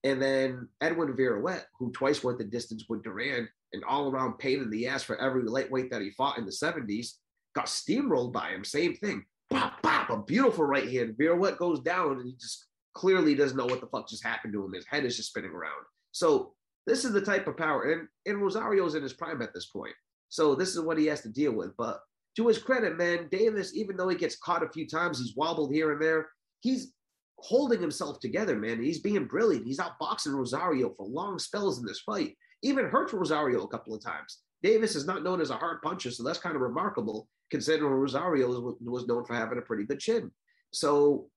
And 0.04 0.22
then 0.22 0.70
Edwin 0.82 1.16
Viruet, 1.16 1.64
who 1.80 1.92
twice 1.92 2.24
went 2.24 2.38
the 2.38 2.44
distance 2.44 2.86
with 2.88 3.04
Duran 3.04 3.50
and 3.74 3.84
all 3.86 4.12
around 4.12 4.38
pain 4.38 4.62
in 4.62 4.70
the 4.70 4.88
ass 4.88 5.02
for 5.02 5.20
every 5.20 5.44
lightweight 5.44 5.90
that 5.90 6.02
he 6.02 6.12
fought 6.12 6.38
in 6.38 6.46
the 6.46 6.52
70s, 6.52 7.14
got 7.56 7.66
steamrolled 7.66 8.32
by 8.32 8.50
him. 8.50 8.64
Same 8.64 8.94
thing. 8.94 9.26
Pop, 9.50 9.82
pop, 9.82 10.12
a 10.12 10.18
beautiful 10.22 10.66
right 10.66 10.90
hand. 10.90 11.16
Viruet 11.20 11.58
goes 11.58 11.80
down 11.80 12.20
and 12.20 12.26
he 12.28 12.36
just 12.36 12.68
clearly 12.94 13.34
doesn't 13.34 13.58
know 13.58 13.66
what 13.66 13.82
the 13.82 13.88
fuck 13.88 14.08
just 14.08 14.24
happened 14.24 14.54
to 14.54 14.64
him. 14.64 14.74
His 14.74 14.86
head 14.88 15.06
is 15.06 15.18
just 15.18 15.30
spinning 15.30 15.52
around. 15.52 15.86
So 16.12 16.54
this 16.86 17.06
is 17.06 17.14
the 17.14 17.22
type 17.22 17.48
of 17.48 17.58
power, 17.58 17.92
and, 17.92 18.08
and 18.26 18.42
Rosario's 18.42 18.96
in 18.96 19.04
his 19.04 19.14
prime 19.14 19.42
at 19.42 19.54
this 19.54 19.68
point. 19.68 19.94
So 20.30 20.56
this 20.56 20.76
is 20.76 20.82
what 20.82 20.98
he 20.98 21.06
has 21.08 21.22
to 21.22 21.30
deal 21.30 21.52
with. 21.52 21.76
But 21.78 22.00
to 22.38 22.48
his 22.48 22.58
credit, 22.58 22.98
man, 22.98 23.28
Davis, 23.32 23.76
even 23.76 23.98
though 23.98 24.10
he 24.10 24.18
gets 24.18 24.38
caught 24.38 24.64
a 24.64 24.70
few 24.70 24.88
times, 24.88 25.20
he's 25.20 25.36
wobbled 25.36 25.74
here 25.74 25.92
and 25.92 26.02
there. 26.02 26.30
He's 26.62 26.94
holding 27.38 27.82
himself 27.82 28.20
together, 28.20 28.56
man. 28.56 28.82
He's 28.82 29.00
being 29.00 29.26
brilliant. 29.26 29.66
He's 29.66 29.80
outboxing 29.80 30.36
Rosario 30.36 30.94
for 30.96 31.06
long 31.06 31.40
spells 31.40 31.80
in 31.80 31.86
this 31.86 32.02
fight. 32.02 32.36
Even 32.64 32.86
hurts 32.86 33.14
Rosario 33.14 33.64
a 33.64 33.68
couple 33.68 33.94
of 33.94 34.04
times. 34.04 34.40
Davis 34.64 34.96
is 34.96 35.06
not 35.06 35.24
known 35.24 35.42
as 35.42 35.52
a 35.52 35.58
hard 35.58 35.82
puncher, 35.82 36.12
so 36.12 36.24
that's 36.24 36.40
kind 36.40 36.56
of 36.56 36.62
remarkable 36.62 37.28
considering 37.52 37.92
Rosario 37.92 38.76
was 38.82 39.08
known 39.08 39.24
for 39.26 39.36
having 39.36 39.60
a 39.60 39.62
pretty 39.62 39.84
good 39.84 40.00
chin. 40.00 40.32
So 40.74 41.28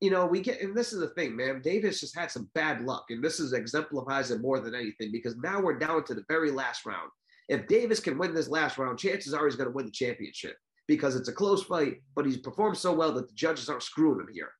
you 0.00 0.10
know, 0.10 0.26
we 0.26 0.40
get, 0.40 0.62
and 0.62 0.74
this 0.74 0.92
is 0.92 1.00
the 1.00 1.08
thing, 1.08 1.36
man. 1.36 1.60
Davis 1.62 2.00
just 2.00 2.18
had 2.18 2.30
some 2.30 2.48
bad 2.54 2.82
luck, 2.82 3.04
and 3.10 3.22
this 3.22 3.38
is 3.38 3.52
exemplifies 3.52 4.30
it 4.30 4.40
more 4.40 4.58
than 4.58 4.74
anything 4.74 5.12
because 5.12 5.36
now 5.36 5.60
we're 5.60 5.78
down 5.78 6.04
to 6.04 6.14
the 6.14 6.24
very 6.28 6.50
last 6.50 6.86
round. 6.86 7.10
If 7.48 7.66
Davis 7.66 8.00
can 8.00 8.16
win 8.16 8.32
this 8.32 8.48
last 8.48 8.78
round, 8.78 8.98
chances 8.98 9.34
are 9.34 9.44
he's 9.44 9.56
going 9.56 9.68
to 9.68 9.74
win 9.74 9.86
the 9.86 9.92
championship 9.92 10.56
because 10.88 11.16
it's 11.16 11.28
a 11.28 11.32
close 11.32 11.64
fight, 11.64 11.96
but 12.16 12.24
he's 12.24 12.38
performed 12.38 12.78
so 12.78 12.92
well 12.92 13.12
that 13.12 13.28
the 13.28 13.34
judges 13.34 13.68
aren't 13.68 13.82
screwing 13.82 14.20
him 14.20 14.28
here. 14.32 14.50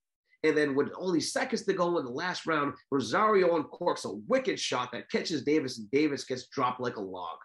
And 0.43 0.57
then 0.57 0.75
with 0.75 0.91
only 0.97 1.21
seconds 1.21 1.65
to 1.65 1.73
go 1.73 1.99
in 1.99 2.05
the 2.05 2.11
last 2.11 2.47
round, 2.47 2.75
Rosario 2.91 3.59
uncorks 3.59 4.05
a 4.05 4.13
wicked 4.29 4.59
shot 4.59 4.91
that 4.93 5.11
catches 5.11 5.43
Davis, 5.43 5.79
and 5.79 5.91
Davis 5.91 6.25
gets 6.25 6.49
dropped 6.49 6.81
like 6.81 6.97
a 6.97 7.01
log. 7.01 7.39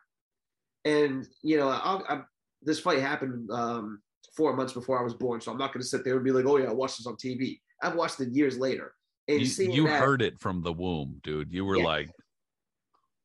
And 0.84 1.28
you 1.44 1.58
know, 1.58 1.70
I, 1.70 2.02
I, 2.10 2.22
this 2.62 2.80
fight 2.80 3.00
happened 3.00 3.50
um, 3.52 4.02
four 4.36 4.56
months 4.56 4.74
before 4.74 5.00
I 5.00 5.04
was 5.04 5.14
born, 5.14 5.42
so 5.42 5.52
I'm 5.52 5.58
not 5.58 5.74
going 5.74 5.82
to 5.82 5.88
sit 5.88 6.04
there 6.04 6.16
and 6.16 6.24
be 6.24 6.32
like, 6.32 6.46
"Oh 6.46 6.58
yeah, 6.58 6.70
I 6.70 6.74
watched 6.74 6.98
this 6.98 7.08
on 7.08 7.16
TV." 7.16 7.60
I've 7.82 7.96
watched 7.96 8.20
it 8.20 8.30
years 8.30 8.58
later. 8.58 8.94
And 9.28 9.42
you, 9.42 9.72
you 9.72 9.88
that, 9.88 10.00
heard 10.00 10.22
it 10.22 10.40
from 10.40 10.62
the 10.62 10.72
womb, 10.72 11.20
dude. 11.24 11.52
You 11.52 11.66
were 11.66 11.78
yeah. 11.78 11.84
like, 11.84 12.10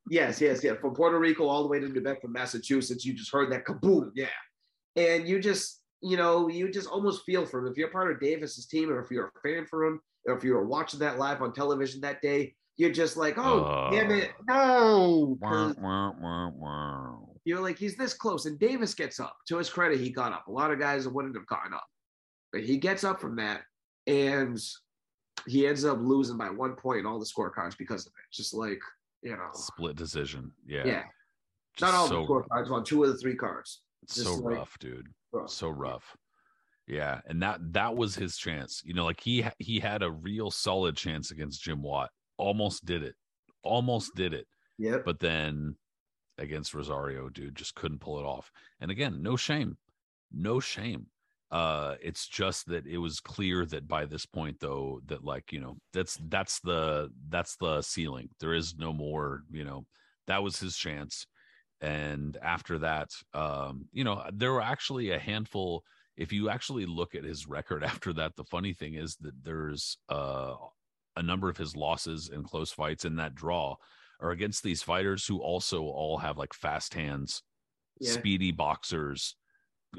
yes, 0.09 0.40
yes, 0.40 0.64
yeah. 0.64 0.74
From 0.74 0.94
Puerto 0.94 1.18
Rico 1.18 1.46
all 1.46 1.62
the 1.62 1.68
way 1.68 1.78
to 1.78 1.88
New 1.88 2.01
Bedford, 2.01 2.32
Massachusetts, 2.32 3.05
you 3.05 3.12
just 3.12 3.32
heard 3.32 3.53
that 3.53 3.66
kaboom, 3.66 4.11
yeah. 4.14 4.26
And 4.96 5.28
you 5.28 5.40
just, 5.40 5.82
you 6.01 6.16
know, 6.16 6.48
you 6.48 6.70
just 6.70 6.88
almost 6.88 7.24
feel 7.24 7.44
for 7.44 7.61
him. 7.61 7.70
If 7.70 7.76
you're 7.76 7.90
part 7.90 8.11
of 8.11 8.18
Davis's 8.18 8.66
team, 8.66 8.90
or 8.90 8.98
if 9.01 9.11
you're 9.11 9.32
a 9.36 9.40
fan 9.46 9.66
for 9.66 9.84
him, 9.84 10.01
or 10.26 10.36
if 10.36 10.42
you 10.42 10.55
were 10.55 10.66
watching 10.66 11.01
that 11.01 11.18
live 11.18 11.42
on 11.42 11.53
television 11.53 12.01
that 12.01 12.22
day, 12.22 12.55
you're 12.78 12.90
just 12.90 13.18
like, 13.18 13.36
oh, 13.36 13.64
uh, 13.64 13.90
damn 13.90 14.11
it, 14.11 14.30
no. 14.48 15.36
Wah, 15.38 15.74
wah, 15.78 16.51
wah, 16.57 17.16
you're 17.44 17.61
like, 17.61 17.78
he's 17.78 17.96
this 17.96 18.14
close. 18.14 18.46
And 18.46 18.59
Davis 18.59 18.94
gets 18.94 19.20
up. 19.20 19.36
To 19.48 19.59
his 19.59 19.68
credit, 19.68 20.01
he 20.01 20.11
got 20.11 20.32
up. 20.32 20.46
A 20.46 20.51
lot 20.51 20.70
of 20.70 20.78
guys 20.78 21.07
wouldn't 21.07 21.36
have 21.36 21.46
gotten 21.46 21.74
up. 21.74 21.84
But 22.53 22.62
he 22.62 22.78
gets 22.78 23.05
up 23.05 23.20
from 23.20 23.36
that 23.36 23.62
and 24.07 24.61
he 25.46 25.66
ends 25.66 25.84
up 25.84 25.98
losing 26.01 26.36
by 26.36 26.51
one 26.51 26.74
point 26.74 27.01
in 27.01 27.07
all 27.07 27.18
the 27.18 27.24
scorecards 27.24 27.76
because 27.76 28.07
of 28.07 28.12
it. 28.12 28.36
Just 28.36 28.55
like 28.55 28.80
you 29.22 29.32
know, 29.32 29.48
split 29.53 29.96
decision. 29.96 30.53
Yeah, 30.66 30.86
yeah. 30.86 31.03
Just 31.76 31.92
Not 31.92 31.98
all 31.98 32.09
so, 32.09 32.22
the 32.22 32.26
scorecards, 32.26 32.70
on 32.70 32.84
two 32.84 33.05
of 33.05 33.11
the 33.11 33.18
three 33.18 33.36
cards. 33.36 33.82
Just 34.07 34.26
so 34.26 34.34
like, 34.36 34.57
rough, 34.57 34.78
dude. 34.78 35.07
Rough. 35.32 35.51
So 35.51 35.68
rough. 35.68 36.16
Yeah, 36.86 37.20
and 37.26 37.42
that 37.42 37.61
that 37.72 37.94
was 37.94 38.14
his 38.14 38.36
chance. 38.36 38.82
You 38.84 38.94
know, 38.94 39.05
like 39.05 39.20
he 39.20 39.44
he 39.59 39.78
had 39.78 40.03
a 40.03 40.11
real 40.11 40.51
solid 40.51 40.96
chance 40.96 41.30
against 41.30 41.62
Jim 41.62 41.82
Watt. 41.82 42.11
Almost 42.36 42.84
did 42.84 43.03
it. 43.03 43.14
Almost 43.62 44.14
did 44.16 44.34
it. 44.34 44.46
Yeah. 44.78 44.98
But 45.05 45.20
then 45.20 45.76
against 46.38 46.74
Rosario, 46.74 47.28
dude. 47.28 47.55
Just 47.55 47.74
couldn't 47.74 48.01
pull 48.01 48.18
it 48.18 48.24
off. 48.24 48.51
And 48.80 48.90
again, 48.90 49.22
no 49.22 49.36
shame, 49.36 49.76
no 50.32 50.59
shame. 50.59 51.07
Uh, 51.51 51.96
it's 52.01 52.28
just 52.28 52.66
that 52.66 52.86
it 52.86 52.98
was 52.98 53.18
clear 53.18 53.66
that 53.66 53.88
by 53.88 54.05
this 54.05 54.24
point, 54.24 54.59
though, 54.61 55.01
that 55.07 55.24
like 55.24 55.53
you 55.53 55.61
know, 55.61 55.76
that's 55.92 56.18
that's 56.28 56.61
the 56.61 57.11
that's 57.28 57.57
the 57.57 57.82
ceiling. 57.82 58.28
There 58.38 58.55
is 58.55 58.76
no 58.78 58.92
more. 58.92 59.42
You 59.51 59.64
know, 59.64 59.86
that 60.26 60.42
was 60.42 60.61
his 60.61 60.76
chance. 60.76 61.26
And 61.80 62.36
after 62.42 62.78
that, 62.80 63.09
um, 63.32 63.86
you 63.92 64.05
know, 64.05 64.22
there 64.32 64.53
were 64.53 64.62
actually 64.62 65.11
a 65.11 65.18
handful. 65.18 65.82
If 66.16 66.32
you 66.32 66.51
actually 66.51 66.86
look 66.86 67.14
at 67.14 67.24
his 67.24 67.46
record 67.48 67.82
after 67.92 68.12
that, 68.14 68.36
the 68.36 68.44
funny 68.44 68.72
thing 68.72 68.94
is 68.94 69.16
that 69.16 69.42
there's 69.42 69.98
uh, 70.09 70.55
a 71.16 71.22
number 71.22 71.48
of 71.48 71.57
his 71.57 71.74
losses 71.74 72.30
in 72.32 72.44
close 72.44 72.70
fights 72.70 73.05
in 73.05 73.16
that 73.16 73.34
draw 73.34 73.76
are 74.20 74.30
against 74.30 74.62
these 74.62 74.82
fighters 74.82 75.26
who 75.26 75.38
also 75.38 75.82
all 75.82 76.18
have 76.18 76.36
like 76.36 76.53
fast 76.53 76.94
hands, 76.94 77.42
yeah. 77.98 78.12
speedy 78.12 78.53
boxers, 78.53 79.34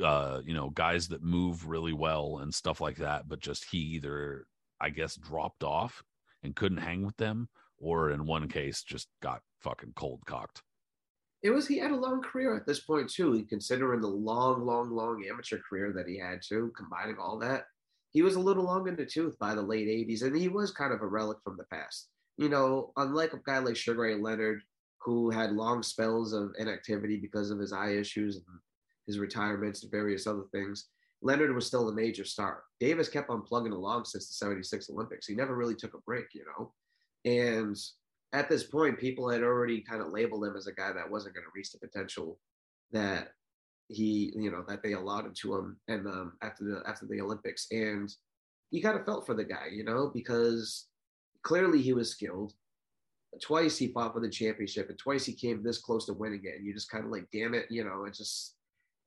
uh, 0.04 0.42
you 0.46 0.54
know, 0.54 0.70
guys 0.70 1.08
that 1.10 1.24
move 1.24 1.68
really 1.68 1.94
well 1.94 2.40
and 2.42 2.54
stuff 2.54 2.82
like 2.82 2.98
that. 2.98 3.28
But 3.28 3.40
just 3.40 3.66
he 3.66 3.78
either, 3.78 4.46
I 4.80 4.90
guess, 4.90 5.16
dropped 5.16 5.64
off 5.64 6.04
and 6.44 6.56
couldn't 6.56 6.80
hang 6.80 7.06
with 7.06 7.18
them, 7.18 7.50
or 7.78 8.12
in 8.12 8.26
one 8.26 8.48
case, 8.48 8.84
just 8.84 9.08
got 9.22 9.42
fucking 9.62 9.94
cold 9.96 10.22
cocked. 10.26 10.62
It 11.44 11.50
was 11.50 11.68
he 11.68 11.80
had 11.80 11.92
a 11.92 11.96
long 11.96 12.22
career 12.22 12.56
at 12.56 12.68
this 12.68 12.82
point 12.82 13.10
too, 13.10 13.46
considering 13.50 14.02
the 14.02 14.08
long, 14.08 14.66
long, 14.66 14.92
long 14.92 15.24
amateur 15.28 15.58
career 15.58 15.92
that 15.94 16.08
he 16.08 16.20
had 16.20 16.42
too, 16.48 16.72
combining 16.78 17.18
all 17.18 17.40
that. 17.40 17.66
He 18.12 18.22
was 18.22 18.36
a 18.36 18.40
little 18.40 18.66
long 18.66 18.88
in 18.88 18.96
the 18.96 19.06
tooth 19.06 19.40
by 19.40 19.56
the 19.56 19.62
late 19.62 19.88
80s, 19.88 20.22
and 20.22 20.36
he 20.36 20.50
was 20.50 20.72
kind 20.72 20.94
of 20.94 21.02
a 21.02 21.08
relic 21.08 21.38
from 21.44 21.58
the 21.58 21.64
past 21.64 22.10
you 22.42 22.50
know, 22.50 22.92
unlike 22.98 23.34
a 23.34 23.40
guy 23.46 23.60
like 23.60 23.76
Sugar 23.76 24.02
Ray 24.02 24.16
Leonard, 24.16 24.64
who 25.00 25.30
had 25.30 25.52
long 25.52 25.84
spells 25.84 26.34
of 26.34 26.52
inactivity 26.58 27.18
because 27.18 27.52
of 27.52 27.60
his 27.60 27.72
eye 27.72 27.92
issues 27.92 28.38
and 28.38 28.46
his 29.08 29.20
retirements 29.20 29.84
and 29.84 29.92
various 29.92 30.28
other 30.28 30.44
things, 30.52 30.88
Leonard 31.22 31.54
was 31.54 31.68
still 31.68 31.90
a 31.90 31.94
major 31.94 32.26
star. 32.26 32.64
Davis 32.80 33.10
kept 33.10 33.30
on 33.30 33.44
plugging 33.44 33.74
along 33.74 34.06
since 34.06 34.28
the 34.28 34.34
76 34.34 34.90
Olympics. 34.90 35.28
He 35.28 35.36
never 35.36 35.56
really 35.56 35.76
took 35.76 35.94
a 35.94 36.00
break, 36.00 36.26
you 36.34 36.46
know? 36.46 36.74
And 37.26 37.78
at 38.34 38.50
this 38.50 38.64
point, 38.64 39.00
people 39.00 39.30
had 39.30 39.44
already 39.44 39.82
kind 39.82 40.02
of 40.02 40.12
labeled 40.12 40.46
him 40.46 40.56
as 40.56 40.68
a 40.68 40.74
guy 40.74 40.92
that 40.94 41.10
wasn't 41.10 41.36
going 41.36 41.46
to 41.46 41.52
reach 41.56 41.72
the 41.72 41.80
potential 41.80 42.40
that 42.92 43.34
he, 43.88 44.32
you 44.36 44.50
know, 44.50 44.64
that 44.68 44.82
they 44.82 44.94
allotted 44.94 45.36
to 45.36 45.56
him 45.56 45.78
and 45.88 46.08
um, 46.08 46.34
after 46.42 46.64
the 46.64 46.82
after 46.88 47.06
the 47.06 47.22
Olympics. 47.22 47.68
And 47.72 48.14
you 48.72 48.82
kind 48.82 48.98
of 48.98 49.06
felt 49.06 49.26
for 49.26 49.36
the 49.36 49.44
guy, 49.44 49.68
you 49.72 49.84
know, 49.84 50.10
because 50.14 50.88
clearly 51.44 51.82
he 51.82 51.94
was 51.94 52.12
skilled. 52.12 52.54
Twice 53.42 53.78
he 53.78 53.88
fought 53.88 54.14
for 54.14 54.20
the 54.20 54.30
championship, 54.30 54.90
and 54.90 55.00
twice 55.00 55.26
he 55.26 55.34
came 55.34 55.64
this 55.64 55.78
close 55.78 56.06
to 56.06 56.14
winning 56.14 56.42
it. 56.44 56.56
And 56.58 56.66
you 56.66 56.74
just 56.74 56.92
kind 56.92 57.06
of 57.06 57.12
like, 57.12 57.28
damn 57.32 57.54
it, 57.54 57.66
you 57.70 57.84
know, 57.84 58.06
it 58.06 58.14
just. 58.14 58.56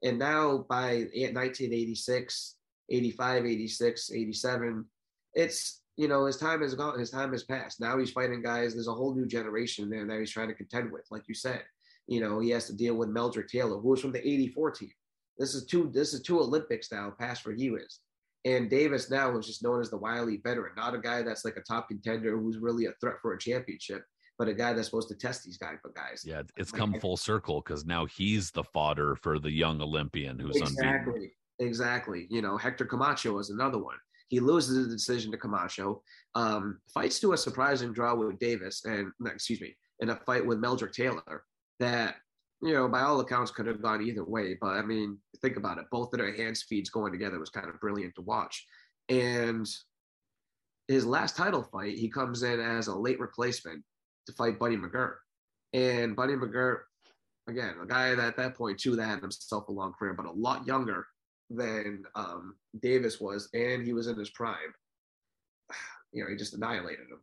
And 0.04 0.18
now 0.18 0.66
by 0.68 1.06
1986, 1.14 2.56
85, 2.90 3.46
86, 3.46 4.12
87, 4.12 4.84
it's 5.32 5.80
you 5.96 6.08
know 6.08 6.26
his 6.26 6.36
time 6.36 6.60
has 6.60 6.74
gone, 6.74 6.98
his 6.98 7.10
time 7.10 7.32
has 7.32 7.42
passed. 7.42 7.80
Now 7.80 7.98
he's 7.98 8.12
fighting 8.12 8.42
guys. 8.42 8.74
There's 8.74 8.88
a 8.88 8.92
whole 8.92 9.14
new 9.14 9.26
generation 9.26 9.88
there 9.88 10.06
that 10.06 10.18
he's 10.18 10.30
trying 10.30 10.48
to 10.48 10.54
contend 10.54 10.92
with, 10.92 11.06
like 11.10 11.22
you 11.26 11.34
said. 11.34 11.62
You 12.06 12.20
know, 12.20 12.38
he 12.38 12.50
has 12.50 12.66
to 12.66 12.76
deal 12.76 12.96
with 12.96 13.08
Meldrick 13.08 13.48
Taylor, 13.48 13.78
who 13.78 13.88
was 13.88 14.00
from 14.00 14.12
the 14.12 14.20
84 14.20 14.72
team. 14.72 14.90
This 15.38 15.54
is 15.54 15.64
two. 15.64 15.90
This 15.92 16.12
is 16.12 16.20
two 16.20 16.38
Olympics 16.38 16.92
now, 16.92 17.14
past 17.18 17.46
where 17.46 17.54
he 17.54 17.70
was. 17.70 18.00
And 18.44 18.68
Davis 18.68 19.10
now 19.10 19.34
is 19.38 19.46
just 19.46 19.62
known 19.62 19.80
as 19.80 19.88
the 19.88 19.96
wily 19.96 20.38
veteran, 20.44 20.72
not 20.76 20.94
a 20.94 20.98
guy 20.98 21.22
that's 21.22 21.46
like 21.46 21.56
a 21.56 21.62
top 21.62 21.88
contender 21.88 22.36
who's 22.36 22.58
really 22.58 22.84
a 22.84 22.92
threat 23.00 23.16
for 23.22 23.32
a 23.32 23.38
championship, 23.38 24.04
but 24.38 24.48
a 24.48 24.54
guy 24.54 24.72
that's 24.72 24.88
supposed 24.88 25.08
to 25.08 25.14
test 25.14 25.44
these 25.44 25.58
guys. 25.58 25.78
But 25.82 25.94
guys, 25.94 26.24
yeah, 26.26 26.42
it's 26.56 26.72
come 26.72 26.94
full 27.00 27.16
circle 27.16 27.60
because 27.60 27.84
now 27.84 28.06
he's 28.06 28.50
the 28.50 28.64
fodder 28.64 29.16
for 29.16 29.38
the 29.38 29.50
young 29.50 29.80
Olympian 29.80 30.38
who's 30.38 30.56
exactly, 30.56 31.12
unbeaten. 31.14 31.30
exactly. 31.60 32.26
You 32.30 32.42
know, 32.42 32.56
Hector 32.56 32.84
Camacho 32.84 33.38
is 33.38 33.50
another 33.50 33.78
one. 33.78 33.96
He 34.28 34.40
loses 34.40 34.86
the 34.86 34.92
decision 34.92 35.30
to 35.32 35.38
Camacho. 35.38 36.02
Um, 36.34 36.80
fights 36.92 37.20
to 37.20 37.32
a 37.34 37.36
surprising 37.36 37.92
draw 37.92 38.14
with 38.14 38.38
Davis, 38.38 38.84
and 38.84 39.12
excuse 39.26 39.60
me, 39.60 39.76
in 40.00 40.10
a 40.10 40.16
fight 40.16 40.44
with 40.44 40.60
Meldrick 40.60 40.92
Taylor 40.92 41.44
that 41.78 42.16
you 42.64 42.72
know, 42.72 42.88
by 42.88 43.02
all 43.02 43.20
accounts, 43.20 43.50
could 43.50 43.66
have 43.66 43.82
gone 43.82 44.02
either 44.02 44.24
way. 44.24 44.56
But 44.58 44.70
I 44.70 44.82
mean, 44.82 45.18
think 45.42 45.56
about 45.56 45.78
it. 45.78 45.84
Both 45.90 46.14
of 46.14 46.18
their 46.18 46.34
hand 46.34 46.56
speeds 46.56 46.88
going 46.88 47.12
together 47.12 47.38
was 47.38 47.50
kind 47.50 47.68
of 47.68 47.78
brilliant 47.78 48.14
to 48.14 48.22
watch. 48.22 48.64
And 49.10 49.68
his 50.88 51.04
last 51.04 51.36
title 51.36 51.62
fight, 51.62 51.98
he 51.98 52.08
comes 52.08 52.42
in 52.42 52.60
as 52.60 52.86
a 52.86 52.96
late 52.96 53.20
replacement 53.20 53.82
to 54.26 54.32
fight 54.32 54.58
Buddy 54.58 54.76
McGirt. 54.76 55.16
And 55.72 56.14
Buddy 56.14 56.34
McGirt, 56.34 56.80
again, 57.48 57.74
a 57.82 57.86
guy 57.86 58.14
that 58.14 58.24
at 58.24 58.36
that 58.36 58.54
point 58.54 58.78
too 58.78 58.96
that 58.96 59.06
had 59.06 59.20
himself 59.20 59.68
a 59.68 59.72
long 59.72 59.92
career, 59.92 60.14
but 60.14 60.26
a 60.26 60.32
lot 60.32 60.66
younger 60.66 61.06
than 61.50 62.04
um, 62.14 62.54
Davis 62.80 63.20
was, 63.20 63.48
and 63.52 63.84
he 63.84 63.92
was 63.92 64.06
in 64.06 64.18
his 64.18 64.30
prime. 64.30 64.56
You 66.12 66.22
know, 66.22 66.30
he 66.30 66.36
just 66.36 66.54
annihilated 66.54 67.08
him. 67.10 67.18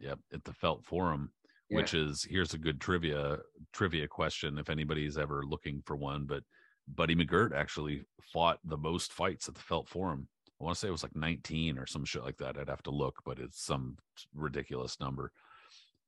Yep, 0.00 0.18
at 0.32 0.42
the 0.42 0.52
Felt 0.52 0.84
Forum 0.84 1.30
yeah. 1.70 1.76
which 1.76 1.94
is 1.94 2.26
here's 2.28 2.54
a 2.54 2.58
good 2.58 2.80
trivia 2.80 3.38
trivia 3.72 4.06
question 4.06 4.58
if 4.58 4.70
anybody's 4.70 5.18
ever 5.18 5.44
looking 5.46 5.82
for 5.84 5.96
one. 5.96 6.24
But 6.24 6.42
Buddy 6.88 7.14
McGirt 7.14 7.54
actually 7.54 8.04
fought 8.22 8.58
the 8.64 8.76
most 8.76 9.12
fights 9.12 9.48
at 9.48 9.54
the 9.54 9.60
Felt 9.60 9.88
Forum. 9.88 10.28
I 10.60 10.64
want 10.64 10.76
to 10.76 10.80
say 10.80 10.88
it 10.88 10.92
was 10.92 11.02
like 11.02 11.16
19 11.16 11.78
or 11.78 11.86
some 11.86 12.04
shit 12.04 12.22
like 12.22 12.36
that. 12.38 12.56
I'd 12.56 12.68
have 12.68 12.82
to 12.84 12.90
look, 12.90 13.16
but 13.24 13.38
it's 13.38 13.64
some 13.64 13.96
ridiculous 14.34 15.00
number. 15.00 15.32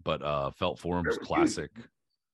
But 0.05 0.22
uh 0.22 0.51
Felt 0.51 0.78
Forum's 0.78 1.18
classic. 1.18 1.70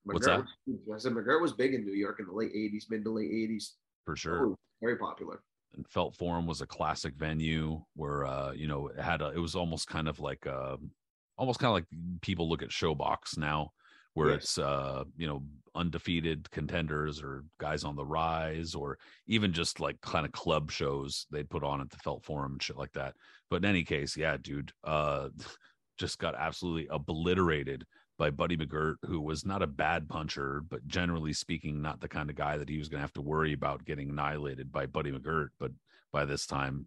What's 0.05 0.27
that? 0.27 0.45
I 0.93 0.99
said 0.99 1.13
McGirt 1.13 1.41
was 1.41 1.53
big 1.53 1.75
in 1.75 1.85
New 1.85 1.93
York 1.93 2.19
in 2.19 2.27
the 2.27 2.33
late 2.33 2.53
80s, 2.53 2.91
mid 2.91 3.05
to 3.05 3.11
late 3.13 3.31
80s. 3.31 3.71
For 4.05 4.17
sure. 4.17 4.47
Oh, 4.47 4.59
very 4.81 4.97
popular. 4.97 5.43
And 5.75 5.87
Felt 5.89 6.17
Forum 6.17 6.47
was 6.47 6.61
a 6.61 6.67
classic 6.67 7.15
venue 7.15 7.83
where 7.95 8.25
uh, 8.27 8.53
you 8.53 8.67
know, 8.67 8.89
it 8.89 9.01
had 9.01 9.23
a 9.23 9.29
it 9.29 9.39
was 9.39 9.55
almost 9.55 9.89
kind 9.89 10.09
of 10.09 10.21
like 10.21 10.45
a 10.47 10.75
um, 10.75 10.91
almost 11.39 11.59
kind 11.59 11.71
of 11.71 11.75
like 11.75 12.21
people 12.21 12.49
look 12.49 12.63
at 12.63 12.69
ShoBox 12.69 13.39
now, 13.39 13.73
where 14.15 14.31
yes. 14.31 14.43
it's 14.43 14.59
uh, 14.59 15.05
you 15.17 15.27
know 15.27 15.43
undefeated 15.75 16.51
contenders 16.51 17.23
or 17.23 17.45
guys 17.59 17.85
on 17.85 17.97
the 17.97 18.05
rise, 18.05 18.75
or 18.75 18.99
even 19.27 19.53
just 19.53 19.81
like 19.81 20.01
kind 20.03 20.27
of 20.27 20.33
club 20.33 20.71
shows 20.71 21.27
they'd 21.31 21.51
put 21.51 21.65
on 21.65 21.81
at 21.81 21.91
the 21.91 21.97
Felt 21.99 22.25
Forum 22.25 22.53
and 22.53 22.63
shit 22.63 22.77
like 22.77 22.93
that. 22.93 23.15
But 23.49 23.57
in 23.57 23.65
any 23.65 23.85
case, 23.85 24.17
yeah, 24.17 24.37
dude, 24.41 24.73
uh, 24.85 25.29
just 25.99 26.18
got 26.18 26.34
absolutely 26.34 26.88
obliterated 26.90 27.84
by 28.18 28.30
Buddy 28.30 28.57
McGirt, 28.57 28.97
who 29.07 29.20
was 29.20 29.45
not 29.45 29.62
a 29.62 29.66
bad 29.66 30.09
puncher, 30.09 30.62
but 30.68 30.86
generally 30.86 31.32
speaking, 31.32 31.82
not 31.82 32.01
the 32.01 32.09
kind 32.09 32.30
of 32.30 32.36
guy 32.36 32.57
that 32.57 32.68
he 32.68 32.78
was 32.78 32.88
going 32.88 32.99
to 32.99 33.03
have 33.03 33.12
to 33.14 33.22
worry 33.22 33.53
about 33.53 33.84
getting 33.84 34.11
annihilated 34.11 34.70
by 34.70 34.86
Buddy 34.86 35.11
McGirt. 35.11 35.49
But 35.59 35.72
by 36.12 36.24
this 36.24 36.47
time, 36.47 36.86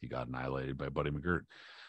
he 0.00 0.08
got 0.08 0.28
annihilated 0.28 0.76
by 0.76 0.88
Buddy 0.88 1.10
McGirt. 1.10 1.42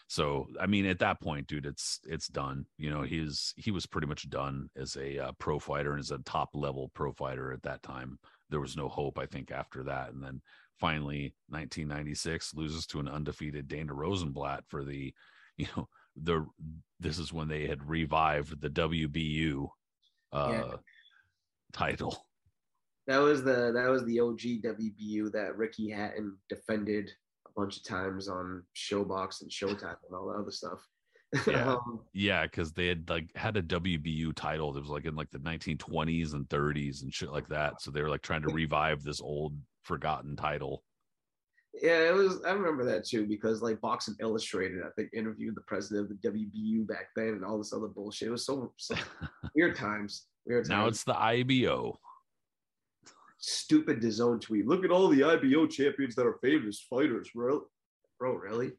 So 0.06 0.48
I 0.60 0.66
mean, 0.66 0.86
at 0.86 0.98
that 0.98 1.20
point, 1.20 1.46
dude, 1.46 1.66
it's 1.66 2.00
it's 2.04 2.28
done. 2.28 2.66
You 2.76 2.90
know, 2.90 3.02
he's 3.02 3.54
he 3.56 3.70
was 3.70 3.86
pretty 3.86 4.06
much 4.06 4.28
done 4.28 4.68
as 4.76 4.96
a 4.96 5.18
uh, 5.18 5.32
pro 5.38 5.58
fighter 5.58 5.92
and 5.92 6.00
as 6.00 6.10
a 6.10 6.18
top 6.18 6.50
level 6.54 6.90
pro 6.94 7.12
fighter 7.12 7.52
at 7.52 7.62
that 7.62 7.82
time. 7.82 8.18
There 8.50 8.60
was 8.60 8.76
no 8.76 8.88
hope, 8.88 9.18
I 9.18 9.26
think, 9.26 9.50
after 9.50 9.82
that. 9.84 10.12
And 10.12 10.22
then 10.22 10.42
finally, 10.78 11.34
1996 11.48 12.54
loses 12.54 12.86
to 12.88 13.00
an 13.00 13.08
undefeated 13.08 13.66
Dana 13.66 13.94
Rosenblatt 13.94 14.64
for 14.68 14.84
the, 14.84 15.14
you 15.56 15.66
know, 15.76 15.88
the 16.22 16.46
this 17.00 17.18
is 17.18 17.32
when 17.32 17.48
they 17.48 17.66
had 17.66 17.88
revived 17.88 18.60
the 18.60 18.70
WBU 18.70 19.68
uh, 20.32 20.50
yeah. 20.52 20.76
title. 21.72 22.26
That 23.06 23.18
was 23.18 23.44
the 23.44 23.72
that 23.74 23.88
was 23.90 24.04
the 24.04 24.20
OG 24.20 24.62
WBU 24.64 25.32
that 25.32 25.56
Ricky 25.56 25.90
Hatton 25.90 26.36
defended 26.48 27.10
a 27.46 27.50
bunch 27.60 27.76
of 27.76 27.84
times 27.84 28.28
on 28.28 28.62
ShoBox 28.74 29.42
and 29.42 29.50
Showtime 29.50 29.96
and 30.06 30.16
all 30.16 30.26
that 30.28 30.38
other 30.38 30.50
stuff. 30.50 30.80
Yeah, 31.48 31.72
um, 31.72 32.00
yeah, 32.12 32.44
because 32.44 32.72
they 32.72 32.86
had 32.86 33.10
like 33.10 33.28
had 33.34 33.56
a 33.56 33.62
WBU 33.62 34.36
title 34.36 34.72
that 34.72 34.80
was 34.80 34.88
like 34.88 35.04
in 35.04 35.16
like 35.16 35.32
the 35.32 35.40
1920s 35.40 36.32
and 36.32 36.48
30s 36.48 37.02
and 37.02 37.12
shit 37.12 37.32
like 37.32 37.48
that. 37.48 37.82
So 37.82 37.90
they 37.90 38.02
were 38.02 38.08
like 38.08 38.22
trying 38.22 38.42
to 38.42 38.48
revive 38.54 39.02
this 39.02 39.20
old 39.20 39.56
forgotten 39.82 40.36
title. 40.36 40.84
Yeah, 41.82 42.08
it 42.08 42.14
was. 42.14 42.42
I 42.44 42.52
remember 42.52 42.84
that 42.84 43.04
too 43.04 43.26
because 43.26 43.62
like 43.62 43.80
Boxing 43.80 44.14
Illustrated, 44.20 44.82
I 44.84 44.90
think, 44.96 45.10
interviewed 45.12 45.56
the 45.56 45.62
president 45.62 46.10
of 46.10 46.20
the 46.20 46.28
WBU 46.28 46.86
back 46.86 47.08
then 47.16 47.28
and 47.28 47.44
all 47.44 47.58
this 47.58 47.72
other 47.72 47.88
bullshit. 47.88 48.28
It 48.28 48.32
was 48.32 48.46
so, 48.46 48.72
so 48.76 48.94
weird 49.56 49.76
times. 49.76 50.26
Weird 50.46 50.64
times. 50.64 50.70
Now 50.70 50.86
it's 50.86 51.04
the 51.04 51.20
IBO 51.20 51.98
stupid 53.44 54.00
DAZN 54.00 54.40
tweet. 54.40 54.66
Look 54.66 54.84
at 54.84 54.90
all 54.90 55.08
the 55.08 55.22
IBO 55.22 55.66
champions 55.66 56.14
that 56.14 56.26
are 56.26 56.38
famous 56.42 56.80
fighters, 56.80 57.30
bro. 57.34 57.62
Bro, 58.18 58.34
really? 58.34 58.72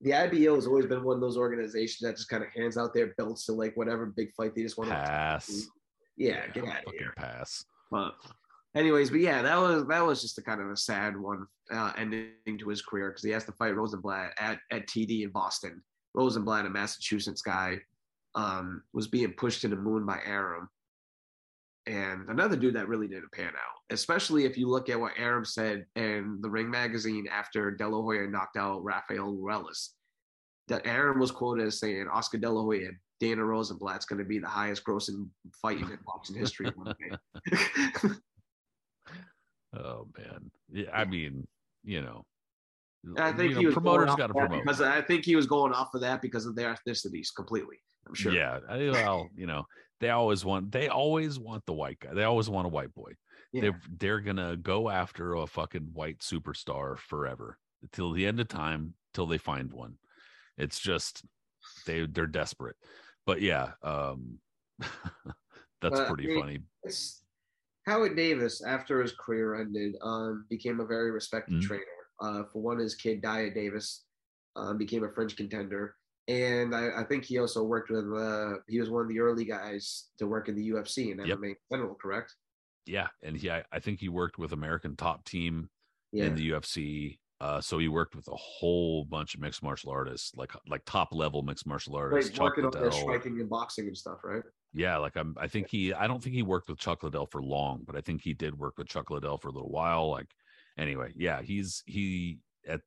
The 0.00 0.14
IBO 0.14 0.54
has 0.54 0.66
always 0.66 0.86
been 0.86 1.04
one 1.04 1.16
of 1.16 1.20
those 1.20 1.36
organizations 1.36 2.00
that 2.00 2.16
just 2.16 2.28
kind 2.28 2.42
of 2.42 2.48
hands 2.50 2.76
out 2.76 2.94
their 2.94 3.14
belts 3.18 3.44
to 3.46 3.52
like 3.52 3.76
whatever 3.76 4.06
big 4.06 4.32
fight 4.34 4.54
they 4.54 4.62
just 4.62 4.78
want 4.78 4.90
pass. 4.90 5.46
to 5.46 5.52
Yeah, 6.16 6.28
yeah, 6.46 6.52
get 6.52 6.64
out 6.64 6.86
of 6.86 6.92
here. 6.92 7.12
Pass. 7.16 7.64
Anyways, 8.74 9.10
but 9.10 9.20
yeah, 9.20 9.42
that 9.42 9.58
was 9.58 9.86
that 9.88 10.04
was 10.04 10.22
just 10.22 10.38
a 10.38 10.42
kind 10.42 10.60
of 10.60 10.70
a 10.70 10.76
sad 10.76 11.16
one 11.16 11.46
uh, 11.72 11.92
ending 11.96 12.58
to 12.58 12.68
his 12.68 12.82
career 12.82 13.10
because 13.10 13.24
he 13.24 13.30
has 13.30 13.44
to 13.44 13.52
fight 13.52 13.76
Rosenblatt 13.76 14.32
at 14.38 14.58
at 14.70 14.86
TD 14.86 15.22
in 15.22 15.30
Boston. 15.30 15.82
Rosenblatt, 16.14 16.66
a 16.66 16.70
Massachusetts 16.70 17.42
guy, 17.42 17.78
um, 18.34 18.82
was 18.92 19.06
being 19.06 19.32
pushed 19.32 19.60
to 19.62 19.68
the 19.68 19.76
moon 19.76 20.04
by 20.04 20.18
Arum 20.26 20.68
and 21.86 22.28
another 22.28 22.56
dude 22.56 22.74
that 22.74 22.88
really 22.88 23.08
didn't 23.08 23.32
pan 23.32 23.48
out, 23.48 23.80
especially 23.90 24.44
if 24.44 24.56
you 24.56 24.68
look 24.68 24.88
at 24.88 25.00
what 25.00 25.18
Arum 25.18 25.44
said 25.44 25.86
in 25.96 26.38
the 26.40 26.50
Ring 26.50 26.70
magazine 26.70 27.26
after 27.30 27.70
De 27.70 27.88
La 27.88 28.00
Hoya 28.00 28.28
knocked 28.28 28.56
out 28.56 28.84
Rafael 28.84 29.34
Ruelas. 29.34 29.90
That 30.68 30.86
Arum 30.86 31.18
was 31.18 31.32
quoted 31.32 31.66
as 31.66 31.80
saying 31.80 32.06
Oscar 32.12 32.38
De 32.38 32.48
La 32.48 32.62
Hoya, 32.62 32.90
Dana 33.18 33.44
Rosenblatt's 33.44 34.04
going 34.04 34.20
to 34.20 34.24
be 34.24 34.38
the 34.38 34.46
highest 34.46 34.84
grossing 34.84 35.28
fight 35.60 35.78
in 35.78 35.98
boxing 36.06 36.36
history 36.36 36.70
one 36.76 36.94
day. 37.00 37.16
oh 39.76 40.08
man, 40.18 40.50
yeah. 40.72 40.90
I 40.92 41.04
mean, 41.04 41.46
you 41.84 42.02
know, 42.02 42.24
I 43.16 43.32
think 43.32 43.50
you 43.50 43.54
know, 43.54 43.60
he 43.60 43.66
was 43.66 43.74
promoters 43.74 44.14
got 44.16 44.28
to 44.28 44.34
promote 44.34 44.62
because 44.64 44.80
I 44.80 45.00
think 45.00 45.24
he 45.24 45.36
was 45.36 45.46
going 45.46 45.72
off 45.72 45.94
of 45.94 46.00
that 46.02 46.20
because 46.22 46.46
of 46.46 46.54
their 46.54 46.74
ethnicities 46.74 47.28
completely. 47.34 47.76
I'm 48.06 48.14
sure. 48.14 48.32
Yeah, 48.32 48.60
I- 48.68 48.90
well, 48.90 49.28
you 49.34 49.46
know, 49.46 49.64
they 50.00 50.10
always 50.10 50.44
want 50.44 50.72
they 50.72 50.88
always 50.88 51.38
want 51.38 51.64
the 51.66 51.72
white 51.72 51.98
guy. 52.00 52.14
They 52.14 52.24
always 52.24 52.48
want 52.48 52.66
a 52.66 52.70
white 52.70 52.94
boy. 52.94 53.12
Yeah. 53.52 53.62
They're 53.62 53.80
they're 53.98 54.20
gonna 54.20 54.56
go 54.56 54.88
after 54.88 55.34
a 55.34 55.46
fucking 55.46 55.90
white 55.92 56.18
superstar 56.20 56.98
forever 56.98 57.58
till 57.92 58.12
the 58.12 58.26
end 58.26 58.38
of 58.40 58.48
time 58.48 58.94
till 59.14 59.26
they 59.26 59.38
find 59.38 59.72
one. 59.72 59.94
It's 60.56 60.78
just 60.78 61.24
they 61.86 62.06
they're 62.06 62.26
desperate. 62.26 62.76
But 63.26 63.40
yeah, 63.40 63.72
um 63.82 64.38
that's 64.78 65.98
But, 65.98 66.00
I 66.00 66.08
pretty 66.08 66.26
mean, 66.28 66.40
funny. 66.40 66.58
It's- 66.84 67.19
Howard 67.90 68.16
Davis, 68.16 68.62
after 68.64 69.02
his 69.02 69.12
career 69.12 69.56
ended, 69.56 69.96
um, 70.02 70.46
became 70.48 70.78
a 70.80 70.86
very 70.86 71.10
respected 71.10 71.54
Mhm. 71.54 71.62
trainer. 71.62 71.84
Uh, 72.20 72.44
for 72.52 72.62
one, 72.62 72.78
his 72.78 72.94
kid 72.94 73.20
Dyah 73.22 73.52
Davis 73.52 74.04
um, 74.56 74.78
became 74.78 75.04
a 75.04 75.12
French 75.12 75.36
contender, 75.36 75.96
and 76.28 76.74
I, 76.74 77.00
I 77.00 77.04
think 77.04 77.24
he 77.24 77.38
also 77.38 77.62
worked 77.64 77.88
with. 77.90 78.04
Uh, 78.12 78.54
he 78.68 78.80
was 78.80 78.90
one 78.90 79.02
of 79.02 79.08
the 79.08 79.20
early 79.20 79.44
guys 79.44 80.10
to 80.18 80.26
work 80.26 80.48
in 80.48 80.56
the 80.56 80.68
UFC 80.70 81.12
and 81.12 81.24
Yep. 81.26 81.38
MMA 81.38 81.50
in 81.50 81.56
general. 81.70 81.94
Correct? 81.94 82.34
Yeah, 82.86 83.08
and 83.22 83.36
he 83.36 83.48
I, 83.50 83.64
I 83.70 83.78
think 83.78 84.00
he 84.00 84.08
worked 84.08 84.38
with 84.38 84.52
American 84.52 84.96
Top 84.96 85.24
Team 85.24 85.70
Yeah. 86.12 86.24
in 86.26 86.34
the 86.34 86.50
UFC. 86.50 87.19
Uh, 87.40 87.58
so 87.58 87.78
he 87.78 87.88
worked 87.88 88.14
with 88.14 88.28
a 88.28 88.36
whole 88.36 89.04
bunch 89.06 89.34
of 89.34 89.40
mixed 89.40 89.62
martial 89.62 89.90
artists, 89.90 90.32
like 90.36 90.52
like 90.68 90.82
top 90.84 91.08
level 91.12 91.42
mixed 91.42 91.66
martial 91.66 91.96
artists. 91.96 92.38
working 92.38 92.66
on 92.66 92.70
their 92.72 92.92
striking 92.92 93.40
and 93.40 93.48
boxing 93.48 93.86
and 93.86 93.96
stuff, 93.96 94.18
right? 94.22 94.42
Yeah, 94.74 94.98
like 94.98 95.16
I'm. 95.16 95.34
I 95.38 95.48
think 95.48 95.68
he. 95.70 95.94
I 95.94 96.06
don't 96.06 96.22
think 96.22 96.34
he 96.34 96.42
worked 96.42 96.68
with 96.68 96.78
Chuck 96.78 97.02
Liddell 97.02 97.26
for 97.26 97.42
long, 97.42 97.82
but 97.86 97.96
I 97.96 98.02
think 98.02 98.20
he 98.20 98.34
did 98.34 98.58
work 98.58 98.76
with 98.76 98.88
Chuck 98.88 99.10
Liddell 99.10 99.38
for 99.38 99.48
a 99.48 99.52
little 99.52 99.70
while. 99.70 100.10
Like, 100.10 100.28
anyway, 100.76 101.12
yeah, 101.16 101.40
he's 101.40 101.82
he 101.86 102.40
at 102.68 102.82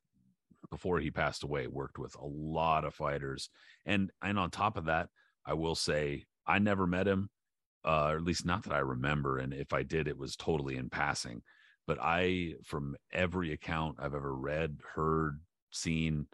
before 0.70 1.00
he 1.00 1.10
passed 1.10 1.42
away 1.42 1.66
worked 1.66 1.98
with 1.98 2.14
a 2.14 2.24
lot 2.24 2.84
of 2.84 2.94
fighters, 2.94 3.50
and 3.84 4.12
and 4.22 4.38
on 4.38 4.50
top 4.50 4.76
of 4.76 4.84
that, 4.84 5.08
I 5.44 5.54
will 5.54 5.74
say 5.74 6.26
I 6.46 6.60
never 6.60 6.86
met 6.86 7.08
him, 7.08 7.28
uh, 7.84 8.10
or 8.12 8.16
at 8.16 8.24
least 8.24 8.46
not 8.46 8.62
that 8.62 8.72
I 8.72 8.78
remember, 8.78 9.38
and 9.38 9.52
if 9.52 9.72
I 9.72 9.82
did, 9.82 10.06
it 10.06 10.16
was 10.16 10.36
totally 10.36 10.76
in 10.76 10.90
passing. 10.90 11.42
But 11.86 11.98
I, 12.00 12.54
from 12.64 12.96
every 13.12 13.52
account 13.52 13.96
I've 13.98 14.14
ever 14.14 14.34
read, 14.34 14.78
heard, 14.94 15.40
seen, 15.70 16.26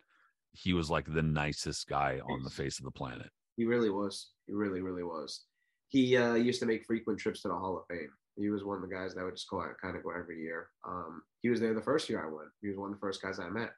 he 0.52 0.72
was 0.72 0.90
like 0.90 1.12
the 1.12 1.22
nicest 1.22 1.88
guy 1.88 2.20
on 2.28 2.42
the 2.44 2.50
face 2.50 2.78
of 2.78 2.84
the 2.84 2.90
planet. 2.90 3.30
He 3.56 3.64
really 3.64 3.90
was. 3.90 4.30
He 4.46 4.52
really, 4.52 4.80
really 4.80 5.02
was. 5.02 5.44
He 5.88 6.16
uh, 6.16 6.34
used 6.34 6.60
to 6.60 6.66
make 6.66 6.84
frequent 6.84 7.18
trips 7.18 7.42
to 7.42 7.48
the 7.48 7.54
Hall 7.54 7.76
of 7.76 7.84
Fame. 7.94 8.10
He 8.36 8.48
was 8.48 8.64
one 8.64 8.76
of 8.76 8.88
the 8.88 8.94
guys 8.94 9.14
that 9.14 9.24
would 9.24 9.34
just 9.34 9.50
go 9.50 9.60
out, 9.60 9.76
kind 9.82 9.96
of 9.96 10.04
go 10.04 10.10
every 10.10 10.40
year. 10.40 10.68
Um, 10.86 11.22
he 11.42 11.50
was 11.50 11.60
there 11.60 11.74
the 11.74 11.82
first 11.82 12.08
year 12.08 12.24
I 12.24 12.32
went. 12.32 12.48
He 12.62 12.68
was 12.68 12.78
one 12.78 12.90
of 12.90 12.96
the 12.96 13.00
first 13.00 13.20
guys 13.20 13.40
I 13.40 13.50
met, 13.50 13.70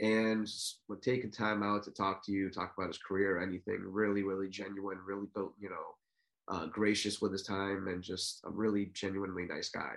and 0.00 0.48
would 0.88 1.02
take 1.02 1.24
a 1.24 1.28
time 1.28 1.62
out 1.62 1.82
to 1.84 1.90
talk 1.90 2.24
to 2.26 2.32
you, 2.32 2.50
talk 2.50 2.72
about 2.78 2.88
his 2.88 2.98
career, 2.98 3.42
anything. 3.42 3.80
Really, 3.84 4.22
really 4.22 4.48
genuine. 4.48 4.98
Really 5.04 5.26
built, 5.34 5.54
you 5.58 5.70
know, 5.70 6.54
uh, 6.54 6.66
gracious 6.66 7.20
with 7.20 7.32
his 7.32 7.42
time, 7.42 7.88
and 7.88 8.02
just 8.02 8.40
a 8.44 8.50
really 8.50 8.86
genuinely 8.94 9.44
nice 9.44 9.70
guy. 9.70 9.96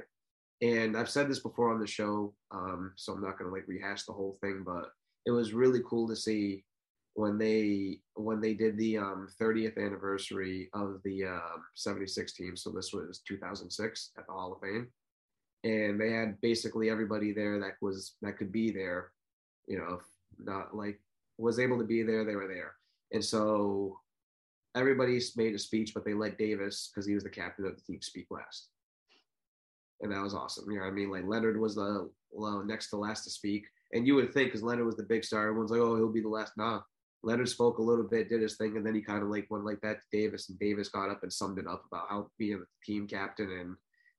And 0.64 0.95
I've 0.95 1.10
said 1.10 1.30
this 1.30 1.40
before 1.40 1.73
on 1.73 1.81
the 1.81 1.85
show, 1.88 2.34
um, 2.52 2.94
so 2.95 3.11
I'm 3.11 3.22
not 3.22 3.38
going 3.38 3.49
to 3.49 3.53
like 3.53 3.68
rehash 3.68 4.03
the 4.06 4.14
whole 4.14 4.38
thing, 4.40 4.64
but 4.65 4.94
it 5.26 5.31
was 5.31 5.53
really 5.53 5.81
cool 5.85 6.07
to 6.07 6.15
see 6.15 6.64
when 7.15 7.38
they 7.38 7.99
when 8.15 8.40
they 8.40 8.53
did 8.53 8.77
the 8.77 8.98
um, 8.98 9.27
30th 9.41 9.77
anniversary 9.77 10.69
of 10.73 11.02
the 11.03 11.26
um 11.26 11.64
76 11.76 12.31
team. 12.31 12.56
So 12.56 12.69
this 12.69 12.94
was 12.94 13.22
2006 13.27 14.11
at 14.18 14.26
the 14.26 14.31
Hall 14.31 14.53
of 14.53 14.61
Fame, 14.61 14.88
and 15.65 15.99
they 15.99 16.11
had 16.11 16.40
basically 16.40 16.90
everybody 16.90 17.34
there 17.34 17.60
that 17.60 17.73
was 17.81 18.15
that 18.22 18.38
could 18.38 18.53
be 18.53 18.72
there. 18.72 19.11
You 19.68 19.80
know, 19.80 19.99
if 19.99 20.06
not 20.40 20.73
like 20.73 20.98
was 21.38 21.60
able 21.60 21.77
to 21.77 21.84
be 21.84 22.03
there. 22.03 22.23
They 22.23 22.38
were 22.38 22.48
there, 22.48 22.76
and 23.11 23.23
so 23.23 23.99
everybody 24.76 25.19
made 25.35 25.56
a 25.56 25.60
speech, 25.60 25.94
but 25.94 26.06
they 26.06 26.14
let 26.14 26.38
Davis 26.38 26.90
because 26.90 27.06
he 27.06 27.15
was 27.15 27.23
the 27.23 27.30
captain 27.30 27.65
of 27.65 27.76
the 27.76 27.81
team 27.81 28.02
speak 28.02 28.27
last. 28.31 28.69
And 30.02 30.11
that 30.11 30.22
was 30.22 30.34
awesome. 30.34 30.70
You 30.70 30.78
know 30.78 30.86
what 30.86 30.91
I 30.91 30.94
mean? 30.94 31.11
Like 31.11 31.26
Leonard 31.26 31.60
was 31.60 31.76
the 31.76 32.10
next 32.65 32.90
to 32.90 32.98
last 32.98 33.24
to 33.24 33.30
speak. 33.30 33.65
And 33.94 34.07
you 34.07 34.15
would 34.15 34.34
think 34.34 34.48
because 34.48 34.64
Leonard 34.64 34.86
was 34.86 34.98
the 34.98 35.03
big 35.03 35.24
star, 35.24 35.48
everyone's 35.48 35.72
like, 35.72 35.80
oh, 35.80 35.95
he'll 35.95 36.11
be 36.11 36.22
the 36.22 36.28
last. 36.28 36.53
Nah. 36.57 36.82
Leonard 37.26 37.48
spoke 37.48 37.78
a 37.78 37.82
little 37.82 38.03
bit, 38.03 38.28
did 38.28 38.41
his 38.41 38.57
thing, 38.57 38.76
and 38.76 38.86
then 38.86 38.94
he 38.94 39.02
kind 39.02 39.24
of 39.24 39.30
like 39.30 39.48
went 39.49 39.64
like 39.64 39.80
that 39.80 40.02
to 40.02 40.06
Davis, 40.11 40.49
and 40.49 40.60
Davis 40.60 40.90
got 40.90 41.10
up 41.10 41.24
and 41.24 41.32
summed 41.32 41.57
it 41.57 41.68
up 41.68 41.86
about 41.88 42.07
how 42.10 42.28
being 42.38 42.60
the 42.60 42.65
team 42.84 43.07
captain 43.07 43.49
and 43.49 43.76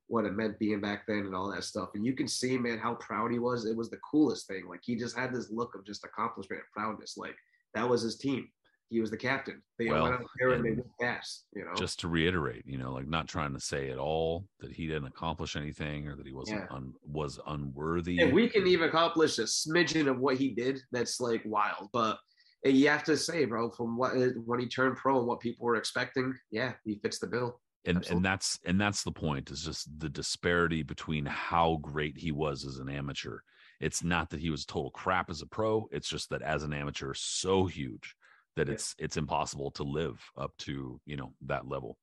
what 0.07 0.25
it 0.25 0.33
meant 0.33 0.59
being 0.59 0.81
back 0.81 1.07
then 1.07 1.21
and 1.21 1.35
all 1.35 1.51
that 1.51 1.65
stuff. 1.65 1.91
And 1.95 2.05
you 2.07 2.15
can 2.15 2.29
see, 2.29 2.57
man, 2.57 2.79
how 2.79 2.95
proud 2.95 3.31
he 3.31 3.39
was. 3.39 3.67
It 3.67 3.77
was 3.77 3.91
the 3.91 4.01
coolest 4.11 4.47
thing. 4.47 4.67
Like 4.69 4.81
he 4.83 4.97
just 4.97 5.17
had 5.19 5.35
this 5.35 5.51
look 5.51 5.75
of 5.75 5.85
just 5.85 6.05
accomplishment 6.05 6.63
and 6.63 6.73
proudness. 6.73 7.17
Like 7.19 7.37
that 7.75 7.89
was 7.89 8.03
his 8.03 8.17
team. 8.17 8.49
He 8.95 9.01
was 9.01 9.11
the 9.11 9.17
captain. 9.17 9.61
They 9.77 9.87
Well, 9.89 10.05
went 10.05 10.15
out 10.15 10.27
there 10.39 10.51
and 10.51 10.65
they 10.65 10.69
and 10.69 10.79
went 10.79 10.91
fast, 11.01 11.47
you 11.53 11.65
know. 11.65 11.75
just 11.75 11.99
to 12.01 12.09
reiterate, 12.09 12.63
you 12.65 12.79
know, 12.79 12.93
like 12.93 13.09
not 13.09 13.27
trying 13.27 13.53
to 13.53 13.59
say 13.59 13.91
at 13.91 13.99
all 13.99 14.47
that 14.61 14.71
he 14.71 14.87
didn't 14.87 15.09
accomplish 15.09 15.57
anything 15.57 16.07
or 16.07 16.15
that 16.15 16.25
he 16.25 16.33
wasn't 16.33 16.61
Yeah. 16.61 16.77
un, 16.77 16.95
was 17.05 17.41
unworthy. 17.49 18.21
if 18.21 18.33
we 18.33 18.49
can 18.49 18.69
even 18.69 18.89
accomplish 18.89 19.41
a 19.41 19.43
smidgen 19.43 20.07
of 20.09 20.21
what 20.21 20.37
he 20.37 20.51
did, 20.55 20.81
that's 20.93 21.19
like 21.19 21.43
wild. 21.45 21.89
But 21.93 22.19
uh, 22.65 22.69
you 22.69 22.89
have 22.89 23.03
to 23.05 23.17
say, 23.17 23.47
bro, 23.47 23.73
from 23.73 23.97
what 23.97 24.17
uh, 24.17 24.29
when 24.45 24.61
he 24.61 24.69
turned 24.69 24.97
pro 24.97 25.19
and 25.19 25.27
what 25.27 25.41
people 25.41 25.67
were 25.67 25.75
expecting, 25.75 26.33
yeah, 26.53 26.75
he 26.85 27.01
fits 27.03 27.19
the 27.19 27.27
bill. 27.27 27.61
and 27.85 27.97
absolutely. 27.97 28.17
and 28.17 28.25
that's 28.25 28.59
and 28.65 28.81
that's 28.81 29.03
the 29.03 29.11
point 29.11 29.51
is 29.51 29.65
just 29.65 29.89
the 29.99 30.09
disparity 30.09 30.85
between 30.85 31.27
how 31.27 31.79
great 31.83 32.17
he 32.17 32.31
was 32.31 32.65
as 32.65 32.79
an 32.79 32.89
amateur. 32.89 33.41
It's 33.81 34.05
not 34.05 34.31
that 34.31 34.39
he 34.39 34.51
was 34.51 34.65
total 34.65 34.93
crap 34.93 35.31
as 35.31 35.43
a 35.43 35.47
pro. 35.47 35.89
It's 35.91 36.09
just 36.09 36.31
that 36.31 36.43
as 36.43 36.63
an 36.63 36.73
amateur, 36.73 37.13
so 37.15 37.67
huge 37.67 38.15
that 38.57 38.69
Yeah. 38.69 38.75
it's 38.75 38.95
it's 38.99 39.17
impossible 39.17 39.71
to 39.73 39.83
live 39.83 40.21
up 40.37 40.57
to 40.59 41.01
you 41.07 41.17
know 41.17 41.33
that 41.47 41.67
level. 41.69 41.99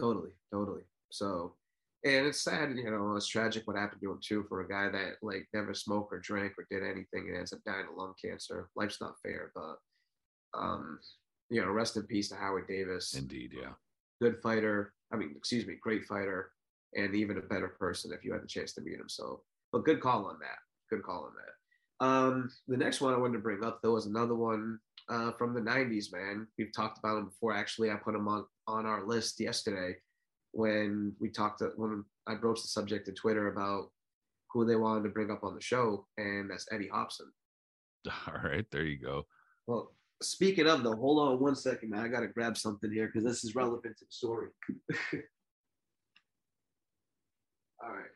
Totally, 0.00 0.30
totally. 0.52 0.82
So, 1.10 1.54
and 2.04 2.26
it's 2.26 2.40
sad, 2.42 2.70
you 2.76 2.90
know, 2.90 3.14
it's 3.16 3.26
tragic 3.26 3.66
what 3.66 3.76
happened 3.76 4.00
to 4.00 4.10
him 4.12 4.20
too 4.22 4.44
for 4.48 4.62
a 4.62 4.68
guy 4.68 4.88
that 4.88 5.16
like 5.22 5.46
never 5.52 5.74
smoked 5.74 6.12
or 6.12 6.18
drank 6.20 6.54
or 6.58 6.66
did 6.70 6.82
anything 6.82 7.28
and 7.28 7.36
ends 7.36 7.52
up 7.52 7.60
dying 7.66 7.86
of 7.90 7.96
lung 7.96 8.14
cancer. 8.22 8.70
Life's 8.74 9.00
not 9.00 9.20
fair, 9.22 9.52
but 9.54 9.76
um, 10.54 10.98
you 11.50 11.60
know, 11.60 11.70
rest 11.70 11.96
in 11.96 12.04
peace 12.04 12.28
to 12.30 12.36
Howard 12.36 12.66
Davis. 12.68 13.14
Indeed, 13.14 13.52
yeah. 13.54 13.72
good 14.20 14.40
fighter. 14.42 14.94
I 15.12 15.16
mean, 15.16 15.34
excuse 15.36 15.66
me, 15.66 15.76
great 15.80 16.04
fighter, 16.06 16.50
and 16.94 17.14
even 17.14 17.36
a 17.36 17.42
better 17.42 17.68
person 17.68 18.12
if 18.12 18.24
you 18.24 18.32
had 18.32 18.42
the 18.42 18.46
chance 18.48 18.72
to 18.74 18.80
meet 18.80 18.98
him. 18.98 19.08
So, 19.08 19.42
but 19.72 19.84
good 19.84 20.00
call 20.00 20.24
on 20.26 20.38
that. 20.40 20.58
Good 20.88 21.02
call 21.02 21.24
on 21.24 21.32
that. 21.34 22.06
Um, 22.06 22.50
the 22.66 22.76
next 22.78 23.00
one 23.02 23.12
I 23.12 23.18
wanted 23.18 23.34
to 23.34 23.38
bring 23.40 23.62
up 23.62 23.80
though 23.82 23.92
was 23.92 24.06
another 24.06 24.34
one 24.34 24.78
uh, 25.08 25.32
from 25.32 25.54
the 25.54 25.60
'90s. 25.60 26.12
Man, 26.12 26.46
we've 26.58 26.72
talked 26.74 26.98
about 26.98 27.18
him 27.18 27.26
before. 27.26 27.54
Actually, 27.54 27.90
I 27.90 27.96
put 27.96 28.14
him 28.14 28.28
on 28.28 28.44
on 28.66 28.86
our 28.86 29.06
list 29.06 29.40
yesterday 29.40 29.96
when 30.52 31.14
we 31.18 31.30
talked 31.30 31.58
to, 31.60 31.72
when 31.76 32.04
I 32.26 32.34
broached 32.34 32.62
the 32.62 32.68
subject 32.68 33.06
to 33.06 33.12
Twitter 33.12 33.48
about 33.48 33.90
who 34.52 34.64
they 34.64 34.76
wanted 34.76 35.04
to 35.04 35.08
bring 35.08 35.30
up 35.30 35.44
on 35.44 35.54
the 35.54 35.60
show, 35.60 36.06
and 36.18 36.50
that's 36.50 36.66
Eddie 36.70 36.88
Hopson. 36.88 37.32
All 38.26 38.40
right, 38.42 38.66
there 38.70 38.84
you 38.84 38.98
go. 38.98 39.26
Well, 39.66 39.94
speaking 40.22 40.66
of 40.66 40.82
though, 40.82 40.96
hold 40.96 41.18
on 41.18 41.40
one 41.40 41.56
second, 41.56 41.90
man. 41.90 42.00
I 42.00 42.08
gotta 42.08 42.28
grab 42.28 42.56
something 42.56 42.90
here 42.92 43.06
because 43.06 43.24
this 43.24 43.44
is 43.44 43.54
relevant 43.54 43.96
to 43.98 44.04
the 44.04 44.10
story. 44.12 44.48
All 47.82 47.90
right. 47.90 48.10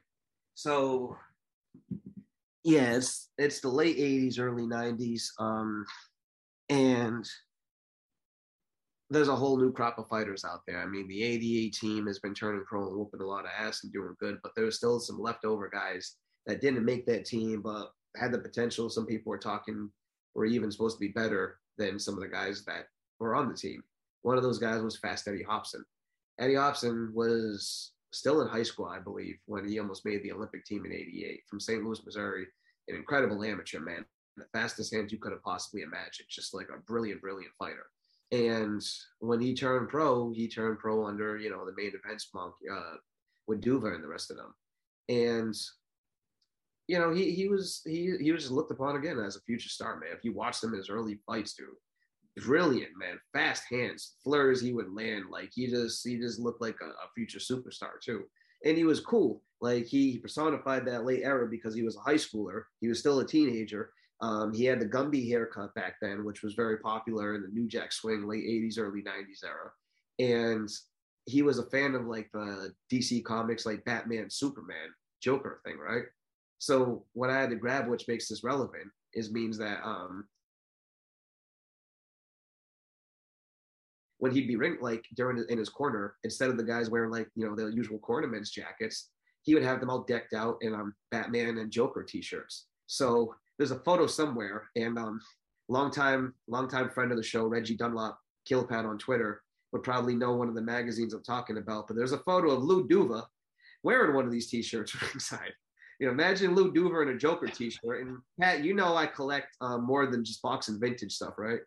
So 0.55 1.17
yeah, 2.65 2.97
it's 2.97 3.31
it's 3.39 3.61
the 3.61 3.69
late 3.69 3.97
80s, 3.97 4.39
early 4.39 4.65
90s. 4.65 5.29
Um 5.39 5.85
and 6.68 7.28
there's 9.10 9.28
a 9.28 9.36
whole 9.36 9.56
new 9.56 9.72
crop 9.72 9.98
of 9.98 10.09
fighters 10.09 10.44
out 10.44 10.62
there. 10.66 10.80
I 10.80 10.86
mean, 10.86 11.06
the 11.06 11.22
88 11.22 11.72
team 11.72 12.06
has 12.06 12.18
been 12.18 12.34
turning 12.34 12.64
pro 12.64 12.88
and 12.88 12.97
whooping 12.97 13.20
a 13.20 13.26
lot 13.26 13.44
of 13.44 13.51
ass 13.56 13.84
and 13.84 13.93
doing 13.93 14.16
good, 14.18 14.38
but 14.43 14.52
there's 14.56 14.76
still 14.76 14.98
some 14.98 15.20
leftover 15.20 15.70
guys 15.72 16.16
that 16.47 16.60
didn't 16.60 16.84
make 16.84 17.06
that 17.06 17.24
team, 17.24 17.62
but 17.62 17.90
had 18.16 18.32
the 18.32 18.38
potential. 18.38 18.90
Some 18.90 19.06
people 19.06 19.30
were 19.30 19.38
talking 19.38 19.90
were 20.34 20.44
even 20.44 20.70
supposed 20.70 20.97
to 20.97 21.01
be 21.01 21.12
better 21.12 21.59
than 21.78 21.98
some 21.98 22.14
of 22.14 22.20
the 22.20 22.28
guys 22.28 22.64
that 22.64 22.86
were 23.18 23.34
on 23.34 23.48
the 23.48 23.55
team. 23.55 23.82
One 24.22 24.36
of 24.36 24.43
those 24.43 24.59
guys 24.59 24.82
was 24.82 24.98
Fast 24.98 25.28
Eddie 25.28 25.43
Hopson. 25.43 25.84
Eddie 26.38 26.56
Hopson 26.56 27.10
was 27.14 27.93
still 28.12 28.43
in 28.43 28.48
high 28.48 28.62
school, 28.62 28.86
I 28.86 28.98
believe, 28.98 29.36
when 29.47 29.66
he 29.66 29.78
almost 29.78 30.05
made 30.05 30.22
the 30.22 30.32
Olympic 30.32 30.64
team 30.64 30.84
in 30.84 30.93
88 30.93 31.40
from 31.48 31.60
St. 31.60 31.82
Louis, 31.82 32.05
Missouri. 32.05 32.47
An 32.88 32.97
incredible 32.97 33.43
amateur, 33.43 33.80
man. 33.80 34.05
The 34.37 34.45
fastest 34.53 34.95
hands 34.95 35.13
you 35.13 35.19
could 35.19 35.33
have 35.33 35.43
possibly 35.43 35.83
imagined. 35.83 36.29
Just 36.29 36.55
like 36.55 36.69
a 36.69 36.81
brilliant, 36.81 37.21
brilliant 37.21 37.53
fighter. 37.59 37.87
And 38.33 38.83
when 39.21 39.41
he 39.41 39.55
turned 39.55 39.89
pro, 39.89 40.33
he 40.33 40.49
turned 40.49 40.79
pro 40.79 41.07
under, 41.07 41.37
you 41.37 41.51
know, 41.51 41.65
the 41.65 41.75
main 41.77 41.93
events 41.95 42.29
monk, 42.35 42.55
uh, 42.73 42.97
with 43.47 43.63
Duva 43.63 43.95
and 43.95 44.03
the 44.03 44.09
rest 44.09 44.31
of 44.31 44.37
them. 44.37 44.55
And 45.09 45.55
you 46.89 46.99
know, 46.99 47.13
he 47.13 47.33
he 47.33 47.49
was 47.49 47.83
he 47.85 48.17
he 48.21 48.33
was 48.33 48.51
looked 48.51 48.71
upon 48.71 48.97
again 48.97 49.19
as 49.19 49.37
a 49.37 49.41
future 49.41 49.69
star, 49.69 49.99
man. 49.99 50.11
If 50.13 50.25
you 50.25 50.33
watched 50.33 50.63
him 50.63 50.73
in 50.73 50.79
his 50.79 50.91
early 50.91 51.19
fights, 51.27 51.55
dude, 51.55 51.69
brilliant, 52.45 52.93
man. 52.97 53.19
Fast 53.33 53.65
hands, 53.71 54.15
flurs 54.23 54.61
he 54.61 54.73
would 54.73 54.93
land. 54.93 55.25
Like 55.31 55.51
he 55.55 55.67
just 55.67 56.07
he 56.07 56.17
just 56.17 56.39
looked 56.39 56.61
like 56.61 56.77
a, 56.81 56.87
a 56.87 57.11
future 57.15 57.39
superstar 57.39 58.01
too. 58.01 58.25
And 58.65 58.77
he 58.77 58.85
was 58.85 59.01
cool. 59.01 59.43
Like 59.61 59.87
he 59.87 60.19
personified 60.19 60.87
that 60.87 61.05
late 61.05 61.23
era 61.25 61.49
because 61.49 61.75
he 61.75 61.83
was 61.83 61.97
a 61.97 62.01
high 62.01 62.15
schooler. 62.15 62.63
He 62.81 62.89
was 62.89 63.01
still 63.01 63.21
a 63.21 63.27
teenager. 63.27 63.91
Um, 64.20 64.55
he 64.55 64.64
had 64.64 64.80
the 64.80 64.86
Gumby 64.86 65.28
haircut 65.28 65.74
back 65.74 65.97
then, 66.01 66.24
which 66.24 66.43
was 66.43 66.55
very 66.55 66.78
popular 66.78 67.34
in 67.34 67.43
the 67.43 67.48
New 67.48 67.68
Jack 67.68 67.93
Swing, 67.93 68.26
late 68.26 68.44
80s, 68.44 68.78
early 68.78 69.02
90s 69.02 69.44
era. 69.44 69.70
And 70.18 70.68
he 71.26 71.43
was 71.43 71.59
a 71.59 71.64
fan 71.70 71.94
of 71.94 72.06
like 72.06 72.30
the 72.32 72.72
DC 72.90 73.24
comics, 73.24 73.66
like 73.66 73.84
Batman, 73.84 74.30
Superman, 74.30 74.94
Joker 75.20 75.60
thing, 75.64 75.76
right? 75.78 76.05
So 76.59 77.05
what 77.12 77.30
I 77.30 77.40
had 77.40 77.51
to 77.51 77.56
grab, 77.56 77.88
which 77.88 78.09
makes 78.09 78.28
this 78.28 78.43
relevant, 78.43 78.88
is 79.12 79.32
means 79.32 79.59
that 79.59 79.84
um, 79.84 80.26
when 84.18 84.32
he'd 84.32 84.48
be 84.48 84.56
ring 84.56 84.78
like 84.80 85.05
during 85.14 85.44
in 85.48 85.59
his 85.59 85.68
corner, 85.68 86.16
instead 86.24 86.48
of 86.48 86.56
the 86.56 86.64
guys 86.64 86.88
wearing 86.88 87.10
like 87.10 87.28
you 87.34 87.47
know 87.47 87.55
the 87.55 87.74
usual 87.74 87.98
cornermen's 87.98 88.51
jackets, 88.51 89.10
he 89.43 89.55
would 89.55 89.62
have 89.62 89.80
them 89.80 89.90
all 89.90 90.05
decked 90.05 90.32
out 90.32 90.56
in 90.62 90.74
um, 90.74 90.94
Batman 91.10 91.59
and 91.59 91.70
Joker 91.70 92.02
t-shirts. 92.02 92.66
So 92.86 93.34
there's 93.59 93.70
a 93.70 93.81
photo 93.81 94.07
somewhere, 94.07 94.69
and 94.77 94.99
um, 94.99 95.20
long 95.69 95.91
time 95.91 96.35
long 96.49 96.69
time 96.69 96.91
friend 96.91 97.11
of 97.11 97.16
the 97.16 97.23
show, 97.23 97.47
Reggie 97.47 97.77
Dunlop, 97.77 98.19
Killpad 98.49 98.85
on 98.85 98.99
Twitter, 98.99 99.43
would 99.73 99.83
probably 99.83 100.15
know 100.15 100.35
one 100.35 100.49
of 100.49 100.55
the 100.55 100.62
magazines 100.62 101.12
I'm 101.12 101.23
talking 101.23 101.59
about. 101.59 101.87
But 101.87 101.97
there's 101.97 102.12
a 102.12 102.19
photo 102.19 102.53
of 102.53 102.62
Lou 102.62 102.87
Duva 102.87 103.24
wearing 103.83 104.15
one 104.15 104.24
of 104.24 104.33
these 104.33 104.49
t-shirts 104.49 105.01
ringside. 105.03 105.53
You 105.99 106.07
know, 106.07 106.12
imagine 106.12 106.55
Lou 106.55 106.73
Duva 106.73 107.03
in 107.03 107.15
a 107.15 107.19
Joker 107.19 107.47
t-shirt. 107.47 108.07
And 108.07 108.19
Pat, 108.39 108.62
you 108.62 108.74
know 108.74 108.95
I 108.97 109.07
collect 109.07 109.57
uh, 109.61 109.78
more 109.78 110.07
than 110.07 110.24
just 110.24 110.43
boxing 110.43 110.78
vintage 110.78 111.12
stuff, 111.12 111.35
right? 111.39 111.61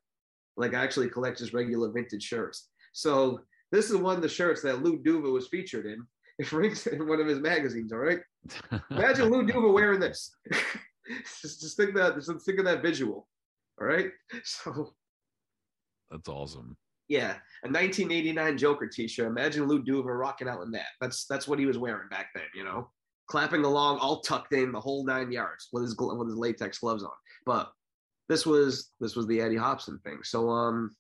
Like 0.56 0.74
I 0.74 0.84
actually 0.84 1.10
collect 1.10 1.40
just 1.40 1.54
regular 1.54 1.90
vintage 1.90 2.24
shirts. 2.24 2.70
So 2.94 3.42
this 3.72 3.90
is 3.90 3.96
one 3.96 4.16
of 4.16 4.22
the 4.22 4.30
shirts 4.30 4.62
that 4.64 4.84
Lou 4.84 5.00
Duva 5.00 5.32
was 5.32 5.48
featured 5.48 5.86
in. 5.86 6.06
In 6.52 7.06
one 7.06 7.20
of 7.20 7.28
his 7.28 7.40
magazines. 7.40 7.92
All 7.92 8.00
right. 8.00 8.20
Imagine 8.92 9.30
Lou 9.30 9.46
Duva 9.46 9.74
wearing 9.74 10.00
this. 10.00 10.34
just, 11.42 11.62
just 11.62 11.78
think 11.78 11.96
that. 11.96 12.16
Just 12.16 12.46
think 12.46 12.60
of 12.60 12.66
that 12.66 12.82
visual. 12.82 13.28
All 13.80 13.88
right. 13.88 14.12
So 14.44 14.94
that's 16.10 16.30
awesome. 16.30 16.76
Yeah, 17.08 17.38
a 17.64 17.68
1989 17.68 18.58
Joker 18.58 18.88
T-shirt. 18.88 19.28
Imagine 19.28 19.68
Lou 19.68 19.84
Duva 19.84 20.18
rocking 20.18 20.48
out 20.48 20.62
in 20.62 20.72
that. 20.72 20.88
That's 21.02 21.26
that's 21.26 21.48
what 21.48 21.60
he 21.60 21.66
was 21.66 21.78
wearing 21.78 22.10
back 22.10 22.30
then. 22.34 22.46
You 22.56 22.64
know, 22.64 22.90
clapping 23.28 23.64
along, 23.64 24.00
all 24.00 24.22
tucked 24.22 24.54
in, 24.54 24.72
the 24.72 24.80
whole 24.80 25.06
nine 25.06 25.32
yards 25.32 25.70
with 25.72 25.84
his 25.84 25.96
with 25.98 26.28
his 26.28 26.38
latex 26.38 26.80
gloves 26.80 27.04
on. 27.04 27.12
But 27.46 27.72
this 28.28 28.46
was 28.46 28.92
this 29.00 29.16
was 29.16 29.28
the 29.28 29.42
Eddie 29.42 29.56
Hopson 29.56 30.00
thing. 30.04 30.20
So 30.24 30.50
um, 30.50 30.96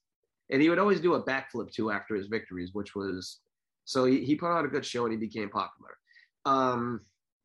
and 0.50 0.62
he 0.62 0.70
would 0.70 0.80
always 0.80 1.00
do 1.00 1.14
a 1.14 1.24
backflip 1.24 1.72
too 1.72 1.92
after 1.92 2.16
his 2.16 2.28
victories, 2.28 2.72
which 2.74 2.96
was 2.96 3.40
so 3.86 4.06
he, 4.06 4.24
he 4.26 4.36
put 4.36 4.52
on 4.52 4.66
a 4.66 4.70
good 4.70 4.86
show 4.86 5.06
and 5.06 5.12
he 5.12 5.18
became 5.18 5.50
popular. 5.50 5.92
Um, 6.46 7.02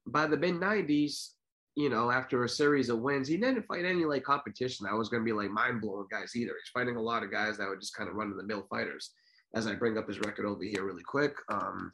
by 0.06 0.26
the 0.26 0.36
mid 0.36 0.54
'90s, 0.54 1.30
you 1.76 1.90
know, 1.90 2.10
after 2.10 2.44
a 2.44 2.48
series 2.48 2.88
of 2.88 3.00
wins, 3.00 3.26
he 3.26 3.36
didn't 3.36 3.66
fight 3.66 3.84
any 3.84 4.04
like 4.04 4.22
competition 4.22 4.86
that 4.86 4.96
was 4.96 5.08
going 5.08 5.22
to 5.22 5.24
be 5.24 5.32
like 5.32 5.50
mind 5.50 5.80
blowing 5.80 6.06
guys 6.10 6.36
either. 6.36 6.52
He's 6.52 6.70
fighting 6.72 6.96
a 6.96 7.02
lot 7.02 7.24
of 7.24 7.32
guys 7.32 7.58
that 7.58 7.68
would 7.68 7.80
just 7.80 7.96
kind 7.96 8.08
of 8.08 8.14
run 8.14 8.30
of 8.30 8.36
the 8.36 8.44
mill 8.44 8.66
fighters. 8.70 9.10
As 9.54 9.66
I 9.66 9.74
bring 9.74 9.98
up 9.98 10.08
his 10.08 10.20
record 10.20 10.46
over 10.46 10.64
here 10.64 10.84
really 10.84 11.02
quick, 11.04 11.34
um, 11.48 11.92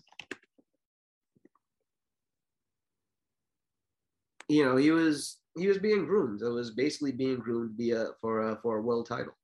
you 4.49 4.65
know, 4.65 4.77
he 4.77 4.91
was 4.91 5.39
he 5.59 5.67
was 5.67 5.79
being 5.79 6.07
groomed. 6.07 6.43
It 6.43 6.49
was 6.49 6.71
basically 6.71 7.13
being 7.13 7.39
groomed 7.39 7.77
via 7.77 8.09
for 8.21 8.51
a 8.51 8.59
for 8.63 8.79
a 8.79 8.83
world 8.83 9.07
title, 9.07 9.37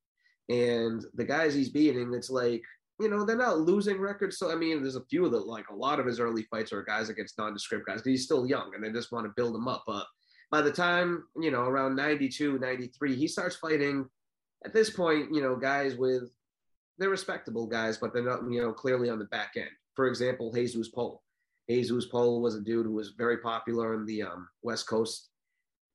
and 0.48 1.04
the 1.14 1.24
guys 1.24 1.54
he's 1.54 1.68
beating, 1.68 2.12
it's 2.14 2.30
like 2.30 2.62
you 3.00 3.08
know 3.08 3.24
they're 3.24 3.36
not 3.36 3.60
losing 3.60 4.00
records. 4.00 4.38
So 4.38 4.50
I 4.50 4.54
mean, 4.54 4.82
there's 4.82 4.96
a 4.96 5.04
few 5.10 5.26
of 5.26 5.32
the 5.32 5.38
like 5.38 5.68
a 5.68 5.74
lot 5.74 6.00
of 6.00 6.06
his 6.06 6.20
early 6.20 6.44
fights 6.50 6.72
are 6.72 6.82
guys 6.82 7.10
against 7.10 7.38
nondescript 7.38 7.86
guys 7.86 8.02
he's 8.04 8.24
still 8.24 8.46
young 8.46 8.72
and 8.74 8.82
they 8.82 8.90
just 8.90 9.12
want 9.12 9.26
to 9.26 9.32
build 9.36 9.54
him 9.54 9.68
up. 9.68 9.84
But 9.86 10.06
by 10.50 10.62
the 10.62 10.72
time 10.72 11.24
you 11.40 11.50
know 11.50 11.62
around 11.62 11.96
92, 11.96 12.58
93, 12.58 13.16
he 13.16 13.28
starts 13.28 13.56
fighting. 13.56 14.08
At 14.64 14.72
this 14.72 14.90
point, 14.90 15.32
you 15.32 15.42
know, 15.42 15.54
guys 15.54 15.96
with 15.96 16.30
they're 16.98 17.10
respectable 17.10 17.66
guys, 17.66 17.98
but 17.98 18.12
they're 18.12 18.22
not 18.22 18.50
you 18.50 18.60
know 18.60 18.72
clearly 18.72 19.10
on 19.10 19.18
the 19.18 19.26
back 19.26 19.52
end. 19.56 19.70
For 19.94 20.06
example, 20.06 20.52
Jesus 20.52 20.88
Poll 20.88 21.22
Jesus 21.68 22.06
Poll 22.06 22.40
was 22.40 22.54
a 22.54 22.60
dude 22.60 22.86
who 22.86 22.92
was 22.92 23.10
very 23.10 23.38
popular 23.38 23.94
in 23.94 24.06
the 24.06 24.22
um, 24.22 24.48
West 24.62 24.86
Coast 24.86 25.28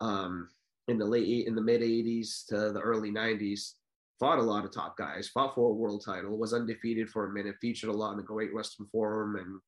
um, 0.02 0.49
in 0.88 0.98
the 0.98 1.06
late 1.06 1.48
in 1.48 1.56
the 1.56 1.61
mid 1.61 1.82
80s 1.82 2.45
to 2.48 2.72
the 2.72 2.82
early 2.82 3.11
90s. 3.11 3.73
Fought 4.19 4.40
a 4.40 4.44
lot 4.44 4.65
of 4.65 4.72
top 4.72 4.98
guys, 4.98 5.30
fought 5.30 5.56
for 5.56 5.72
a 5.72 5.73
world 5.73 6.03
title, 6.06 6.38
was 6.38 6.53
undefeated 6.53 7.10
for 7.10 7.26
a 7.26 7.34
minute, 7.34 7.56
featured 7.60 7.90
a 7.90 7.94
lot 7.94 8.11
in 8.11 8.18
the 8.18 8.23
Great 8.23 8.53
Western 8.53 8.86
Forum 8.91 9.36
and 9.36 9.60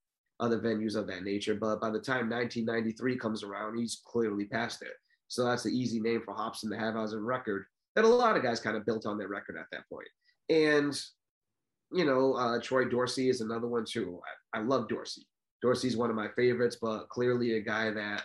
other 0.44 0.60
venues 0.60 0.96
of 0.96 1.08
that 1.08 1.24
nature. 1.24 1.56
But 1.56 1.80
by 1.80 1.90
the 1.90 2.00
time 2.00 2.30
1993 2.30 3.18
comes 3.18 3.44
around, 3.44 3.78
he's 3.78 4.02
clearly 4.06 4.46
past 4.46 4.82
it. 4.82 4.94
So 5.28 5.46
that's 5.46 5.64
the 5.64 5.70
easy 5.70 6.00
name 6.00 6.22
for 6.24 6.34
Hopson 6.34 6.70
to 6.72 6.78
have 6.78 6.98
as 6.98 7.14
a 7.14 7.20
record 7.20 7.66
that 7.96 8.06
a 8.06 8.08
lot 8.08 8.36
of 8.36 8.44
guys 8.44 8.60
kind 8.60 8.76
of 8.76 8.86
built 8.86 9.06
on 9.06 9.18
their 9.18 9.28
record 9.30 9.58
at 9.58 9.68
that 9.72 9.88
point. 9.90 10.08
And, 10.50 11.00
you 11.92 12.06
know, 12.06 12.34
uh, 12.34 12.60
Troy 12.62 12.86
Dorsey 12.86 13.30
is 13.30 13.42
another 13.42 13.68
one 13.68 13.86
too. 13.86 14.20
I, 14.54 14.60
I 14.60 14.62
love 14.62 14.90
Dorsey. 14.90 15.26
Dorsey's 15.62 15.96
one 15.96 16.10
of 16.10 16.16
my 16.16 16.28
favorites, 16.36 16.78
but 16.82 17.08
clearly 17.10 17.54
a 17.54 17.62
guy 17.62 17.90
that, 17.92 18.24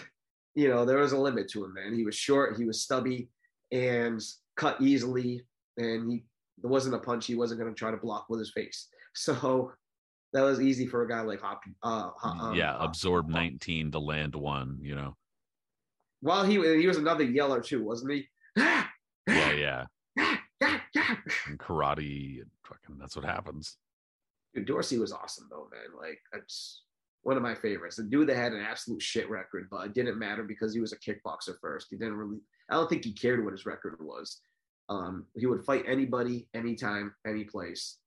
you 0.54 0.68
know, 0.68 0.84
there 0.84 0.98
was 0.98 1.12
a 1.12 1.18
limit 1.18 1.50
to 1.50 1.64
him, 1.64 1.74
man. 1.74 1.94
He 1.94 2.04
was 2.04 2.14
short, 2.14 2.56
he 2.56 2.64
was 2.64 2.82
stubby, 2.82 3.28
and 3.72 4.22
cut 4.56 4.80
easily, 4.80 5.42
and 5.76 6.10
he 6.10 6.24
there 6.58 6.70
wasn't 6.70 6.94
a 6.94 6.98
punch 6.98 7.26
he 7.26 7.34
wasn't 7.34 7.60
going 7.60 7.72
to 7.72 7.78
try 7.78 7.90
to 7.90 7.96
block 7.96 8.26
with 8.28 8.38
his 8.40 8.52
face. 8.52 8.88
So 9.18 9.72
that 10.36 10.42
was 10.42 10.60
easy 10.60 10.86
for 10.86 11.02
a 11.02 11.08
guy 11.08 11.22
like 11.22 11.40
Hop. 11.40 11.62
Uh, 11.82 12.10
um, 12.22 12.54
yeah, 12.54 12.76
absorb 12.78 13.28
19 13.28 13.92
to 13.92 13.98
land 13.98 14.34
one, 14.34 14.78
you 14.82 14.94
know. 14.94 15.16
Well, 16.20 16.44
he 16.44 16.54
he 16.54 16.86
was 16.86 16.98
another 16.98 17.24
yeller 17.24 17.60
too, 17.60 17.82
wasn't 17.82 18.12
he? 18.12 18.28
yeah, 18.56 18.84
yeah. 19.26 19.84
and 20.16 21.58
karate, 21.58 22.42
fucking, 22.64 22.98
that's 22.98 23.16
what 23.16 23.24
happens. 23.24 23.78
Dude, 24.54 24.66
Dorsey 24.66 24.98
was 24.98 25.12
awesome 25.12 25.48
though, 25.50 25.68
man. 25.72 25.98
Like 25.98 26.18
that's 26.32 26.82
one 27.22 27.36
of 27.36 27.42
my 27.42 27.54
favorites. 27.54 27.96
The 27.96 28.02
dude 28.02 28.28
that 28.28 28.36
had 28.36 28.52
an 28.52 28.60
absolute 28.60 29.02
shit 29.02 29.30
record, 29.30 29.68
but 29.70 29.86
it 29.86 29.94
didn't 29.94 30.18
matter 30.18 30.42
because 30.42 30.74
he 30.74 30.80
was 30.80 30.92
a 30.92 30.98
kickboxer 30.98 31.54
first. 31.60 31.88
He 31.90 31.96
didn't 31.96 32.16
really. 32.16 32.40
I 32.70 32.74
don't 32.74 32.90
think 32.90 33.04
he 33.04 33.12
cared 33.12 33.42
what 33.42 33.52
his 33.52 33.64
record 33.64 33.96
was. 34.00 34.40
Um, 34.88 35.24
he 35.34 35.46
would 35.46 35.64
fight 35.64 35.84
anybody, 35.86 36.46
anytime, 36.54 37.14
any 37.26 37.44
place. 37.44 37.98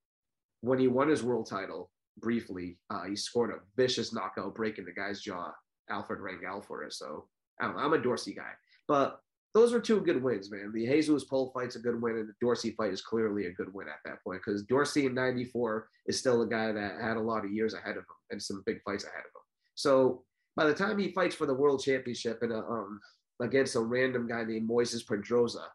When 0.61 0.77
he 0.77 0.87
won 0.87 1.09
his 1.09 1.23
world 1.23 1.49
title, 1.49 1.89
briefly, 2.21 2.77
uh, 2.89 3.03
he 3.03 3.15
scored 3.15 3.51
a 3.51 3.59
vicious 3.75 4.13
knockout, 4.13 4.55
breaking 4.55 4.85
the 4.85 4.91
guy's 4.91 5.21
jaw. 5.21 5.51
Alfred 5.89 6.19
Rangel 6.19 6.63
for 6.63 6.83
it. 6.83 6.93
So 6.93 7.25
I 7.59 7.65
don't 7.65 7.77
know. 7.77 7.83
I'm 7.83 7.93
a 7.93 7.97
Dorsey 7.97 8.33
guy, 8.33 8.51
but 8.87 9.19
those 9.53 9.73
are 9.73 9.79
two 9.79 10.01
good 10.01 10.21
wins, 10.21 10.51
man. 10.51 10.71
The 10.73 10.85
Jesus 10.85 11.23
Poll 11.23 11.51
fight's 11.53 11.75
a 11.75 11.79
good 11.79 12.01
win, 12.01 12.17
and 12.17 12.29
the 12.29 12.33
Dorsey 12.39 12.71
fight 12.71 12.93
is 12.93 13.01
clearly 13.01 13.47
a 13.47 13.53
good 13.53 13.73
win 13.73 13.87
at 13.87 13.99
that 14.05 14.23
point 14.23 14.41
because 14.45 14.63
Dorsey 14.63 15.05
in 15.05 15.13
'94 15.13 15.89
is 16.05 16.19
still 16.19 16.41
a 16.41 16.47
guy 16.47 16.71
that 16.71 17.01
had 17.01 17.17
a 17.17 17.21
lot 17.21 17.43
of 17.43 17.51
years 17.51 17.73
ahead 17.73 17.97
of 17.97 18.03
him 18.03 18.15
and 18.31 18.41
some 18.41 18.63
big 18.65 18.81
fights 18.83 19.03
ahead 19.03 19.19
of 19.19 19.25
him. 19.25 19.45
So 19.75 20.23
by 20.55 20.65
the 20.65 20.73
time 20.73 20.97
he 20.97 21.11
fights 21.11 21.35
for 21.35 21.45
the 21.45 21.53
world 21.53 21.81
championship 21.83 22.43
in 22.43 22.51
a, 22.51 22.59
um, 22.59 22.99
against 23.41 23.75
a 23.75 23.79
random 23.79 24.27
guy 24.27 24.43
named 24.43 24.69
Moises 24.69 25.05
Pedroza 25.05 25.65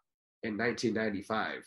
in 0.42 0.58
1995, 0.58 1.64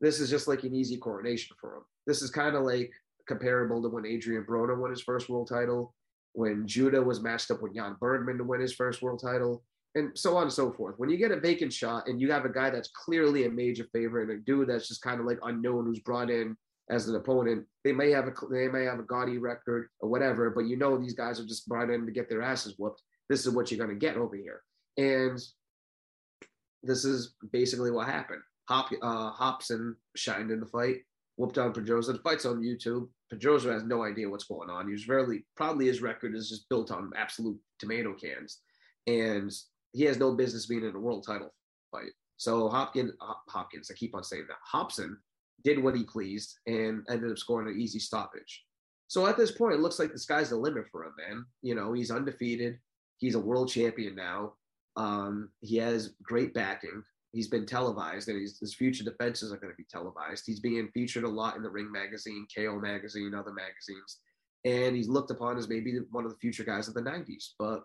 this 0.00 0.20
is 0.20 0.30
just 0.30 0.48
like 0.48 0.64
an 0.64 0.74
easy 0.74 0.96
coronation 0.96 1.54
for 1.60 1.76
him. 1.76 1.82
This 2.06 2.22
is 2.22 2.30
kind 2.30 2.56
of 2.56 2.64
like 2.64 2.92
comparable 3.26 3.82
to 3.82 3.88
when 3.88 4.06
Adrian 4.06 4.44
Broner 4.44 4.78
won 4.78 4.90
his 4.90 5.02
first 5.02 5.28
world 5.28 5.48
title, 5.48 5.94
when 6.32 6.66
Judah 6.66 7.02
was 7.02 7.22
matched 7.22 7.50
up 7.50 7.62
with 7.62 7.74
Jan 7.74 7.96
Bergman 8.00 8.38
to 8.38 8.44
win 8.44 8.60
his 8.60 8.74
first 8.74 9.02
world 9.02 9.20
title 9.22 9.62
and 9.96 10.16
so 10.16 10.36
on 10.36 10.44
and 10.44 10.52
so 10.52 10.70
forth. 10.70 10.94
When 10.98 11.08
you 11.08 11.16
get 11.16 11.32
a 11.32 11.40
vacant 11.40 11.72
shot 11.72 12.06
and 12.06 12.20
you 12.20 12.30
have 12.30 12.44
a 12.44 12.52
guy 12.52 12.68
that's 12.68 12.90
clearly 12.90 13.46
a 13.46 13.50
major 13.50 13.86
favorite 13.92 14.28
and 14.28 14.38
a 14.38 14.42
dude 14.42 14.68
that's 14.68 14.88
just 14.88 15.00
kind 15.00 15.20
of 15.20 15.26
like 15.26 15.38
unknown 15.42 15.86
who's 15.86 16.00
brought 16.00 16.30
in 16.30 16.54
as 16.90 17.08
an 17.08 17.16
opponent, 17.16 17.64
they 17.82 17.92
may 17.92 18.10
have 18.10 18.28
a 18.28 18.32
they 18.52 18.68
may 18.68 18.84
have 18.84 18.98
a 18.98 19.04
gaudy 19.04 19.38
record 19.38 19.88
or 20.00 20.08
whatever, 20.10 20.50
but 20.50 20.66
you 20.66 20.76
know 20.76 20.98
these 20.98 21.14
guys 21.14 21.40
are 21.40 21.46
just 21.46 21.66
brought 21.66 21.90
in 21.90 22.04
to 22.04 22.12
get 22.12 22.28
their 22.28 22.42
asses 22.42 22.74
whooped. 22.78 23.02
This 23.30 23.46
is 23.46 23.54
what 23.54 23.70
you're 23.70 23.84
going 23.84 23.98
to 23.98 24.06
get 24.06 24.16
over 24.16 24.36
here, 24.36 24.60
and 24.98 25.40
this 26.82 27.04
is 27.04 27.34
basically 27.50 27.90
what 27.90 28.06
happened. 28.06 28.42
Hop, 28.68 28.90
uh, 29.02 29.30
Hopson 29.30 29.96
shined 30.14 30.50
in 30.50 30.60
the 30.60 30.66
fight, 30.66 30.98
whooped 31.36 31.58
on 31.58 31.72
Pedroza. 31.72 32.12
The 32.12 32.18
fight's 32.18 32.44
on 32.44 32.62
YouTube. 32.62 33.08
Pedroza 33.32 33.72
has 33.72 33.82
no 33.84 34.04
idea 34.04 34.28
what's 34.28 34.44
going 34.44 34.70
on. 34.70 34.88
He's 34.88 35.08
rarely, 35.08 35.44
probably 35.56 35.86
his 35.86 36.02
record 36.02 36.34
is 36.34 36.48
just 36.48 36.68
built 36.68 36.90
on 36.90 37.10
absolute 37.16 37.58
tomato 37.78 38.14
cans. 38.14 38.60
And 39.06 39.52
he 39.92 40.04
has 40.04 40.18
no 40.18 40.34
business 40.34 40.66
being 40.66 40.84
in 40.84 40.94
a 40.94 41.00
world 41.00 41.24
title 41.26 41.52
fight. 41.90 42.12
So 42.36 42.68
Hopkins, 42.68 43.12
Hopkins, 43.48 43.90
I 43.90 43.94
keep 43.94 44.14
on 44.14 44.22
saying 44.22 44.44
that 44.48 44.58
Hopson 44.62 45.16
did 45.64 45.82
what 45.82 45.96
he 45.96 46.04
pleased 46.04 46.58
and 46.66 47.04
ended 47.08 47.30
up 47.30 47.38
scoring 47.38 47.68
an 47.68 47.80
easy 47.80 47.98
stoppage. 47.98 48.64
So 49.08 49.26
at 49.26 49.36
this 49.36 49.52
point, 49.52 49.74
it 49.74 49.80
looks 49.80 49.98
like 49.98 50.12
the 50.12 50.18
sky's 50.18 50.50
the 50.50 50.56
limit 50.56 50.84
for 50.90 51.04
him, 51.04 51.12
man. 51.16 51.46
You 51.62 51.74
know, 51.74 51.92
he's 51.92 52.10
undefeated. 52.10 52.78
He's 53.18 53.34
a 53.34 53.40
world 53.40 53.68
champion 53.70 54.14
now. 54.14 54.54
Um, 54.96 55.50
he 55.60 55.76
has 55.76 56.14
great 56.22 56.54
backing. 56.54 57.02
He's 57.36 57.48
been 57.48 57.66
televised, 57.66 58.30
and 58.30 58.40
his 58.40 58.74
future 58.74 59.04
defenses 59.04 59.52
are 59.52 59.58
going 59.58 59.70
to 59.70 59.76
be 59.76 59.84
televised. 59.90 60.44
He's 60.46 60.58
being 60.58 60.88
featured 60.94 61.24
a 61.24 61.28
lot 61.28 61.54
in 61.54 61.62
the 61.62 61.68
Ring 61.68 61.92
magazine, 61.92 62.46
KO 62.56 62.80
magazine, 62.80 63.34
other 63.34 63.52
magazines, 63.52 64.20
and 64.64 64.96
he's 64.96 65.06
looked 65.06 65.30
upon 65.30 65.58
as 65.58 65.68
maybe 65.68 65.98
one 66.12 66.24
of 66.24 66.30
the 66.30 66.38
future 66.38 66.64
guys 66.64 66.88
of 66.88 66.94
the 66.94 67.02
'90s. 67.02 67.48
But 67.58 67.84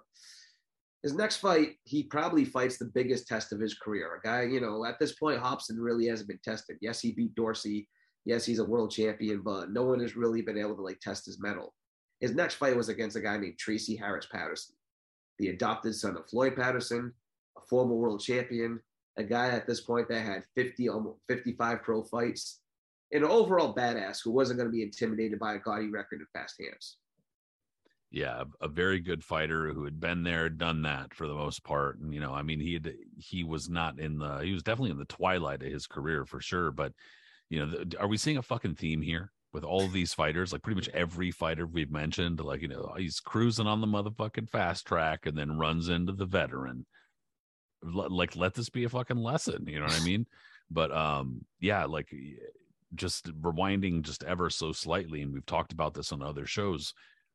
his 1.04 1.14
next 1.14 1.38
fight, 1.38 1.76
he 1.84 2.04
probably 2.04 2.46
fights 2.46 2.78
the 2.78 2.92
biggest 2.94 3.28
test 3.28 3.52
of 3.52 3.60
his 3.60 3.74
career. 3.74 4.16
A 4.16 4.26
guy, 4.26 4.44
you 4.44 4.62
know, 4.62 4.86
at 4.86 5.00
this 5.00 5.16
point, 5.16 5.42
Robson 5.42 5.78
really 5.78 6.08
hasn't 6.08 6.30
been 6.30 6.40
tested. 6.46 6.78
Yes, 6.80 7.02
he 7.02 7.12
beat 7.12 7.36
Dorsey. 7.36 7.90
Yes, 8.24 8.46
he's 8.46 8.60
a 8.60 8.66
world 8.66 8.92
champion, 8.92 9.42
but 9.42 9.74
no 9.74 9.84
one 9.84 10.00
has 10.00 10.16
really 10.16 10.42
been 10.42 10.58
able 10.58 10.78
to 10.78 10.82
like 10.82 11.02
test 11.02 11.26
his 11.26 11.42
mettle. 11.42 11.74
His 12.22 12.34
next 12.34 12.56
fight 12.56 12.78
was 12.78 12.88
against 12.88 13.18
a 13.18 13.22
guy 13.22 13.36
named 13.36 13.58
Tracy 13.60 13.98
Harris 13.98 14.28
Patterson, 14.32 14.76
the 15.40 15.50
adopted 15.50 15.94
son 15.94 16.16
of 16.16 16.30
Floyd 16.30 16.56
Patterson, 16.56 17.12
a 17.58 17.62
former 17.68 17.96
world 17.96 18.22
champion, 18.22 18.80
a 19.18 19.24
guy 19.24 19.50
at 19.50 19.68
this 19.68 19.82
point 19.82 20.08
that 20.10 20.26
had 20.26 20.44
50, 20.56 20.90
almost 20.90 21.20
55 21.28 21.84
pro 21.84 22.04
fights, 22.04 22.60
an 23.12 23.24
overall 23.24 23.76
badass 23.76 24.20
who 24.24 24.32
wasn't 24.32 24.58
going 24.58 24.70
to 24.70 24.76
be 24.76 24.84
intimidated 24.84 25.40
by 25.40 25.56
a 25.56 25.60
gaudy 25.60 25.90
record 25.90 26.22
of 26.22 26.28
fast 26.34 26.56
hands. 26.60 26.98
Yeah, 28.10 28.44
a 28.60 28.68
very 28.68 29.00
good 29.00 29.24
fighter 29.24 29.72
who 29.74 29.86
had 29.86 30.00
been 30.00 30.24
there, 30.24 30.50
done 30.50 30.82
that 30.82 31.14
for 31.14 31.28
the 31.28 31.34
most 31.34 31.64
part. 31.64 32.00
And 32.00 32.14
you 32.14 32.20
know, 32.20 32.34
I 32.34 32.42
mean, 32.42 32.60
he 32.60 32.74
had 32.74 32.94
he 33.18 33.46
was 33.46 33.70
not 33.70 34.00
in 34.00 34.18
the 34.18 34.40
he 34.40 34.52
was 34.52 34.64
definitely 34.64 34.92
in 34.92 34.98
the 34.98 35.06
twilight 35.06 35.64
of 35.64 35.72
his 35.72 35.88
career 35.88 36.26
for 36.26 36.42
sure. 36.42 36.72
But 36.72 36.92
you 37.50 37.66
know, 37.66 37.84
are 38.00 38.08
we 38.08 38.18
seeing 38.18 38.38
a 38.38 38.42
fucking 38.42 38.76
theme 38.76 39.02
here 39.02 39.32
with 39.54 39.64
all 39.64 39.88
these 39.88 40.14
fighters? 40.14 40.52
Like 40.52 40.62
pretty 40.62 40.76
much 40.76 40.90
every 40.90 41.32
fighter 41.32 41.66
we've 41.66 41.92
mentioned, 41.92 42.42
like 42.42 42.62
you 42.62 42.68
know, 42.68 42.94
he's 42.98 43.22
cruising 43.22 43.68
on 43.68 43.80
the 43.80 43.88
motherfucking 43.88 44.50
fast 44.50 44.86
track 44.86 45.26
and 45.26 45.38
then 45.38 45.58
runs 45.58 45.88
into 45.88 46.12
the 46.12 46.26
veteran 46.26 46.86
like 47.84 48.36
let 48.36 48.54
this 48.54 48.70
be 48.70 48.84
a 48.84 48.90
fucking 48.90 49.18
lesson 49.18 49.66
you 49.68 49.80
know 49.80 49.86
what 49.86 50.00
i 50.00 50.04
mean? 50.04 50.26
But 50.70 50.92
um 50.92 51.46
yeah 51.60 51.86
like 51.86 52.14
just 52.96 53.26
rewinding 53.42 54.04
just 54.04 54.24
ever 54.24 54.50
so 54.50 54.72
slightly 54.72 55.22
and 55.22 55.34
we've 55.34 55.46
talked 55.46 55.74
about 55.74 55.94
this 55.94 56.12
on 56.12 56.22
other 56.22 56.46
shows 56.46 56.94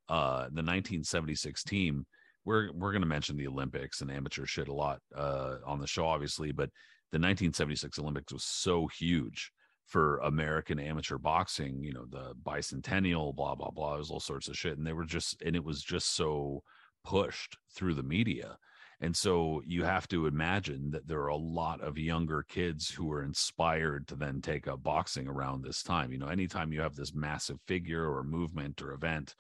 uh 0.09 0.43
the 0.45 0.63
1976 0.63 1.65
team 1.65 2.07
we're 2.45 2.71
we're 2.73 2.93
going 2.93 3.03
to 3.03 3.09
mention 3.09 3.37
the 3.37 3.47
olympics 3.49 4.01
and 4.01 4.11
amateur 4.11 4.47
shit 4.47 4.69
a 4.69 4.73
lot 4.73 5.01
uh 5.17 5.57
on 5.67 5.81
the 5.81 5.87
show 5.87 6.07
obviously 6.07 6.53
but 6.53 6.71
the 7.13 7.19
1976 7.19 7.99
olympics 7.99 8.33
was 8.33 8.45
so 8.45 8.87
huge 8.87 9.51
for 9.87 10.19
american 10.19 10.79
amateur 10.79 11.19
boxing 11.19 11.83
you 11.83 11.93
know 11.93 12.07
the 12.11 12.35
bicentennial 12.45 13.35
blah 13.35 13.55
blah 13.55 13.71
blah 13.71 13.97
was 13.97 14.11
all 14.11 14.21
sorts 14.21 14.49
of 14.49 14.57
shit 14.57 14.77
and 14.79 14.87
they 14.87 14.93
were 14.93 15.05
just 15.05 15.43
and 15.43 15.57
it 15.57 15.65
was 15.65 15.83
just 15.83 16.15
so 16.15 16.63
pushed 17.05 17.57
through 17.75 17.95
the 17.95 18.03
media 18.03 18.57
and 19.01 19.15
so 19.15 19.63
you 19.67 19.85
have 19.85 20.09
to 20.09 20.27
imagine 20.27 20.91
that 20.91 21.07
there 21.07 21.21
are 21.21 21.29
a 21.29 21.37
lot 21.37 21.81
of 21.83 21.99
younger 21.99 22.43
kids 22.43 22.89
who 22.89 23.13
are 23.13 23.23
inspired 23.23 24.09
to 24.09 24.17
then 24.17 24.41
take 24.41 24.67
up 24.67 24.83
boxing 24.83 25.29
around 25.29 25.63
this 25.63 25.83
time. 25.83 26.13
You 26.13 26.19
know, 26.19 26.29
anytime 26.29 26.73
you 26.73 26.81
have 26.81 26.97
this 26.97 27.15
massive 27.15 27.59
figure 27.67 28.11
or 28.11 28.25
movement 28.25 28.81
or 28.81 28.93
event 28.93 29.35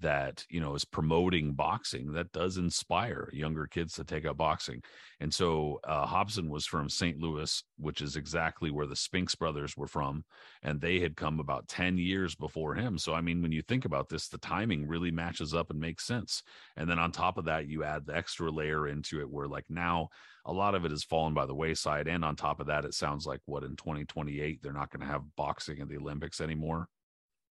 that 0.00 0.44
you 0.48 0.60
know 0.60 0.74
is 0.74 0.84
promoting 0.84 1.52
boxing 1.52 2.12
that 2.12 2.32
does 2.32 2.58
inspire 2.58 3.30
younger 3.32 3.66
kids 3.66 3.94
to 3.94 4.04
take 4.04 4.26
up 4.26 4.36
boxing 4.36 4.82
and 5.20 5.32
so 5.32 5.78
uh, 5.84 6.08
robson 6.12 6.48
was 6.48 6.66
from 6.66 6.88
st 6.88 7.18
louis 7.18 7.62
which 7.78 8.00
is 8.00 8.16
exactly 8.16 8.70
where 8.70 8.86
the 8.86 8.96
spinks 8.96 9.34
brothers 9.34 9.76
were 9.76 9.86
from 9.86 10.24
and 10.62 10.80
they 10.80 10.98
had 10.98 11.16
come 11.16 11.38
about 11.38 11.68
10 11.68 11.96
years 11.96 12.34
before 12.34 12.74
him 12.74 12.98
so 12.98 13.14
i 13.14 13.20
mean 13.20 13.40
when 13.40 13.52
you 13.52 13.62
think 13.62 13.84
about 13.84 14.08
this 14.08 14.28
the 14.28 14.38
timing 14.38 14.86
really 14.86 15.12
matches 15.12 15.54
up 15.54 15.70
and 15.70 15.78
makes 15.78 16.04
sense 16.04 16.42
and 16.76 16.90
then 16.90 16.98
on 16.98 17.12
top 17.12 17.38
of 17.38 17.44
that 17.44 17.68
you 17.68 17.84
add 17.84 18.04
the 18.04 18.16
extra 18.16 18.50
layer 18.50 18.88
into 18.88 19.20
it 19.20 19.30
where 19.30 19.46
like 19.46 19.66
now 19.68 20.08
a 20.46 20.52
lot 20.52 20.74
of 20.74 20.84
it 20.84 20.90
has 20.90 21.04
fallen 21.04 21.32
by 21.32 21.46
the 21.46 21.54
wayside 21.54 22.08
and 22.08 22.24
on 22.24 22.34
top 22.34 22.58
of 22.58 22.66
that 22.66 22.84
it 22.84 22.94
sounds 22.94 23.26
like 23.26 23.40
what 23.46 23.62
in 23.62 23.76
2028 23.76 24.60
they're 24.60 24.72
not 24.72 24.90
going 24.90 25.00
to 25.00 25.06
have 25.12 25.22
boxing 25.36 25.78
in 25.78 25.88
the 25.88 25.96
olympics 25.96 26.40
anymore 26.40 26.88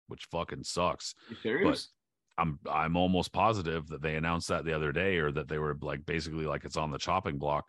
which 0.08 0.26
fucking 0.32 0.64
sucks. 0.64 1.16
You 1.30 1.36
serious? 1.42 1.90
I'm 2.38 2.60
I'm 2.70 2.98
almost 2.98 3.34
positive 3.34 3.88
that 3.88 4.02
they 4.02 4.16
announced 4.16 4.48
that 4.48 4.66
the 4.66 4.74
other 4.74 4.92
day, 4.92 5.18
or 5.18 5.32
that 5.32 5.48
they 5.48 5.58
were 5.58 5.78
like 5.82 6.06
basically 6.06 6.46
like 6.46 6.66
it's 6.66 6.78
on 6.78 6.92
the 6.92 6.98
chopping 6.98 7.38
block. 7.38 7.66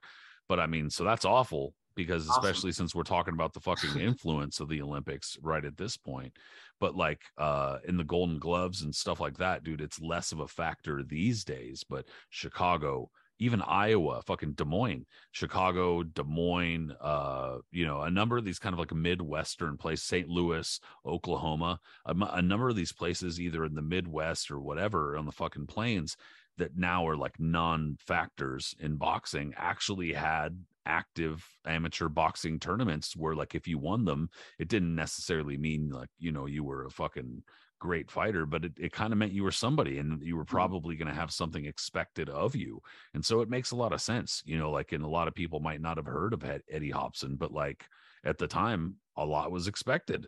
But 0.48 0.60
I 0.60 0.66
mean, 0.66 0.90
so 0.90 1.04
that's 1.04 1.24
awful 1.24 1.74
because 1.96 2.28
awesome. 2.28 2.44
especially 2.44 2.72
since 2.72 2.94
we're 2.94 3.02
talking 3.02 3.34
about 3.34 3.52
the 3.52 3.60
fucking 3.60 4.00
influence 4.00 4.60
of 4.60 4.68
the 4.68 4.82
Olympics 4.82 5.36
right 5.42 5.64
at 5.64 5.76
this 5.76 5.96
point. 5.96 6.32
But 6.80 6.96
like 6.96 7.20
uh 7.38 7.78
in 7.86 7.96
the 7.96 8.04
Golden 8.04 8.38
Gloves 8.38 8.82
and 8.82 8.94
stuff 8.94 9.20
like 9.20 9.38
that, 9.38 9.64
dude, 9.64 9.80
it's 9.80 10.00
less 10.00 10.32
of 10.32 10.40
a 10.40 10.48
factor 10.48 11.02
these 11.02 11.44
days. 11.44 11.84
But 11.88 12.06
Chicago, 12.30 13.10
even 13.44 13.60
Iowa, 13.60 14.22
fucking 14.22 14.52
Des 14.52 14.64
Moines, 14.64 15.04
Chicago, 15.32 16.02
Des 16.02 16.24
Moines, 16.24 16.92
uh, 16.98 17.58
you 17.70 17.84
know, 17.84 18.00
a 18.00 18.10
number 18.10 18.38
of 18.38 18.44
these 18.44 18.58
kind 18.58 18.72
of 18.72 18.78
like 18.78 18.94
Midwestern 18.94 19.76
places, 19.76 20.06
St. 20.06 20.28
Louis, 20.28 20.80
Oklahoma, 21.04 21.78
a, 22.06 22.14
a, 22.32 22.40
number 22.40 22.70
of 22.70 22.76
these 22.76 22.92
places, 22.92 23.38
either 23.38 23.64
in 23.64 23.74
the 23.74 23.82
Midwest 23.82 24.50
or 24.50 24.60
whatever 24.60 25.16
on 25.18 25.26
the 25.26 25.32
fucking 25.32 25.66
plains, 25.66 26.16
that 26.56 26.78
now 26.78 27.06
are 27.06 27.16
like 27.16 27.38
non 27.38 27.96
factors 27.98 28.74
in 28.80 28.96
boxing, 28.96 29.52
actually 29.58 30.14
had 30.14 30.58
active 30.86 31.44
amateur 31.66 32.08
boxing 32.08 32.58
tournaments 32.58 33.14
where, 33.14 33.34
like, 33.34 33.54
if 33.54 33.68
you 33.68 33.78
won 33.78 34.06
them, 34.06 34.30
it 34.58 34.68
didn't 34.68 34.94
necessarily 34.94 35.58
mean 35.58 35.90
like, 35.90 36.10
you 36.18 36.32
know, 36.32 36.46
you 36.46 36.64
were 36.64 36.86
a 36.86 36.90
fucking 36.90 37.42
great 37.84 38.10
fighter, 38.10 38.46
but 38.46 38.64
it, 38.64 38.72
it 38.78 38.92
kind 38.92 39.12
of 39.12 39.18
meant 39.18 39.32
you 39.32 39.44
were 39.44 39.50
somebody 39.50 39.98
and 39.98 40.22
you 40.22 40.36
were 40.36 40.42
mm-hmm. 40.42 40.56
probably 40.56 40.96
going 40.96 41.06
to 41.08 41.20
have 41.20 41.30
something 41.30 41.66
expected 41.66 42.30
of 42.30 42.56
you. 42.56 42.80
And 43.12 43.22
so 43.22 43.42
it 43.42 43.50
makes 43.50 43.72
a 43.72 43.76
lot 43.76 43.92
of 43.92 44.00
sense, 44.00 44.42
you 44.46 44.56
know, 44.56 44.70
like, 44.70 44.92
and 44.92 45.04
a 45.04 45.08
lot 45.08 45.28
of 45.28 45.34
people 45.34 45.60
might 45.60 45.82
not 45.82 45.98
have 45.98 46.06
heard 46.06 46.32
of 46.32 46.42
Eddie 46.42 46.92
Robson, 46.94 47.36
but 47.36 47.52
like 47.52 47.84
at 48.24 48.38
the 48.38 48.46
time, 48.46 48.96
a 49.18 49.24
lot 49.24 49.52
was 49.52 49.68
expected. 49.68 50.26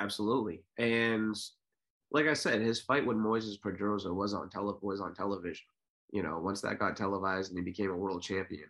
Absolutely. 0.00 0.64
And 0.76 1.36
like 2.10 2.26
I 2.26 2.34
said, 2.34 2.60
his 2.62 2.80
fight 2.80 3.06
with 3.06 3.16
Moises 3.16 3.60
Pedroza 3.60 4.12
was 4.12 4.34
on 4.34 4.50
tele 4.50 4.76
was 4.82 5.00
on 5.00 5.14
television. 5.14 5.66
You 6.10 6.24
know, 6.24 6.40
once 6.40 6.60
that 6.62 6.80
got 6.80 6.96
televised 6.96 7.50
and 7.50 7.58
he 7.58 7.64
became 7.64 7.90
a 7.90 7.96
world 7.96 8.22
champion. 8.22 8.68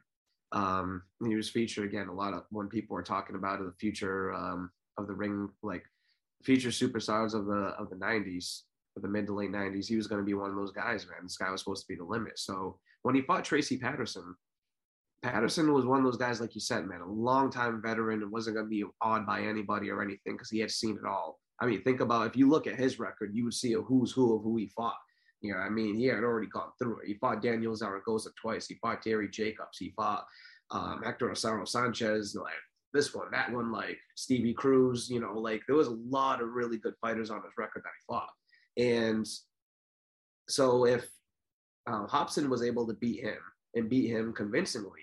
Um, 0.52 1.02
he 1.26 1.34
was 1.34 1.48
featured 1.48 1.86
again 1.86 2.08
a 2.08 2.12
lot 2.12 2.34
of 2.34 2.44
when 2.50 2.68
people 2.68 2.94
were 2.94 3.02
talking 3.02 3.36
about 3.36 3.60
the 3.60 3.72
future 3.78 4.34
um, 4.34 4.70
of 4.98 5.06
the 5.06 5.14
ring, 5.14 5.48
like 5.62 5.84
future 6.42 6.70
superstars 6.70 7.34
of 7.34 7.46
the 7.46 7.74
of 7.78 7.90
the 7.90 7.96
90s, 7.96 8.62
of 8.96 9.02
the 9.02 9.08
mid 9.08 9.26
to 9.26 9.34
late 9.34 9.52
90s, 9.52 9.86
he 9.86 9.96
was 9.96 10.06
going 10.06 10.20
to 10.20 10.26
be 10.26 10.34
one 10.34 10.50
of 10.50 10.56
those 10.56 10.72
guys, 10.72 11.06
man. 11.06 11.20
This 11.22 11.36
guy 11.36 11.50
was 11.50 11.60
supposed 11.60 11.82
to 11.82 11.88
be 11.88 11.96
the 11.96 12.04
limit. 12.04 12.38
So 12.38 12.78
when 13.02 13.14
he 13.14 13.22
fought 13.22 13.44
Tracy 13.44 13.78
Patterson, 13.78 14.34
Patterson 15.22 15.72
was 15.72 15.84
one 15.84 15.98
of 15.98 16.04
those 16.04 16.16
guys, 16.16 16.40
like 16.40 16.54
you 16.54 16.60
said, 16.60 16.86
man, 16.86 17.00
a 17.00 17.06
long 17.06 17.50
time 17.50 17.82
veteran 17.82 18.22
and 18.22 18.30
wasn't 18.30 18.56
going 18.56 18.66
to 18.66 18.70
be 18.70 18.84
awed 19.00 19.26
by 19.26 19.40
anybody 19.40 19.90
or 19.90 20.02
anything 20.02 20.34
because 20.34 20.50
he 20.50 20.60
had 20.60 20.70
seen 20.70 20.96
it 20.96 21.06
all. 21.06 21.40
I 21.60 21.66
mean, 21.66 21.82
think 21.82 22.00
about 22.00 22.28
if 22.28 22.36
you 22.36 22.48
look 22.48 22.66
at 22.68 22.78
his 22.78 23.00
record, 23.00 23.34
you 23.34 23.44
would 23.44 23.54
see 23.54 23.72
a 23.72 23.80
who's 23.80 24.12
who 24.12 24.36
of 24.36 24.42
who 24.42 24.56
he 24.56 24.68
fought. 24.68 24.96
You 25.40 25.54
know, 25.54 25.58
I 25.58 25.68
mean, 25.68 25.96
he 25.96 26.06
had 26.06 26.22
already 26.22 26.48
gone 26.48 26.70
through 26.78 27.00
it. 27.00 27.08
He 27.08 27.14
fought 27.14 27.42
Daniel 27.42 27.74
Zaragoza 27.74 28.30
twice. 28.40 28.66
He 28.66 28.74
fought 28.74 29.02
Terry 29.02 29.28
Jacobs. 29.28 29.78
He 29.78 29.92
fought 29.96 30.24
um, 30.70 31.02
Hector 31.04 31.28
Acero 31.30 31.66
Sanchez. 31.66 32.36
Like 32.40 32.52
this 32.92 33.14
one, 33.14 33.30
that 33.32 33.52
one, 33.52 33.70
like 33.70 33.98
Stevie 34.16 34.54
Cruz, 34.54 35.08
you 35.10 35.20
know, 35.20 35.38
like 35.38 35.62
there 35.66 35.76
was 35.76 35.88
a 35.88 35.98
lot 36.08 36.42
of 36.42 36.50
really 36.52 36.78
good 36.78 36.94
fighters 37.00 37.30
on 37.30 37.42
his 37.42 37.52
record 37.58 37.82
that 37.84 37.92
he 37.98 38.12
fought. 38.12 38.30
And 38.76 39.26
so 40.48 40.86
if 40.86 41.06
uh, 41.90 42.06
Robson 42.12 42.48
was 42.48 42.62
able 42.62 42.86
to 42.86 42.94
beat 42.94 43.22
him 43.22 43.38
and 43.74 43.90
beat 43.90 44.10
him 44.10 44.32
convincingly, 44.32 45.02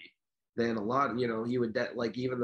then 0.55 0.77
a 0.77 0.83
lot, 0.83 1.17
you 1.19 1.27
know, 1.27 1.43
he 1.43 1.57
would 1.57 1.73
de- 1.73 1.89
like 1.95 2.17
even 2.17 2.39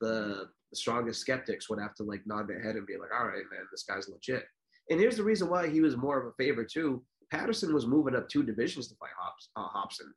the, 0.00 0.48
the 0.70 0.76
strongest 0.76 1.20
skeptics 1.20 1.68
would 1.68 1.80
have 1.80 1.94
to 1.96 2.02
like 2.02 2.22
nod 2.26 2.48
their 2.48 2.62
head 2.62 2.76
and 2.76 2.86
be 2.86 2.96
like, 2.96 3.10
all 3.12 3.26
right, 3.26 3.44
man, 3.50 3.66
this 3.70 3.84
guy's 3.84 4.08
legit. 4.08 4.46
And 4.88 5.00
here's 5.00 5.16
the 5.16 5.24
reason 5.24 5.50
why 5.50 5.68
he 5.68 5.80
was 5.80 5.96
more 5.96 6.18
of 6.18 6.26
a 6.26 6.42
favorite 6.42 6.70
too. 6.70 7.02
Patterson 7.30 7.74
was 7.74 7.86
moving 7.86 8.14
up 8.14 8.28
two 8.28 8.44
divisions 8.44 8.88
to 8.88 8.94
fight 8.96 9.10
uh, 9.56 9.66
Robson. 9.74 10.12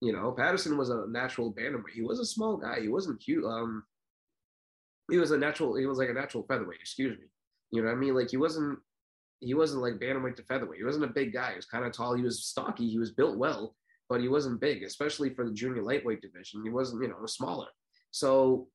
You 0.00 0.12
know, 0.12 0.32
Patterson 0.32 0.76
was 0.76 0.90
a 0.90 1.06
natural 1.08 1.52
bantamweight. 1.52 1.94
He 1.94 2.02
was 2.02 2.18
a 2.18 2.24
small 2.24 2.56
guy. 2.56 2.80
He 2.80 2.88
wasn't 2.88 3.20
cute. 3.20 3.44
Um, 3.44 3.84
he 5.10 5.18
was 5.18 5.30
a 5.30 5.38
natural. 5.38 5.74
He 5.76 5.86
was 5.86 5.98
like 5.98 6.10
a 6.10 6.14
natural 6.14 6.44
featherweight. 6.44 6.80
Excuse 6.80 7.18
me. 7.18 7.26
You 7.70 7.82
know 7.82 7.88
what 7.88 7.96
I 7.96 7.98
mean? 7.98 8.14
Like 8.14 8.30
he 8.30 8.36
wasn't. 8.36 8.78
He 9.40 9.54
wasn't 9.54 9.82
like 9.82 10.00
bantamweight 10.00 10.36
to 10.36 10.42
featherweight. 10.42 10.78
He 10.78 10.84
wasn't 10.84 11.04
a 11.04 11.08
big 11.08 11.32
guy. 11.32 11.50
He 11.50 11.56
was 11.56 11.66
kind 11.66 11.84
of 11.84 11.92
tall. 11.92 12.14
He 12.14 12.22
was 12.22 12.44
stocky. 12.44 12.88
He 12.88 12.98
was 12.98 13.12
built 13.12 13.38
well, 13.38 13.76
but 14.08 14.20
he 14.20 14.28
wasn't 14.28 14.60
big, 14.60 14.82
especially 14.82 15.30
for 15.30 15.44
the 15.44 15.52
junior 15.52 15.82
lightweight 15.82 16.20
division. 16.20 16.64
He 16.64 16.70
wasn't, 16.70 17.02
you 17.02 17.08
know, 17.08 17.24
smaller. 17.26 17.68
So 18.10 18.66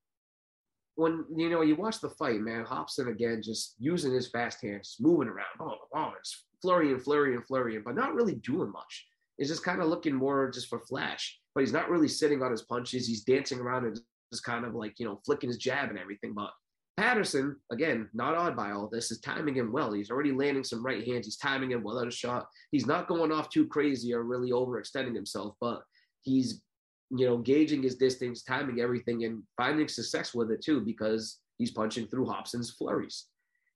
when 0.96 1.26
you 1.36 1.50
know 1.50 1.62
you 1.62 1.76
watch 1.76 2.00
the 2.00 2.10
fight, 2.10 2.40
man, 2.40 2.66
Robson 2.70 3.08
again 3.08 3.42
just 3.44 3.76
using 3.80 4.14
his 4.14 4.30
fast 4.30 4.62
hands, 4.62 4.98
moving 5.00 5.28
around, 5.28 5.48
oh, 5.60 5.76
oh, 5.96 6.14
it's 6.20 6.46
flurry 6.62 6.92
and 6.92 7.02
flurry 7.02 7.36
and 7.36 7.46
flurry, 7.46 7.78
but 7.80 7.96
not 7.96 8.14
really 8.14 8.36
doing 8.36 8.72
much. 8.72 9.08
He's 9.38 9.50
just 9.50 9.64
kind 9.64 9.82
of 9.82 9.88
looking 9.88 10.14
more 10.14 10.50
just 10.52 10.70
for 10.70 10.80
flash, 10.80 11.40
but 11.54 11.62
he's 11.62 11.74
not 11.74 11.90
really 11.90 12.08
sitting 12.08 12.44
on 12.44 12.52
his 12.52 12.62
punches. 12.62 13.08
He's 13.08 13.24
dancing 13.24 13.60
around 13.60 13.86
and 13.86 14.00
just 14.34 14.44
kind 14.44 14.66
of 14.66 14.74
like 14.74 15.00
you 15.00 15.06
know 15.06 15.22
flicking 15.26 15.50
his 15.50 15.58
jab 15.58 15.90
and 15.90 16.00
everything. 16.00 16.34
But 16.34 16.50
Patterson, 16.98 17.56
again, 17.72 18.10
not 18.14 18.36
odd 18.36 18.56
by 18.56 18.72
all 18.72 18.90
this, 18.92 19.12
is 19.12 19.20
timing 19.20 19.56
him 19.56 19.72
well. 19.72 19.94
He's 19.94 20.12
already 20.12 20.32
landing 20.32 20.64
some 20.64 20.86
right 20.86 21.06
hands. 21.06 21.26
He's 21.26 21.38
timing 21.38 21.72
him 21.72 21.84
well 21.84 22.00
at 22.00 22.08
a 22.08 22.12
shot. 22.12 22.48
He's 22.72 22.86
not 22.86 23.08
going 23.08 23.32
off 23.32 23.50
too 23.50 23.68
crazy 23.68 24.14
or 24.14 24.24
really 24.24 24.52
overextending 24.52 25.16
himself, 25.16 25.56
but 25.62 25.82
he's, 26.22 26.62
you 27.10 27.26
know, 27.26 27.38
gauging 27.38 27.82
his 27.82 27.96
distance, 27.96 28.44
timing 28.44 28.80
everything, 28.80 29.24
and 29.24 29.44
finding 29.58 29.88
success 29.88 30.34
with 30.34 30.52
it 30.52 30.64
too 30.64 30.82
because 30.82 31.40
he's 31.58 31.72
punching 31.72 32.08
through 32.08 32.28
Hopson's 32.28 32.72
flurries. 32.72 33.26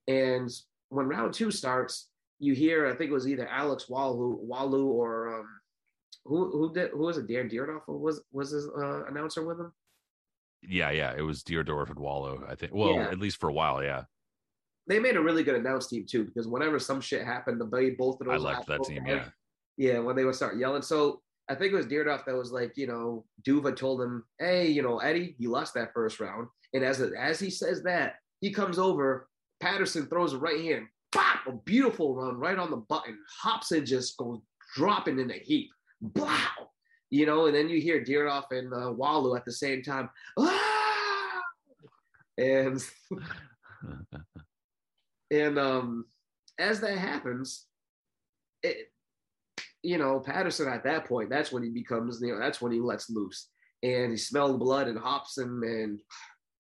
And 0.08 0.50
when 0.90 1.08
round 1.08 1.34
two 1.34 1.52
starts, 1.52 2.10
you 2.40 2.54
hear, 2.54 2.88
I 2.88 2.96
think 2.96 3.10
it 3.10 3.16
was 3.16 3.28
either 3.28 3.48
Alex 3.48 3.86
Wallau, 3.90 4.46
Wallau 4.48 4.86
or 4.86 5.40
um, 5.40 5.48
who 6.28 6.52
who 6.52 6.74
did 6.74 6.92
who 6.92 7.00
was 7.00 7.18
it? 7.18 7.28
Dan 7.28 7.50
Dierdorf 7.50 7.82
was 7.88 8.22
was 8.32 8.52
his 8.52 8.68
uh, 8.68 9.06
announcer 9.06 9.46
with 9.46 9.60
him? 9.60 9.72
Yeah, 10.68 10.90
yeah, 10.92 11.14
it 11.18 11.22
was 11.22 11.44
Dierdorf 11.44 11.88
and 11.90 11.98
Wallau. 11.98 12.50
I 12.50 12.56
think. 12.56 12.74
Well, 12.74 12.94
Yeah. 12.96 13.10
at 13.10 13.20
least 13.20 13.40
for 13.40 13.50
a 13.50 13.54
while, 13.54 13.82
yeah. 13.84 14.04
They 14.88 15.00
made 15.00 15.16
a 15.18 15.22
really 15.22 15.44
good 15.44 15.56
announce 15.56 15.88
team 15.88 16.06
too 16.06 16.26
because 16.26 16.48
whenever 16.48 16.80
some 16.80 17.02
shit 17.02 17.26
happened, 17.26 17.60
the 17.60 17.96
both 17.98 18.20
of 18.22 18.28
those 18.28 18.36
I 18.36 18.38
liked 18.44 18.68
that 18.68 18.84
team. 18.84 19.04
guys- 19.04 19.30
Yeah, 19.78 19.94
yeah, 19.94 20.00
when 20.00 20.16
they 20.16 20.24
would 20.26 20.36
start 20.36 20.58
yelling. 20.58 20.82
So 20.82 21.22
I 21.50 21.56
think 21.56 21.72
it 21.74 21.76
was 21.76 21.86
Dierdorf 21.88 22.26
that 22.26 22.36
was 22.36 22.52
like, 22.52 22.76
you 22.78 22.88
know, 22.88 23.26
Duva 23.44 23.76
told 23.76 24.02
him, 24.02 24.26
"Hey, 24.40 24.68
you 24.68 24.82
know, 24.82 25.00
Eddie, 25.00 25.36
you 25.40 25.50
lost 25.50 25.74
that 25.76 25.94
first 25.94 26.20
round." 26.20 26.48
And 26.74 26.84
as 26.84 27.02
as 27.02 27.40
he 27.40 27.50
says 27.50 27.84
that, 27.84 28.16
he 28.42 28.52
comes 28.52 28.78
over. 28.80 29.30
Patterson 29.60 30.08
throws 30.08 30.34
a 30.34 30.38
right 30.38 30.62
hand, 30.62 30.88
pop, 31.12 31.48
a 31.48 31.52
beautiful 31.54 32.16
run 32.16 32.38
right 32.38 32.58
on 32.60 32.70
the 32.70 32.78
button. 32.78 33.18
hops 33.42 33.70
Hopson 33.70 33.86
just 33.86 34.16
goes 34.18 34.40
dropping 34.76 35.20
in 35.20 35.32
a 35.32 35.38
heap. 35.40 35.70
Wow, 36.16 36.72
you 37.10 37.26
know, 37.26 37.46
and 37.46 37.56
then 37.56 37.70
you 37.70 37.80
hear 37.80 38.04
Dierdorf 38.04 38.52
and 38.52 38.74
uh, 38.74 38.94
Wallau 38.94 39.38
at 39.38 39.46
the 39.46 39.52
same 39.52 39.82
time. 39.82 40.10
Ah! 40.38 41.42
And 42.38 42.84
and 45.32 45.60
um, 45.60 46.06
as 46.60 46.80
that 46.82 46.98
happens, 46.98 47.66
it, 48.64 48.92
you 49.84 49.98
know, 49.98 50.20
Patterson 50.20 50.68
at 50.68 50.84
that 50.84 51.06
point, 51.06 51.30
that's 51.30 51.52
when 51.52 51.64
he 51.64 51.70
becomes, 51.70 52.20
you 52.22 52.34
know, 52.34 52.40
that's 52.40 52.62
when 52.62 52.72
he 52.72 52.80
lets 52.80 53.10
loose. 53.10 53.50
And 53.84 54.12
he 54.12 54.18
smelled 54.18 54.60
blood 54.60 54.88
and 54.88 54.98
Hopson 54.98 55.62
and 55.64 56.00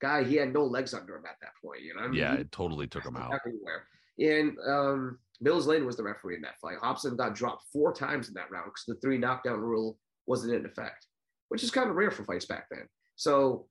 guy, 0.02 0.24
he 0.24 0.36
had 0.36 0.54
no 0.54 0.64
legs 0.64 0.94
under 0.94 1.16
him 1.16 1.26
at 1.26 1.38
that 1.42 1.52
point. 1.64 1.82
You 1.82 1.96
know, 1.96 2.02
I 2.02 2.08
mean, 2.08 2.20
yeah, 2.20 2.36
it 2.36 2.52
totally 2.52 2.88
took 2.88 3.06
him 3.06 3.18
out. 3.18 3.34
everywhere. 3.34 3.88
And 4.20 4.58
um, 4.68 5.20
Mills 5.42 5.68
Lane 5.68 5.86
was 5.86 5.98
the 5.98 6.04
referee 6.04 6.36
in 6.36 6.42
that 6.42 6.60
fight. 6.62 6.78
Hopson 6.82 7.16
got 7.16 7.36
dropped 7.36 7.64
four 7.72 7.94
times 7.94 8.28
in 8.28 8.34
that 8.36 8.52
round 8.52 8.66
because 8.66 8.86
the 8.88 8.96
three 8.96 9.18
knockdown 9.18 9.60
rule 9.60 9.98
wasn't 10.28 10.54
in 10.54 10.66
effect, 10.66 11.08
which 11.50 11.64
is 11.64 11.72
kind 11.72 11.90
of 11.90 11.96
rare 11.96 12.12
for 12.12 12.24
fights 12.24 12.46
back 12.46 12.68
then. 12.70 12.88
So 13.16 13.68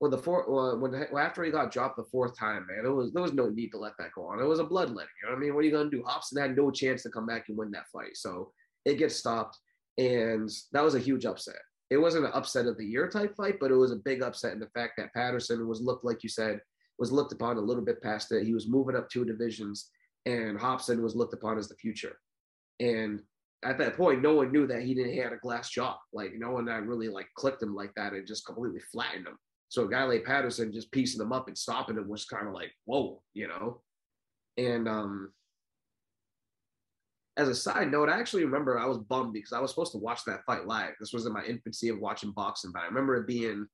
when 0.00 0.10
the 0.10 0.18
four, 0.18 0.48
uh, 0.48 0.76
when 0.76 0.94
after 1.16 1.44
he 1.44 1.50
got 1.50 1.70
dropped 1.70 1.96
the 1.96 2.04
fourth 2.04 2.36
time, 2.36 2.66
man, 2.68 2.86
it 2.86 2.94
was 2.94 3.12
there 3.12 3.22
was 3.22 3.34
no 3.34 3.48
need 3.48 3.70
to 3.70 3.78
let 3.78 3.92
that 3.98 4.12
go 4.14 4.26
on. 4.26 4.40
It 4.40 4.44
was 4.44 4.58
a 4.58 4.64
bloodletting. 4.64 5.10
You 5.22 5.28
know 5.28 5.34
what 5.34 5.38
I 5.38 5.40
mean? 5.40 5.54
What 5.54 5.60
are 5.60 5.66
you 5.66 5.72
gonna 5.72 5.90
do? 5.90 6.02
Hopson 6.04 6.40
had 6.40 6.56
no 6.56 6.70
chance 6.70 7.02
to 7.02 7.10
come 7.10 7.26
back 7.26 7.48
and 7.48 7.56
win 7.56 7.70
that 7.72 7.88
fight, 7.92 8.16
so 8.16 8.52
it 8.84 8.98
gets 8.98 9.14
stopped, 9.14 9.58
and 9.98 10.50
that 10.72 10.82
was 10.82 10.94
a 10.94 11.00
huge 11.00 11.26
upset. 11.26 11.60
It 11.90 11.98
wasn't 11.98 12.24
an 12.24 12.32
upset 12.32 12.66
of 12.66 12.78
the 12.78 12.86
year 12.86 13.08
type 13.08 13.36
fight, 13.36 13.56
but 13.60 13.70
it 13.70 13.76
was 13.76 13.92
a 13.92 13.96
big 13.96 14.22
upset 14.22 14.52
in 14.52 14.60
the 14.60 14.68
fact 14.68 14.94
that 14.96 15.12
Patterson 15.12 15.66
was 15.68 15.80
looked 15.80 16.04
like 16.04 16.22
you 16.22 16.28
said 16.28 16.60
was 16.98 17.10
looked 17.10 17.32
upon 17.32 17.56
a 17.56 17.60
little 17.60 17.82
bit 17.82 18.02
past 18.02 18.30
it. 18.30 18.44
He 18.44 18.54
was 18.54 18.68
moving 18.68 18.94
up 18.94 19.08
two 19.08 19.24
divisions, 19.24 19.90
and 20.26 20.58
Hopson 20.58 21.02
was 21.02 21.16
looked 21.16 21.34
upon 21.34 21.58
as 21.58 21.68
the 21.68 21.74
future. 21.74 22.16
And 22.78 23.20
at 23.62 23.78
that 23.78 23.96
point, 23.96 24.22
no 24.22 24.34
one 24.34 24.52
knew 24.52 24.66
that 24.66 24.82
he 24.82 24.94
didn't 24.94 25.16
had 25.16 25.32
a 25.32 25.36
glass 25.36 25.70
jaw. 25.70 25.98
Like 26.12 26.32
no 26.34 26.50
one 26.50 26.64
that 26.66 26.86
really 26.86 27.08
like 27.08 27.28
clicked 27.34 27.62
him 27.62 27.74
like 27.74 27.94
that 27.94 28.12
and 28.14 28.26
just 28.26 28.46
completely 28.46 28.80
flattened 28.92 29.26
him. 29.26 29.38
So 29.68 29.84
a 29.84 29.90
guy 29.90 30.02
like 30.04 30.24
Patterson 30.24 30.72
just 30.72 30.90
piecing 30.90 31.20
him 31.20 31.32
up 31.32 31.46
and 31.46 31.56
stopping 31.56 31.96
him 31.96 32.08
was 32.08 32.24
kind 32.24 32.48
of 32.48 32.54
like, 32.54 32.72
whoa, 32.86 33.22
you 33.34 33.48
know. 33.48 33.82
And 34.56 34.88
um 34.88 35.32
as 37.36 37.48
a 37.48 37.54
side 37.54 37.90
note, 37.90 38.08
I 38.08 38.18
actually 38.18 38.44
remember 38.44 38.78
I 38.78 38.86
was 38.86 38.98
bummed 38.98 39.32
because 39.32 39.52
I 39.52 39.60
was 39.60 39.70
supposed 39.70 39.92
to 39.92 39.98
watch 39.98 40.24
that 40.24 40.44
fight 40.44 40.66
live. 40.66 40.92
This 40.98 41.12
was 41.12 41.26
in 41.26 41.32
my 41.32 41.44
infancy 41.44 41.88
of 41.88 41.98
watching 41.98 42.32
boxing, 42.32 42.72
but 42.72 42.82
I 42.82 42.86
remember 42.86 43.16
it 43.16 43.26
being 43.26 43.66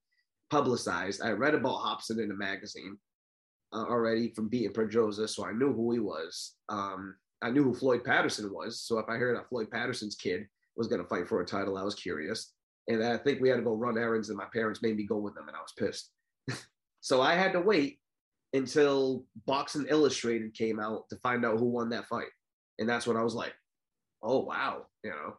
publicized. 0.50 1.22
I 1.22 1.30
read 1.30 1.54
about 1.54 1.78
Hopson 1.78 2.20
in 2.20 2.30
a 2.30 2.34
magazine 2.34 2.98
uh, 3.72 3.84
already 3.84 4.28
from 4.28 4.48
beating 4.48 4.72
Pedroza, 4.72 5.28
so 5.28 5.44
I 5.44 5.52
knew 5.52 5.72
who 5.72 5.92
he 5.92 5.98
was. 5.98 6.54
Um, 6.68 7.16
I 7.46 7.50
knew 7.50 7.62
who 7.62 7.74
Floyd 7.74 8.02
Patterson 8.02 8.52
was. 8.52 8.80
So 8.80 8.98
if 8.98 9.08
I 9.08 9.16
heard 9.16 9.36
that 9.36 9.48
Floyd 9.48 9.70
Patterson's 9.70 10.16
kid 10.16 10.48
was 10.76 10.88
going 10.88 11.00
to 11.00 11.06
fight 11.06 11.28
for 11.28 11.40
a 11.40 11.46
title, 11.46 11.78
I 11.78 11.84
was 11.84 11.94
curious. 11.94 12.52
And 12.88 13.04
I 13.04 13.16
think 13.16 13.40
we 13.40 13.48
had 13.48 13.56
to 13.58 13.62
go 13.62 13.74
run 13.74 13.96
errands, 13.96 14.30
and 14.30 14.36
my 14.36 14.46
parents 14.52 14.82
made 14.82 14.96
me 14.96 15.04
go 15.04 15.16
with 15.16 15.36
them, 15.36 15.46
and 15.46 15.56
I 15.56 15.60
was 15.60 15.72
pissed. 15.78 16.10
so 17.00 17.22
I 17.22 17.34
had 17.34 17.52
to 17.52 17.60
wait 17.60 18.00
until 18.52 19.24
Boxing 19.46 19.86
Illustrated 19.88 20.54
came 20.54 20.80
out 20.80 21.08
to 21.10 21.16
find 21.22 21.44
out 21.44 21.60
who 21.60 21.66
won 21.66 21.88
that 21.90 22.08
fight. 22.08 22.26
And 22.80 22.88
that's 22.88 23.06
when 23.06 23.16
I 23.16 23.22
was 23.22 23.34
like, 23.34 23.54
oh, 24.24 24.40
wow, 24.40 24.86
you 25.04 25.10
know. 25.10 25.36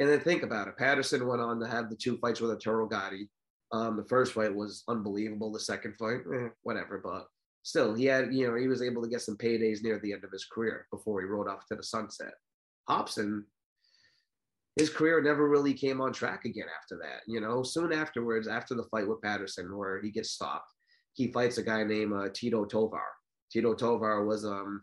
And 0.00 0.08
then 0.08 0.20
think 0.20 0.42
about 0.42 0.66
it. 0.66 0.76
Patterson 0.76 1.24
went 1.24 1.40
on 1.40 1.60
to 1.60 1.68
have 1.68 1.88
the 1.88 1.96
two 1.96 2.18
fights 2.18 2.40
with 2.40 2.50
Arturo 2.50 2.88
Gatti. 2.88 3.30
Um, 3.70 3.96
the 3.96 4.04
first 4.04 4.32
fight 4.32 4.54
was 4.54 4.82
unbelievable. 4.88 5.52
The 5.52 5.60
second 5.60 5.94
fight, 5.98 6.20
eh, 6.34 6.48
whatever. 6.62 7.00
But 7.02 7.26
still, 7.68 7.94
he 7.94 8.06
had, 8.06 8.32
you 8.32 8.46
know, 8.46 8.56
he 8.56 8.66
was 8.66 8.80
able 8.80 9.02
to 9.02 9.08
get 9.10 9.20
some 9.20 9.36
paydays 9.36 9.82
near 9.82 9.98
the 9.98 10.14
end 10.14 10.24
of 10.24 10.32
his 10.32 10.46
career 10.46 10.86
before 10.90 11.20
he 11.20 11.26
rode 11.26 11.48
off 11.48 11.66
to 11.66 11.76
the 11.76 11.82
sunset. 11.82 12.32
Hopson, 12.88 13.44
his 14.76 14.88
career 14.88 15.20
never 15.20 15.46
really 15.50 15.74
came 15.74 16.00
on 16.00 16.14
track 16.14 16.46
again 16.46 16.68
after 16.80 16.96
that. 16.96 17.20
You 17.26 17.42
know, 17.42 17.62
soon 17.62 17.92
afterwards, 17.92 18.48
after 18.48 18.74
the 18.74 18.88
fight 18.90 19.06
with 19.06 19.20
Patterson, 19.20 19.76
where 19.76 20.00
he 20.00 20.10
gets 20.10 20.30
stopped, 20.30 20.72
he 21.12 21.30
fights 21.30 21.58
a 21.58 21.62
guy 21.62 21.84
named 21.84 22.14
uh, 22.14 22.28
Tito 22.32 22.64
Tovar. 22.64 23.04
Tito 23.52 23.74
Tovar 23.74 24.24
was 24.24 24.46
um 24.46 24.82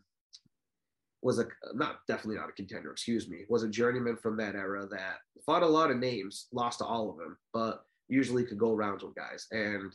was 1.23 1.39
a 1.39 1.47
not 1.73 2.01
definitely 2.07 2.35
not 2.35 2.49
a 2.49 2.53
contender, 2.53 2.91
excuse 2.91 3.27
me, 3.27 3.45
was 3.49 3.63
a 3.63 3.69
journeyman 3.69 4.17
from 4.17 4.37
that 4.37 4.53
era 4.53 4.85
that 4.91 5.17
fought 5.43 5.63
a 5.63 5.67
lot 5.67 5.89
of 5.89 5.97
names, 5.97 6.47
lost 6.51 6.79
to 6.79 6.85
all 6.85 7.09
of 7.09 7.17
them, 7.17 7.35
but 7.51 7.83
usually 8.09 8.43
could 8.43 8.59
go 8.59 8.73
rounds 8.73 9.03
with 9.03 9.15
guys. 9.15 9.47
And 9.51 9.91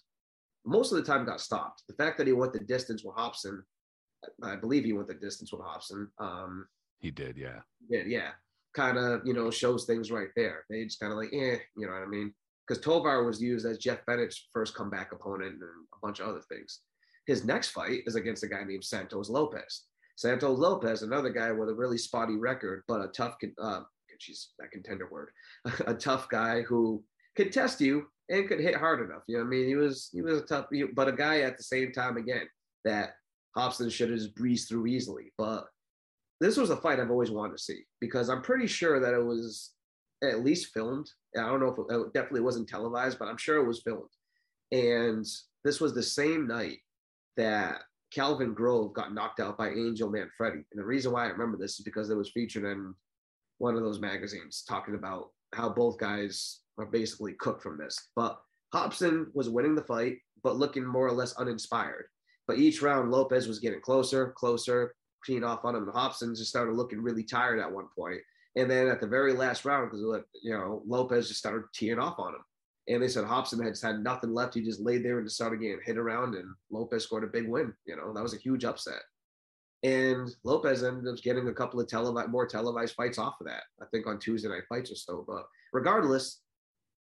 most 0.64 0.92
of 0.92 0.98
the 0.98 1.04
time 1.04 1.24
got 1.24 1.40
stopped. 1.40 1.82
The 1.88 1.94
fact 1.94 2.18
that 2.18 2.26
he 2.26 2.32
went 2.32 2.52
the 2.52 2.60
distance 2.60 3.02
with 3.04 3.14
Hopson, 3.16 3.62
I 4.42 4.56
believe 4.56 4.84
he 4.84 4.92
went 4.92 5.08
the 5.08 5.14
distance 5.14 5.52
with 5.52 5.62
Hopson. 5.62 6.08
Um, 6.18 6.66
He 6.98 7.10
did, 7.10 7.36
yeah. 7.36 7.60
yeah, 7.88 8.02
yeah, 8.06 8.30
kind 8.74 8.98
of 8.98 9.22
you 9.26 9.32
know 9.34 9.50
shows 9.50 9.84
things 9.84 10.10
right 10.10 10.28
there. 10.36 10.64
They 10.68 10.84
just 10.84 11.00
kind 11.00 11.12
of 11.12 11.18
like, 11.18 11.30
eh, 11.32 11.56
you 11.76 11.86
know 11.86 11.92
what 11.92 12.02
I 12.02 12.06
mean? 12.06 12.32
Because 12.66 12.82
Tovar 12.82 13.24
was 13.24 13.40
used 13.42 13.66
as 13.66 13.78
Jeff 13.78 14.04
Bennett's 14.06 14.48
first 14.52 14.74
comeback 14.74 15.12
opponent 15.12 15.54
and 15.54 15.62
a 15.62 15.98
bunch 16.02 16.20
of 16.20 16.28
other 16.28 16.42
things. 16.48 16.80
His 17.26 17.44
next 17.44 17.70
fight 17.70 18.02
is 18.06 18.14
against 18.14 18.44
a 18.44 18.48
guy 18.48 18.62
named 18.64 18.84
Santos 18.84 19.28
Lopez. 19.28 19.84
Santos 20.16 20.58
Lopez, 20.58 21.02
another 21.02 21.30
guy 21.30 21.50
with 21.50 21.68
a 21.70 21.74
really 21.74 21.98
spotty 21.98 22.36
record, 22.36 22.82
but 22.86 23.00
a 23.00 23.08
tough, 23.08 23.36
con- 23.40 23.54
uh, 23.60 23.80
geez, 24.20 24.50
that 24.58 24.70
contender 24.70 25.08
word, 25.10 25.30
a 25.86 25.94
tough 25.94 26.28
guy 26.28 26.60
who 26.62 27.02
could 27.36 27.52
test 27.52 27.80
you 27.80 28.06
and 28.30 28.48
could 28.48 28.60
hit 28.60 28.76
hard 28.76 29.00
enough. 29.00 29.22
You 29.26 29.36
know 29.36 29.44
what 29.44 29.48
I 29.48 29.50
mean? 29.50 29.66
He 29.66 29.74
was 29.74 30.08
he 30.12 30.22
was 30.22 30.38
a 30.38 30.46
tough, 30.46 30.66
but 30.94 31.08
a 31.08 31.12
guy 31.12 31.40
at 31.40 31.56
the 31.58 31.62
same 31.62 31.92
time 31.92 32.16
again 32.16 32.48
that 32.84 33.10
Hopson 33.54 33.90
should 33.90 34.10
have 34.10 34.18
just 34.18 34.34
breezed 34.34 34.68
through 34.68 34.86
easily. 34.86 35.32
But 35.36 35.66
this 36.40 36.56
was 36.56 36.70
a 36.70 36.76
fight 36.76 37.00
I've 37.00 37.10
always 37.10 37.30
wanted 37.30 37.58
to 37.58 37.62
see 37.62 37.82
because 38.00 38.30
I'm 38.30 38.42
pretty 38.42 38.66
sure 38.66 39.00
that 39.00 39.12
it 39.12 39.22
was 39.22 39.72
at 40.22 40.44
least 40.44 40.72
filmed. 40.72 41.10
I 41.36 41.42
don't 41.42 41.60
know 41.60 41.68
if 41.68 41.78
it, 41.78 42.06
it 42.06 42.14
definitely 42.14 42.40
wasn't 42.42 42.68
televised, 42.68 43.18
but 43.18 43.28
I'm 43.28 43.36
sure 43.36 43.56
it 43.56 43.66
was 43.66 43.82
filmed. 43.82 44.08
And 44.72 45.26
this 45.64 45.80
was 45.80 45.94
the 45.94 46.02
same 46.02 46.46
night 46.46 46.78
that 47.36 47.82
Calvin 48.12 48.54
Grove 48.54 48.92
got 48.92 49.14
knocked 49.14 49.40
out 49.40 49.58
by 49.58 49.70
Angel 49.70 50.10
Man 50.10 50.30
Manfredy. 50.40 50.64
And 50.70 50.80
the 50.80 50.84
reason 50.84 51.12
why 51.12 51.24
I 51.24 51.28
remember 51.28 51.58
this 51.58 51.78
is 51.78 51.84
because 51.84 52.10
it 52.10 52.16
was 52.16 52.30
featured 52.30 52.64
in 52.64 52.94
one 53.58 53.76
of 53.76 53.82
those 53.82 54.00
magazines 54.00 54.64
talking 54.66 54.94
about 54.94 55.30
how 55.52 55.68
both 55.68 55.98
guys 55.98 56.60
are 56.80 56.86
basically 56.86 57.34
cooked 57.34 57.62
from 57.62 57.78
this. 57.78 58.10
But 58.16 58.40
Hopson 58.72 59.30
was 59.34 59.48
winning 59.48 59.74
the 59.74 59.82
fight, 59.82 60.18
but 60.42 60.56
looking 60.56 60.84
more 60.84 61.06
or 61.06 61.12
less 61.12 61.34
uninspired. 61.34 62.06
But 62.46 62.58
each 62.58 62.82
round, 62.82 63.10
Lopez 63.10 63.46
was 63.46 63.58
getting 63.58 63.80
closer, 63.80 64.32
closer, 64.36 64.94
keying 65.24 65.44
off 65.44 65.64
on 65.64 65.76
him. 65.76 65.84
And 65.84 65.92
Hopson 65.92 66.34
just 66.34 66.50
started 66.50 66.74
looking 66.74 67.02
really 67.02 67.24
tired 67.24 67.60
at 67.60 67.70
one 67.70 67.86
point. 67.96 68.20
And 68.56 68.70
then 68.70 68.88
at 68.88 69.00
the 69.00 69.06
very 69.06 69.32
last 69.32 69.64
round, 69.64 69.90
because 69.90 70.04
you 70.42 70.52
know 70.52 70.82
Lopez 70.86 71.28
just 71.28 71.38
started 71.38 71.62
teeing 71.72 72.00
off 72.00 72.18
on 72.18 72.34
him, 72.34 72.42
and 72.88 73.02
they 73.02 73.08
said 73.08 73.24
Hopson 73.24 73.62
had 73.62 73.78
had 73.80 74.02
nothing 74.02 74.34
left. 74.34 74.54
He 74.54 74.62
just 74.62 74.80
laid 74.80 75.04
there 75.04 75.18
and 75.18 75.26
just 75.26 75.36
started 75.36 75.60
getting 75.60 75.78
hit 75.84 75.96
around, 75.96 76.34
and 76.34 76.48
Lopez 76.70 77.04
scored 77.04 77.22
a 77.22 77.28
big 77.28 77.48
win. 77.48 77.72
You 77.86 77.96
know 77.96 78.12
that 78.12 78.22
was 78.22 78.34
a 78.34 78.38
huge 78.38 78.64
upset. 78.64 79.02
And 79.82 80.28
Lopez 80.44 80.82
ended 80.82 81.06
up 81.06 81.22
getting 81.22 81.48
a 81.48 81.54
couple 81.54 81.80
of 81.80 81.86
televised, 81.86 82.28
more 82.28 82.46
televised 82.46 82.94
fights 82.96 83.18
off 83.18 83.40
of 83.40 83.46
that. 83.46 83.62
I 83.80 83.86
think 83.92 84.06
on 84.06 84.18
Tuesday 84.18 84.48
night 84.48 84.64
fights 84.68 84.90
or 84.90 84.96
so. 84.96 85.24
But 85.26 85.44
regardless, 85.72 86.40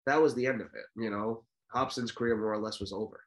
that 0.08 0.20
was 0.20 0.34
the 0.34 0.46
end 0.46 0.60
of 0.60 0.68
it. 0.68 0.84
You 1.00 1.10
know, 1.10 1.44
Hopson's 1.70 2.12
career 2.12 2.36
more 2.36 2.52
or 2.52 2.58
less 2.58 2.80
was 2.80 2.92
over. 2.92 3.20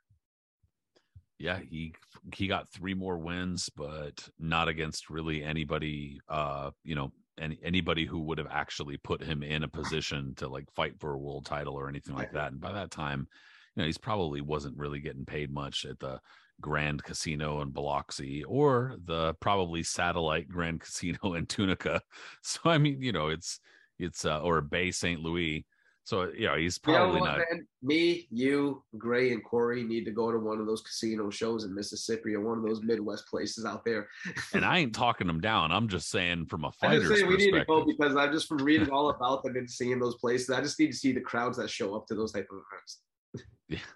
Yeah, 1.39 1.59
he 1.59 1.93
he 2.35 2.47
got 2.47 2.69
three 2.69 2.93
more 2.93 3.17
wins, 3.17 3.69
but 3.75 4.27
not 4.39 4.67
against 4.67 5.09
really 5.09 5.43
anybody. 5.43 6.19
Uh, 6.29 6.71
you 6.83 6.95
know, 6.95 7.11
any 7.39 7.59
anybody 7.63 8.05
who 8.05 8.19
would 8.21 8.37
have 8.37 8.47
actually 8.51 8.97
put 8.97 9.23
him 9.23 9.43
in 9.43 9.63
a 9.63 9.67
position 9.67 10.33
to 10.35 10.47
like 10.47 10.71
fight 10.75 10.99
for 10.99 11.13
a 11.13 11.17
world 11.17 11.45
title 11.45 11.73
or 11.73 11.89
anything 11.89 12.15
like 12.15 12.31
that. 12.33 12.51
And 12.51 12.61
by 12.61 12.71
that 12.73 12.91
time, 12.91 13.27
you 13.75 13.81
know, 13.81 13.87
he's 13.87 13.97
probably 13.97 14.41
wasn't 14.41 14.77
really 14.77 14.99
getting 14.99 15.25
paid 15.25 15.51
much 15.51 15.85
at 15.85 15.99
the 15.99 16.19
Grand 16.61 17.03
Casino 17.03 17.61
in 17.61 17.71
Biloxi 17.71 18.43
or 18.43 18.95
the 19.05 19.33
probably 19.35 19.81
satellite 19.81 20.47
Grand 20.47 20.81
Casino 20.81 21.33
in 21.33 21.45
Tunica. 21.45 22.01
So 22.43 22.69
I 22.69 22.77
mean, 22.77 23.01
you 23.01 23.11
know, 23.11 23.27
it's 23.29 23.59
it's 23.97 24.25
uh, 24.25 24.41
or 24.41 24.61
Bay 24.61 24.91
St. 24.91 25.19
Louis. 25.19 25.65
So 26.03 26.31
you 26.35 26.47
know, 26.47 26.55
he's 26.57 26.77
probably 26.77 26.99
you 26.99 27.13
know 27.13 27.19
what, 27.19 27.37
not. 27.37 27.37
Man? 27.37 27.67
Me, 27.83 28.27
you, 28.31 28.83
Gray, 28.97 29.31
and 29.31 29.43
Corey 29.43 29.83
need 29.83 30.03
to 30.05 30.11
go 30.11 30.31
to 30.31 30.39
one 30.39 30.59
of 30.59 30.65
those 30.65 30.81
casino 30.81 31.29
shows 31.29 31.63
in 31.63 31.73
Mississippi 31.73 32.33
or 32.33 32.41
one 32.41 32.57
of 32.57 32.65
those 32.65 32.81
Midwest 32.81 33.27
places 33.27 33.65
out 33.65 33.85
there. 33.85 34.07
and 34.53 34.65
I 34.65 34.79
ain't 34.79 34.95
talking 34.95 35.27
them 35.27 35.41
down. 35.41 35.71
I'm 35.71 35.87
just 35.87 36.09
saying 36.09 36.47
from 36.47 36.63
a 36.63 36.67
I'm 36.81 36.91
fighter's 36.91 37.07
just 37.07 37.19
saying 37.19 37.27
we 37.27 37.37
need 37.37 37.51
to 37.51 37.65
go 37.65 37.85
because 37.85 38.15
I'm 38.15 38.31
just 38.33 38.47
from 38.47 38.59
reading 38.59 38.89
all 38.89 39.09
about 39.15 39.43
them 39.43 39.55
and 39.55 39.69
seeing 39.69 39.99
those 39.99 40.15
places. 40.15 40.49
I 40.49 40.61
just 40.61 40.79
need 40.79 40.91
to 40.91 40.97
see 40.97 41.11
the 41.11 41.21
crowds 41.21 41.57
that 41.57 41.69
show 41.69 41.95
up 41.95 42.07
to 42.07 42.15
those 42.15 42.31
type 42.31 42.47
of 42.51 42.59
events. 42.71 43.87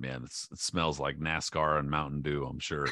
Man, 0.00 0.22
it's, 0.24 0.46
it 0.52 0.60
smells 0.60 1.00
like 1.00 1.18
NASCAR 1.18 1.78
and 1.78 1.90
Mountain 1.90 2.22
Dew. 2.22 2.46
I'm 2.46 2.60
sure. 2.60 2.86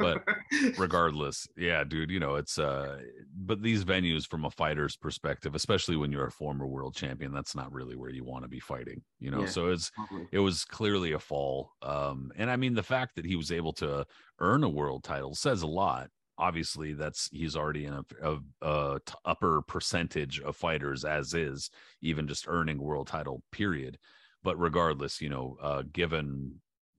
But 0.00 0.24
regardless 0.78 1.46
yeah 1.56 1.84
dude 1.84 2.10
you 2.10 2.20
know 2.20 2.36
it's 2.36 2.58
uh 2.58 2.98
but 3.36 3.62
these 3.62 3.84
venues 3.84 4.26
from 4.26 4.44
a 4.44 4.50
fighter's 4.50 4.96
perspective 4.96 5.54
especially 5.54 5.96
when 5.96 6.10
you're 6.12 6.26
a 6.26 6.30
former 6.32 6.66
world 6.66 6.94
champion 6.94 7.32
that's 7.32 7.54
not 7.54 7.72
really 7.72 7.96
where 7.96 8.10
you 8.10 8.24
want 8.24 8.44
to 8.44 8.48
be 8.48 8.60
fighting 8.60 9.02
you 9.20 9.30
know 9.30 9.40
Yeah. 9.40 9.46
so 9.46 9.68
it's 9.68 9.90
Probably. 9.90 10.26
it 10.32 10.38
was 10.38 10.64
clearly 10.64 11.12
a 11.12 11.18
fall 11.18 11.72
um 11.82 12.30
and 12.36 12.50
i 12.50 12.56
mean 12.56 12.74
the 12.74 12.82
fact 12.82 13.16
that 13.16 13.26
he 13.26 13.36
was 13.36 13.50
able 13.52 13.72
to 13.74 14.06
earn 14.40 14.64
a 14.64 14.68
world 14.68 15.04
title 15.04 15.34
says 15.34 15.62
a 15.62 15.66
lot 15.66 16.08
obviously 16.38 16.92
that's 16.92 17.28
he's 17.32 17.56
already 17.56 17.84
in 17.86 17.94
a, 17.94 18.04
a, 18.22 18.38
a 18.62 19.00
t- 19.04 19.14
upper 19.24 19.62
percentage 19.62 20.40
of 20.40 20.56
fighters 20.56 21.04
as 21.04 21.34
is 21.34 21.70
even 22.02 22.28
just 22.28 22.46
earning 22.48 22.78
a 22.78 22.82
world 22.82 23.06
title 23.08 23.42
period 23.52 23.98
but 24.46 24.56
regardless 24.60 25.20
you 25.20 25.28
know 25.28 25.58
uh 25.60 25.82
given 25.92 26.54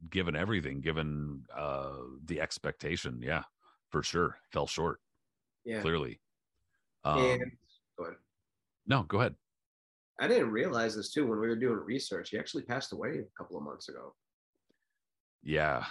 given 0.09 0.35
everything 0.35 0.81
given 0.81 1.41
uh 1.55 1.93
the 2.25 2.41
expectation 2.41 3.21
yeah 3.23 3.43
for 3.89 4.03
sure 4.03 4.37
fell 4.51 4.67
short 4.67 4.99
yeah. 5.63 5.79
clearly 5.79 6.19
um 7.05 7.19
and 7.19 7.51
go 7.97 8.03
ahead. 8.03 8.17
no 8.85 9.03
go 9.03 9.19
ahead 9.19 9.33
I 10.19 10.27
didn't 10.27 10.51
realize 10.51 10.93
this 10.95 11.13
too 11.13 11.27
when 11.27 11.39
we 11.39 11.47
were 11.47 11.55
doing 11.55 11.77
research. 11.85 12.31
He 12.31 12.39
actually 12.39 12.63
passed 12.63 12.91
away 12.91 13.19
a 13.19 13.37
couple 13.37 13.55
of 13.55 13.61
months 13.63 13.87
ago. 13.87 14.15
yeah 15.43 15.85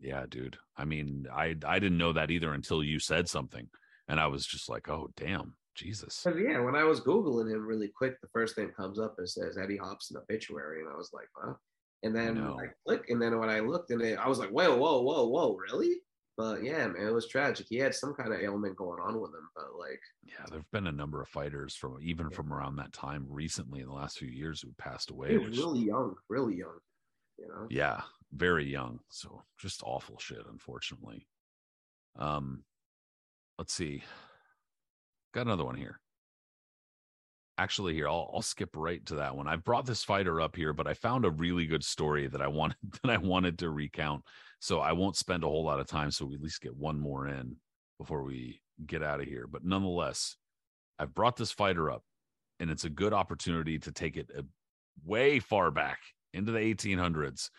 yeah 0.00 0.24
dude 0.28 0.56
i 0.78 0.84
mean 0.84 1.26
i 1.32 1.54
i 1.66 1.78
didn't 1.78 1.98
know 1.98 2.14
that 2.14 2.30
either 2.30 2.54
until 2.54 2.82
you 2.82 2.98
said 2.98 3.28
something 3.28 3.68
and 4.08 4.18
i 4.18 4.26
was 4.26 4.46
just 4.46 4.68
like 4.68 4.88
oh 4.88 5.08
damn 5.16 5.54
jesus 5.74 6.26
yeah, 6.38 6.60
when 6.60 6.76
I 6.76 6.84
was 6.84 7.00
googling 7.00 7.50
him 7.52 7.66
really 7.66 7.88
quick, 7.88 8.20
the 8.20 8.28
first 8.28 8.54
thing 8.54 8.70
comes 8.70 8.98
up 8.98 9.16
is 9.18 9.34
says 9.34 9.58
Eddie 9.58 9.76
Hopson 9.76 10.16
obituary, 10.16 10.80
and 10.80 10.88
I 10.88 10.96
was 10.96 11.10
like, 11.12 11.28
huh. 11.36 11.54
And 12.02 12.14
then 12.14 12.34
know. 12.34 12.60
I 12.60 12.66
click, 12.86 13.08
and 13.08 13.20
then 13.20 13.38
when 13.38 13.48
I 13.48 13.60
looked, 13.60 13.90
and 13.90 14.02
it, 14.02 14.18
I 14.18 14.28
was 14.28 14.38
like, 14.38 14.50
whoa, 14.50 14.76
whoa, 14.76 15.00
whoa, 15.00 15.26
whoa, 15.26 15.56
really? 15.56 15.96
But 16.36 16.62
yeah, 16.62 16.86
man, 16.88 17.06
it 17.06 17.12
was 17.12 17.28
tragic. 17.28 17.66
He 17.68 17.76
had 17.76 17.94
some 17.94 18.12
kind 18.12 18.34
of 18.34 18.40
ailment 18.40 18.76
going 18.76 19.00
on 19.00 19.20
with 19.20 19.30
him, 19.30 19.48
but 19.54 19.78
like, 19.78 20.00
yeah 20.38 20.44
there've 20.50 20.70
been 20.72 20.86
a 20.86 20.92
number 20.92 21.22
of 21.22 21.28
fighters 21.28 21.74
from 21.74 21.98
even 22.00 22.30
from 22.30 22.52
around 22.52 22.76
that 22.76 22.92
time 22.92 23.26
recently 23.28 23.80
in 23.80 23.86
the 23.86 23.92
last 23.92 24.18
few 24.18 24.28
years 24.28 24.60
who 24.60 24.72
passed 24.78 25.10
away 25.10 25.30
he 25.30 25.38
was 25.38 25.50
which- 25.50 25.58
really 25.58 25.80
young, 25.80 26.14
really 26.28 26.56
young. 26.56 26.78
You 27.38 27.48
know? 27.48 27.66
yeah 27.68 28.02
very 28.32 28.64
young 28.64 29.00
so 29.08 29.42
just 29.58 29.82
awful 29.82 30.18
shit 30.20 30.44
unfortunately 30.48 31.26
um 32.16 32.62
let's 33.58 33.74
see 33.74 34.04
got 35.34 35.46
another 35.46 35.64
one 35.64 35.76
here. 35.76 36.00
Actually 37.58 37.94
here 37.94 38.08
I'll, 38.08 38.30
I'll 38.34 38.42
skip 38.42 38.70
right 38.74 39.04
to 39.06 39.16
that 39.16 39.36
one. 39.36 39.46
I 39.46 39.56
brought 39.56 39.86
this 39.86 40.02
fighter 40.04 40.40
up 40.40 40.56
here 40.56 40.72
but 40.72 40.86
i 40.86 40.94
found 40.94 41.24
a 41.24 41.30
really 41.30 41.66
good 41.66 41.84
story 41.84 42.26
that 42.28 42.40
i 42.40 42.48
wanted 42.48 42.76
that 43.02 43.10
i 43.10 43.16
wanted 43.16 43.58
to 43.58 43.70
recount. 43.70 44.22
So 44.60 44.80
i 44.80 44.92
won't 44.92 45.16
spend 45.16 45.44
a 45.44 45.48
whole 45.48 45.64
lot 45.64 45.80
of 45.80 45.86
time 45.86 46.10
so 46.10 46.24
we 46.24 46.34
at 46.34 46.42
least 46.42 46.62
get 46.62 46.76
one 46.76 46.98
more 46.98 47.28
in 47.28 47.56
before 47.98 48.22
we 48.22 48.60
get 48.86 49.02
out 49.02 49.20
of 49.20 49.26
here. 49.26 49.46
But 49.46 49.64
nonetheless 49.64 50.36
i've 50.98 51.14
brought 51.14 51.36
this 51.36 51.52
fighter 51.52 51.90
up 51.90 52.02
and 52.60 52.70
it's 52.70 52.84
a 52.84 52.90
good 52.90 53.12
opportunity 53.12 53.78
to 53.80 53.92
take 53.92 54.16
it 54.16 54.30
uh, 54.36 54.42
way 55.04 55.40
far 55.40 55.70
back 55.70 55.98
into 56.32 56.52
the 56.52 56.58
1800s 56.58 57.50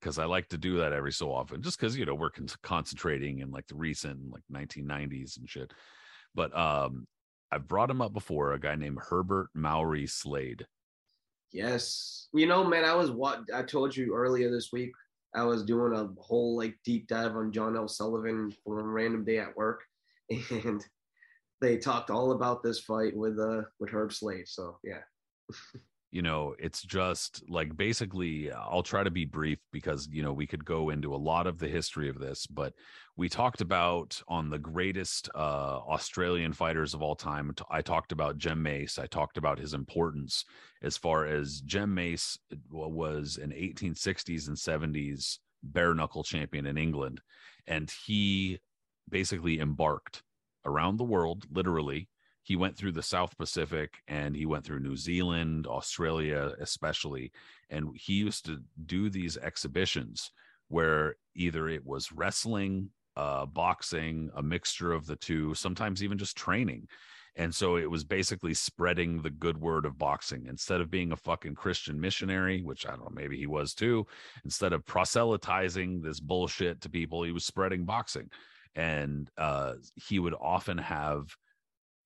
because 0.00 0.18
I 0.18 0.26
like 0.26 0.48
to 0.48 0.58
do 0.58 0.78
that 0.78 0.92
every 0.92 1.12
so 1.12 1.32
often, 1.32 1.62
just 1.62 1.78
because 1.78 1.96
you 1.96 2.04
know 2.04 2.14
we're 2.14 2.30
con- 2.30 2.48
concentrating 2.62 3.38
in 3.38 3.50
like 3.50 3.66
the 3.66 3.74
recent 3.74 4.20
like 4.30 4.42
1990s 4.52 5.38
and 5.38 5.48
shit. 5.48 5.72
But 6.34 6.56
um, 6.56 7.06
I've 7.54 7.68
brought 7.68 7.90
him 7.90 8.02
up 8.02 8.12
before. 8.12 8.52
A 8.52 8.58
guy 8.58 8.74
named 8.74 8.98
Herbert 9.08 9.48
Maori 9.54 10.06
Slade. 10.08 10.66
Yes. 11.52 12.28
You 12.34 12.46
know, 12.46 12.64
man, 12.64 12.84
I 12.84 12.94
was 12.94 13.12
what 13.12 13.44
I 13.54 13.62
told 13.62 13.96
you 13.96 14.12
earlier 14.14 14.50
this 14.50 14.72
week. 14.72 14.90
I 15.36 15.44
was 15.44 15.64
doing 15.64 15.92
a 15.94 16.08
whole 16.20 16.56
like 16.56 16.76
deep 16.84 17.06
dive 17.06 17.36
on 17.36 17.52
John 17.52 17.76
L. 17.76 17.86
Sullivan 17.86 18.52
for 18.64 18.80
a 18.80 18.82
random 18.82 19.24
day 19.24 19.38
at 19.38 19.56
work, 19.56 19.82
and 20.50 20.84
they 21.60 21.76
talked 21.76 22.10
all 22.10 22.32
about 22.32 22.62
this 22.62 22.80
fight 22.80 23.16
with 23.16 23.38
uh 23.38 23.62
with 23.78 23.90
Herb 23.90 24.12
Slade. 24.12 24.48
So 24.48 24.78
yeah, 24.82 25.02
you 26.14 26.22
know 26.22 26.54
it's 26.60 26.80
just 26.80 27.42
like 27.48 27.76
basically 27.76 28.50
i'll 28.52 28.84
try 28.84 29.02
to 29.02 29.10
be 29.10 29.24
brief 29.24 29.58
because 29.72 30.08
you 30.12 30.22
know 30.22 30.32
we 30.32 30.46
could 30.46 30.64
go 30.64 30.90
into 30.90 31.12
a 31.12 31.16
lot 31.16 31.48
of 31.48 31.58
the 31.58 31.66
history 31.66 32.08
of 32.08 32.20
this 32.20 32.46
but 32.46 32.72
we 33.16 33.28
talked 33.28 33.60
about 33.60 34.22
on 34.28 34.48
the 34.48 34.58
greatest 34.58 35.28
uh 35.34 35.80
australian 35.88 36.52
fighters 36.52 36.94
of 36.94 37.02
all 37.02 37.16
time 37.16 37.52
i 37.68 37.82
talked 37.82 38.12
about 38.12 38.38
jem 38.38 38.62
mace 38.62 38.96
i 38.96 39.06
talked 39.06 39.36
about 39.36 39.58
his 39.58 39.74
importance 39.74 40.44
as 40.82 40.96
far 40.96 41.26
as 41.26 41.60
jem 41.62 41.92
mace 41.92 42.38
was 42.70 43.36
an 43.42 43.50
1860s 43.50 44.46
and 44.46 44.56
70s 44.56 45.38
bare 45.64 45.94
knuckle 45.94 46.22
champion 46.22 46.64
in 46.64 46.78
england 46.78 47.20
and 47.66 47.92
he 48.06 48.60
basically 49.08 49.58
embarked 49.58 50.22
around 50.64 50.96
the 50.96 51.04
world 51.04 51.44
literally 51.50 52.08
he 52.44 52.56
went 52.56 52.76
through 52.76 52.92
the 52.92 53.02
South 53.02 53.36
Pacific 53.38 53.94
and 54.06 54.36
he 54.36 54.44
went 54.44 54.64
through 54.64 54.80
New 54.80 54.96
Zealand, 54.96 55.66
Australia, 55.66 56.52
especially. 56.60 57.32
And 57.70 57.88
he 57.96 58.12
used 58.12 58.44
to 58.44 58.60
do 58.84 59.08
these 59.08 59.38
exhibitions 59.38 60.30
where 60.68 61.16
either 61.34 61.68
it 61.68 61.84
was 61.86 62.12
wrestling, 62.12 62.90
uh, 63.16 63.46
boxing, 63.46 64.30
a 64.36 64.42
mixture 64.42 64.92
of 64.92 65.06
the 65.06 65.16
two, 65.16 65.54
sometimes 65.54 66.02
even 66.02 66.18
just 66.18 66.36
training. 66.36 66.86
And 67.36 67.52
so 67.52 67.76
it 67.76 67.90
was 67.90 68.04
basically 68.04 68.52
spreading 68.52 69.22
the 69.22 69.30
good 69.30 69.58
word 69.58 69.86
of 69.86 69.96
boxing 69.96 70.44
instead 70.46 70.82
of 70.82 70.90
being 70.90 71.12
a 71.12 71.16
fucking 71.16 71.54
Christian 71.54 71.98
missionary, 71.98 72.62
which 72.62 72.86
I 72.86 72.90
don't 72.90 73.00
know, 73.00 73.10
maybe 73.10 73.38
he 73.38 73.46
was 73.46 73.72
too. 73.72 74.06
Instead 74.44 74.74
of 74.74 74.84
proselytizing 74.84 76.02
this 76.02 76.20
bullshit 76.20 76.82
to 76.82 76.90
people, 76.90 77.22
he 77.22 77.32
was 77.32 77.46
spreading 77.46 77.86
boxing. 77.86 78.28
And 78.76 79.30
uh, 79.38 79.74
he 79.94 80.18
would 80.18 80.34
often 80.38 80.76
have 80.78 81.34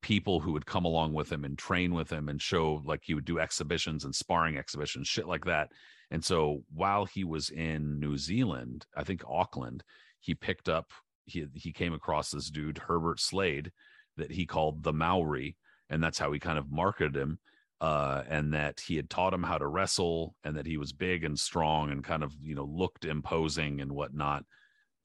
people 0.03 0.41
who 0.41 0.53
would 0.53 0.67
come 0.67 0.85
along 0.85 1.13
with 1.13 1.31
him 1.31 1.45
and 1.45 1.59
train 1.59 1.93
with 1.95 2.11
him 2.11 2.29
and 2.29 2.41
show 2.41 2.83
like 2.85 3.03
he 3.05 3.15
would 3.15 3.25
do 3.25 3.39
exhibitions 3.39 4.05
and 4.05 4.15
sparring 4.15 4.57
exhibitions, 4.57 5.09
shit 5.09 5.27
like 5.27 5.45
that. 5.45 5.73
And 6.11 6.25
so 6.25 6.63
while 6.73 7.05
he 7.05 7.25
was 7.25 7.51
in 7.51 7.99
New 8.01 8.17
Zealand, 8.17 8.87
I 8.97 9.05
think 9.05 9.23
Auckland, 9.27 9.83
he 10.21 10.35
picked 10.35 10.69
up 10.69 10.93
he 11.29 11.47
he 11.55 11.73
came 11.73 11.93
across 11.93 12.31
this 12.31 12.51
dude 12.51 12.79
Herbert 12.79 13.21
Slade 13.21 13.71
that 14.17 14.33
he 14.33 14.47
called 14.47 14.83
the 14.83 14.93
Maori, 14.93 15.57
and 15.91 16.03
that's 16.03 16.19
how 16.19 16.33
he 16.33 16.41
kind 16.41 16.59
of 16.59 16.71
marketed 16.71 17.17
him. 17.17 17.39
Uh, 17.81 18.25
and 18.29 18.55
that 18.55 18.81
he 18.81 18.97
had 18.97 19.09
taught 19.09 19.33
him 19.33 19.45
how 19.45 19.57
to 19.57 19.67
wrestle, 19.67 20.35
and 20.43 20.57
that 20.57 20.67
he 20.67 20.77
was 20.77 20.93
big 20.93 21.23
and 21.23 21.39
strong 21.39 21.93
and 21.93 22.03
kind 22.03 22.25
of 22.25 22.33
you 22.43 22.55
know 22.55 22.65
looked 22.65 23.05
imposing 23.05 23.81
and 23.81 23.93
whatnot. 23.93 24.45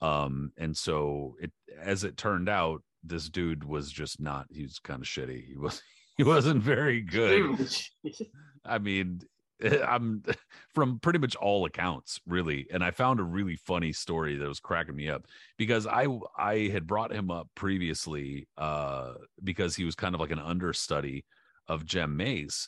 Um, 0.02 0.52
and 0.58 0.76
so 0.76 1.36
it 1.40 1.52
as 1.80 2.04
it 2.04 2.18
turned 2.18 2.50
out, 2.50 2.82
this 3.04 3.30
dude 3.30 3.64
was 3.64 3.92
just 3.92 4.20
not 4.20 4.48
he 4.52 4.64
was 4.64 4.80
kind 4.80 5.02
of 5.02 5.08
shitty. 5.08 5.46
He 5.48 5.58
was 5.58 5.82
he 6.18 6.24
wasn't 6.24 6.64
very 6.64 7.02
good. 7.02 7.58
I 8.66 8.78
mean 8.78 9.22
i'm 9.88 10.24
from 10.74 11.00
pretty 11.00 11.20
much 11.20 11.36
all 11.36 11.66
accounts 11.66 12.20
really. 12.28 12.68
And 12.72 12.84
i 12.84 12.92
found 12.92 13.20
a 13.20 13.24
really 13.24 13.56
funny 13.56 13.94
story 13.94 14.38
that 14.38 14.48
was 14.48 14.60
cracking 14.60 14.96
me 14.96 15.10
up 15.10 15.26
because 15.58 15.88
i 15.88 16.08
i 16.38 16.70
had 16.72 16.88
brought 16.88 17.14
him 17.14 17.32
up 17.32 17.50
previously 17.56 18.48
uh 18.58 19.14
because 19.44 19.76
he 19.76 19.84
was 19.84 19.96
kind 19.96 20.16
of 20.16 20.22
like 20.22 20.32
an 20.32 20.40
understudy 20.40 21.26
of 21.68 21.86
jem 21.86 22.18
mace. 22.18 22.68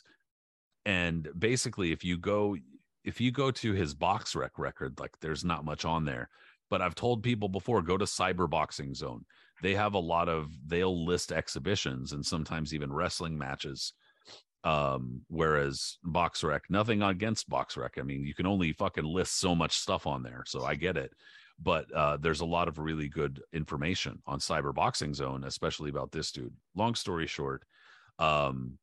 And 0.84 1.28
basically 1.36 1.92
if 1.92 2.04
you 2.04 2.16
go 2.18 2.56
if 3.04 3.20
you 3.20 3.30
go 3.30 3.50
to 3.50 3.72
his 3.72 3.94
box 3.94 4.34
rec 4.34 4.58
record 4.58 4.98
like 4.98 5.18
there's 5.20 5.44
not 5.44 5.64
much 5.64 5.84
on 5.84 6.04
there. 6.04 6.28
But 6.70 6.82
i've 6.82 6.94
told 6.94 7.22
people 7.22 7.48
before 7.48 7.82
go 7.82 7.96
to 7.96 8.04
cyber 8.04 8.48
boxing 8.48 8.94
zone 8.94 9.24
they 9.62 9.74
have 9.74 9.94
a 9.94 9.98
lot 9.98 10.28
of 10.28 10.50
they'll 10.66 11.04
list 11.04 11.32
exhibitions 11.32 12.12
and 12.12 12.24
sometimes 12.24 12.74
even 12.74 12.92
wrestling 12.92 13.36
matches 13.38 13.92
um 14.64 15.22
whereas 15.28 15.98
box 16.02 16.42
rec 16.42 16.62
nothing 16.68 17.02
against 17.02 17.48
box 17.48 17.76
rec. 17.76 17.94
I 17.98 18.02
mean 18.02 18.24
you 18.24 18.34
can 18.34 18.46
only 18.46 18.72
fucking 18.72 19.04
list 19.04 19.38
so 19.38 19.54
much 19.54 19.76
stuff 19.76 20.06
on 20.06 20.22
there 20.22 20.42
so 20.46 20.64
i 20.64 20.74
get 20.74 20.96
it. 20.96 21.12
But 21.58 21.90
uh 21.92 22.16
there's 22.18 22.40
a 22.40 22.46
lot 22.46 22.68
of 22.68 22.78
really 22.78 23.08
good 23.08 23.42
information 23.52 24.20
on 24.26 24.40
cyber 24.40 24.74
boxing 24.74 25.14
zone 25.14 25.44
especially 25.44 25.90
about 25.90 26.12
this 26.12 26.32
dude. 26.32 26.54
Long 26.74 26.94
story 26.94 27.26
short 27.26 27.62
um 28.18 28.78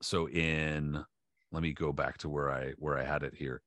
so 0.00 0.28
in 0.28 1.04
let 1.52 1.62
me 1.62 1.72
go 1.74 1.92
back 1.92 2.18
to 2.18 2.28
where 2.28 2.50
i 2.50 2.72
where 2.78 2.98
i 2.98 3.04
had 3.04 3.22
it 3.22 3.34
here. 3.34 3.60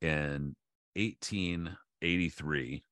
In 0.00 0.54
1883 0.96 2.82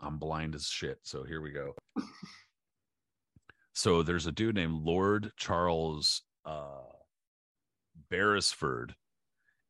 I'm 0.00 0.18
blind 0.18 0.54
as 0.54 0.66
shit. 0.66 0.98
So 1.02 1.24
here 1.24 1.40
we 1.40 1.50
go. 1.50 1.74
so 3.74 4.02
there's 4.02 4.26
a 4.26 4.32
dude 4.32 4.54
named 4.54 4.82
Lord 4.82 5.32
Charles 5.36 6.22
uh, 6.44 6.82
Beresford, 8.10 8.94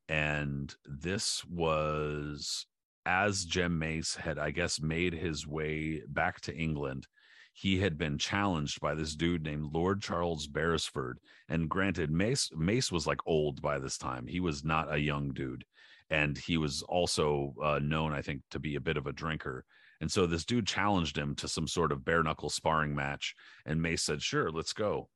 and 0.09 0.75
this 0.85 1.45
was 1.45 2.67
as 3.07 3.45
Jem 3.45 3.79
Mace 3.79 4.17
had, 4.17 4.39
I 4.39 4.51
guess, 4.51 4.81
made 4.81 5.15
his 5.15 5.47
way 5.47 6.03
back 6.09 6.41
to 6.43 6.55
England. 6.55 7.07
He 7.53 7.79
had 7.79 7.97
been 7.97 8.19
challenged 8.19 8.81
by 8.81 8.95
this 8.95 9.15
dude 9.15 9.45
named 9.45 9.73
Lord 9.73 10.03
Charles 10.03 10.47
Beresford. 10.47 11.19
And 11.49 11.71
granted, 11.71 12.11
Mace 12.11 12.51
Mace 12.55 12.93
was 12.93 13.07
like 13.07 13.21
old 13.25 13.63
by 13.63 13.79
this 13.79 13.97
time. 13.97 14.27
He 14.27 14.41
was 14.41 14.65
not 14.65 14.93
a 14.93 14.99
young 14.99 15.33
dude, 15.33 15.65
and 16.11 16.37
he 16.37 16.59
was 16.59 16.83
also 16.83 17.55
uh, 17.63 17.79
known, 17.83 18.13
I 18.13 18.21
think, 18.21 18.43
to 18.51 18.59
be 18.59 18.75
a 18.75 18.81
bit 18.81 18.97
of 18.97 19.07
a 19.07 19.13
drinker. 19.13 19.65
And 20.01 20.11
so 20.11 20.27
this 20.27 20.45
dude 20.45 20.67
challenged 20.67 21.17
him 21.17 21.35
to 21.37 21.49
some 21.49 21.67
sort 21.67 21.93
of 21.93 22.05
bare 22.05 22.23
knuckle 22.23 22.51
sparring 22.51 22.95
match, 22.95 23.35
and 23.65 23.81
Mace 23.81 24.03
said, 24.03 24.23
"Sure, 24.23 24.51
let's 24.51 24.73
go." 24.73 25.09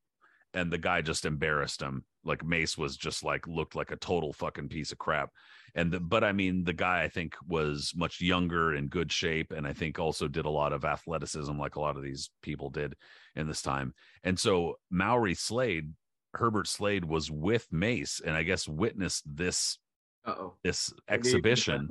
And 0.53 0.73
the 0.73 0.79
guy 0.79 1.01
just 1.01 1.25
embarrassed 1.25 1.81
him. 1.81 2.05
Like 2.25 2.45
Mace 2.45 2.77
was 2.77 2.97
just 2.97 3.23
like 3.23 3.47
looked 3.47 3.77
like 3.77 3.93
a 3.93 3.97
total 3.97 4.33
fucking 4.33 4.69
piece 4.69 4.91
of 4.91 4.99
crap. 4.99 5.31
And 5.75 5.93
the, 5.93 6.01
but 6.01 6.25
I 6.25 6.33
mean, 6.33 6.65
the 6.65 6.73
guy 6.73 7.03
I 7.03 7.09
think 7.09 7.37
was 7.47 7.93
much 7.95 8.21
younger 8.21 8.75
in 8.75 8.89
good 8.89 9.13
shape, 9.13 9.53
and 9.53 9.67
I 9.67 9.73
think 9.73 9.99
also 9.99 10.27
did 10.27 10.47
a 10.47 10.51
lot 10.51 10.73
of 10.73 10.85
athleticism, 10.85 11.57
like 11.57 11.77
a 11.77 11.81
lot 11.81 11.97
of 11.97 12.03
these 12.03 12.31
people 12.43 12.71
did 12.71 12.97
in 13.37 13.47
this 13.47 13.63
time. 13.63 13.95
And 14.25 14.39
so 14.39 14.79
Maori 14.91 15.35
Slade, 15.35 15.93
Herbert 16.35 16.67
Slade, 16.67 17.05
was 17.05 17.31
with 17.31 17.69
Mace, 17.71 18.21
and 18.25 18.35
I 18.35 18.43
guess 18.43 18.67
witnessed 18.67 19.23
this 19.27 19.79
Uh-oh. 20.27 20.55
this 20.65 20.93
exhibition 21.09 21.89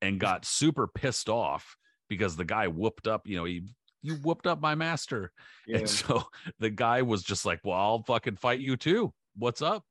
and 0.00 0.18
got 0.18 0.44
super 0.44 0.86
pissed 0.88 1.28
off 1.28 1.76
because 2.14 2.36
the 2.36 2.44
guy 2.44 2.68
whooped 2.68 3.06
up, 3.06 3.26
you 3.26 3.36
know, 3.36 3.44
he 3.44 3.62
you 4.02 4.16
whooped 4.16 4.46
up 4.46 4.60
my 4.60 4.74
master. 4.74 5.32
Yeah. 5.66 5.78
And 5.78 5.88
so 5.88 6.24
the 6.58 6.70
guy 6.70 7.02
was 7.02 7.22
just 7.22 7.46
like, 7.46 7.60
Well, 7.64 7.78
I'll 7.78 8.02
fucking 8.02 8.36
fight 8.36 8.60
you 8.60 8.76
too. 8.76 9.12
What's 9.36 9.62
up? 9.62 9.84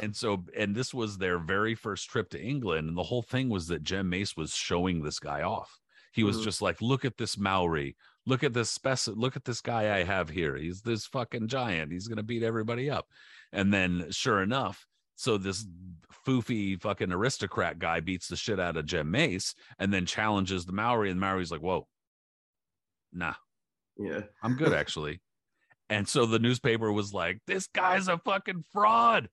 And 0.00 0.14
so, 0.14 0.44
and 0.56 0.74
this 0.74 0.92
was 0.94 1.18
their 1.18 1.38
very 1.38 1.74
first 1.74 2.08
trip 2.08 2.28
to 2.30 2.40
England. 2.42 2.88
And 2.88 2.96
the 2.96 3.02
whole 3.02 3.22
thing 3.22 3.48
was 3.48 3.66
that 3.68 3.82
Jem 3.82 4.08
Mace 4.08 4.36
was 4.36 4.54
showing 4.54 5.02
this 5.02 5.18
guy 5.18 5.42
off. 5.42 5.78
He 6.12 6.22
was 6.24 6.38
Mhm. 6.38 6.44
just 6.44 6.62
like, 6.62 6.80
Look 6.82 7.04
at 7.04 7.16
this 7.16 7.36
Maori. 7.38 7.96
Look 8.26 8.42
at 8.42 8.52
this 8.52 8.70
spec. 8.70 8.98
Look 9.06 9.36
at 9.36 9.44
this 9.44 9.60
guy 9.60 9.96
I 9.96 10.02
have 10.02 10.28
here. 10.28 10.56
He's 10.56 10.82
this 10.82 11.06
fucking 11.06 11.46
giant. 11.48 11.92
He's 11.92 12.08
going 12.08 12.16
to 12.16 12.22
beat 12.24 12.42
everybody 12.42 12.90
up. 12.90 13.06
And 13.52 13.72
then, 13.72 14.10
sure 14.10 14.42
enough, 14.42 14.84
so 15.16 15.38
this 15.38 15.66
foofy 16.26 16.80
fucking 16.80 17.12
aristocrat 17.12 17.78
guy 17.78 18.00
beats 18.00 18.28
the 18.28 18.36
shit 18.36 18.60
out 18.60 18.76
of 18.76 18.86
Jem 18.86 19.10
Mace 19.10 19.54
and 19.78 19.92
then 19.92 20.06
challenges 20.06 20.64
the 20.64 20.72
Maori. 20.72 21.10
And 21.10 21.20
Maori's 21.20 21.50
like, 21.50 21.62
Whoa, 21.62 21.86
nah, 23.12 23.34
Yeah. 23.98 24.20
I'm 24.42 24.54
good 24.54 24.72
actually. 24.74 25.20
And 25.88 26.08
so 26.08 26.26
the 26.26 26.40
newspaper 26.40 26.92
was 26.92 27.12
like, 27.12 27.38
this 27.46 27.68
guy's 27.68 28.08
a 28.08 28.18
fucking 28.18 28.64
fraud. 28.72 29.28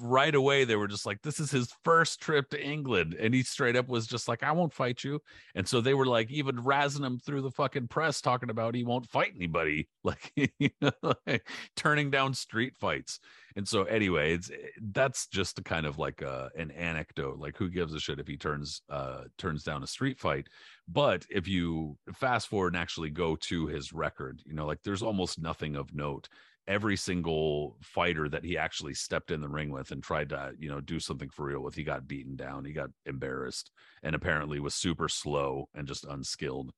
Right 0.00 0.34
away. 0.34 0.64
They 0.64 0.76
were 0.76 0.88
just 0.88 1.06
like, 1.06 1.22
this 1.22 1.38
is 1.40 1.50
his 1.50 1.72
first 1.84 2.20
trip 2.20 2.48
to 2.50 2.62
England. 2.62 3.14
And 3.18 3.34
he 3.34 3.42
straight 3.42 3.76
up 3.76 3.88
was 3.88 4.06
just 4.06 4.28
like, 4.28 4.42
I 4.42 4.52
won't 4.52 4.72
fight 4.72 5.04
you. 5.04 5.20
And 5.54 5.68
so 5.68 5.80
they 5.80 5.94
were 5.94 6.06
like, 6.06 6.30
even 6.30 6.56
razzing 6.56 7.04
him 7.04 7.18
through 7.18 7.42
the 7.42 7.50
fucking 7.50 7.88
press, 7.88 8.20
talking 8.20 8.50
about 8.50 8.74
he 8.74 8.84
won't 8.84 9.08
fight 9.10 9.32
anybody, 9.36 9.88
like, 10.04 10.32
you 10.36 10.70
know, 10.80 10.92
like 11.26 11.46
turning 11.76 12.10
down 12.10 12.34
street 12.34 12.76
fights. 12.76 13.20
And 13.56 13.68
so, 13.68 13.84
anyway, 13.84 14.34
it's 14.34 14.50
that's 14.80 15.28
just 15.28 15.58
a 15.58 15.62
kind 15.62 15.86
of 15.86 15.96
like 15.96 16.22
a, 16.22 16.50
an 16.56 16.72
anecdote. 16.72 17.38
Like, 17.38 17.56
who 17.56 17.68
gives 17.68 17.94
a 17.94 18.00
shit 18.00 18.18
if 18.18 18.26
he 18.26 18.36
turns 18.36 18.82
uh 18.88 19.24
turns 19.38 19.62
down 19.62 19.82
a 19.82 19.86
street 19.86 20.18
fight? 20.18 20.48
But 20.88 21.24
if 21.30 21.46
you 21.46 21.96
fast 22.14 22.48
forward 22.48 22.74
and 22.74 22.82
actually 22.82 23.10
go 23.10 23.36
to 23.36 23.66
his 23.66 23.92
record, 23.92 24.42
you 24.44 24.54
know, 24.54 24.66
like 24.66 24.82
there's 24.82 25.02
almost 25.02 25.40
nothing 25.40 25.76
of 25.76 25.94
note. 25.94 26.28
Every 26.66 26.96
single 26.96 27.76
fighter 27.82 28.28
that 28.28 28.44
he 28.44 28.56
actually 28.56 28.94
stepped 28.94 29.30
in 29.30 29.40
the 29.40 29.48
ring 29.48 29.70
with 29.70 29.90
and 29.90 30.02
tried 30.02 30.30
to, 30.30 30.52
you 30.58 30.70
know, 30.70 30.80
do 30.80 30.98
something 30.98 31.28
for 31.28 31.46
real 31.46 31.60
with, 31.60 31.74
he 31.74 31.84
got 31.84 32.08
beaten 32.08 32.36
down, 32.36 32.64
he 32.64 32.72
got 32.72 32.90
embarrassed, 33.04 33.70
and 34.02 34.14
apparently 34.14 34.60
was 34.60 34.74
super 34.74 35.08
slow 35.08 35.68
and 35.74 35.86
just 35.86 36.04
unskilled. 36.04 36.72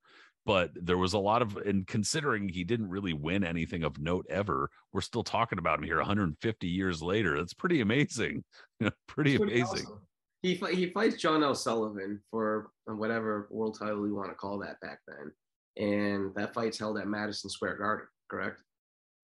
But 0.47 0.71
there 0.81 0.97
was 0.97 1.13
a 1.13 1.19
lot 1.19 1.43
of, 1.43 1.57
and 1.57 1.85
considering 1.87 2.49
he 2.49 2.63
didn't 2.63 2.89
really 2.89 3.13
win 3.13 3.43
anything 3.43 3.83
of 3.83 3.99
note 3.99 4.27
ever, 4.31 4.71
we're 4.93 5.01
still 5.01 5.25
talking 5.25 5.59
about 5.59 5.81
him 5.81 5.85
here 5.85 5.97
150 5.97 6.69
years 6.69 7.03
later. 7.03 7.37
That's 7.37 7.53
pretty 7.53 7.81
amazing. 7.81 8.45
pretty 9.09 9.37
pretty 9.37 9.61
amazing. 9.61 9.87
awesome. 9.87 10.01
He 10.43 10.55
he 10.55 10.91
fights 10.91 11.17
John 11.17 11.43
L. 11.43 11.57
Sullivan 11.57 12.21
for 12.31 12.71
uh, 12.89 12.95
whatever 12.95 13.49
world 13.51 13.77
title 13.77 14.07
you 14.07 14.15
want 14.15 14.31
to 14.31 14.37
call 14.37 14.61
that 14.61 14.81
back 14.81 15.01
then, 15.09 15.33
and 15.85 16.33
that 16.37 16.55
fight's 16.55 16.79
held 16.79 16.99
at 16.99 17.09
Madison 17.09 17.51
Square 17.51 17.79
Garden, 17.79 18.07
correct? 18.31 18.61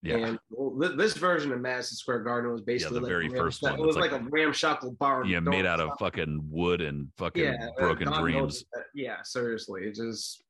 Yeah. 0.02 0.16
And 0.16 0.38
well, 0.50 0.76
th- 0.80 0.98
this 0.98 1.14
version 1.14 1.52
of 1.52 1.60
Madison 1.60 1.96
Square 1.96 2.20
Garden 2.20 2.50
was 2.50 2.60
basically 2.60 2.96
the 2.96 3.02
like 3.02 3.08
very 3.08 3.28
first 3.28 3.62
one. 3.62 3.74
It 3.74 3.80
was 3.80 3.96
like, 3.96 4.10
like- 4.10 4.20
a 4.20 4.24
ramshackle 4.24 4.92
bar. 4.92 5.24
yeah, 5.24 5.38
made 5.38 5.64
out 5.64 5.80
of 5.80 5.90
fucking 5.98 6.40
wood 6.50 6.80
and 6.80 7.08
fucking 7.16 7.44
yeah, 7.44 7.68
uh, 7.78 7.80
broken 7.80 8.08
God 8.08 8.20
dreams. 8.20 8.64
Yeah, 8.94 9.18
seriously, 9.22 9.82
it 9.84 9.94
just 9.94 10.42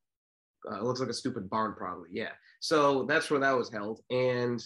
uh, 0.70 0.76
it 0.76 0.82
looks 0.84 1.00
like 1.00 1.10
a 1.10 1.14
stupid 1.14 1.50
barn, 1.50 1.74
probably. 1.76 2.08
Yeah, 2.12 2.30
so 2.60 3.04
that's 3.04 3.30
where 3.30 3.40
that 3.40 3.56
was 3.56 3.70
held, 3.70 4.00
and 4.10 4.62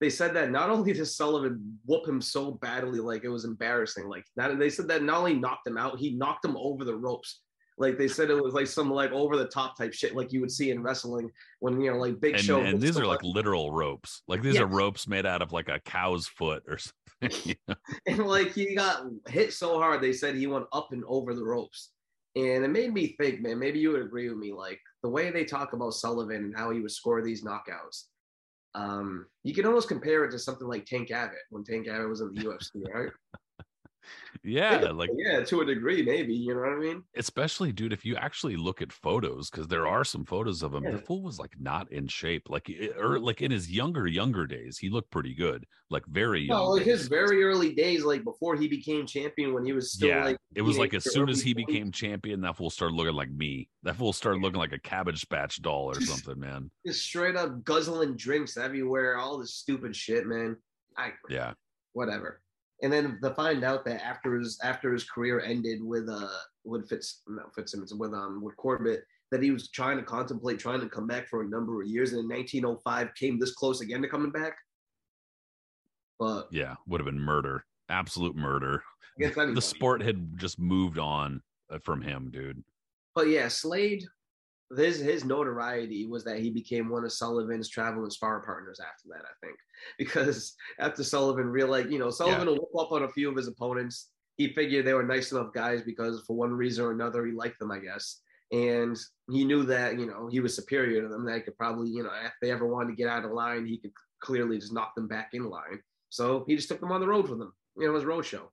they 0.00 0.08
said 0.08 0.34
that 0.34 0.50
not 0.50 0.70
only 0.70 0.94
did 0.94 1.06
Sullivan 1.06 1.78
whoop 1.84 2.08
him 2.08 2.22
so 2.22 2.52
badly, 2.52 3.00
like 3.00 3.24
it 3.24 3.28
was 3.28 3.44
embarrassing. 3.44 4.08
Like 4.08 4.24
not, 4.36 4.58
they 4.58 4.70
said 4.70 4.88
that 4.88 5.02
not 5.02 5.18
only 5.18 5.34
knocked 5.34 5.66
him 5.66 5.76
out, 5.76 5.98
he 5.98 6.16
knocked 6.16 6.46
him 6.46 6.56
over 6.56 6.84
the 6.84 6.96
ropes. 6.96 7.42
Like 7.76 7.98
they 7.98 8.08
said, 8.08 8.30
it 8.30 8.42
was 8.42 8.54
like 8.54 8.68
some 8.68 8.90
like 8.90 9.10
over 9.10 9.36
the 9.36 9.46
top 9.46 9.76
type 9.76 9.92
shit, 9.92 10.14
like 10.14 10.32
you 10.32 10.40
would 10.40 10.52
see 10.52 10.70
in 10.70 10.82
wrestling 10.82 11.30
when 11.58 11.80
you 11.80 11.90
know, 11.90 11.98
like 11.98 12.20
Big 12.20 12.34
And, 12.34 12.42
Show. 12.42 12.60
and 12.60 12.80
these 12.80 12.96
are 12.96 13.06
like 13.06 13.22
literal 13.22 13.72
ropes. 13.72 14.22
Like 14.28 14.42
these 14.42 14.58
are 14.60 14.66
ropes 14.66 15.08
made 15.08 15.26
out 15.26 15.42
of 15.42 15.52
like 15.52 15.68
a 15.68 15.80
cow's 15.80 16.28
foot 16.28 16.62
or 16.68 16.78
something. 16.78 17.40
you 17.44 17.54
know? 17.66 17.74
and 18.06 18.26
like 18.26 18.52
he 18.52 18.74
got 18.74 19.04
hit 19.28 19.52
so 19.52 19.78
hard, 19.78 20.00
they 20.00 20.12
said 20.12 20.36
he 20.36 20.46
went 20.46 20.66
up 20.72 20.92
and 20.92 21.02
over 21.08 21.34
the 21.34 21.44
ropes. 21.44 21.90
And 22.36 22.64
it 22.64 22.70
made 22.70 22.92
me 22.92 23.14
think, 23.20 23.40
man, 23.40 23.58
maybe 23.58 23.78
you 23.78 23.92
would 23.92 24.02
agree 24.02 24.28
with 24.28 24.38
me. 24.38 24.52
Like 24.52 24.80
the 25.02 25.08
way 25.08 25.30
they 25.30 25.44
talk 25.44 25.72
about 25.72 25.94
Sullivan 25.94 26.44
and 26.44 26.56
how 26.56 26.70
he 26.70 26.80
would 26.80 26.90
score 26.90 27.22
these 27.22 27.44
knockouts, 27.44 28.04
um, 28.74 29.26
you 29.44 29.54
can 29.54 29.66
almost 29.66 29.88
compare 29.88 30.24
it 30.24 30.30
to 30.32 30.38
something 30.38 30.66
like 30.66 30.84
Tank 30.84 31.10
Abbott 31.10 31.38
when 31.50 31.64
Tank 31.64 31.86
Abbott 31.88 32.08
was 32.08 32.20
in 32.20 32.34
the 32.34 32.42
UFC, 32.42 32.82
right? 32.92 33.10
Yeah, 34.42 34.90
like 34.90 35.10
yeah, 35.16 35.42
to 35.44 35.60
a 35.60 35.64
degree, 35.64 36.02
maybe. 36.02 36.34
You 36.34 36.54
know 36.54 36.60
what 36.60 36.72
I 36.72 36.76
mean? 36.76 37.02
especially 37.16 37.72
dude, 37.72 37.92
if 37.92 38.04
you 38.04 38.16
actually 38.16 38.56
look 38.56 38.82
at 38.82 38.92
photos, 38.92 39.48
because 39.50 39.68
there 39.68 39.86
are 39.86 40.04
some 40.04 40.24
photos 40.24 40.62
of 40.62 40.74
him, 40.74 40.84
Yeah. 40.84 40.92
the 40.92 40.98
fool 40.98 41.22
was 41.22 41.38
like 41.38 41.54
not 41.58 41.90
in 41.92 42.08
shape. 42.08 42.50
Like 42.50 42.70
or 42.98 43.14
er, 43.14 43.18
like 43.18 43.40
in 43.42 43.50
his 43.50 43.70
younger, 43.70 44.06
younger 44.06 44.46
days, 44.46 44.76
he 44.78 44.90
looked 44.90 45.10
pretty 45.10 45.34
good. 45.34 45.64
Like 45.90 46.04
very 46.06 46.42
young. 46.42 46.58
No, 46.58 46.64
like 46.70 46.82
his 46.84 47.08
very 47.08 47.42
early 47.44 47.72
days, 47.74 48.04
like 48.04 48.24
before 48.24 48.56
he 48.56 48.68
became 48.68 49.06
champion, 49.06 49.54
when 49.54 49.64
he 49.64 49.72
was 49.72 49.92
still 49.92 50.08
yeah, 50.08 50.24
like 50.24 50.36
it 50.54 50.62
was 50.62 50.76
like 50.78 50.94
as 50.94 51.10
soon 51.12 51.28
as 51.28 51.40
he 51.40 51.54
20s. 51.54 51.66
became 51.66 51.92
champion, 51.92 52.40
that 52.42 52.56
fool 52.56 52.70
started 52.70 52.94
looking 52.94 53.14
like 53.14 53.30
me. 53.30 53.68
That 53.84 53.96
fool 53.96 54.12
started 54.12 54.42
looking 54.42 54.58
like 54.58 54.72
a 54.72 54.78
cabbage 54.80 55.28
patch 55.28 55.62
doll 55.62 55.90
or 55.90 56.00
something, 56.00 56.38
man. 56.38 56.70
just 56.86 57.02
straight 57.02 57.36
up 57.36 57.64
guzzling 57.64 58.16
drinks 58.16 58.56
everywhere, 58.56 59.16
all 59.16 59.38
this 59.38 59.54
stupid 59.54 59.94
shit, 59.96 60.26
man. 60.26 60.56
I 60.98 61.12
Yeah. 61.28 61.54
whatever. 61.92 62.40
And 62.82 62.92
then 62.92 63.18
to 63.22 63.34
find 63.34 63.64
out 63.64 63.84
that 63.84 64.04
after 64.04 64.38
his 64.38 64.58
after 64.62 64.92
his 64.92 65.04
career 65.04 65.40
ended 65.40 65.82
with 65.82 66.08
uh 66.08 66.28
with 66.64 66.88
Fitz 66.88 67.22
no 67.28 67.44
Fitzsimmons 67.54 67.94
with 67.94 68.12
um 68.12 68.42
with 68.42 68.56
Corbett 68.56 69.04
that 69.30 69.42
he 69.42 69.50
was 69.50 69.70
trying 69.70 69.96
to 69.96 70.02
contemplate 70.02 70.58
trying 70.58 70.80
to 70.80 70.88
come 70.88 71.06
back 71.06 71.28
for 71.28 71.42
a 71.42 71.48
number 71.48 71.82
of 71.82 71.88
years 71.88 72.12
and 72.12 72.20
in 72.20 72.28
1905 72.28 73.14
came 73.14 73.38
this 73.38 73.54
close 73.54 73.80
again 73.80 74.02
to 74.02 74.08
coming 74.08 74.30
back. 74.30 74.56
But 76.18 76.48
Yeah, 76.50 76.74
would 76.86 77.00
have 77.00 77.06
been 77.06 77.20
murder. 77.20 77.64
Absolute 77.88 78.36
murder. 78.36 78.82
The 79.54 79.62
sport 79.62 80.02
had 80.02 80.38
just 80.38 80.58
moved 80.58 80.98
on 80.98 81.42
uh, 81.70 81.78
from 81.84 82.02
him, 82.02 82.30
dude. 82.30 82.62
But 83.14 83.28
yeah, 83.28 83.48
Slade, 83.48 84.04
his 84.76 84.98
his 84.98 85.24
notoriety 85.24 86.06
was 86.06 86.24
that 86.24 86.38
he 86.38 86.50
became 86.50 86.88
one 86.88 87.04
of 87.04 87.12
Sullivan's 87.12 87.68
travel 87.68 88.02
and 88.02 88.12
spar 88.12 88.40
partners 88.40 88.80
after 88.80 89.08
that, 89.08 89.24
I 89.24 89.46
think. 89.46 89.56
Because 89.98 90.54
after 90.78 91.04
Sullivan 91.04 91.46
realized, 91.46 91.90
you 91.90 91.98
know, 91.98 92.08
Sullivan 92.08 92.46
will 92.46 92.56
whoop 92.56 92.86
up 92.86 92.92
on 92.92 93.02
a 93.02 93.08
few 93.08 93.28
of 93.28 93.36
his 93.36 93.48
opponents. 93.48 94.10
He 94.36 94.52
figured 94.54 94.86
they 94.86 94.94
were 94.94 95.02
nice 95.02 95.30
enough 95.30 95.52
guys 95.52 95.82
because 95.82 96.24
for 96.26 96.34
one 96.34 96.52
reason 96.52 96.84
or 96.84 96.92
another 96.92 97.26
he 97.26 97.32
liked 97.32 97.58
them, 97.58 97.70
I 97.70 97.78
guess. 97.78 98.20
And 98.50 98.96
he 99.30 99.44
knew 99.44 99.64
that, 99.64 99.98
you 99.98 100.06
know, 100.06 100.28
he 100.28 100.40
was 100.40 100.56
superior 100.56 101.02
to 101.02 101.08
them. 101.08 101.24
That 101.26 101.36
he 101.36 101.40
could 101.42 101.58
probably, 101.58 101.90
you 101.90 102.02
know, 102.02 102.10
if 102.24 102.32
they 102.40 102.50
ever 102.50 102.66
wanted 102.66 102.90
to 102.90 102.96
get 102.96 103.08
out 103.08 103.24
of 103.24 103.32
line, 103.32 103.66
he 103.66 103.78
could 103.78 103.92
clearly 104.20 104.58
just 104.58 104.72
knock 104.72 104.94
them 104.94 105.06
back 105.06 105.30
in 105.34 105.44
line. 105.44 105.80
So 106.08 106.44
he 106.46 106.56
just 106.56 106.68
took 106.68 106.80
them 106.80 106.92
on 106.92 107.00
the 107.00 107.08
road 107.08 107.28
with 107.28 107.40
him. 107.40 107.52
You 107.76 107.88
know, 107.88 107.94
his 107.94 108.04
road 108.04 108.24
show. 108.24 108.50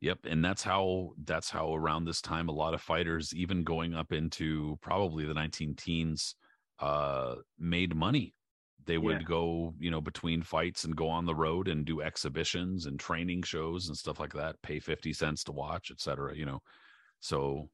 Yep, 0.00 0.20
and 0.24 0.42
that's 0.42 0.62
how 0.62 1.10
that's 1.24 1.50
how 1.50 1.74
around 1.74 2.04
this 2.06 2.22
time 2.22 2.48
a 2.48 2.52
lot 2.52 2.72
of 2.72 2.80
fighters, 2.80 3.34
even 3.34 3.64
going 3.64 3.94
up 3.94 4.12
into 4.12 4.78
probably 4.80 5.26
the 5.26 5.34
19 5.34 5.74
teens, 5.74 6.36
uh, 6.78 7.36
made 7.58 7.94
money. 7.94 8.34
They 8.86 8.96
would 8.96 9.20
Yeah. 9.20 9.26
go, 9.26 9.74
you 9.78 9.90
know, 9.90 10.00
between 10.00 10.42
fights 10.42 10.84
and 10.84 10.96
go 10.96 11.08
on 11.08 11.26
the 11.26 11.34
road 11.34 11.68
and 11.68 11.84
do 11.84 12.00
exhibitions 12.00 12.86
and 12.86 12.98
training 12.98 13.42
shows 13.42 13.88
and 13.88 13.96
stuff 13.96 14.18
like 14.18 14.32
that. 14.32 14.60
Pay 14.62 14.80
50 14.80 15.12
cents 15.12 15.44
to 15.44 15.52
watch, 15.52 15.90
etc. 15.90 16.34
You 16.34 16.46
know, 16.46 16.62
so 17.20 17.68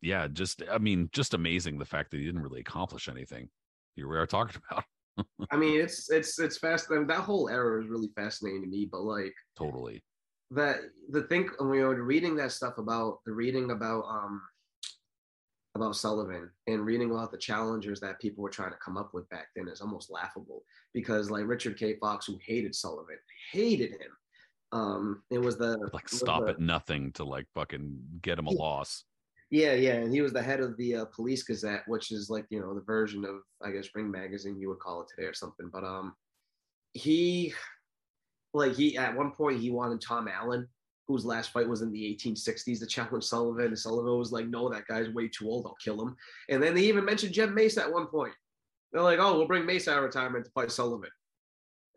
yeah, 0.00 0.28
just 0.28 0.62
I 0.70 0.78
mean, 0.78 1.10
just 1.12 1.34
amazing 1.34 1.78
the 1.78 1.84
fact 1.84 2.12
that 2.12 2.18
he 2.18 2.26
didn't 2.26 2.42
really 2.42 2.60
accomplish 2.60 3.08
anything. 3.08 3.48
Here 3.96 4.06
we 4.08 4.16
are 4.16 4.26
talking 4.26 4.62
about. 4.70 4.84
I 5.50 5.56
mean, 5.56 5.80
it's 5.80 6.08
it's 6.10 6.38
it's 6.38 6.58
fascinating. 6.58 7.08
That 7.08 7.20
whole 7.20 7.48
era 7.48 7.82
is 7.82 7.88
really 7.88 8.10
fascinating 8.14 8.62
to 8.62 8.68
me. 8.68 8.88
But 8.90 9.02
like, 9.02 9.34
totally. 9.56 10.04
That 10.52 10.78
the 11.10 11.22
think 11.22 11.50
when 11.60 11.70
we 11.70 11.80
were 11.80 12.02
reading 12.02 12.34
that 12.36 12.52
stuff 12.52 12.78
about 12.78 13.20
the 13.24 13.32
reading 13.32 13.70
about 13.70 14.04
um 14.08 14.42
about 15.76 15.96
Sullivan 15.96 16.50
and 16.66 16.84
reading 16.84 17.10
about 17.10 17.30
the 17.30 17.38
challengers 17.38 18.00
that 18.00 18.20
people 18.20 18.42
were 18.42 18.50
trying 18.50 18.72
to 18.72 18.78
come 18.84 18.96
up 18.96 19.14
with 19.14 19.28
back 19.28 19.48
then 19.54 19.68
is 19.68 19.80
almost 19.80 20.10
laughable 20.10 20.64
because 20.92 21.30
like 21.30 21.46
Richard 21.46 21.78
K. 21.78 21.96
Fox, 21.96 22.26
who 22.26 22.38
hated 22.44 22.74
Sullivan, 22.74 23.18
hated 23.52 23.92
him. 23.92 24.16
Um, 24.72 25.22
it 25.30 25.38
was 25.38 25.56
the 25.56 25.76
like 25.92 26.08
stop 26.08 26.44
the, 26.44 26.50
at 26.50 26.60
nothing 26.60 27.12
to 27.12 27.24
like 27.24 27.46
fucking 27.54 27.98
get 28.22 28.38
him 28.38 28.46
a 28.46 28.50
loss. 28.50 29.04
Yeah, 29.50 29.72
yeah, 29.72 29.94
and 29.94 30.12
he 30.12 30.20
was 30.20 30.32
the 30.32 30.42
head 30.42 30.60
of 30.60 30.76
the 30.76 30.96
uh, 30.96 31.04
Police 31.06 31.42
Gazette, 31.42 31.82
which 31.88 32.12
is 32.12 32.30
like 32.30 32.46
you 32.50 32.60
know 32.60 32.72
the 32.74 32.82
version 32.82 33.24
of 33.24 33.42
I 33.62 33.72
guess 33.72 33.88
Ring 33.94 34.10
Magazine 34.10 34.60
you 34.60 34.68
would 34.68 34.78
call 34.78 35.02
it 35.02 35.08
today 35.08 35.26
or 35.26 35.34
something. 35.34 35.70
But 35.72 35.82
um, 35.82 36.14
he 36.92 37.52
like 38.52 38.74
he 38.74 38.96
at 38.96 39.16
one 39.16 39.30
point 39.32 39.60
he 39.60 39.70
wanted 39.70 40.00
Tom 40.00 40.28
Allen, 40.28 40.68
whose 41.06 41.24
last 41.24 41.50
fight 41.50 41.68
was 41.68 41.82
in 41.82 41.92
the 41.92 42.18
1860s, 42.22 42.80
to 42.80 42.86
challenge 42.86 43.24
Sullivan. 43.24 43.66
And 43.66 43.78
Sullivan 43.78 44.18
was 44.18 44.32
like, 44.32 44.48
"No, 44.48 44.68
that 44.68 44.86
guy's 44.86 45.10
way 45.10 45.28
too 45.28 45.48
old. 45.48 45.66
I'll 45.66 45.76
kill 45.82 46.00
him." 46.00 46.16
And 46.48 46.62
then 46.62 46.74
they 46.74 46.82
even 46.82 47.04
mentioned 47.04 47.32
Jem 47.32 47.54
Mace 47.54 47.78
at 47.78 47.92
one 47.92 48.06
point. 48.06 48.34
They're 48.92 49.02
like, 49.02 49.18
"Oh, 49.20 49.36
we'll 49.36 49.46
bring 49.46 49.66
Mace 49.66 49.88
out 49.88 49.98
of 49.98 50.04
retirement 50.04 50.44
to 50.44 50.50
fight 50.52 50.72
Sullivan." 50.72 51.10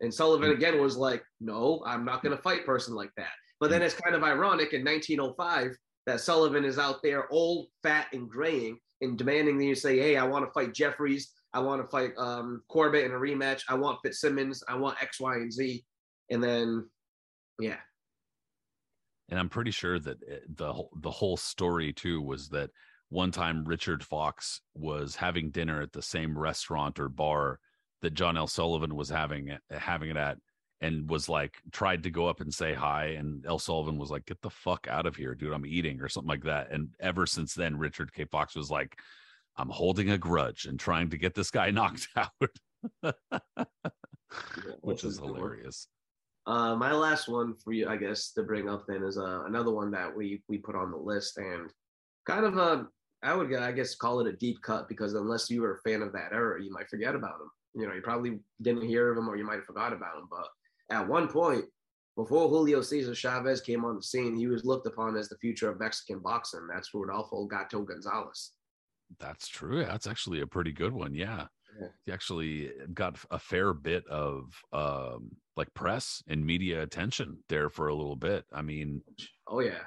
And 0.00 0.12
Sullivan 0.12 0.50
hmm. 0.50 0.56
again 0.56 0.80
was 0.80 0.96
like, 0.96 1.24
"No, 1.40 1.82
I'm 1.86 2.04
not 2.04 2.22
going 2.22 2.36
to 2.36 2.42
fight 2.42 2.66
person 2.66 2.94
like 2.94 3.10
that." 3.16 3.32
But 3.60 3.70
then 3.70 3.82
it's 3.82 3.94
kind 3.94 4.14
of 4.14 4.22
ironic 4.22 4.72
in 4.72 4.84
1905 4.84 5.76
that 6.06 6.20
Sullivan 6.20 6.64
is 6.64 6.78
out 6.78 7.02
there 7.02 7.32
old, 7.32 7.68
fat, 7.82 8.08
and 8.12 8.28
graying 8.28 8.78
and 9.00 9.16
demanding 9.18 9.58
that 9.58 9.64
you 9.64 9.74
say, 9.74 9.98
hey, 9.98 10.16
I 10.16 10.24
want 10.24 10.44
to 10.44 10.52
fight 10.52 10.74
Jeffries. 10.74 11.32
I 11.52 11.60
want 11.60 11.80
to 11.80 11.88
fight 11.88 12.12
um, 12.18 12.62
Corbett 12.68 13.04
in 13.04 13.12
a 13.12 13.18
rematch. 13.18 13.62
I 13.68 13.74
want 13.74 14.00
Fitzsimmons. 14.04 14.62
I 14.68 14.76
want 14.76 15.02
X, 15.02 15.20
Y, 15.20 15.34
and 15.36 15.52
Z. 15.52 15.84
And 16.30 16.42
then, 16.42 16.88
yeah. 17.58 17.76
And 19.28 19.38
I'm 19.38 19.48
pretty 19.48 19.70
sure 19.70 19.98
that 19.98 20.18
eh, 20.28 20.38
the 20.48 20.72
whole, 20.72 20.90
the 21.00 21.10
whole 21.10 21.36
story 21.36 21.92
too 21.92 22.20
was 22.20 22.48
that 22.50 22.70
one 23.08 23.30
time 23.30 23.64
Richard 23.64 24.04
Fox 24.04 24.60
was 24.74 25.16
having 25.16 25.50
dinner 25.50 25.80
at 25.80 25.92
the 25.92 26.02
same 26.02 26.38
restaurant 26.38 26.98
or 26.98 27.08
bar 27.08 27.58
that 28.02 28.14
John 28.14 28.36
L. 28.36 28.46
Sullivan 28.46 28.96
was 28.96 29.08
having 29.08 29.56
having 29.70 30.10
it 30.10 30.16
at, 30.16 30.38
and 30.80 31.08
was 31.08 31.28
like 31.28 31.56
tried 31.72 32.02
to 32.02 32.10
go 32.10 32.26
up 32.26 32.40
and 32.40 32.52
say 32.52 32.74
hi. 32.74 33.06
And 33.18 33.46
l. 33.46 33.58
Sullivan 33.58 33.98
was 33.98 34.10
like 34.10 34.26
get 34.26 34.42
the 34.42 34.50
fuck 34.50 34.86
out 34.90 35.06
of 35.06 35.16
here 35.16 35.34
dude. 35.34 35.52
I'm 35.52 35.66
eating 35.66 36.00
or 36.00 36.08
something 36.08 36.28
like 36.28 36.44
that. 36.44 36.70
And 36.70 36.88
ever 37.00 37.26
since 37.26 37.54
then 37.54 37.78
Richard 37.78 38.12
K. 38.12 38.24
Fox 38.24 38.54
was 38.54 38.70
like 38.70 38.98
I'm 39.56 39.68
holding 39.68 40.10
a 40.10 40.18
grudge 40.18 40.66
and 40.66 40.78
trying 40.78 41.10
to 41.10 41.18
get 41.18 41.34
this 41.34 41.50
guy 41.50 41.70
knocked 41.72 42.08
out. 42.16 42.32
Which 44.80 45.04
is 45.04 45.18
hilarious 45.18 45.86
uh, 46.46 46.76
my 46.76 46.92
last 46.92 47.28
one 47.28 47.54
for 47.54 47.72
you 47.72 47.88
I 47.88 47.96
guess 47.96 48.32
to 48.32 48.42
bring 48.42 48.68
up 48.68 48.84
then 48.86 49.02
is 49.02 49.18
uh, 49.18 49.44
another 49.46 49.70
one 49.70 49.90
that 49.92 50.14
we 50.14 50.42
we 50.48 50.58
put 50.58 50.76
on 50.76 50.90
the 50.90 50.96
list 50.96 51.38
and 51.38 51.70
kind 52.26 52.44
of 52.44 52.56
a 52.56 52.86
I 53.22 53.34
would 53.34 53.52
I 53.54 53.72
guess 53.72 53.94
call 53.94 54.20
it 54.20 54.26
a 54.26 54.36
deep 54.36 54.60
cut 54.62 54.88
because 54.88 55.14
unless 55.14 55.50
you 55.50 55.62
were 55.62 55.74
a 55.74 55.88
fan 55.88 56.02
of 56.02 56.12
that 56.12 56.32
era 56.32 56.62
you 56.62 56.72
might 56.72 56.88
forget 56.88 57.14
about 57.14 57.40
him 57.40 57.50
you 57.74 57.86
know 57.86 57.94
you 57.94 58.02
probably 58.02 58.38
didn't 58.62 58.86
hear 58.86 59.10
of 59.10 59.18
him 59.18 59.28
or 59.28 59.36
you 59.36 59.44
might 59.44 59.56
have 59.56 59.64
forgot 59.64 59.92
about 59.92 60.18
him 60.18 60.28
but 60.30 60.46
at 60.90 61.06
one 61.06 61.28
point, 61.28 61.64
before 62.16 62.48
Julio 62.48 62.82
Cesar 62.82 63.14
Chavez 63.14 63.60
came 63.60 63.84
on 63.84 63.96
the 63.96 64.02
scene, 64.02 64.36
he 64.36 64.46
was 64.46 64.64
looked 64.64 64.86
upon 64.86 65.16
as 65.16 65.28
the 65.28 65.38
future 65.38 65.68
of 65.68 65.80
Mexican 65.80 66.20
boxing. 66.20 66.66
That's 66.72 66.92
Rodolfo 66.94 67.46
Gato 67.46 67.82
Gonzalez. 67.82 68.52
That's 69.18 69.48
true. 69.48 69.84
That's 69.84 70.06
actually 70.06 70.40
a 70.40 70.46
pretty 70.46 70.72
good 70.72 70.92
one. 70.92 71.14
Yeah. 71.14 71.46
He 72.04 72.12
actually 72.12 72.70
got 72.92 73.18
a 73.30 73.38
fair 73.38 73.72
bit 73.72 74.06
of 74.06 74.62
um, 74.72 75.30
like 75.56 75.72
press 75.74 76.22
and 76.26 76.44
media 76.44 76.82
attention 76.82 77.38
there 77.48 77.68
for 77.70 77.88
a 77.88 77.94
little 77.94 78.16
bit. 78.16 78.44
I 78.52 78.62
mean, 78.62 79.02
oh, 79.48 79.60
yeah. 79.60 79.80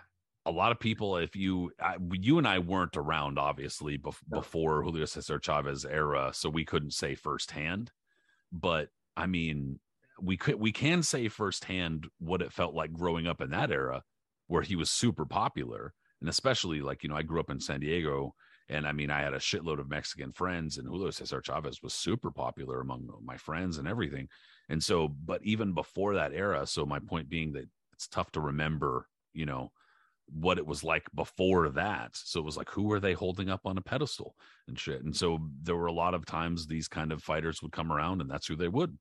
A 0.46 0.52
lot 0.52 0.72
of 0.72 0.80
people, 0.80 1.18
if 1.18 1.36
you, 1.36 1.72
I, 1.80 1.98
you 2.14 2.38
and 2.38 2.48
I 2.48 2.60
weren't 2.60 2.96
around, 2.96 3.38
obviously, 3.38 3.98
bef- 3.98 4.16
no. 4.30 4.40
before 4.40 4.82
Julio 4.82 5.04
Cesar 5.04 5.40
Chavez 5.40 5.84
era, 5.84 6.32
so 6.34 6.50
we 6.50 6.64
couldn't 6.64 6.94
say 6.94 7.16
firsthand. 7.16 7.92
But 8.52 8.88
I 9.18 9.28
mean, 9.28 9.80
we 10.22 10.38
could 10.38 10.56
we 10.56 10.72
can 10.72 11.04
say 11.04 11.28
firsthand 11.28 12.08
what 12.20 12.42
it 12.42 12.54
felt 12.54 12.74
like 12.74 12.94
growing 12.94 13.28
up 13.28 13.42
in 13.42 13.52
that 13.52 13.72
era 13.72 14.04
where 14.48 14.62
he 14.62 14.76
was 14.76 14.90
super 14.90 15.26
popular 15.26 15.94
and 16.22 16.30
especially 16.30 16.82
like 16.82 17.04
you 17.04 17.10
know 17.10 17.16
i 17.16 17.22
grew 17.22 17.40
up 17.40 17.50
in 17.50 17.60
san 17.60 17.80
diego 17.80 18.34
and 18.70 18.88
i 18.88 18.92
mean 18.92 19.10
i 19.10 19.22
had 19.22 19.34
a 19.34 19.40
shitload 19.40 19.80
of 19.80 19.90
mexican 19.90 20.32
friends 20.32 20.78
and 20.78 20.88
julio 20.88 21.10
cesar 21.10 21.42
chavez 21.42 21.82
was 21.82 21.94
super 21.94 22.32
popular 22.32 22.82
among 22.82 23.08
my 23.24 23.38
friends 23.38 23.78
and 23.78 23.88
everything. 23.88 24.28
And 24.70 24.84
so 24.84 25.08
but 25.08 25.42
even 25.44 25.74
before 25.74 26.16
that 26.16 26.34
era 26.34 26.68
so 26.68 26.86
my 26.86 26.98
mm-hmm. 26.98 27.08
point 27.08 27.30
being 27.30 27.54
that 27.54 27.70
it's 27.94 28.08
tough 28.08 28.32
to 28.34 28.42
remember 28.42 29.08
you 29.34 29.46
know 29.46 29.72
what 30.30 30.58
it 30.58 30.66
was 30.66 30.84
like 30.84 31.08
before 31.16 31.70
that. 31.70 32.10
So 32.14 32.40
it 32.40 32.46
was 32.46 32.58
like 32.58 32.70
who 32.70 32.84
were 32.84 33.00
they 33.00 33.14
holding 33.14 33.50
up 33.50 33.62
on 33.66 33.78
a 33.78 33.82
pedestal 33.82 34.36
and 34.68 34.78
shit? 34.78 35.04
And 35.04 35.16
so 35.16 35.40
there 35.64 35.76
were 35.76 35.88
a 35.88 35.94
lot 35.94 36.14
of 36.14 36.26
times 36.26 36.68
these 36.68 36.88
kind 36.88 37.12
of 37.12 37.24
fighters 37.24 37.62
would 37.62 37.72
come 37.72 37.92
around 37.92 38.22
and 38.22 38.30
that's 38.30 38.48
who 38.48 38.56
they 38.56 38.68
would. 38.68 38.98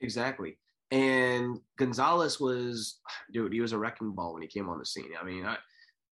Exactly. 0.00 0.58
And 0.90 1.60
Gonzalez 1.78 2.40
was, 2.40 2.98
dude, 3.32 3.52
he 3.52 3.60
was 3.60 3.72
a 3.72 3.78
wrecking 3.78 4.12
ball 4.12 4.32
when 4.32 4.42
he 4.42 4.48
came 4.48 4.68
on 4.68 4.78
the 4.78 4.86
scene. 4.86 5.12
I 5.20 5.24
mean, 5.24 5.46
I, 5.46 5.56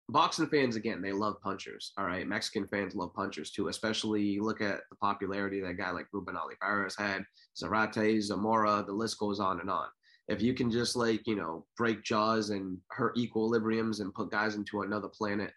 boxing 0.09 0.47
fans, 0.47 0.75
again, 0.75 1.01
they 1.01 1.11
love 1.11 1.41
punchers. 1.41 1.93
All 1.97 2.05
right. 2.05 2.27
Mexican 2.27 2.67
fans 2.67 2.95
love 2.95 3.13
punchers 3.13 3.51
too, 3.51 3.67
especially 3.67 4.39
look 4.39 4.61
at 4.61 4.81
the 4.89 4.95
popularity 4.97 5.61
that 5.61 5.77
guy 5.77 5.91
like 5.91 6.07
Ruben 6.11 6.37
Olivares 6.37 6.95
had, 6.97 7.25
Zarate, 7.61 8.21
Zamora, 8.21 8.83
the 8.85 8.93
list 8.93 9.19
goes 9.19 9.39
on 9.39 9.59
and 9.59 9.69
on. 9.69 9.87
If 10.27 10.41
you 10.41 10.53
can 10.53 10.69
just 10.69 10.95
like, 10.95 11.25
you 11.25 11.35
know, 11.35 11.65
break 11.77 12.03
jaws 12.03 12.49
and 12.49 12.77
hurt 12.89 13.15
equilibriums 13.17 14.01
and 14.01 14.13
put 14.13 14.31
guys 14.31 14.55
into 14.55 14.81
another 14.81 15.07
planet, 15.07 15.51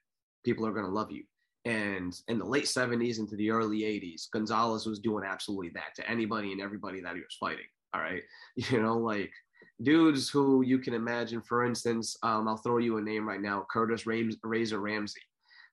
people 0.45 0.67
are 0.67 0.73
going 0.73 0.87
to 0.87 0.93
love 0.93 1.11
you. 1.11 1.25
And 1.65 2.15
in 2.29 2.39
the 2.39 2.45
late 2.45 2.65
70s 2.65 3.19
into 3.19 3.37
the 3.37 3.51
early 3.51 3.81
80s, 3.81 4.31
Gonzalez 4.33 4.87
was 4.87 5.01
doing 5.01 5.25
absolutely 5.25 5.71
that 5.75 5.95
to 5.97 6.09
anybody 6.09 6.53
and 6.53 6.61
everybody 6.61 7.01
that 7.03 7.17
he 7.17 7.21
was 7.21 7.37
fighting. 7.39 7.67
All 7.95 8.01
right. 8.01 8.23
You 8.71 8.83
know, 8.83 8.99
like 8.99 9.33
dudes 9.83 10.29
who 10.29 10.63
you 10.63 10.79
can 10.79 10.95
imagine, 10.95 11.41
for 11.41 11.65
instance, 11.65 12.17
um, 12.23 12.49
I'll 12.49 12.57
throw 12.57 12.79
you 12.79 12.99
a 12.99 13.03
name 13.03 13.27
right 13.27 13.41
now 13.41 13.67
Curtis 13.71 14.07
Ram- 14.07 14.31
Razor 14.43 14.81
Ramsey. 14.81 15.21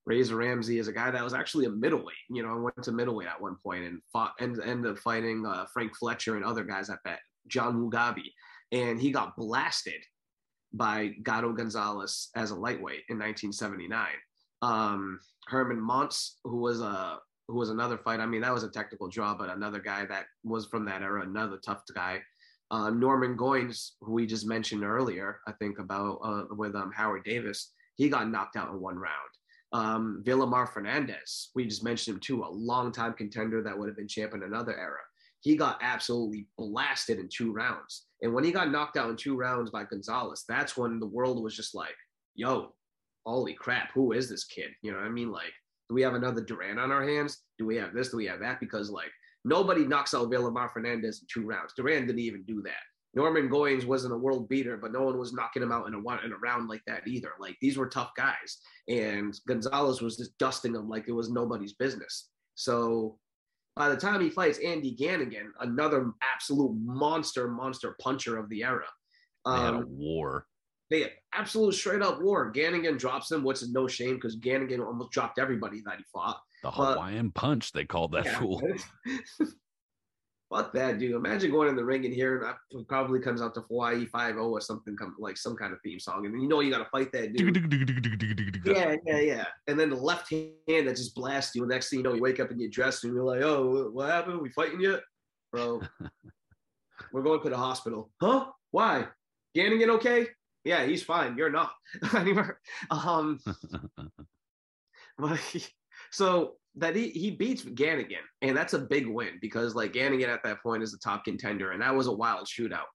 Razor 0.06 0.38
Ramsey 0.38 0.80
is 0.80 0.88
a 0.88 0.94
guy 0.94 1.12
that 1.12 1.24
was 1.24 1.34
actually 1.34 1.66
a 1.66 1.70
middleweight. 1.70 2.16
You 2.30 2.42
know, 2.42 2.50
I 2.50 2.56
went 2.56 2.82
to 2.84 2.94
middleweight 2.94 3.28
at 3.28 3.42
one 3.42 3.58
point 3.62 3.84
and 3.84 4.02
fought 4.14 4.34
and 4.40 4.58
ended 4.62 4.92
up 4.92 5.00
fighting 5.00 5.46
uh, 5.46 5.66
Frank 5.74 5.96
Fletcher 5.98 6.38
and 6.38 6.46
other 6.46 6.64
guys 6.64 6.90
at 6.90 7.00
that, 7.04 7.20
John 7.48 7.76
Mugabi. 7.76 8.32
And 8.72 9.00
he 9.02 9.12
got 9.12 9.36
blasted 9.36 10.02
by 10.74 11.14
Gato 11.24 11.52
Gonzalez 11.52 12.30
as 12.36 12.52
a 12.52 12.56
lightweight 12.56 13.04
in 13.10 13.18
1979. 13.18 14.08
Um, 14.62 15.20
Herman 15.48 15.82
Monts, 15.82 16.40
who 16.44 16.58
was 16.58 16.82
a 16.82 17.20
who 17.48 17.56
was 17.56 17.70
another 17.70 17.98
fight. 17.98 18.20
I 18.20 18.26
mean, 18.26 18.42
that 18.42 18.54
was 18.54 18.64
a 18.64 18.70
technical 18.70 19.08
draw, 19.08 19.34
but 19.34 19.50
another 19.50 19.80
guy 19.80 20.06
that 20.06 20.26
was 20.44 20.66
from 20.66 20.86
that 20.86 21.02
era, 21.02 21.22
another 21.22 21.58
tough 21.66 21.82
guy. 21.94 22.20
Uh, 22.70 22.90
Norman 22.90 23.38
Goins, 23.38 23.92
who 24.02 24.14
we 24.14 24.26
just 24.26 24.46
mentioned 24.46 24.84
earlier, 24.84 25.40
I 25.48 25.54
think 25.54 25.80
about 25.80 26.20
uh, 26.24 26.44
with 26.56 26.76
um, 26.76 26.92
Howard 26.94 27.24
Davis, 27.24 27.72
he 27.96 28.10
got 28.10 28.30
knocked 28.30 28.58
out 28.58 28.70
in 28.70 28.80
one 28.80 28.98
round. 28.98 29.14
Um, 29.74 30.24
Vilomar 30.26 30.68
Fernandez, 30.68 31.50
we 31.56 31.66
just 31.66 31.84
mentioned 31.84 32.16
him 32.16 32.22
too, 32.22 32.44
a 32.44 32.50
long-time 32.50 33.14
contender 33.14 33.62
that 33.64 33.78
would 33.78 33.88
have 33.88 33.98
been 33.98 34.08
champ 34.08 34.34
in 34.34 34.44
another 34.44 34.78
era. 34.78 35.00
He 35.42 35.56
got 35.56 35.80
absolutely 35.82 36.48
blasted 36.58 37.20
in 37.20 37.30
two 37.30 37.54
rounds. 37.54 38.08
And 38.22 38.34
when 38.34 38.44
he 38.44 38.52
got 38.52 38.72
knocked 38.72 38.98
out 38.98 39.10
in 39.10 39.16
two 39.16 39.38
rounds 39.38 39.70
by 39.70 39.84
Gonzalez, 39.84 40.44
that's 40.48 40.76
when 40.76 41.00
the 41.00 41.08
world 41.08 41.44
was 41.44 41.56
just 41.56 41.76
like, 41.76 41.96
yo, 42.36 42.74
holy 43.26 43.54
crap, 43.54 43.92
who 43.94 44.14
is 44.14 44.30
this 44.30 44.46
kid? 44.46 44.72
You 44.82 44.92
know 44.92 44.98
what 44.98 45.06
I 45.06 45.10
mean? 45.10 45.32
Like, 45.32 45.54
do 45.90 45.96
we 45.96 46.02
have 46.02 46.16
another 46.16 46.42
Duran 46.42 46.80
on 46.80 46.92
our 46.92 47.08
hands? 47.08 47.44
Do 47.58 47.66
we 47.66 47.76
have 47.78 47.94
this? 47.94 48.10
Do 48.10 48.18
we 48.18 48.26
have 48.26 48.40
that? 48.40 48.60
Because 48.60 48.90
like 48.90 49.12
nobody 49.48 49.86
knocks 49.86 50.14
out 50.14 50.30
Vilomar 50.30 50.72
Fernandez 50.72 51.22
in 51.22 51.28
two 51.32 51.48
rounds. 51.48 51.74
Duran 51.76 52.06
didn't 52.06 52.20
even 52.20 52.44
do 52.44 52.62
that. 52.64 52.84
Norman 53.16 53.50
Goins 53.50 53.86
wasn't 53.86 54.14
a 54.14 54.18
world 54.18 54.48
beater, 54.48 54.78
but 54.78 54.92
no 54.92 55.02
one 55.02 55.18
was 55.18 55.34
knocking 55.34 55.64
him 55.64 55.72
out 55.72 55.88
in 55.88 55.94
a 55.94 56.00
one 56.00 56.24
in 56.24 56.32
a 56.32 56.38
round 56.38 56.70
like 56.70 56.84
that 56.86 57.08
either. 57.08 57.32
Like 57.40 57.58
these 57.62 57.78
were 57.78 57.88
tough 57.88 58.12
guys, 58.16 58.60
and 58.88 59.38
Gonzalez 59.48 60.02
was 60.02 60.18
just 60.18 60.38
dusting 60.38 60.74
them 60.74 60.88
like 60.88 61.08
it 61.08 61.14
was 61.14 61.32
nobody's 61.32 61.74
business. 61.74 62.30
So 62.56 63.18
by 63.76 63.90
the 63.90 63.98
time 63.98 64.22
he 64.22 64.30
fights 64.30 64.60
Andy 64.60 64.96
Ganigan, 64.96 65.50
another 65.62 66.12
absolute 66.22 66.76
monster, 66.80 67.48
monster 67.48 67.96
puncher 68.02 68.38
of 68.38 68.50
the 68.50 68.64
era, 68.64 68.88
um, 69.46 69.86
war. 69.90 70.46
They 70.90 71.02
had 71.02 71.12
absolute 71.34 71.74
straight 71.74 72.02
up 72.02 72.22
war. 72.22 72.52
Ganigan 72.52 72.98
drops 72.98 73.32
him, 73.32 73.44
which 73.44 73.62
is 73.62 73.72
no 73.72 73.88
shame 73.88 74.16
because 74.16 74.38
Ganigan 74.38 74.86
almost 74.86 75.12
dropped 75.12 75.40
everybody 75.40 75.82
that 75.86 75.98
he 75.98 76.04
fought. 76.14 76.40
The 76.64 76.72
Hawaiian 76.72 77.32
punch, 77.32 77.72
they 77.72 77.86
called 77.86 78.14
that 78.14 78.26
yeah. 78.26 78.40
fool. 78.40 78.62
Fuck 80.50 80.72
that, 80.74 80.98
dude. 80.98 81.14
Imagine 81.14 81.52
going 81.52 81.68
in 81.68 81.76
the 81.76 81.84
ring 81.84 82.06
and 82.06 82.14
hearing 82.14 82.42
that 82.42 82.58
probably 82.88 83.20
comes 83.20 83.42
out 83.42 83.54
to 83.56 83.62
Hawaii 83.62 84.06
5 84.06 84.38
or 84.38 84.62
something, 84.62 84.96
come 84.96 85.14
like 85.20 85.36
some 85.36 85.58
kind 85.58 85.74
of 85.74 85.80
theme 85.82 86.00
song. 86.00 86.26
And 86.26 86.42
you 86.42 86.48
know 86.48 86.62
you 86.62 86.72
got 86.72 86.78
to 86.78 86.90
fight 86.90 87.12
that 87.12 87.34
dude. 87.34 88.66
yeah, 88.66 88.96
yeah, 89.06 89.20
yeah. 89.20 89.46
And 89.68 89.78
then 89.78 89.90
the 89.90 89.98
left 89.98 90.32
hand 90.32 90.54
that 90.68 90.96
just 90.96 91.14
blasts 91.16 91.54
you. 91.54 91.66
Next 91.66 91.90
thing 91.90 92.00
you 92.00 92.04
know, 92.04 92.14
you 92.14 92.22
wake 92.22 92.40
up 92.40 92.50
and 92.50 92.60
get 92.60 92.72
dressed 92.72 93.04
and 93.04 93.14
you're 93.14 93.24
like, 93.26 93.42
oh, 93.42 93.90
what 93.92 94.10
happened? 94.10 94.42
We 94.42 94.50
fighting 94.50 94.80
yet? 94.80 95.02
Bro, 95.52 95.82
we're 97.12 97.24
going 97.24 97.42
to 97.42 97.50
the 97.50 97.58
hospital. 97.58 98.10
Huh? 98.22 98.46
Why? 98.72 99.08
Ganigan 99.56 99.90
okay? 99.96 100.28
Yeah, 100.64 100.86
he's 100.86 101.04
fine. 101.04 101.38
You're 101.38 101.50
not. 101.50 101.72
um, 102.92 103.40
but 105.18 105.70
so 106.12 106.54
that 106.76 106.96
he, 106.96 107.10
he 107.10 107.32
beats 107.32 107.64
Ganigan, 107.64 108.26
and 108.42 108.56
that's 108.56 108.74
a 108.74 108.80
big 108.80 109.08
win 109.08 109.40
because 109.42 109.76
like 109.76 109.94
Ganigan 109.94 110.28
at 110.28 110.44
that 110.44 110.62
point 110.62 110.84
is 110.84 110.92
the 110.92 110.98
top 110.98 111.26
contender, 111.26 111.72
and 111.72 111.82
that 111.82 111.96
was 111.96 112.08
a 112.08 112.12
wild 112.12 112.48
shootout. 112.48 112.86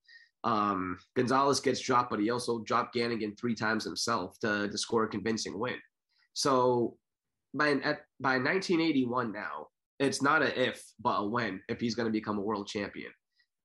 Um, 0.45 0.99
Gonzalez 1.15 1.61
gets 1.61 1.81
dropped, 1.81 2.11
but 2.11 2.21
he 2.21 2.31
also 2.31 2.61
dropped 2.61 2.95
Ganigan 2.95 3.39
three 3.39 3.55
times 3.55 3.85
himself 3.85 4.39
to, 4.41 4.69
to 4.69 4.79
score 4.79 5.05
a 5.05 5.09
convincing 5.09 5.59
win. 5.59 5.77
So 6.35 6.97
by 7.55 7.73
at, 7.85 8.01
by 8.21 8.39
1981 8.39 9.33
now, 9.33 9.69
it's 9.99 10.23
not 10.23 10.43
a 10.43 10.69
if 10.69 10.83
but 11.01 11.21
a 11.21 11.27
when 11.27 11.61
if 11.69 11.81
he's 11.81 11.95
going 11.95 12.07
to 12.07 12.13
become 12.13 12.39
a 12.39 12.43
world 12.43 12.67
champion. 12.67 13.13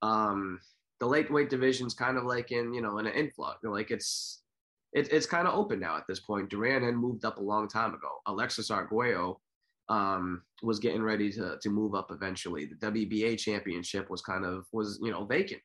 Um, 0.02 0.60
the 1.00 1.06
lightweight 1.06 1.50
division's 1.50 1.94
kind 1.94 2.18
of 2.18 2.26
like 2.26 2.52
in 2.52 2.74
you 2.74 2.82
know 2.82 2.98
in 3.00 3.08
an 3.08 3.14
influx, 3.14 3.60
like 3.64 3.92
it's 3.92 4.42
it, 4.94 5.12
it's 5.12 5.26
kind 5.26 5.48
of 5.48 5.54
open 5.54 5.80
now 5.80 5.98
at 5.98 6.04
this 6.08 6.20
point. 6.20 6.50
Duran 6.50 6.84
had 6.84 6.96
moved 6.96 7.26
up 7.26 7.38
a 7.38 7.44
long 7.44 7.68
time 7.68 7.94
ago. 7.94 8.10
Alexis 8.26 8.72
Arguello 8.72 9.40
um, 9.90 10.42
was 10.64 10.80
getting 10.80 11.02
ready 11.02 11.32
to, 11.34 11.58
to 11.62 11.70
move 11.70 11.96
up 11.96 12.12
eventually. 12.12 12.66
The 12.66 12.92
WBA 12.92 13.38
championship 13.38 14.10
was 14.10 14.22
kind 14.22 14.46
of 14.46 14.66
was 14.72 15.00
you 15.02 15.12
know 15.12 15.26
vacant, 15.26 15.62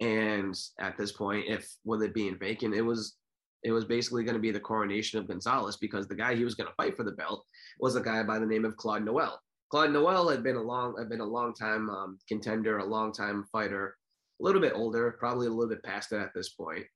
and 0.00 0.54
at 0.80 0.96
this 0.96 1.12
point, 1.12 1.46
if 1.48 1.68
with 1.84 2.02
it 2.02 2.14
being 2.14 2.38
vacant, 2.38 2.74
it 2.74 2.82
was 2.82 3.16
it 3.62 3.72
was 3.72 3.84
basically 3.84 4.24
going 4.24 4.34
to 4.34 4.40
be 4.40 4.50
the 4.50 4.60
coronation 4.60 5.18
of 5.18 5.28
Gonzalez 5.28 5.76
because 5.76 6.08
the 6.08 6.14
guy 6.14 6.34
he 6.34 6.44
was 6.44 6.54
going 6.54 6.68
to 6.68 6.74
fight 6.76 6.96
for 6.96 7.04
the 7.04 7.12
belt 7.12 7.44
was 7.78 7.96
a 7.96 8.00
guy 8.00 8.22
by 8.22 8.38
the 8.38 8.46
name 8.46 8.64
of 8.64 8.76
Claude 8.76 9.04
Noel. 9.04 9.38
Claude 9.70 9.92
Noel 9.92 10.28
had 10.28 10.42
been 10.42 10.56
a 10.56 10.62
long 10.62 10.96
had 10.98 11.08
been 11.08 11.20
a 11.20 11.24
long 11.24 11.54
time 11.54 11.90
um, 11.90 12.18
contender, 12.28 12.78
a 12.78 12.84
long 12.84 13.12
time 13.12 13.44
fighter, 13.52 13.96
a 14.40 14.44
little 14.44 14.60
bit 14.60 14.72
older, 14.74 15.16
probably 15.18 15.46
a 15.46 15.50
little 15.50 15.68
bit 15.68 15.82
past 15.84 16.12
it 16.12 16.16
at 16.16 16.32
this 16.34 16.50
point. 16.50 16.86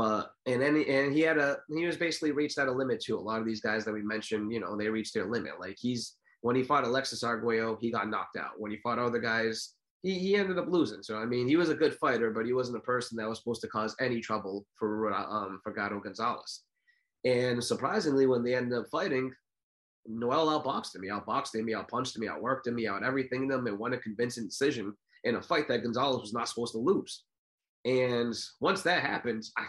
But 0.00 0.32
and 0.46 0.62
then 0.62 0.82
and 0.88 1.12
he 1.12 1.20
had 1.20 1.36
a 1.36 1.58
he 1.68 1.84
was 1.84 1.98
basically 1.98 2.32
reached 2.32 2.56
at 2.56 2.68
a 2.68 2.72
limit 2.72 3.00
to 3.02 3.18
A 3.18 3.20
lot 3.20 3.38
of 3.38 3.44
these 3.44 3.60
guys 3.60 3.84
that 3.84 3.92
we 3.92 4.00
mentioned, 4.00 4.50
you 4.50 4.58
know, 4.58 4.74
they 4.74 4.88
reached 4.88 5.12
their 5.12 5.26
limit. 5.26 5.60
Like 5.60 5.76
he's 5.78 6.16
when 6.40 6.56
he 6.56 6.62
fought 6.62 6.84
Alexis 6.84 7.22
Arguello, 7.22 7.76
he 7.78 7.90
got 7.90 8.08
knocked 8.08 8.38
out. 8.38 8.52
When 8.56 8.70
he 8.70 8.78
fought 8.78 8.98
other 8.98 9.18
guys, 9.18 9.74
he, 10.02 10.18
he 10.18 10.36
ended 10.36 10.58
up 10.58 10.68
losing. 10.68 11.02
So 11.02 11.18
I 11.18 11.26
mean, 11.26 11.46
he 11.46 11.56
was 11.56 11.68
a 11.68 11.74
good 11.74 11.96
fighter, 11.96 12.30
but 12.30 12.46
he 12.46 12.54
wasn't 12.54 12.78
a 12.78 12.80
person 12.80 13.18
that 13.18 13.28
was 13.28 13.40
supposed 13.40 13.60
to 13.60 13.68
cause 13.68 13.94
any 14.00 14.22
trouble 14.22 14.64
for 14.74 15.12
um 15.12 15.60
for 15.62 15.74
Gato 15.74 16.00
Gonzalez. 16.00 16.62
And 17.26 17.62
surprisingly, 17.62 18.26
when 18.26 18.42
they 18.42 18.54
ended 18.54 18.78
up 18.78 18.86
fighting, 18.90 19.30
Noel 20.06 20.46
outboxed 20.46 20.94
him. 20.94 21.02
He 21.02 21.10
outboxed 21.10 21.54
him. 21.54 21.68
He 21.68 21.74
outpunched 21.74 22.16
him. 22.16 22.22
He 22.22 22.28
outworked 22.28 22.66
him. 22.66 22.78
He 22.78 22.88
out 22.88 23.04
everything 23.04 23.48
them 23.48 23.66
and 23.66 23.78
won 23.78 23.92
a 23.92 23.98
convincing 23.98 24.46
decision 24.46 24.94
in 25.24 25.34
a 25.34 25.42
fight 25.42 25.68
that 25.68 25.82
Gonzalez 25.82 26.22
was 26.22 26.32
not 26.32 26.48
supposed 26.48 26.72
to 26.72 26.78
lose. 26.78 27.24
And 27.84 28.34
once 28.60 28.80
that 28.82 29.02
happened, 29.02 29.44
I, 29.58 29.66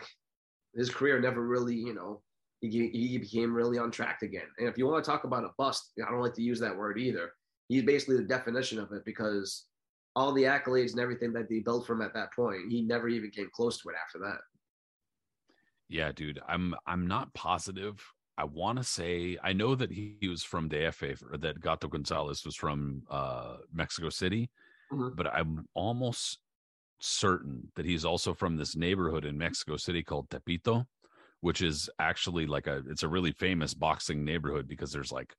his 0.76 0.90
career 0.90 1.20
never 1.20 1.46
really, 1.46 1.76
you 1.76 1.94
know, 1.94 2.22
he, 2.62 2.90
he 2.90 3.18
became 3.18 3.54
really 3.54 3.78
on 3.78 3.92
track 3.92 4.22
again. 4.22 4.48
And 4.60 4.68
if 4.68 4.78
you 4.78 4.88
want 4.88 5.04
to 5.04 5.10
talk 5.10 5.24
about 5.24 5.44
a 5.44 5.50
bust, 5.58 5.92
I 6.06 6.10
don't 6.12 6.22
like 6.22 6.36
to 6.36 6.44
use 6.44 6.60
that 6.60 6.76
word 6.76 7.00
either. 7.00 7.32
He's 7.68 7.84
basically 7.84 8.18
the 8.18 8.24
definition 8.24 8.80
of 8.80 8.92
it 8.92 9.04
because 9.06 9.66
all 10.16 10.32
the 10.32 10.44
accolades 10.44 10.92
and 10.92 11.00
everything 11.00 11.34
that 11.34 11.50
they 11.50 11.60
built 11.60 11.88
from 11.88 12.02
at 12.02 12.14
that 12.14 12.34
point, 12.34 12.70
he 12.70 12.82
never 12.82 13.08
even 13.08 13.32
came 13.32 13.50
close 13.54 13.82
to 13.82 13.90
it 13.90 13.96
after 14.04 14.20
that. 14.20 14.40
Yeah, 15.90 16.12
dude, 16.14 16.40
I'm 16.48 16.74
I'm 16.88 17.08
not 17.08 17.34
positive. 17.34 18.02
I 18.38 18.46
want 18.46 18.78
to 18.78 18.84
say 18.84 19.38
I 19.44 19.52
know 19.54 19.76
that 19.76 19.92
he, 19.92 20.16
he 20.22 20.30
was 20.30 20.42
from 20.42 20.70
DF 20.70 21.22
or 21.32 21.38
that 21.38 21.60
Gato 21.60 21.88
Gonzalez 21.90 22.46
was 22.46 22.56
from 22.56 23.04
uh, 23.10 23.58
Mexico 23.74 24.10
City, 24.10 24.50
mm-hmm. 24.92 25.10
but 25.16 25.28
I'm 25.28 25.68
almost 25.74 26.40
certain 27.02 27.72
that 27.76 27.86
he's 27.86 28.06
also 28.06 28.34
from 28.34 28.56
this 28.56 28.76
neighborhood 28.76 29.26
in 29.26 29.38
Mexico 29.38 29.76
City 29.76 30.04
called 30.04 30.30
Tepito 30.30 30.86
which 31.42 31.62
is 31.62 31.90
actually 32.00 32.46
like 32.46 32.68
a 32.68 32.82
it's 32.88 33.04
a 33.04 33.08
really 33.08 33.32
famous 33.32 33.74
boxing 33.74 34.24
neighborhood 34.24 34.68
because 34.68 34.92
there's 34.92 35.12
like 35.12 35.34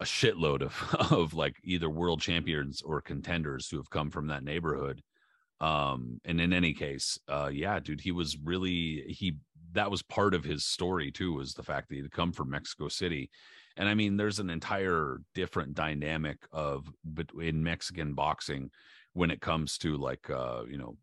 a 0.00 0.04
shitload 0.04 0.62
of 0.62 1.12
of 1.12 1.34
like 1.34 1.56
either 1.64 1.88
world 1.88 2.20
champions 2.20 2.82
or 2.82 3.00
contenders 3.00 3.68
who 3.70 3.78
have 3.78 3.90
come 3.90 4.10
from 4.10 4.26
that 4.26 4.44
neighborhood. 4.44 5.00
Um 5.60 6.20
and 6.24 6.40
in 6.40 6.52
any 6.52 6.74
case 6.74 7.18
uh 7.28 7.50
yeah 7.52 7.80
dude 7.80 8.00
he 8.00 8.12
was 8.12 8.36
really 8.44 9.04
he 9.08 9.36
that 9.72 9.90
was 9.90 10.02
part 10.02 10.34
of 10.34 10.44
his 10.44 10.64
story 10.64 11.10
too 11.10 11.34
was 11.34 11.54
the 11.54 11.64
fact 11.64 11.88
that 11.88 11.96
he'd 11.96 12.10
come 12.12 12.32
from 12.32 12.50
mexico 12.50 12.88
city. 12.88 13.30
And 13.76 13.88
i 13.88 13.94
mean 13.94 14.16
there's 14.16 14.40
an 14.40 14.50
entire 14.50 15.18
different 15.34 15.74
dynamic 15.74 16.38
of 16.52 16.88
in 17.40 17.62
mexican 17.62 18.14
boxing 18.14 18.70
when 19.18 19.32
it 19.32 19.40
comes 19.40 19.76
to 19.78 19.96
like 19.96 20.30
uh 20.30 20.62
you 20.70 20.78
know 20.78 20.96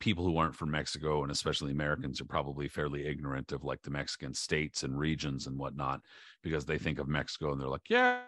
people 0.00 0.22
who 0.22 0.36
aren't 0.36 0.54
from 0.54 0.70
Mexico 0.70 1.22
and 1.22 1.32
especially 1.32 1.72
Americans 1.72 2.20
are 2.20 2.26
probably 2.26 2.68
fairly 2.68 3.06
ignorant 3.06 3.52
of 3.52 3.64
like 3.64 3.80
the 3.80 3.90
Mexican 3.90 4.34
states 4.34 4.82
and 4.82 4.98
regions 4.98 5.46
and 5.46 5.58
whatnot 5.58 6.02
because 6.42 6.66
they 6.66 6.76
think 6.76 6.98
of 6.98 7.08
Mexico 7.08 7.52
and 7.52 7.58
they're 7.58 7.68
like, 7.68 7.88
yeah, 7.88 8.20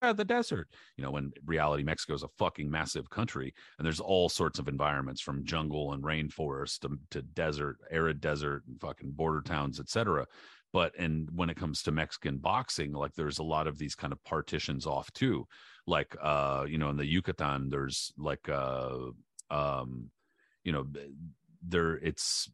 the 0.00 0.24
desert. 0.24 0.68
You 0.96 1.02
know, 1.02 1.10
when 1.10 1.32
reality 1.44 1.82
Mexico 1.82 2.14
is 2.14 2.22
a 2.22 2.28
fucking 2.38 2.70
massive 2.70 3.10
country 3.10 3.52
and 3.78 3.84
there's 3.84 3.98
all 3.98 4.28
sorts 4.28 4.60
of 4.60 4.68
environments 4.68 5.20
from 5.20 5.44
jungle 5.44 5.92
and 5.92 6.04
rainforest 6.04 6.80
to, 6.80 6.96
to 7.10 7.22
desert, 7.22 7.78
arid 7.90 8.20
desert 8.20 8.62
and 8.68 8.80
fucking 8.80 9.10
border 9.10 9.40
towns, 9.40 9.80
etc. 9.80 10.24
But 10.72 10.92
and 10.98 11.28
when 11.34 11.50
it 11.50 11.56
comes 11.56 11.82
to 11.82 11.92
Mexican 11.92 12.38
boxing, 12.38 12.92
like 12.92 13.14
there's 13.14 13.38
a 13.38 13.44
lot 13.44 13.66
of 13.66 13.78
these 13.78 13.94
kind 13.94 14.12
of 14.12 14.22
partitions 14.24 14.86
off 14.86 15.10
too. 15.12 15.46
Like 15.86 16.14
uh, 16.20 16.66
you 16.68 16.78
know, 16.78 16.90
in 16.90 16.96
the 16.96 17.06
Yucatan, 17.06 17.70
there's 17.70 18.12
like 18.18 18.48
uh 18.48 18.96
um 19.50 20.10
you 20.64 20.72
know, 20.72 20.86
there 21.66 21.94
it's 21.94 22.50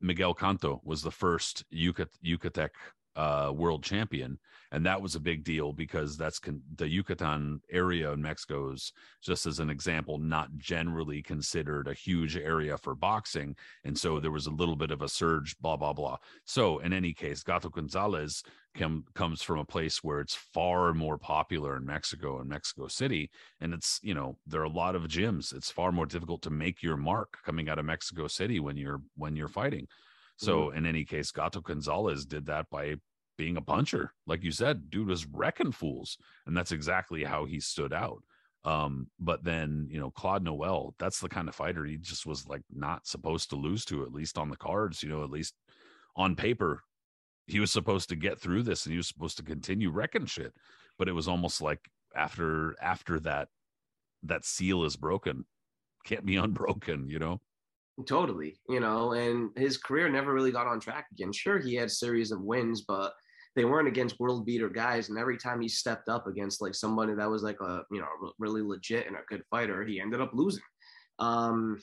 Miguel 0.00 0.34
canto 0.34 0.80
was 0.84 1.02
the 1.02 1.10
first 1.10 1.64
Yucat, 1.72 2.08
Yucatec 2.24 2.70
uh, 3.16 3.52
world 3.54 3.82
champion, 3.82 4.38
and 4.72 4.84
that 4.84 5.00
was 5.00 5.14
a 5.14 5.20
big 5.20 5.44
deal 5.44 5.72
because 5.72 6.16
that's 6.16 6.38
con- 6.38 6.62
the 6.76 6.88
Yucatan 6.88 7.60
area 7.70 8.12
in 8.12 8.20
Mexico 8.20 8.72
is 8.72 8.92
just 9.22 9.46
as 9.46 9.60
an 9.60 9.70
example 9.70 10.18
not 10.18 10.48
generally 10.56 11.22
considered 11.22 11.86
a 11.86 11.94
huge 11.94 12.36
area 12.36 12.76
for 12.76 12.94
boxing, 12.94 13.54
and 13.84 13.96
so 13.96 14.18
there 14.18 14.30
was 14.30 14.46
a 14.46 14.52
little 14.52 14.76
bit 14.76 14.90
of 14.90 15.02
a 15.02 15.08
surge, 15.08 15.56
blah 15.60 15.76
blah 15.76 15.92
blah. 15.92 16.16
So 16.44 16.78
in 16.78 16.92
any 16.92 17.12
case, 17.12 17.42
Gato 17.42 17.68
Gonzalez 17.68 18.42
com- 18.76 19.04
comes 19.14 19.42
from 19.42 19.58
a 19.58 19.64
place 19.64 20.02
where 20.02 20.20
it's 20.20 20.34
far 20.34 20.92
more 20.92 21.18
popular 21.18 21.76
in 21.76 21.86
Mexico 21.86 22.40
and 22.40 22.48
Mexico 22.48 22.88
City, 22.88 23.30
and 23.60 23.72
it's 23.72 24.00
you 24.02 24.14
know 24.14 24.36
there 24.46 24.60
are 24.60 24.64
a 24.64 24.68
lot 24.68 24.96
of 24.96 25.02
gyms. 25.04 25.54
It's 25.54 25.70
far 25.70 25.92
more 25.92 26.06
difficult 26.06 26.42
to 26.42 26.50
make 26.50 26.82
your 26.82 26.96
mark 26.96 27.38
coming 27.44 27.68
out 27.68 27.78
of 27.78 27.84
Mexico 27.84 28.26
City 28.26 28.60
when 28.60 28.76
you're 28.76 29.02
when 29.16 29.36
you're 29.36 29.48
fighting. 29.48 29.86
So 30.36 30.66
mm-hmm. 30.66 30.78
in 30.78 30.86
any 30.86 31.04
case, 31.04 31.30
Gato 31.30 31.60
Gonzalez 31.60 32.26
did 32.26 32.46
that 32.46 32.68
by 32.70 32.96
being 33.36 33.56
a 33.56 33.62
puncher. 33.62 34.12
Like 34.26 34.44
you 34.44 34.52
said, 34.52 34.90
dude 34.90 35.08
was 35.08 35.26
wrecking 35.26 35.72
fools. 35.72 36.18
And 36.46 36.56
that's 36.56 36.72
exactly 36.72 37.24
how 37.24 37.44
he 37.44 37.60
stood 37.60 37.92
out. 37.92 38.22
Um, 38.64 39.08
but 39.20 39.44
then, 39.44 39.88
you 39.90 40.00
know, 40.00 40.10
Claude 40.10 40.42
Noel, 40.42 40.94
that's 40.98 41.20
the 41.20 41.28
kind 41.28 41.48
of 41.48 41.54
fighter 41.54 41.84
he 41.84 41.98
just 41.98 42.24
was 42.24 42.48
like 42.48 42.62
not 42.72 43.06
supposed 43.06 43.50
to 43.50 43.56
lose 43.56 43.84
to, 43.86 44.04
at 44.04 44.12
least 44.12 44.38
on 44.38 44.48
the 44.48 44.56
cards, 44.56 45.02
you 45.02 45.08
know, 45.08 45.22
at 45.22 45.30
least 45.30 45.54
on 46.16 46.34
paper. 46.34 46.82
He 47.46 47.60
was 47.60 47.70
supposed 47.70 48.08
to 48.08 48.16
get 48.16 48.40
through 48.40 48.62
this 48.62 48.86
and 48.86 48.92
he 48.92 48.96
was 48.96 49.08
supposed 49.08 49.36
to 49.36 49.42
continue 49.42 49.90
wrecking 49.90 50.26
shit. 50.26 50.54
But 50.98 51.08
it 51.08 51.12
was 51.12 51.28
almost 51.28 51.60
like 51.60 51.80
after 52.16 52.74
after 52.80 53.20
that 53.20 53.48
that 54.22 54.46
seal 54.46 54.84
is 54.84 54.96
broken, 54.96 55.44
can't 56.04 56.24
be 56.24 56.36
unbroken, 56.36 57.08
you 57.08 57.18
know? 57.18 57.40
Totally, 58.06 58.58
you 58.68 58.80
know, 58.80 59.12
and 59.12 59.50
his 59.56 59.78
career 59.78 60.08
never 60.08 60.34
really 60.34 60.50
got 60.50 60.66
on 60.66 60.80
track 60.80 61.06
again. 61.12 61.32
Sure, 61.32 61.58
he 61.58 61.76
had 61.76 61.90
series 61.90 62.32
of 62.32 62.42
wins, 62.42 62.82
but 62.82 63.12
they 63.54 63.64
weren't 63.64 63.86
against 63.86 64.18
world 64.18 64.44
beater 64.44 64.68
guys. 64.68 65.08
And 65.08 65.18
every 65.18 65.38
time 65.38 65.60
he 65.60 65.68
stepped 65.68 66.08
up 66.08 66.26
against 66.26 66.60
like 66.60 66.74
somebody 66.74 67.14
that 67.14 67.30
was 67.30 67.44
like 67.44 67.60
a 67.60 67.82
you 67.92 68.00
know 68.00 68.32
really 68.38 68.62
legit 68.62 69.06
and 69.06 69.14
a 69.14 69.20
good 69.28 69.44
fighter, 69.48 69.84
he 69.84 70.00
ended 70.00 70.20
up 70.20 70.32
losing. 70.34 70.64
Um, 71.20 71.80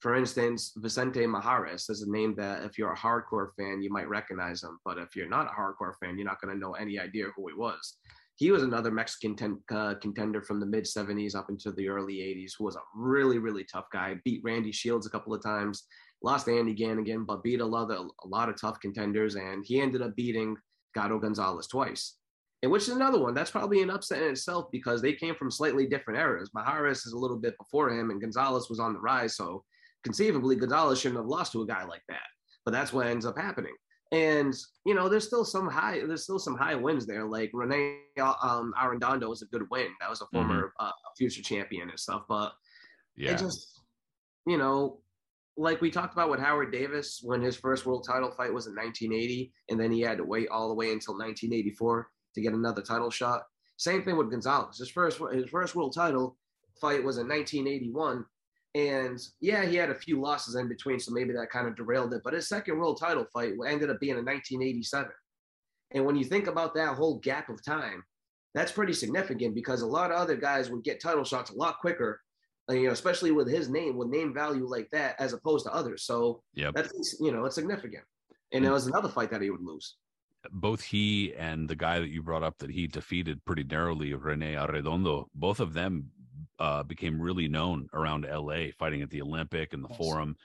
for 0.00 0.16
instance, 0.16 0.72
Vicente 0.76 1.24
Mijares 1.24 1.88
is 1.88 2.02
a 2.02 2.10
name 2.10 2.34
that 2.36 2.64
if 2.64 2.76
you're 2.76 2.92
a 2.92 2.96
hardcore 2.96 3.50
fan, 3.56 3.80
you 3.80 3.90
might 3.90 4.08
recognize 4.08 4.64
him. 4.64 4.78
But 4.84 4.98
if 4.98 5.14
you're 5.14 5.28
not 5.28 5.46
a 5.46 5.60
hardcore 5.60 5.94
fan, 6.00 6.18
you're 6.18 6.26
not 6.26 6.40
going 6.40 6.52
to 6.52 6.60
know 6.60 6.72
any 6.72 6.98
idea 6.98 7.26
who 7.36 7.46
he 7.46 7.54
was 7.54 7.96
he 8.38 8.52
was 8.52 8.62
another 8.62 8.92
Mexican 8.92 9.34
ten, 9.34 9.58
uh, 9.72 9.94
contender 10.00 10.40
from 10.42 10.60
the 10.60 10.66
mid 10.66 10.84
70s 10.84 11.34
up 11.34 11.50
into 11.50 11.72
the 11.72 11.88
early 11.88 12.14
80s 12.18 12.52
who 12.56 12.64
was 12.64 12.76
a 12.76 12.80
really, 12.94 13.38
really 13.38 13.64
tough 13.64 13.86
guy. 13.92 14.14
Beat 14.24 14.42
Randy 14.44 14.70
Shields 14.70 15.06
a 15.06 15.10
couple 15.10 15.34
of 15.34 15.42
times, 15.42 15.84
lost 16.22 16.46
to 16.46 16.56
Andy 16.56 16.74
Ganigan, 16.74 17.26
but 17.26 17.42
beat 17.42 17.60
a 17.60 17.66
lot 17.66 17.90
of, 17.90 18.06
a 18.24 18.28
lot 18.28 18.48
of 18.48 18.60
tough 18.60 18.78
contenders. 18.80 19.34
And 19.34 19.64
he 19.66 19.80
ended 19.80 20.02
up 20.02 20.14
beating 20.14 20.56
Gato 20.94 21.18
Gonzalez 21.18 21.66
twice. 21.66 22.14
and 22.62 22.70
which 22.70 22.84
is 22.84 22.94
another 22.94 23.20
one 23.20 23.34
that's 23.34 23.50
probably 23.50 23.82
an 23.82 23.90
upset 23.90 24.22
in 24.22 24.30
itself 24.30 24.66
because 24.70 25.02
they 25.02 25.12
came 25.12 25.34
from 25.34 25.50
slightly 25.50 25.86
different 25.86 26.20
eras. 26.20 26.50
Mijares 26.56 27.06
is 27.06 27.12
a 27.12 27.18
little 27.18 27.38
bit 27.38 27.58
before 27.58 27.90
him, 27.90 28.10
and 28.10 28.20
Gonzalez 28.20 28.68
was 28.70 28.78
on 28.80 28.92
the 28.94 29.00
rise, 29.00 29.36
so 29.36 29.64
conceivably 30.04 30.56
Gonzalez 30.56 31.00
shouldn't 31.00 31.20
have 31.20 31.26
lost 31.26 31.52
to 31.52 31.62
a 31.62 31.66
guy 31.66 31.84
like 31.84 32.02
that. 32.08 32.26
But 32.64 32.70
that's 32.72 32.92
what 32.92 33.06
ends 33.08 33.26
up 33.26 33.36
happening. 33.36 33.74
And 34.10 34.54
you 34.86 34.94
know, 34.94 35.08
there's 35.08 35.26
still 35.26 35.44
some 35.44 35.68
high, 35.68 36.00
there's 36.06 36.24
still 36.24 36.38
some 36.38 36.56
high 36.56 36.74
wins 36.74 37.06
there. 37.06 37.24
Like 37.24 37.50
Rene 37.52 37.98
um, 38.18 38.72
Arredondo 38.80 39.28
was 39.28 39.42
a 39.42 39.46
good 39.46 39.68
win. 39.70 39.88
That 40.00 40.08
was 40.08 40.22
a 40.22 40.26
former 40.32 40.72
mm-hmm. 40.80 40.86
uh, 40.86 40.92
future 41.16 41.42
champion 41.42 41.90
and 41.90 42.00
stuff. 42.00 42.22
But 42.28 42.52
yeah, 43.16 43.32
it 43.32 43.38
just 43.38 43.82
you 44.46 44.56
know, 44.56 45.00
like 45.58 45.82
we 45.82 45.90
talked 45.90 46.14
about 46.14 46.30
with 46.30 46.40
Howard 46.40 46.72
Davis 46.72 47.20
when 47.22 47.42
his 47.42 47.56
first 47.56 47.84
world 47.84 48.06
title 48.06 48.30
fight 48.30 48.52
was 48.52 48.66
in 48.66 48.74
1980, 48.74 49.52
and 49.68 49.78
then 49.78 49.92
he 49.92 50.00
had 50.00 50.16
to 50.18 50.24
wait 50.24 50.48
all 50.48 50.68
the 50.68 50.74
way 50.74 50.90
until 50.92 51.14
1984 51.14 52.08
to 52.34 52.40
get 52.40 52.54
another 52.54 52.82
title 52.82 53.10
shot. 53.10 53.42
Same 53.76 54.02
thing 54.02 54.16
with 54.16 54.30
Gonzalez. 54.30 54.78
His 54.78 54.90
first 54.90 55.20
his 55.32 55.50
first 55.50 55.74
world 55.74 55.94
title 55.94 56.38
fight 56.80 57.04
was 57.04 57.18
in 57.18 57.28
1981, 57.28 58.24
and 58.78 59.18
yeah, 59.40 59.64
he 59.64 59.74
had 59.74 59.90
a 59.90 59.94
few 59.94 60.20
losses 60.20 60.54
in 60.54 60.68
between, 60.68 61.00
so 61.00 61.10
maybe 61.10 61.32
that 61.32 61.50
kind 61.50 61.66
of 61.66 61.74
derailed 61.74 62.14
it. 62.14 62.22
But 62.22 62.34
his 62.34 62.48
second 62.48 62.78
world 62.78 63.00
title 63.00 63.26
fight 63.32 63.54
ended 63.66 63.90
up 63.90 63.98
being 63.98 64.16
in 64.16 64.24
1987. 64.24 65.10
And 65.90 66.04
when 66.04 66.14
you 66.14 66.24
think 66.24 66.46
about 66.46 66.74
that 66.74 66.94
whole 66.94 67.18
gap 67.18 67.48
of 67.48 67.64
time, 67.64 68.04
that's 68.54 68.70
pretty 68.70 68.92
significant 68.92 69.56
because 69.56 69.82
a 69.82 69.86
lot 69.86 70.12
of 70.12 70.18
other 70.18 70.36
guys 70.36 70.70
would 70.70 70.84
get 70.84 71.00
title 71.00 71.24
shots 71.24 71.50
a 71.50 71.56
lot 71.56 71.80
quicker, 71.80 72.20
uh, 72.70 72.74
you 72.74 72.86
know, 72.86 72.92
especially 72.92 73.32
with 73.32 73.50
his 73.50 73.68
name, 73.68 73.96
with 73.96 74.08
name 74.10 74.32
value 74.32 74.66
like 74.66 74.88
that, 74.90 75.16
as 75.18 75.32
opposed 75.32 75.66
to 75.66 75.74
others. 75.74 76.04
So 76.04 76.42
yeah, 76.54 76.70
that's 76.72 77.16
you 77.20 77.32
know, 77.32 77.46
it's 77.46 77.56
significant. 77.56 78.04
And 78.52 78.64
it 78.64 78.70
was 78.70 78.86
another 78.86 79.08
fight 79.08 79.30
that 79.32 79.42
he 79.42 79.50
would 79.50 79.60
lose. 79.60 79.96
Both 80.52 80.82
he 80.82 81.34
and 81.36 81.68
the 81.68 81.74
guy 81.74 81.98
that 81.98 82.10
you 82.10 82.22
brought 82.22 82.44
up 82.44 82.58
that 82.58 82.70
he 82.70 82.86
defeated 82.86 83.44
pretty 83.44 83.64
narrowly, 83.64 84.14
Rene 84.14 84.54
Arredondo, 84.54 85.24
both 85.34 85.58
of 85.58 85.74
them 85.74 86.10
uh, 86.58 86.82
became 86.82 87.20
really 87.20 87.48
known 87.48 87.88
around 87.92 88.26
LA, 88.28 88.66
fighting 88.76 89.02
at 89.02 89.10
the 89.10 89.22
Olympic 89.22 89.72
and 89.72 89.84
the. 89.84 89.94
Forum 89.94 90.36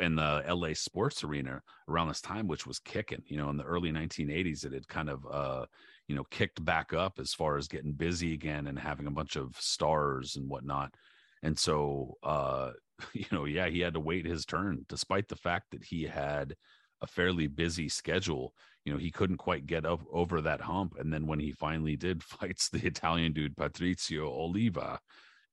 and 0.00 0.18
the 0.18 0.42
LA 0.48 0.74
Sports 0.74 1.22
Arena 1.22 1.62
around 1.88 2.08
this 2.08 2.20
time, 2.20 2.48
which 2.48 2.66
was 2.66 2.78
kicking. 2.78 3.22
You 3.26 3.36
know, 3.36 3.50
in 3.50 3.56
the 3.56 3.64
early 3.64 3.92
1980s, 3.92 4.64
it 4.64 4.72
had 4.72 4.88
kind 4.88 5.08
of 5.08 5.26
uh, 5.30 5.66
you 6.08 6.16
know 6.16 6.24
kicked 6.24 6.64
back 6.64 6.92
up 6.92 7.18
as 7.18 7.32
far 7.32 7.56
as 7.56 7.68
getting 7.68 7.92
busy 7.92 8.34
again 8.34 8.66
and 8.66 8.78
having 8.78 9.06
a 9.06 9.12
bunch 9.12 9.36
of 9.36 9.56
stars 9.58 10.36
and 10.36 10.48
whatnot. 10.48 10.94
And 11.42 11.58
so, 11.58 12.18
uh, 12.22 12.72
you 13.12 13.26
know, 13.30 13.44
yeah, 13.44 13.68
he 13.68 13.80
had 13.80 13.94
to 13.94 14.00
wait 14.00 14.26
his 14.26 14.44
turn, 14.44 14.84
despite 14.88 15.28
the 15.28 15.36
fact 15.36 15.70
that 15.70 15.84
he 15.84 16.04
had 16.04 16.56
a 17.00 17.06
fairly 17.06 17.46
busy 17.46 17.88
schedule. 17.88 18.54
You 18.84 18.92
know, 18.92 18.98
he 18.98 19.10
couldn't 19.10 19.36
quite 19.36 19.66
get 19.66 19.84
up 19.84 20.00
over 20.10 20.40
that 20.40 20.60
hump. 20.62 20.94
And 20.98 21.12
then 21.12 21.26
when 21.26 21.38
he 21.38 21.52
finally 21.52 21.96
did, 21.96 22.22
fights 22.24 22.68
the 22.68 22.84
Italian 22.86 23.32
dude 23.32 23.56
Patrizio 23.56 24.26
Oliva 24.26 25.00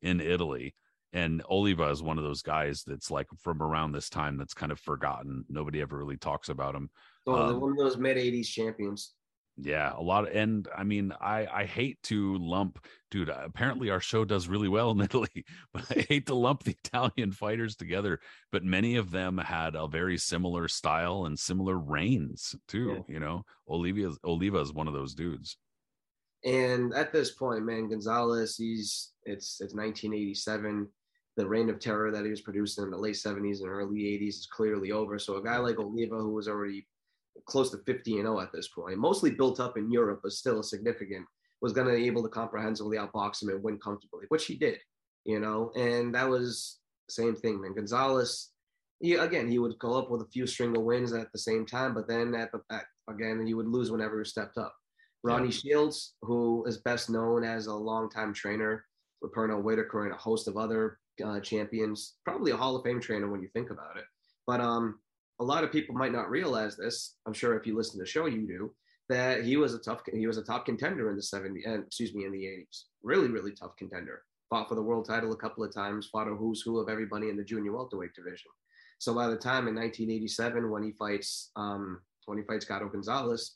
in 0.01 0.21
Italy. 0.21 0.75
And 1.13 1.41
Oliva 1.49 1.89
is 1.89 2.03
one 2.03 2.17
of 2.17 2.23
those 2.23 2.41
guys 2.41 2.83
that's 2.85 3.09
like 3.09 3.27
from 3.41 3.61
around 3.61 3.91
this 3.91 4.09
time 4.09 4.37
that's 4.37 4.53
kind 4.53 4.71
of 4.71 4.79
forgotten. 4.79 5.45
Nobody 5.49 5.81
ever 5.81 5.97
really 5.97 6.17
talks 6.17 6.49
about 6.49 6.75
him. 6.75 6.89
Oh, 7.25 7.35
um, 7.35 7.61
one 7.61 7.71
of 7.71 7.77
those 7.77 7.97
mid 7.97 8.17
80s 8.17 8.47
champions. 8.47 9.13
Yeah, 9.59 9.91
a 9.95 10.01
lot 10.01 10.27
of, 10.27 10.35
and 10.35 10.67
I 10.75 10.83
mean, 10.83 11.11
I 11.19 11.47
I 11.51 11.65
hate 11.65 11.97
to 12.03 12.37
lump, 12.37 12.85
dude. 13.09 13.29
Apparently, 13.29 13.89
our 13.89 13.99
show 13.99 14.23
does 14.23 14.47
really 14.47 14.67
well 14.67 14.91
in 14.91 15.01
Italy, 15.01 15.45
but 15.73 15.83
I 15.89 16.05
hate 16.07 16.27
to 16.27 16.35
lump 16.35 16.63
the 16.63 16.75
Italian 16.83 17.31
fighters 17.31 17.75
together. 17.75 18.19
But 18.51 18.63
many 18.63 18.97
of 18.97 19.09
them 19.09 19.39
had 19.39 19.75
a 19.75 19.87
very 19.87 20.19
similar 20.19 20.67
style 20.67 21.25
and 21.25 21.39
similar 21.39 21.75
reigns 21.75 22.55
too. 22.67 23.03
Yeah. 23.07 23.13
You 23.15 23.19
know, 23.19 23.45
Oliva 23.67 24.13
Oliva 24.23 24.59
is 24.59 24.73
one 24.73 24.87
of 24.87 24.93
those 24.93 25.15
dudes. 25.15 25.57
And 26.47 26.93
at 26.93 27.11
this 27.11 27.31
point, 27.31 27.65
man, 27.65 27.89
Gonzalez, 27.89 28.55
he's 28.55 29.11
it's 29.25 29.59
it's 29.59 29.75
1987. 29.75 30.87
The 31.35 31.47
reign 31.47 31.69
of 31.69 31.79
terror 31.79 32.09
that 32.09 32.23
he 32.23 32.29
was 32.31 32.41
producing 32.41 32.85
in 32.85 32.89
the 32.89 32.97
late 32.97 33.15
70s 33.15 33.59
and 33.59 33.69
early 33.69 33.99
80s 33.99 34.29
is 34.29 34.47
clearly 34.51 34.91
over. 34.91 35.19
So 35.19 35.35
a 35.35 35.43
guy 35.43 35.57
like 35.57 35.77
Oliva, 35.77 36.15
who 36.15 36.33
was 36.33 36.47
already 36.47 36.87
close 37.45 37.69
to 37.71 37.77
50 37.85 38.13
and 38.15 38.23
0 38.25 38.39
at 38.39 38.51
this 38.53 38.69
point, 38.69 38.97
mostly 38.97 39.29
built 39.29 39.59
up 39.59 39.77
in 39.77 39.91
Europe, 39.91 40.21
but 40.23 40.31
still 40.31 40.63
significant, 40.63 41.25
was 41.61 41.73
going 41.73 41.85
to 41.87 41.95
be 41.95 42.07
able 42.07 42.23
to 42.23 42.29
comprehensively 42.29 42.97
outbox 42.97 43.43
him 43.43 43.49
and 43.49 43.61
win 43.61 43.77
comfortably, 43.77 44.25
which 44.29 44.45
he 44.45 44.55
did, 44.55 44.79
you 45.25 45.39
know. 45.39 45.71
And 45.75 46.15
that 46.15 46.29
was 46.29 46.79
same 47.09 47.35
thing, 47.35 47.61
man. 47.61 47.75
Gonzalez, 47.75 48.51
he, 49.01 49.15
again, 49.15 49.49
he 49.49 49.59
would 49.59 49.77
go 49.79 49.93
up 49.93 50.09
with 50.09 50.21
a 50.21 50.29
few 50.31 50.47
string 50.47 50.75
of 50.75 50.83
wins 50.83 51.13
at 51.13 51.31
the 51.33 51.39
same 51.39 51.65
time, 51.65 51.93
but 51.93 52.07
then 52.07 52.33
at 52.33 52.51
the 52.53 52.61
at, 52.71 52.85
again, 53.09 53.45
he 53.45 53.53
would 53.53 53.67
lose 53.67 53.91
whenever 53.91 54.17
he 54.17 54.25
stepped 54.25 54.57
up. 54.57 54.73
Ronnie. 55.27 55.51
Shields, 55.51 56.15
who 56.21 56.63
is 56.65 56.77
best 56.77 57.09
known 57.09 57.43
as 57.43 57.67
a 57.67 57.73
longtime 57.73 58.33
trainer 58.33 58.85
for 59.19 59.29
Pernell 59.29 59.63
Whitaker 59.63 60.05
and 60.05 60.13
a 60.13 60.17
host 60.17 60.47
of 60.47 60.57
other 60.57 60.99
uh, 61.23 61.39
champions, 61.39 62.15
probably 62.25 62.51
a 62.51 62.57
Hall 62.57 62.75
of 62.75 62.83
Fame 62.83 63.01
trainer 63.01 63.29
when 63.29 63.41
you 63.41 63.49
think 63.49 63.69
about 63.69 63.97
it. 63.97 64.05
But 64.45 64.61
um, 64.61 64.99
a 65.39 65.43
lot 65.43 65.63
of 65.63 65.71
people 65.71 65.95
might 65.95 66.11
not 66.11 66.29
realize 66.29 66.77
this. 66.77 67.15
I'm 67.25 67.33
sure 67.33 67.57
if 67.57 67.65
you 67.65 67.75
listen 67.75 67.99
to 67.99 68.03
the 68.03 68.09
show, 68.09 68.25
you 68.25 68.47
do 68.47 68.71
that 69.09 69.43
he 69.43 69.57
was 69.57 69.73
a 69.73 69.79
tough, 69.79 70.01
he 70.11 70.27
was 70.27 70.37
a 70.37 70.43
top 70.43 70.65
contender 70.65 71.09
in 71.09 71.15
the 71.15 71.21
70s, 71.21 71.65
and 71.65 71.85
excuse 71.85 72.13
me, 72.13 72.25
in 72.25 72.31
the 72.31 72.43
80s. 72.43 72.83
Really, 73.03 73.29
really 73.29 73.53
tough 73.53 73.75
contender. 73.77 74.23
Fought 74.49 74.69
for 74.69 74.75
the 74.75 74.81
world 74.81 75.05
title 75.05 75.31
a 75.31 75.37
couple 75.37 75.63
of 75.63 75.73
times. 75.73 76.07
Fought 76.07 76.27
a 76.27 76.35
who's 76.35 76.61
who 76.61 76.79
of 76.79 76.89
everybody 76.89 77.29
in 77.29 77.37
the 77.37 77.43
junior 77.43 77.73
welterweight 77.73 78.13
division. 78.13 78.51
So 78.99 79.13
by 79.13 79.27
the 79.27 79.37
time 79.37 79.67
in 79.67 79.75
1987, 79.75 80.69
when 80.69 80.83
he 80.83 80.91
fights, 80.91 81.51
um, 81.55 82.01
when 82.25 82.37
he 82.37 82.43
fights 82.43 82.65
Gato 82.65 82.89
Gonzalez, 82.89 83.55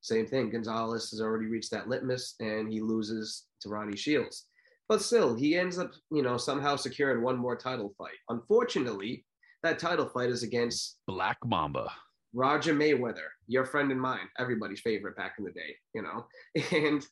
same 0.00 0.26
thing. 0.26 0.50
Gonzalez 0.50 1.10
has 1.10 1.20
already 1.20 1.46
reached 1.46 1.70
that 1.72 1.88
litmus 1.88 2.34
and 2.40 2.72
he 2.72 2.80
loses 2.80 3.44
to 3.60 3.68
Ronnie 3.68 3.96
Shields. 3.96 4.46
But 4.88 5.02
still, 5.02 5.36
he 5.36 5.56
ends 5.56 5.78
up, 5.78 5.92
you 6.10 6.22
know, 6.22 6.36
somehow 6.36 6.76
securing 6.76 7.22
one 7.22 7.36
more 7.36 7.56
title 7.56 7.94
fight. 7.96 8.16
Unfortunately, 8.28 9.24
that 9.62 9.78
title 9.78 10.08
fight 10.08 10.30
is 10.30 10.42
against 10.42 10.98
Black 11.06 11.38
Mamba. 11.44 11.92
Roger 12.32 12.74
Mayweather, 12.74 13.28
your 13.46 13.64
friend 13.64 13.90
and 13.92 14.00
mine, 14.00 14.28
everybody's 14.38 14.80
favorite 14.80 15.16
back 15.16 15.34
in 15.38 15.44
the 15.44 15.52
day, 15.52 15.76
you 15.94 16.02
know. 16.02 16.26
And 16.72 17.06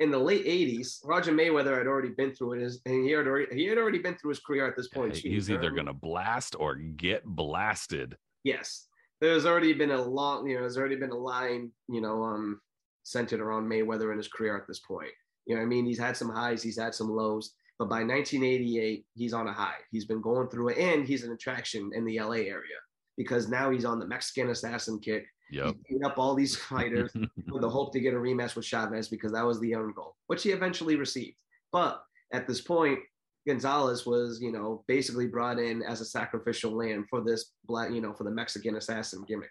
in 0.00 0.10
the 0.10 0.18
late 0.18 0.44
80s, 0.44 0.98
Roger 1.04 1.32
Mayweather 1.32 1.78
had 1.78 1.86
already 1.86 2.08
been 2.08 2.34
through 2.34 2.54
it, 2.54 2.72
and 2.84 3.04
he 3.04 3.12
had 3.12 3.26
already 3.26 3.54
he 3.54 3.66
had 3.66 3.78
already 3.78 3.98
been 3.98 4.16
through 4.16 4.30
his 4.30 4.40
career 4.40 4.66
at 4.66 4.76
this 4.76 4.88
point. 4.88 5.22
Yeah, 5.24 5.30
he's 5.30 5.50
either 5.50 5.70
gonna 5.70 5.92
blast 5.94 6.56
or 6.58 6.74
get 6.74 7.24
blasted. 7.24 8.16
Yes 8.42 8.88
there's 9.24 9.46
already 9.46 9.72
been 9.72 9.90
a 9.90 10.02
long, 10.02 10.46
you 10.46 10.54
know, 10.54 10.60
there's 10.60 10.76
already 10.76 10.96
been 10.96 11.10
a 11.10 11.16
line, 11.16 11.70
you 11.88 12.00
know, 12.00 12.22
um, 12.22 12.60
centered 13.04 13.40
around 13.40 13.68
Mayweather 13.68 14.10
and 14.10 14.18
his 14.18 14.28
career 14.28 14.56
at 14.56 14.66
this 14.68 14.80
point. 14.80 15.10
You 15.46 15.56
know 15.56 15.62
I 15.62 15.64
mean? 15.64 15.86
He's 15.86 15.98
had 15.98 16.16
some 16.16 16.28
highs, 16.28 16.62
he's 16.62 16.78
had 16.78 16.94
some 16.94 17.08
lows, 17.08 17.54
but 17.78 17.88
by 17.88 18.02
1988, 18.02 19.06
he's 19.14 19.32
on 19.32 19.48
a 19.48 19.52
high. 19.52 19.76
He's 19.90 20.04
been 20.04 20.20
going 20.20 20.48
through 20.48 20.70
it, 20.70 20.78
and 20.78 21.06
he's 21.06 21.24
an 21.24 21.32
attraction 21.32 21.90
in 21.94 22.04
the 22.04 22.20
LA 22.20 22.44
area 22.44 22.78
because 23.16 23.48
now 23.48 23.70
he's 23.70 23.84
on 23.84 23.98
the 23.98 24.06
Mexican 24.06 24.50
assassin 24.50 25.00
kick. 25.00 25.24
Yep. 25.50 25.76
He's 25.86 26.02
up 26.04 26.18
all 26.18 26.34
these 26.34 26.56
fighters 26.70 27.12
with 27.14 27.62
the 27.62 27.70
hope 27.70 27.92
to 27.92 28.00
get 28.00 28.14
a 28.14 28.18
rematch 28.18 28.56
with 28.56 28.66
Chavez 28.66 29.08
because 29.08 29.32
that 29.32 29.46
was 29.46 29.60
the 29.60 29.72
end 29.72 29.94
goal, 29.94 30.16
which 30.26 30.42
he 30.42 30.50
eventually 30.50 30.96
received. 30.96 31.36
But 31.72 32.02
at 32.32 32.46
this 32.46 32.60
point, 32.60 32.98
Gonzalez 33.46 34.06
was, 34.06 34.40
you 34.40 34.52
know, 34.52 34.84
basically 34.88 35.26
brought 35.26 35.58
in 35.58 35.82
as 35.82 36.00
a 36.00 36.04
sacrificial 36.04 36.76
lamb 36.76 37.06
for 37.10 37.22
this 37.22 37.52
black, 37.64 37.90
you 37.90 38.00
know, 38.00 38.14
for 38.14 38.24
the 38.24 38.30
Mexican 38.30 38.76
assassin 38.76 39.24
gimmick. 39.28 39.50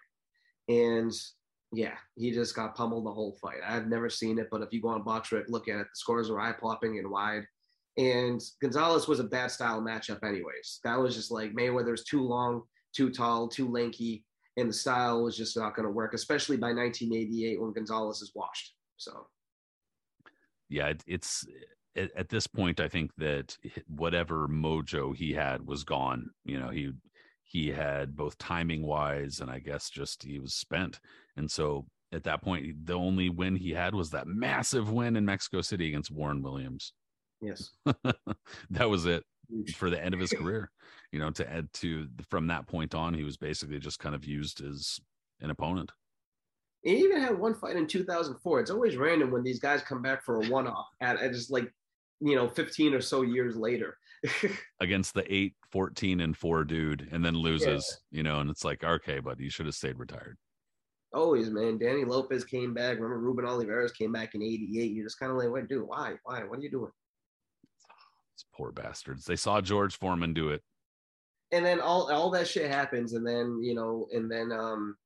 And 0.68 1.12
yeah, 1.72 1.94
he 2.16 2.32
just 2.32 2.56
got 2.56 2.74
pummeled 2.74 3.06
the 3.06 3.12
whole 3.12 3.36
fight. 3.40 3.58
I've 3.66 3.88
never 3.88 4.10
seen 4.10 4.38
it, 4.38 4.48
but 4.50 4.62
if 4.62 4.72
you 4.72 4.80
go 4.80 4.88
on 4.88 5.04
BoxRec, 5.04 5.44
look 5.48 5.68
at 5.68 5.76
it, 5.76 5.86
the 5.86 5.96
scores 5.96 6.30
were 6.30 6.40
eye 6.40 6.52
popping 6.52 6.98
and 6.98 7.10
wide. 7.10 7.46
And 7.96 8.40
Gonzalez 8.60 9.06
was 9.06 9.20
a 9.20 9.24
bad 9.24 9.50
style 9.50 9.80
matchup, 9.80 10.24
anyways. 10.24 10.80
That 10.82 10.98
was 10.98 11.14
just 11.14 11.30
like 11.30 11.54
Mayweather's 11.54 12.04
too 12.04 12.22
long, 12.22 12.62
too 12.94 13.10
tall, 13.10 13.48
too 13.48 13.70
lanky, 13.70 14.24
and 14.56 14.68
the 14.68 14.74
style 14.74 15.22
was 15.22 15.36
just 15.36 15.56
not 15.56 15.76
going 15.76 15.86
to 15.86 15.92
work, 15.92 16.14
especially 16.14 16.56
by 16.56 16.72
1988 16.72 17.60
when 17.60 17.72
Gonzalez 17.72 18.20
is 18.20 18.32
washed. 18.34 18.74
So, 18.96 19.26
yeah, 20.68 20.88
it, 20.88 21.02
it's 21.06 21.44
at, 21.96 22.10
at 22.16 22.28
this 22.28 22.46
point, 22.46 22.80
I 22.80 22.88
think 22.88 23.10
that 23.18 23.56
whatever 23.86 24.48
mojo 24.48 25.14
he 25.14 25.32
had 25.32 25.66
was 25.66 25.84
gone. 25.84 26.30
You 26.44 26.60
know, 26.60 26.68
he 26.68 26.92
he 27.44 27.68
had 27.68 28.16
both 28.16 28.38
timing 28.38 28.82
wise 28.82 29.40
and 29.40 29.50
I 29.50 29.60
guess 29.60 29.90
just 29.90 30.22
he 30.22 30.38
was 30.38 30.54
spent. 30.54 30.98
And 31.36 31.50
so 31.50 31.86
at 32.12 32.24
that 32.24 32.42
point, 32.42 32.86
the 32.86 32.94
only 32.94 33.28
win 33.28 33.54
he 33.54 33.70
had 33.70 33.94
was 33.94 34.10
that 34.10 34.26
massive 34.26 34.90
win 34.90 35.16
in 35.16 35.24
Mexico 35.24 35.60
City 35.60 35.88
against 35.88 36.10
Warren 36.10 36.42
Williams. 36.42 36.92
Yes. 37.40 37.70
that 38.70 38.88
was 38.88 39.06
it 39.06 39.24
for 39.76 39.90
the 39.90 40.02
end 40.02 40.14
of 40.14 40.20
his 40.20 40.30
career. 40.38 40.70
You 41.12 41.20
know, 41.20 41.30
to 41.30 41.48
add 41.48 41.72
to 41.74 42.08
from 42.28 42.48
that 42.48 42.66
point 42.66 42.94
on, 42.94 43.14
he 43.14 43.24
was 43.24 43.36
basically 43.36 43.78
just 43.78 44.00
kind 44.00 44.14
of 44.14 44.24
used 44.24 44.62
as 44.64 44.98
an 45.40 45.50
opponent. 45.50 45.92
He 46.82 46.98
even 46.98 47.20
had 47.20 47.38
one 47.38 47.54
fight 47.54 47.76
in 47.76 47.86
2004. 47.86 48.60
It's 48.60 48.70
always 48.70 48.96
random 48.96 49.30
when 49.30 49.42
these 49.42 49.60
guys 49.60 49.80
come 49.82 50.02
back 50.02 50.24
for 50.24 50.42
a 50.42 50.48
one 50.48 50.66
off 50.66 50.88
at, 51.00 51.20
at 51.20 51.32
just 51.32 51.50
like 51.50 51.70
you 52.20 52.36
know 52.36 52.48
15 52.48 52.94
or 52.94 53.00
so 53.00 53.22
years 53.22 53.56
later 53.56 53.96
against 54.80 55.14
the 55.14 55.32
8 55.32 55.54
14 55.70 56.20
and 56.20 56.36
4 56.36 56.64
dude 56.64 57.08
and 57.12 57.24
then 57.24 57.34
loses 57.34 58.00
yeah. 58.10 58.18
you 58.18 58.22
know 58.22 58.40
and 58.40 58.50
it's 58.50 58.64
like 58.64 58.82
okay 58.84 59.18
but 59.18 59.38
you 59.38 59.50
should 59.50 59.66
have 59.66 59.74
stayed 59.74 59.98
retired 59.98 60.38
Always, 61.14 61.48
man. 61.48 61.78
Danny 61.78 62.04
Lopez 62.04 62.44
came 62.44 62.74
back. 62.74 62.96
Remember 62.96 63.18
Ruben 63.18 63.46
Olivares 63.46 63.92
came 63.92 64.10
back 64.10 64.34
in 64.34 64.42
'88. 64.42 64.92
You're 64.92 65.06
just 65.06 65.20
kind 65.20 65.30
of 65.30 65.38
like, 65.38 65.48
what 65.48 65.68
dude, 65.68 65.86
why, 65.86 66.14
why, 66.24 66.42
what 66.42 66.58
are 66.58 66.62
you 66.62 66.70
doing? 66.70 66.90
These 68.36 68.46
poor 68.52 68.72
bastards. 68.72 69.24
They 69.24 69.36
saw 69.36 69.60
George 69.60 69.96
Foreman 69.96 70.34
do 70.34 70.48
it. 70.48 70.60
And 71.52 71.64
then 71.64 71.80
all 71.80 72.10
all 72.10 72.30
that 72.30 72.48
shit 72.48 72.68
happens, 72.68 73.12
and 73.12 73.24
then 73.24 73.60
you 73.62 73.76
know, 73.76 74.08
and 74.12 74.28
then 74.28 74.50
um, 74.50 74.96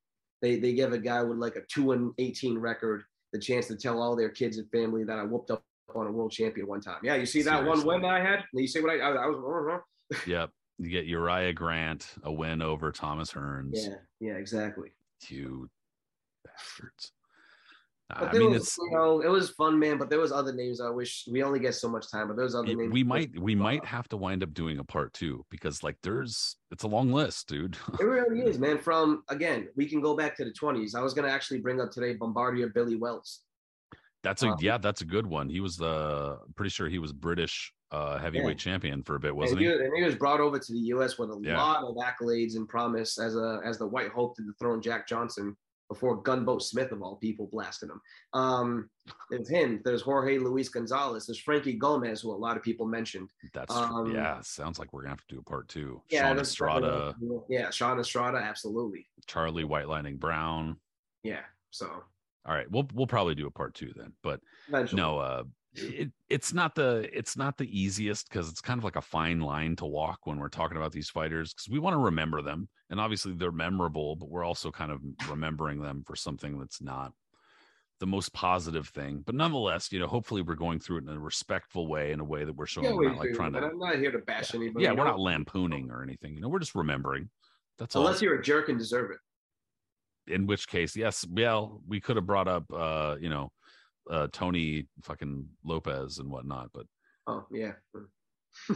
they 0.41 0.59
they 0.59 0.73
give 0.73 0.95
a 0.95 0.99
guy 0.99 1.23
with 1.23 1.37
like 1.37 1.57
a 1.57 1.63
two 1.71 1.93
and 1.93 2.13
eighteen 2.17 2.57
record 2.57 3.05
the 3.35 3.39
chance 3.39 3.67
to 3.67 3.77
tell 3.77 4.01
all 4.01 4.17
their 4.17 4.31
kids 4.31 4.57
and 4.57 4.71
family 4.71 5.05
that 5.05 5.19
I 5.19 5.25
whooped 5.25 5.51
up 5.51 5.63
on 5.95 6.07
a 6.07 6.13
world 6.13 6.33
champion 6.33 6.67
one 6.67 6.81
time. 6.81 6.99
Yeah, 7.03 7.17
you 7.17 7.27
see 7.27 7.43
that 7.43 7.61
Seriously. 7.61 7.87
one 7.87 8.03
win 8.03 8.11
I 8.11 8.21
had? 8.21 8.45
You 8.53 8.67
see 8.67 8.81
what 8.81 8.91
I 8.91 8.99
I, 8.99 9.11
I 9.11 9.27
was? 9.27 9.39
Uh, 9.39 9.73
uh, 9.73 9.77
uh. 9.77 10.19
Yep. 10.27 10.51
You 10.81 10.91
get 10.91 11.07
Uriah 11.07 11.53
Grant, 11.53 12.07
a 12.23 12.33
win 12.33 12.63
over 12.63 12.93
Thomas 12.93 13.33
Hearns. 13.33 13.71
Yeah, 13.75 13.95
yeah, 14.21 14.35
exactly. 14.35 14.93
You 15.29 15.69
bastards. 16.45 17.13
But 18.09 18.35
I 18.35 18.39
mean, 18.39 18.53
was, 18.53 18.63
it's 18.63 18.79
you 18.79 18.91
know, 18.93 19.21
it 19.21 19.29
was 19.29 19.51
fun, 19.51 19.79
man. 19.79 19.99
But 19.99 20.09
there 20.09 20.21
was 20.21 20.33
other 20.33 20.53
names. 20.53 20.81
I 20.81 20.89
wish 20.89 21.25
we 21.31 21.43
only 21.43 21.59
get 21.59 21.75
so 21.75 21.89
much 21.91 22.11
time, 22.11 22.29
but 22.29 22.37
there's 22.39 22.55
other 22.55 22.71
it- 22.71 22.77
names. 22.79 22.93
we 22.93 23.03
might 23.03 23.39
we 23.39 23.55
might 23.55 23.85
have 23.85 24.09
to 24.11 24.17
wind 24.17 24.43
up 24.43 24.55
doing 24.55 24.79
a 24.79 24.85
part 24.85 25.13
two 25.13 25.45
because 25.51 25.83
like 25.83 25.97
there's 26.03 26.57
it's 26.71 26.85
a 26.85 26.89
long 26.89 27.13
list, 27.13 27.49
dude. 27.49 27.77
It 28.01 28.05
really 28.05 28.41
is, 28.43 28.59
man. 28.59 28.79
From 28.79 29.25
again, 29.29 29.69
we 29.77 29.85
can 29.87 30.01
go 30.01 30.17
back 30.17 30.37
to 30.37 30.45
the 30.45 30.53
20s. 30.53 30.95
I 30.95 31.01
was 31.03 31.13
gonna 31.13 31.29
actually 31.29 31.59
bring 31.59 31.81
up 31.81 31.91
today 31.91 32.15
Bombardier 32.15 32.69
Billy 32.69 32.97
Wells. 32.97 33.41
That's 34.29 34.43
a 34.43 34.49
Um, 34.51 34.57
yeah, 34.61 34.77
that's 34.79 35.01
a 35.01 35.07
good 35.07 35.27
one. 35.27 35.49
He 35.49 35.61
was 35.61 35.77
the 35.77 36.39
pretty 36.55 36.71
sure 36.71 36.89
he 36.89 36.99
was 36.99 37.13
British 37.13 37.73
uh 37.91 38.19
heavyweight 38.19 38.59
champion 38.59 39.03
for 39.03 39.17
a 39.17 39.21
bit, 39.21 39.35
wasn't 39.35 39.61
and, 39.63 39.67
he? 39.71 39.75
he, 39.79 39.85
and 39.87 39.97
he 39.97 40.03
was 40.03 40.15
brought 40.15 40.41
over 40.41 40.59
to 40.59 40.73
the 40.73 40.79
U.S. 40.95 41.19
with 41.19 41.31
a 41.31 41.41
Yeah. 41.43 41.57
lot 41.57 41.83
of 41.83 41.97
accolades 41.97 42.55
and 42.57 42.69
promise 42.69 43.19
as 43.19 43.35
a 43.35 43.61
as 43.65 43.79
the 43.79 43.87
White 43.87 44.11
Hope 44.11 44.37
to 44.37 44.43
dethrone 44.43 44.83
Jack 44.83 45.09
Johnson 45.09 45.57
before 45.89 46.21
Gunboat 46.21 46.63
Smith 46.63 46.93
of 46.93 47.01
all 47.01 47.17
people 47.17 47.49
blasted 47.51 47.89
him. 47.89 47.99
Um, 48.35 48.91
there's 49.31 49.49
him. 49.49 49.81
There's 49.87 50.03
Jorge 50.03 50.37
Luis 50.37 50.69
Gonzalez. 50.69 51.25
There's 51.27 51.39
Frankie 51.41 51.73
Gomez, 51.79 52.21
who 52.21 52.31
a 52.31 52.37
lot 52.37 52.59
of 52.59 52.63
people 52.63 52.85
mentioned. 52.87 53.31
That's 53.55 53.75
um, 53.75 54.13
yeah, 54.15 54.39
sounds 54.43 54.79
like 54.79 54.93
we're 54.93 55.01
gonna 55.05 55.13
have 55.17 55.27
to 55.27 55.35
do 55.37 55.41
a 55.41 55.43
part 55.43 55.67
two. 55.69 56.03
Yeah, 56.11 56.25
Shawn 56.29 56.39
Estrada, 56.41 57.15
Yeah, 57.49 57.71
Shawn 57.71 57.99
Estrada, 57.99 58.37
absolutely. 58.37 59.09
Charlie 59.27 59.65
White 59.65 59.89
Lightning 59.89 60.19
Brown. 60.19 60.77
Yeah. 61.23 61.41
So 61.71 61.89
All 62.47 62.55
right, 62.55 62.71
we'll 62.71 62.89
we'll 62.95 63.07
probably 63.07 63.35
do 63.35 63.47
a 63.47 63.51
part 63.51 63.75
two 63.75 63.93
then. 63.95 64.13
But 64.23 64.41
eventually, 64.69 65.01
no, 65.01 65.19
uh 65.19 65.43
it, 65.75 66.11
it's 66.29 66.53
not 66.53 66.75
the 66.75 67.09
it's 67.13 67.37
not 67.37 67.57
the 67.57 67.69
easiest 67.79 68.29
because 68.29 68.49
it's 68.49 68.61
kind 68.61 68.79
of 68.79 68.85
like 68.85 68.97
a 68.97 69.03
fine 69.03 69.41
line 69.41 69.77
to 69.77 69.87
walk 69.87 70.21
when 70.25 70.39
we're 70.39 70.49
talking 70.49 70.77
about 70.77 70.93
these 70.93 71.11
fighters 71.11 71.53
because 71.53 71.69
we 71.69 71.79
want 71.79 71.95
to 71.95 71.99
remember 71.99 72.43
them 72.43 72.69
and 72.91 72.99
obviously 72.99 73.33
they're 73.35 73.53
memorable 73.53 74.17
but 74.17 74.31
we're 74.31 74.45
also 74.45 74.71
kind 74.71 74.91
of 74.91 75.01
remembering 75.29 75.81
them 75.81 76.03
for 76.07 76.17
something 76.17 76.59
that's 76.59 76.81
not 76.81 77.13
the 78.01 78.07
most 78.07 78.33
positive 78.33 78.89
thing 78.89 79.23
but 79.27 79.35
nonetheless 79.35 79.93
you 79.93 80.01
know 80.01 80.07
hopefully 80.07 80.41
we're 80.43 80.55
going 80.55 80.81
through 80.81 80.97
it 80.97 81.05
in 81.05 81.11
a 81.11 81.21
respectful 81.21 81.87
way 81.87 82.13
in 82.13 82.19
a 82.19 82.25
way 82.25 82.45
that 82.45 82.57
we're 82.57 82.67
showing 82.67 82.87
Yeah, 82.87 82.93
we're 82.95 83.01
we 83.01 83.07
not 83.09 83.19
like 83.19 83.29
do, 83.29 83.35
trying 83.35 83.53
to 83.53 83.59
I'm 83.61 83.79
not 83.79 83.97
here 83.99 84.11
to 84.11 84.19
bash 84.19 84.55
anybody. 84.55 84.85
yeah 84.85 84.93
we're 84.93 85.05
not 85.05 85.21
lampooning 85.21 85.91
or 85.91 86.03
anything 86.03 86.35
you 86.35 86.41
know 86.41 86.49
we're 86.49 86.61
just 86.61 86.75
remembering 86.75 87.29
that's 87.79 87.95
all 87.95 88.07
Unless 88.07 88.23
you're 88.23 88.35
a 88.35 88.43
jerk 88.43 88.69
and 88.71 88.79
deserve 88.79 89.13
it. 89.13 89.19
In 90.29 90.47
which 90.47 90.69
case 90.69 90.95
yes 90.97 91.27
well 91.31 91.81
we 91.87 92.01
could 92.01 92.17
have 92.17 92.27
brought 92.27 92.49
up 92.49 92.65
uh 92.73 93.17
you 93.21 93.29
know 93.29 93.51
uh 94.11 94.27
tony 94.33 94.87
fucking 95.03 95.47
lopez 95.65 96.19
and 96.19 96.31
whatnot 96.31 96.69
but 96.73 96.87
Oh 97.27 97.45
yeah. 97.53 97.73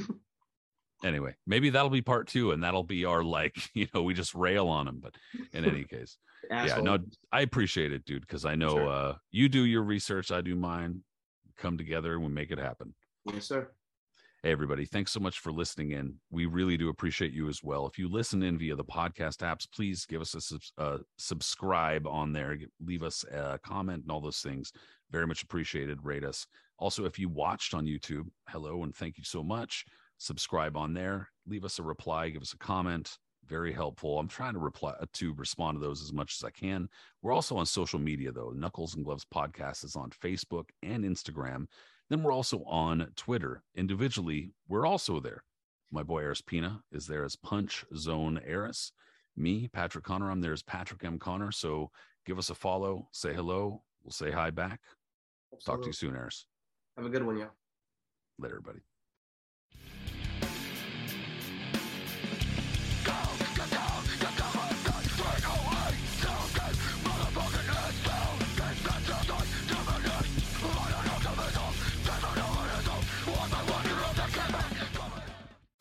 anyway 1.04 1.34
maybe 1.46 1.70
that'll 1.70 1.90
be 1.90 2.02
part 2.02 2.28
two 2.28 2.52
and 2.52 2.62
that'll 2.62 2.82
be 2.84 3.04
our 3.04 3.24
like 3.24 3.56
you 3.74 3.86
know 3.94 4.02
we 4.02 4.14
just 4.14 4.34
rail 4.34 4.68
on 4.68 4.86
him 4.86 5.00
but 5.00 5.14
in 5.52 5.64
any 5.64 5.84
case 5.94 6.16
yeah 6.50 6.78
no 6.80 6.98
i 7.32 7.40
appreciate 7.40 7.92
it 7.92 8.04
dude 8.04 8.20
because 8.22 8.44
i 8.44 8.54
know 8.54 8.70
Sure. 8.76 8.88
uh 8.88 9.14
you 9.30 9.48
do 9.48 9.64
your 9.64 9.82
research 9.82 10.30
i 10.30 10.40
do 10.40 10.54
mine 10.54 11.02
come 11.56 11.76
together 11.78 12.14
and 12.14 12.22
we 12.22 12.28
make 12.28 12.50
it 12.50 12.58
happen 12.58 12.94
Yes, 13.32 13.46
sir. 13.46 13.70
Hey, 14.44 14.50
everybody, 14.50 14.86
thanks 14.86 15.12
so 15.12 15.20
much 15.20 15.38
for 15.38 15.52
listening 15.52 15.92
in. 15.92 16.16
We 16.32 16.46
really 16.46 16.76
do 16.76 16.88
appreciate 16.88 17.32
you 17.32 17.48
as 17.48 17.62
well. 17.62 17.86
If 17.86 17.96
you 17.96 18.08
listen 18.08 18.42
in 18.42 18.58
via 18.58 18.74
the 18.74 18.84
podcast 18.84 19.36
apps, 19.36 19.70
please 19.72 20.04
give 20.04 20.20
us 20.20 20.34
a 20.34 20.82
uh, 20.82 20.98
subscribe 21.16 22.08
on 22.08 22.32
there. 22.32 22.58
Leave 22.84 23.04
us 23.04 23.24
a 23.32 23.60
comment 23.62 24.02
and 24.02 24.10
all 24.10 24.20
those 24.20 24.40
things. 24.40 24.72
Very 25.12 25.28
much 25.28 25.44
appreciated. 25.44 26.00
Rate 26.02 26.24
us. 26.24 26.48
Also, 26.78 27.04
if 27.04 27.20
you 27.20 27.28
watched 27.28 27.72
on 27.72 27.86
YouTube, 27.86 28.24
hello 28.48 28.82
and 28.82 28.92
thank 28.96 29.16
you 29.16 29.22
so 29.22 29.44
much. 29.44 29.84
Subscribe 30.18 30.76
on 30.76 30.92
there. 30.92 31.28
Leave 31.46 31.64
us 31.64 31.78
a 31.78 31.84
reply. 31.84 32.28
Give 32.28 32.42
us 32.42 32.52
a 32.52 32.58
comment. 32.58 33.18
Very 33.46 33.72
helpful. 33.72 34.18
I'm 34.18 34.26
trying 34.26 34.54
to 34.54 34.58
reply 34.58 34.94
to 35.12 35.34
respond 35.34 35.76
to 35.76 35.86
those 35.86 36.02
as 36.02 36.12
much 36.12 36.34
as 36.36 36.42
I 36.42 36.50
can. 36.50 36.88
We're 37.22 37.32
also 37.32 37.56
on 37.58 37.66
social 37.66 38.00
media 38.00 38.32
though. 38.32 38.50
Knuckles 38.50 38.96
and 38.96 39.04
Gloves 39.04 39.24
Podcast 39.32 39.84
is 39.84 39.94
on 39.94 40.10
Facebook 40.10 40.70
and 40.82 41.04
Instagram. 41.04 41.66
Then 42.10 42.22
we're 42.22 42.32
also 42.32 42.62
on 42.64 43.08
Twitter. 43.16 43.62
Individually, 43.74 44.52
we're 44.68 44.86
also 44.86 45.20
there. 45.20 45.44
My 45.90 46.02
boy 46.02 46.22
Aris 46.22 46.40
Pina 46.40 46.82
is 46.90 47.06
there 47.06 47.24
as 47.24 47.36
Punch 47.36 47.84
Zone 47.96 48.40
Aris. 48.48 48.92
Me, 49.36 49.68
Patrick 49.68 50.04
Connor, 50.04 50.30
I'm 50.30 50.40
there 50.40 50.52
as 50.52 50.62
Patrick 50.62 51.04
M. 51.04 51.18
Connor. 51.18 51.52
So 51.52 51.90
give 52.26 52.38
us 52.38 52.50
a 52.50 52.54
follow, 52.54 53.08
say 53.12 53.32
hello. 53.32 53.82
We'll 54.02 54.12
say 54.12 54.30
hi 54.30 54.50
back. 54.50 54.80
Talk 55.64 55.82
to 55.82 55.86
you 55.86 55.92
soon, 55.92 56.16
Aris. 56.16 56.46
Have 56.96 57.06
a 57.06 57.10
good 57.10 57.24
one, 57.24 57.38
yo. 57.38 57.46
Later, 58.38 58.56
everybody. 58.56 58.80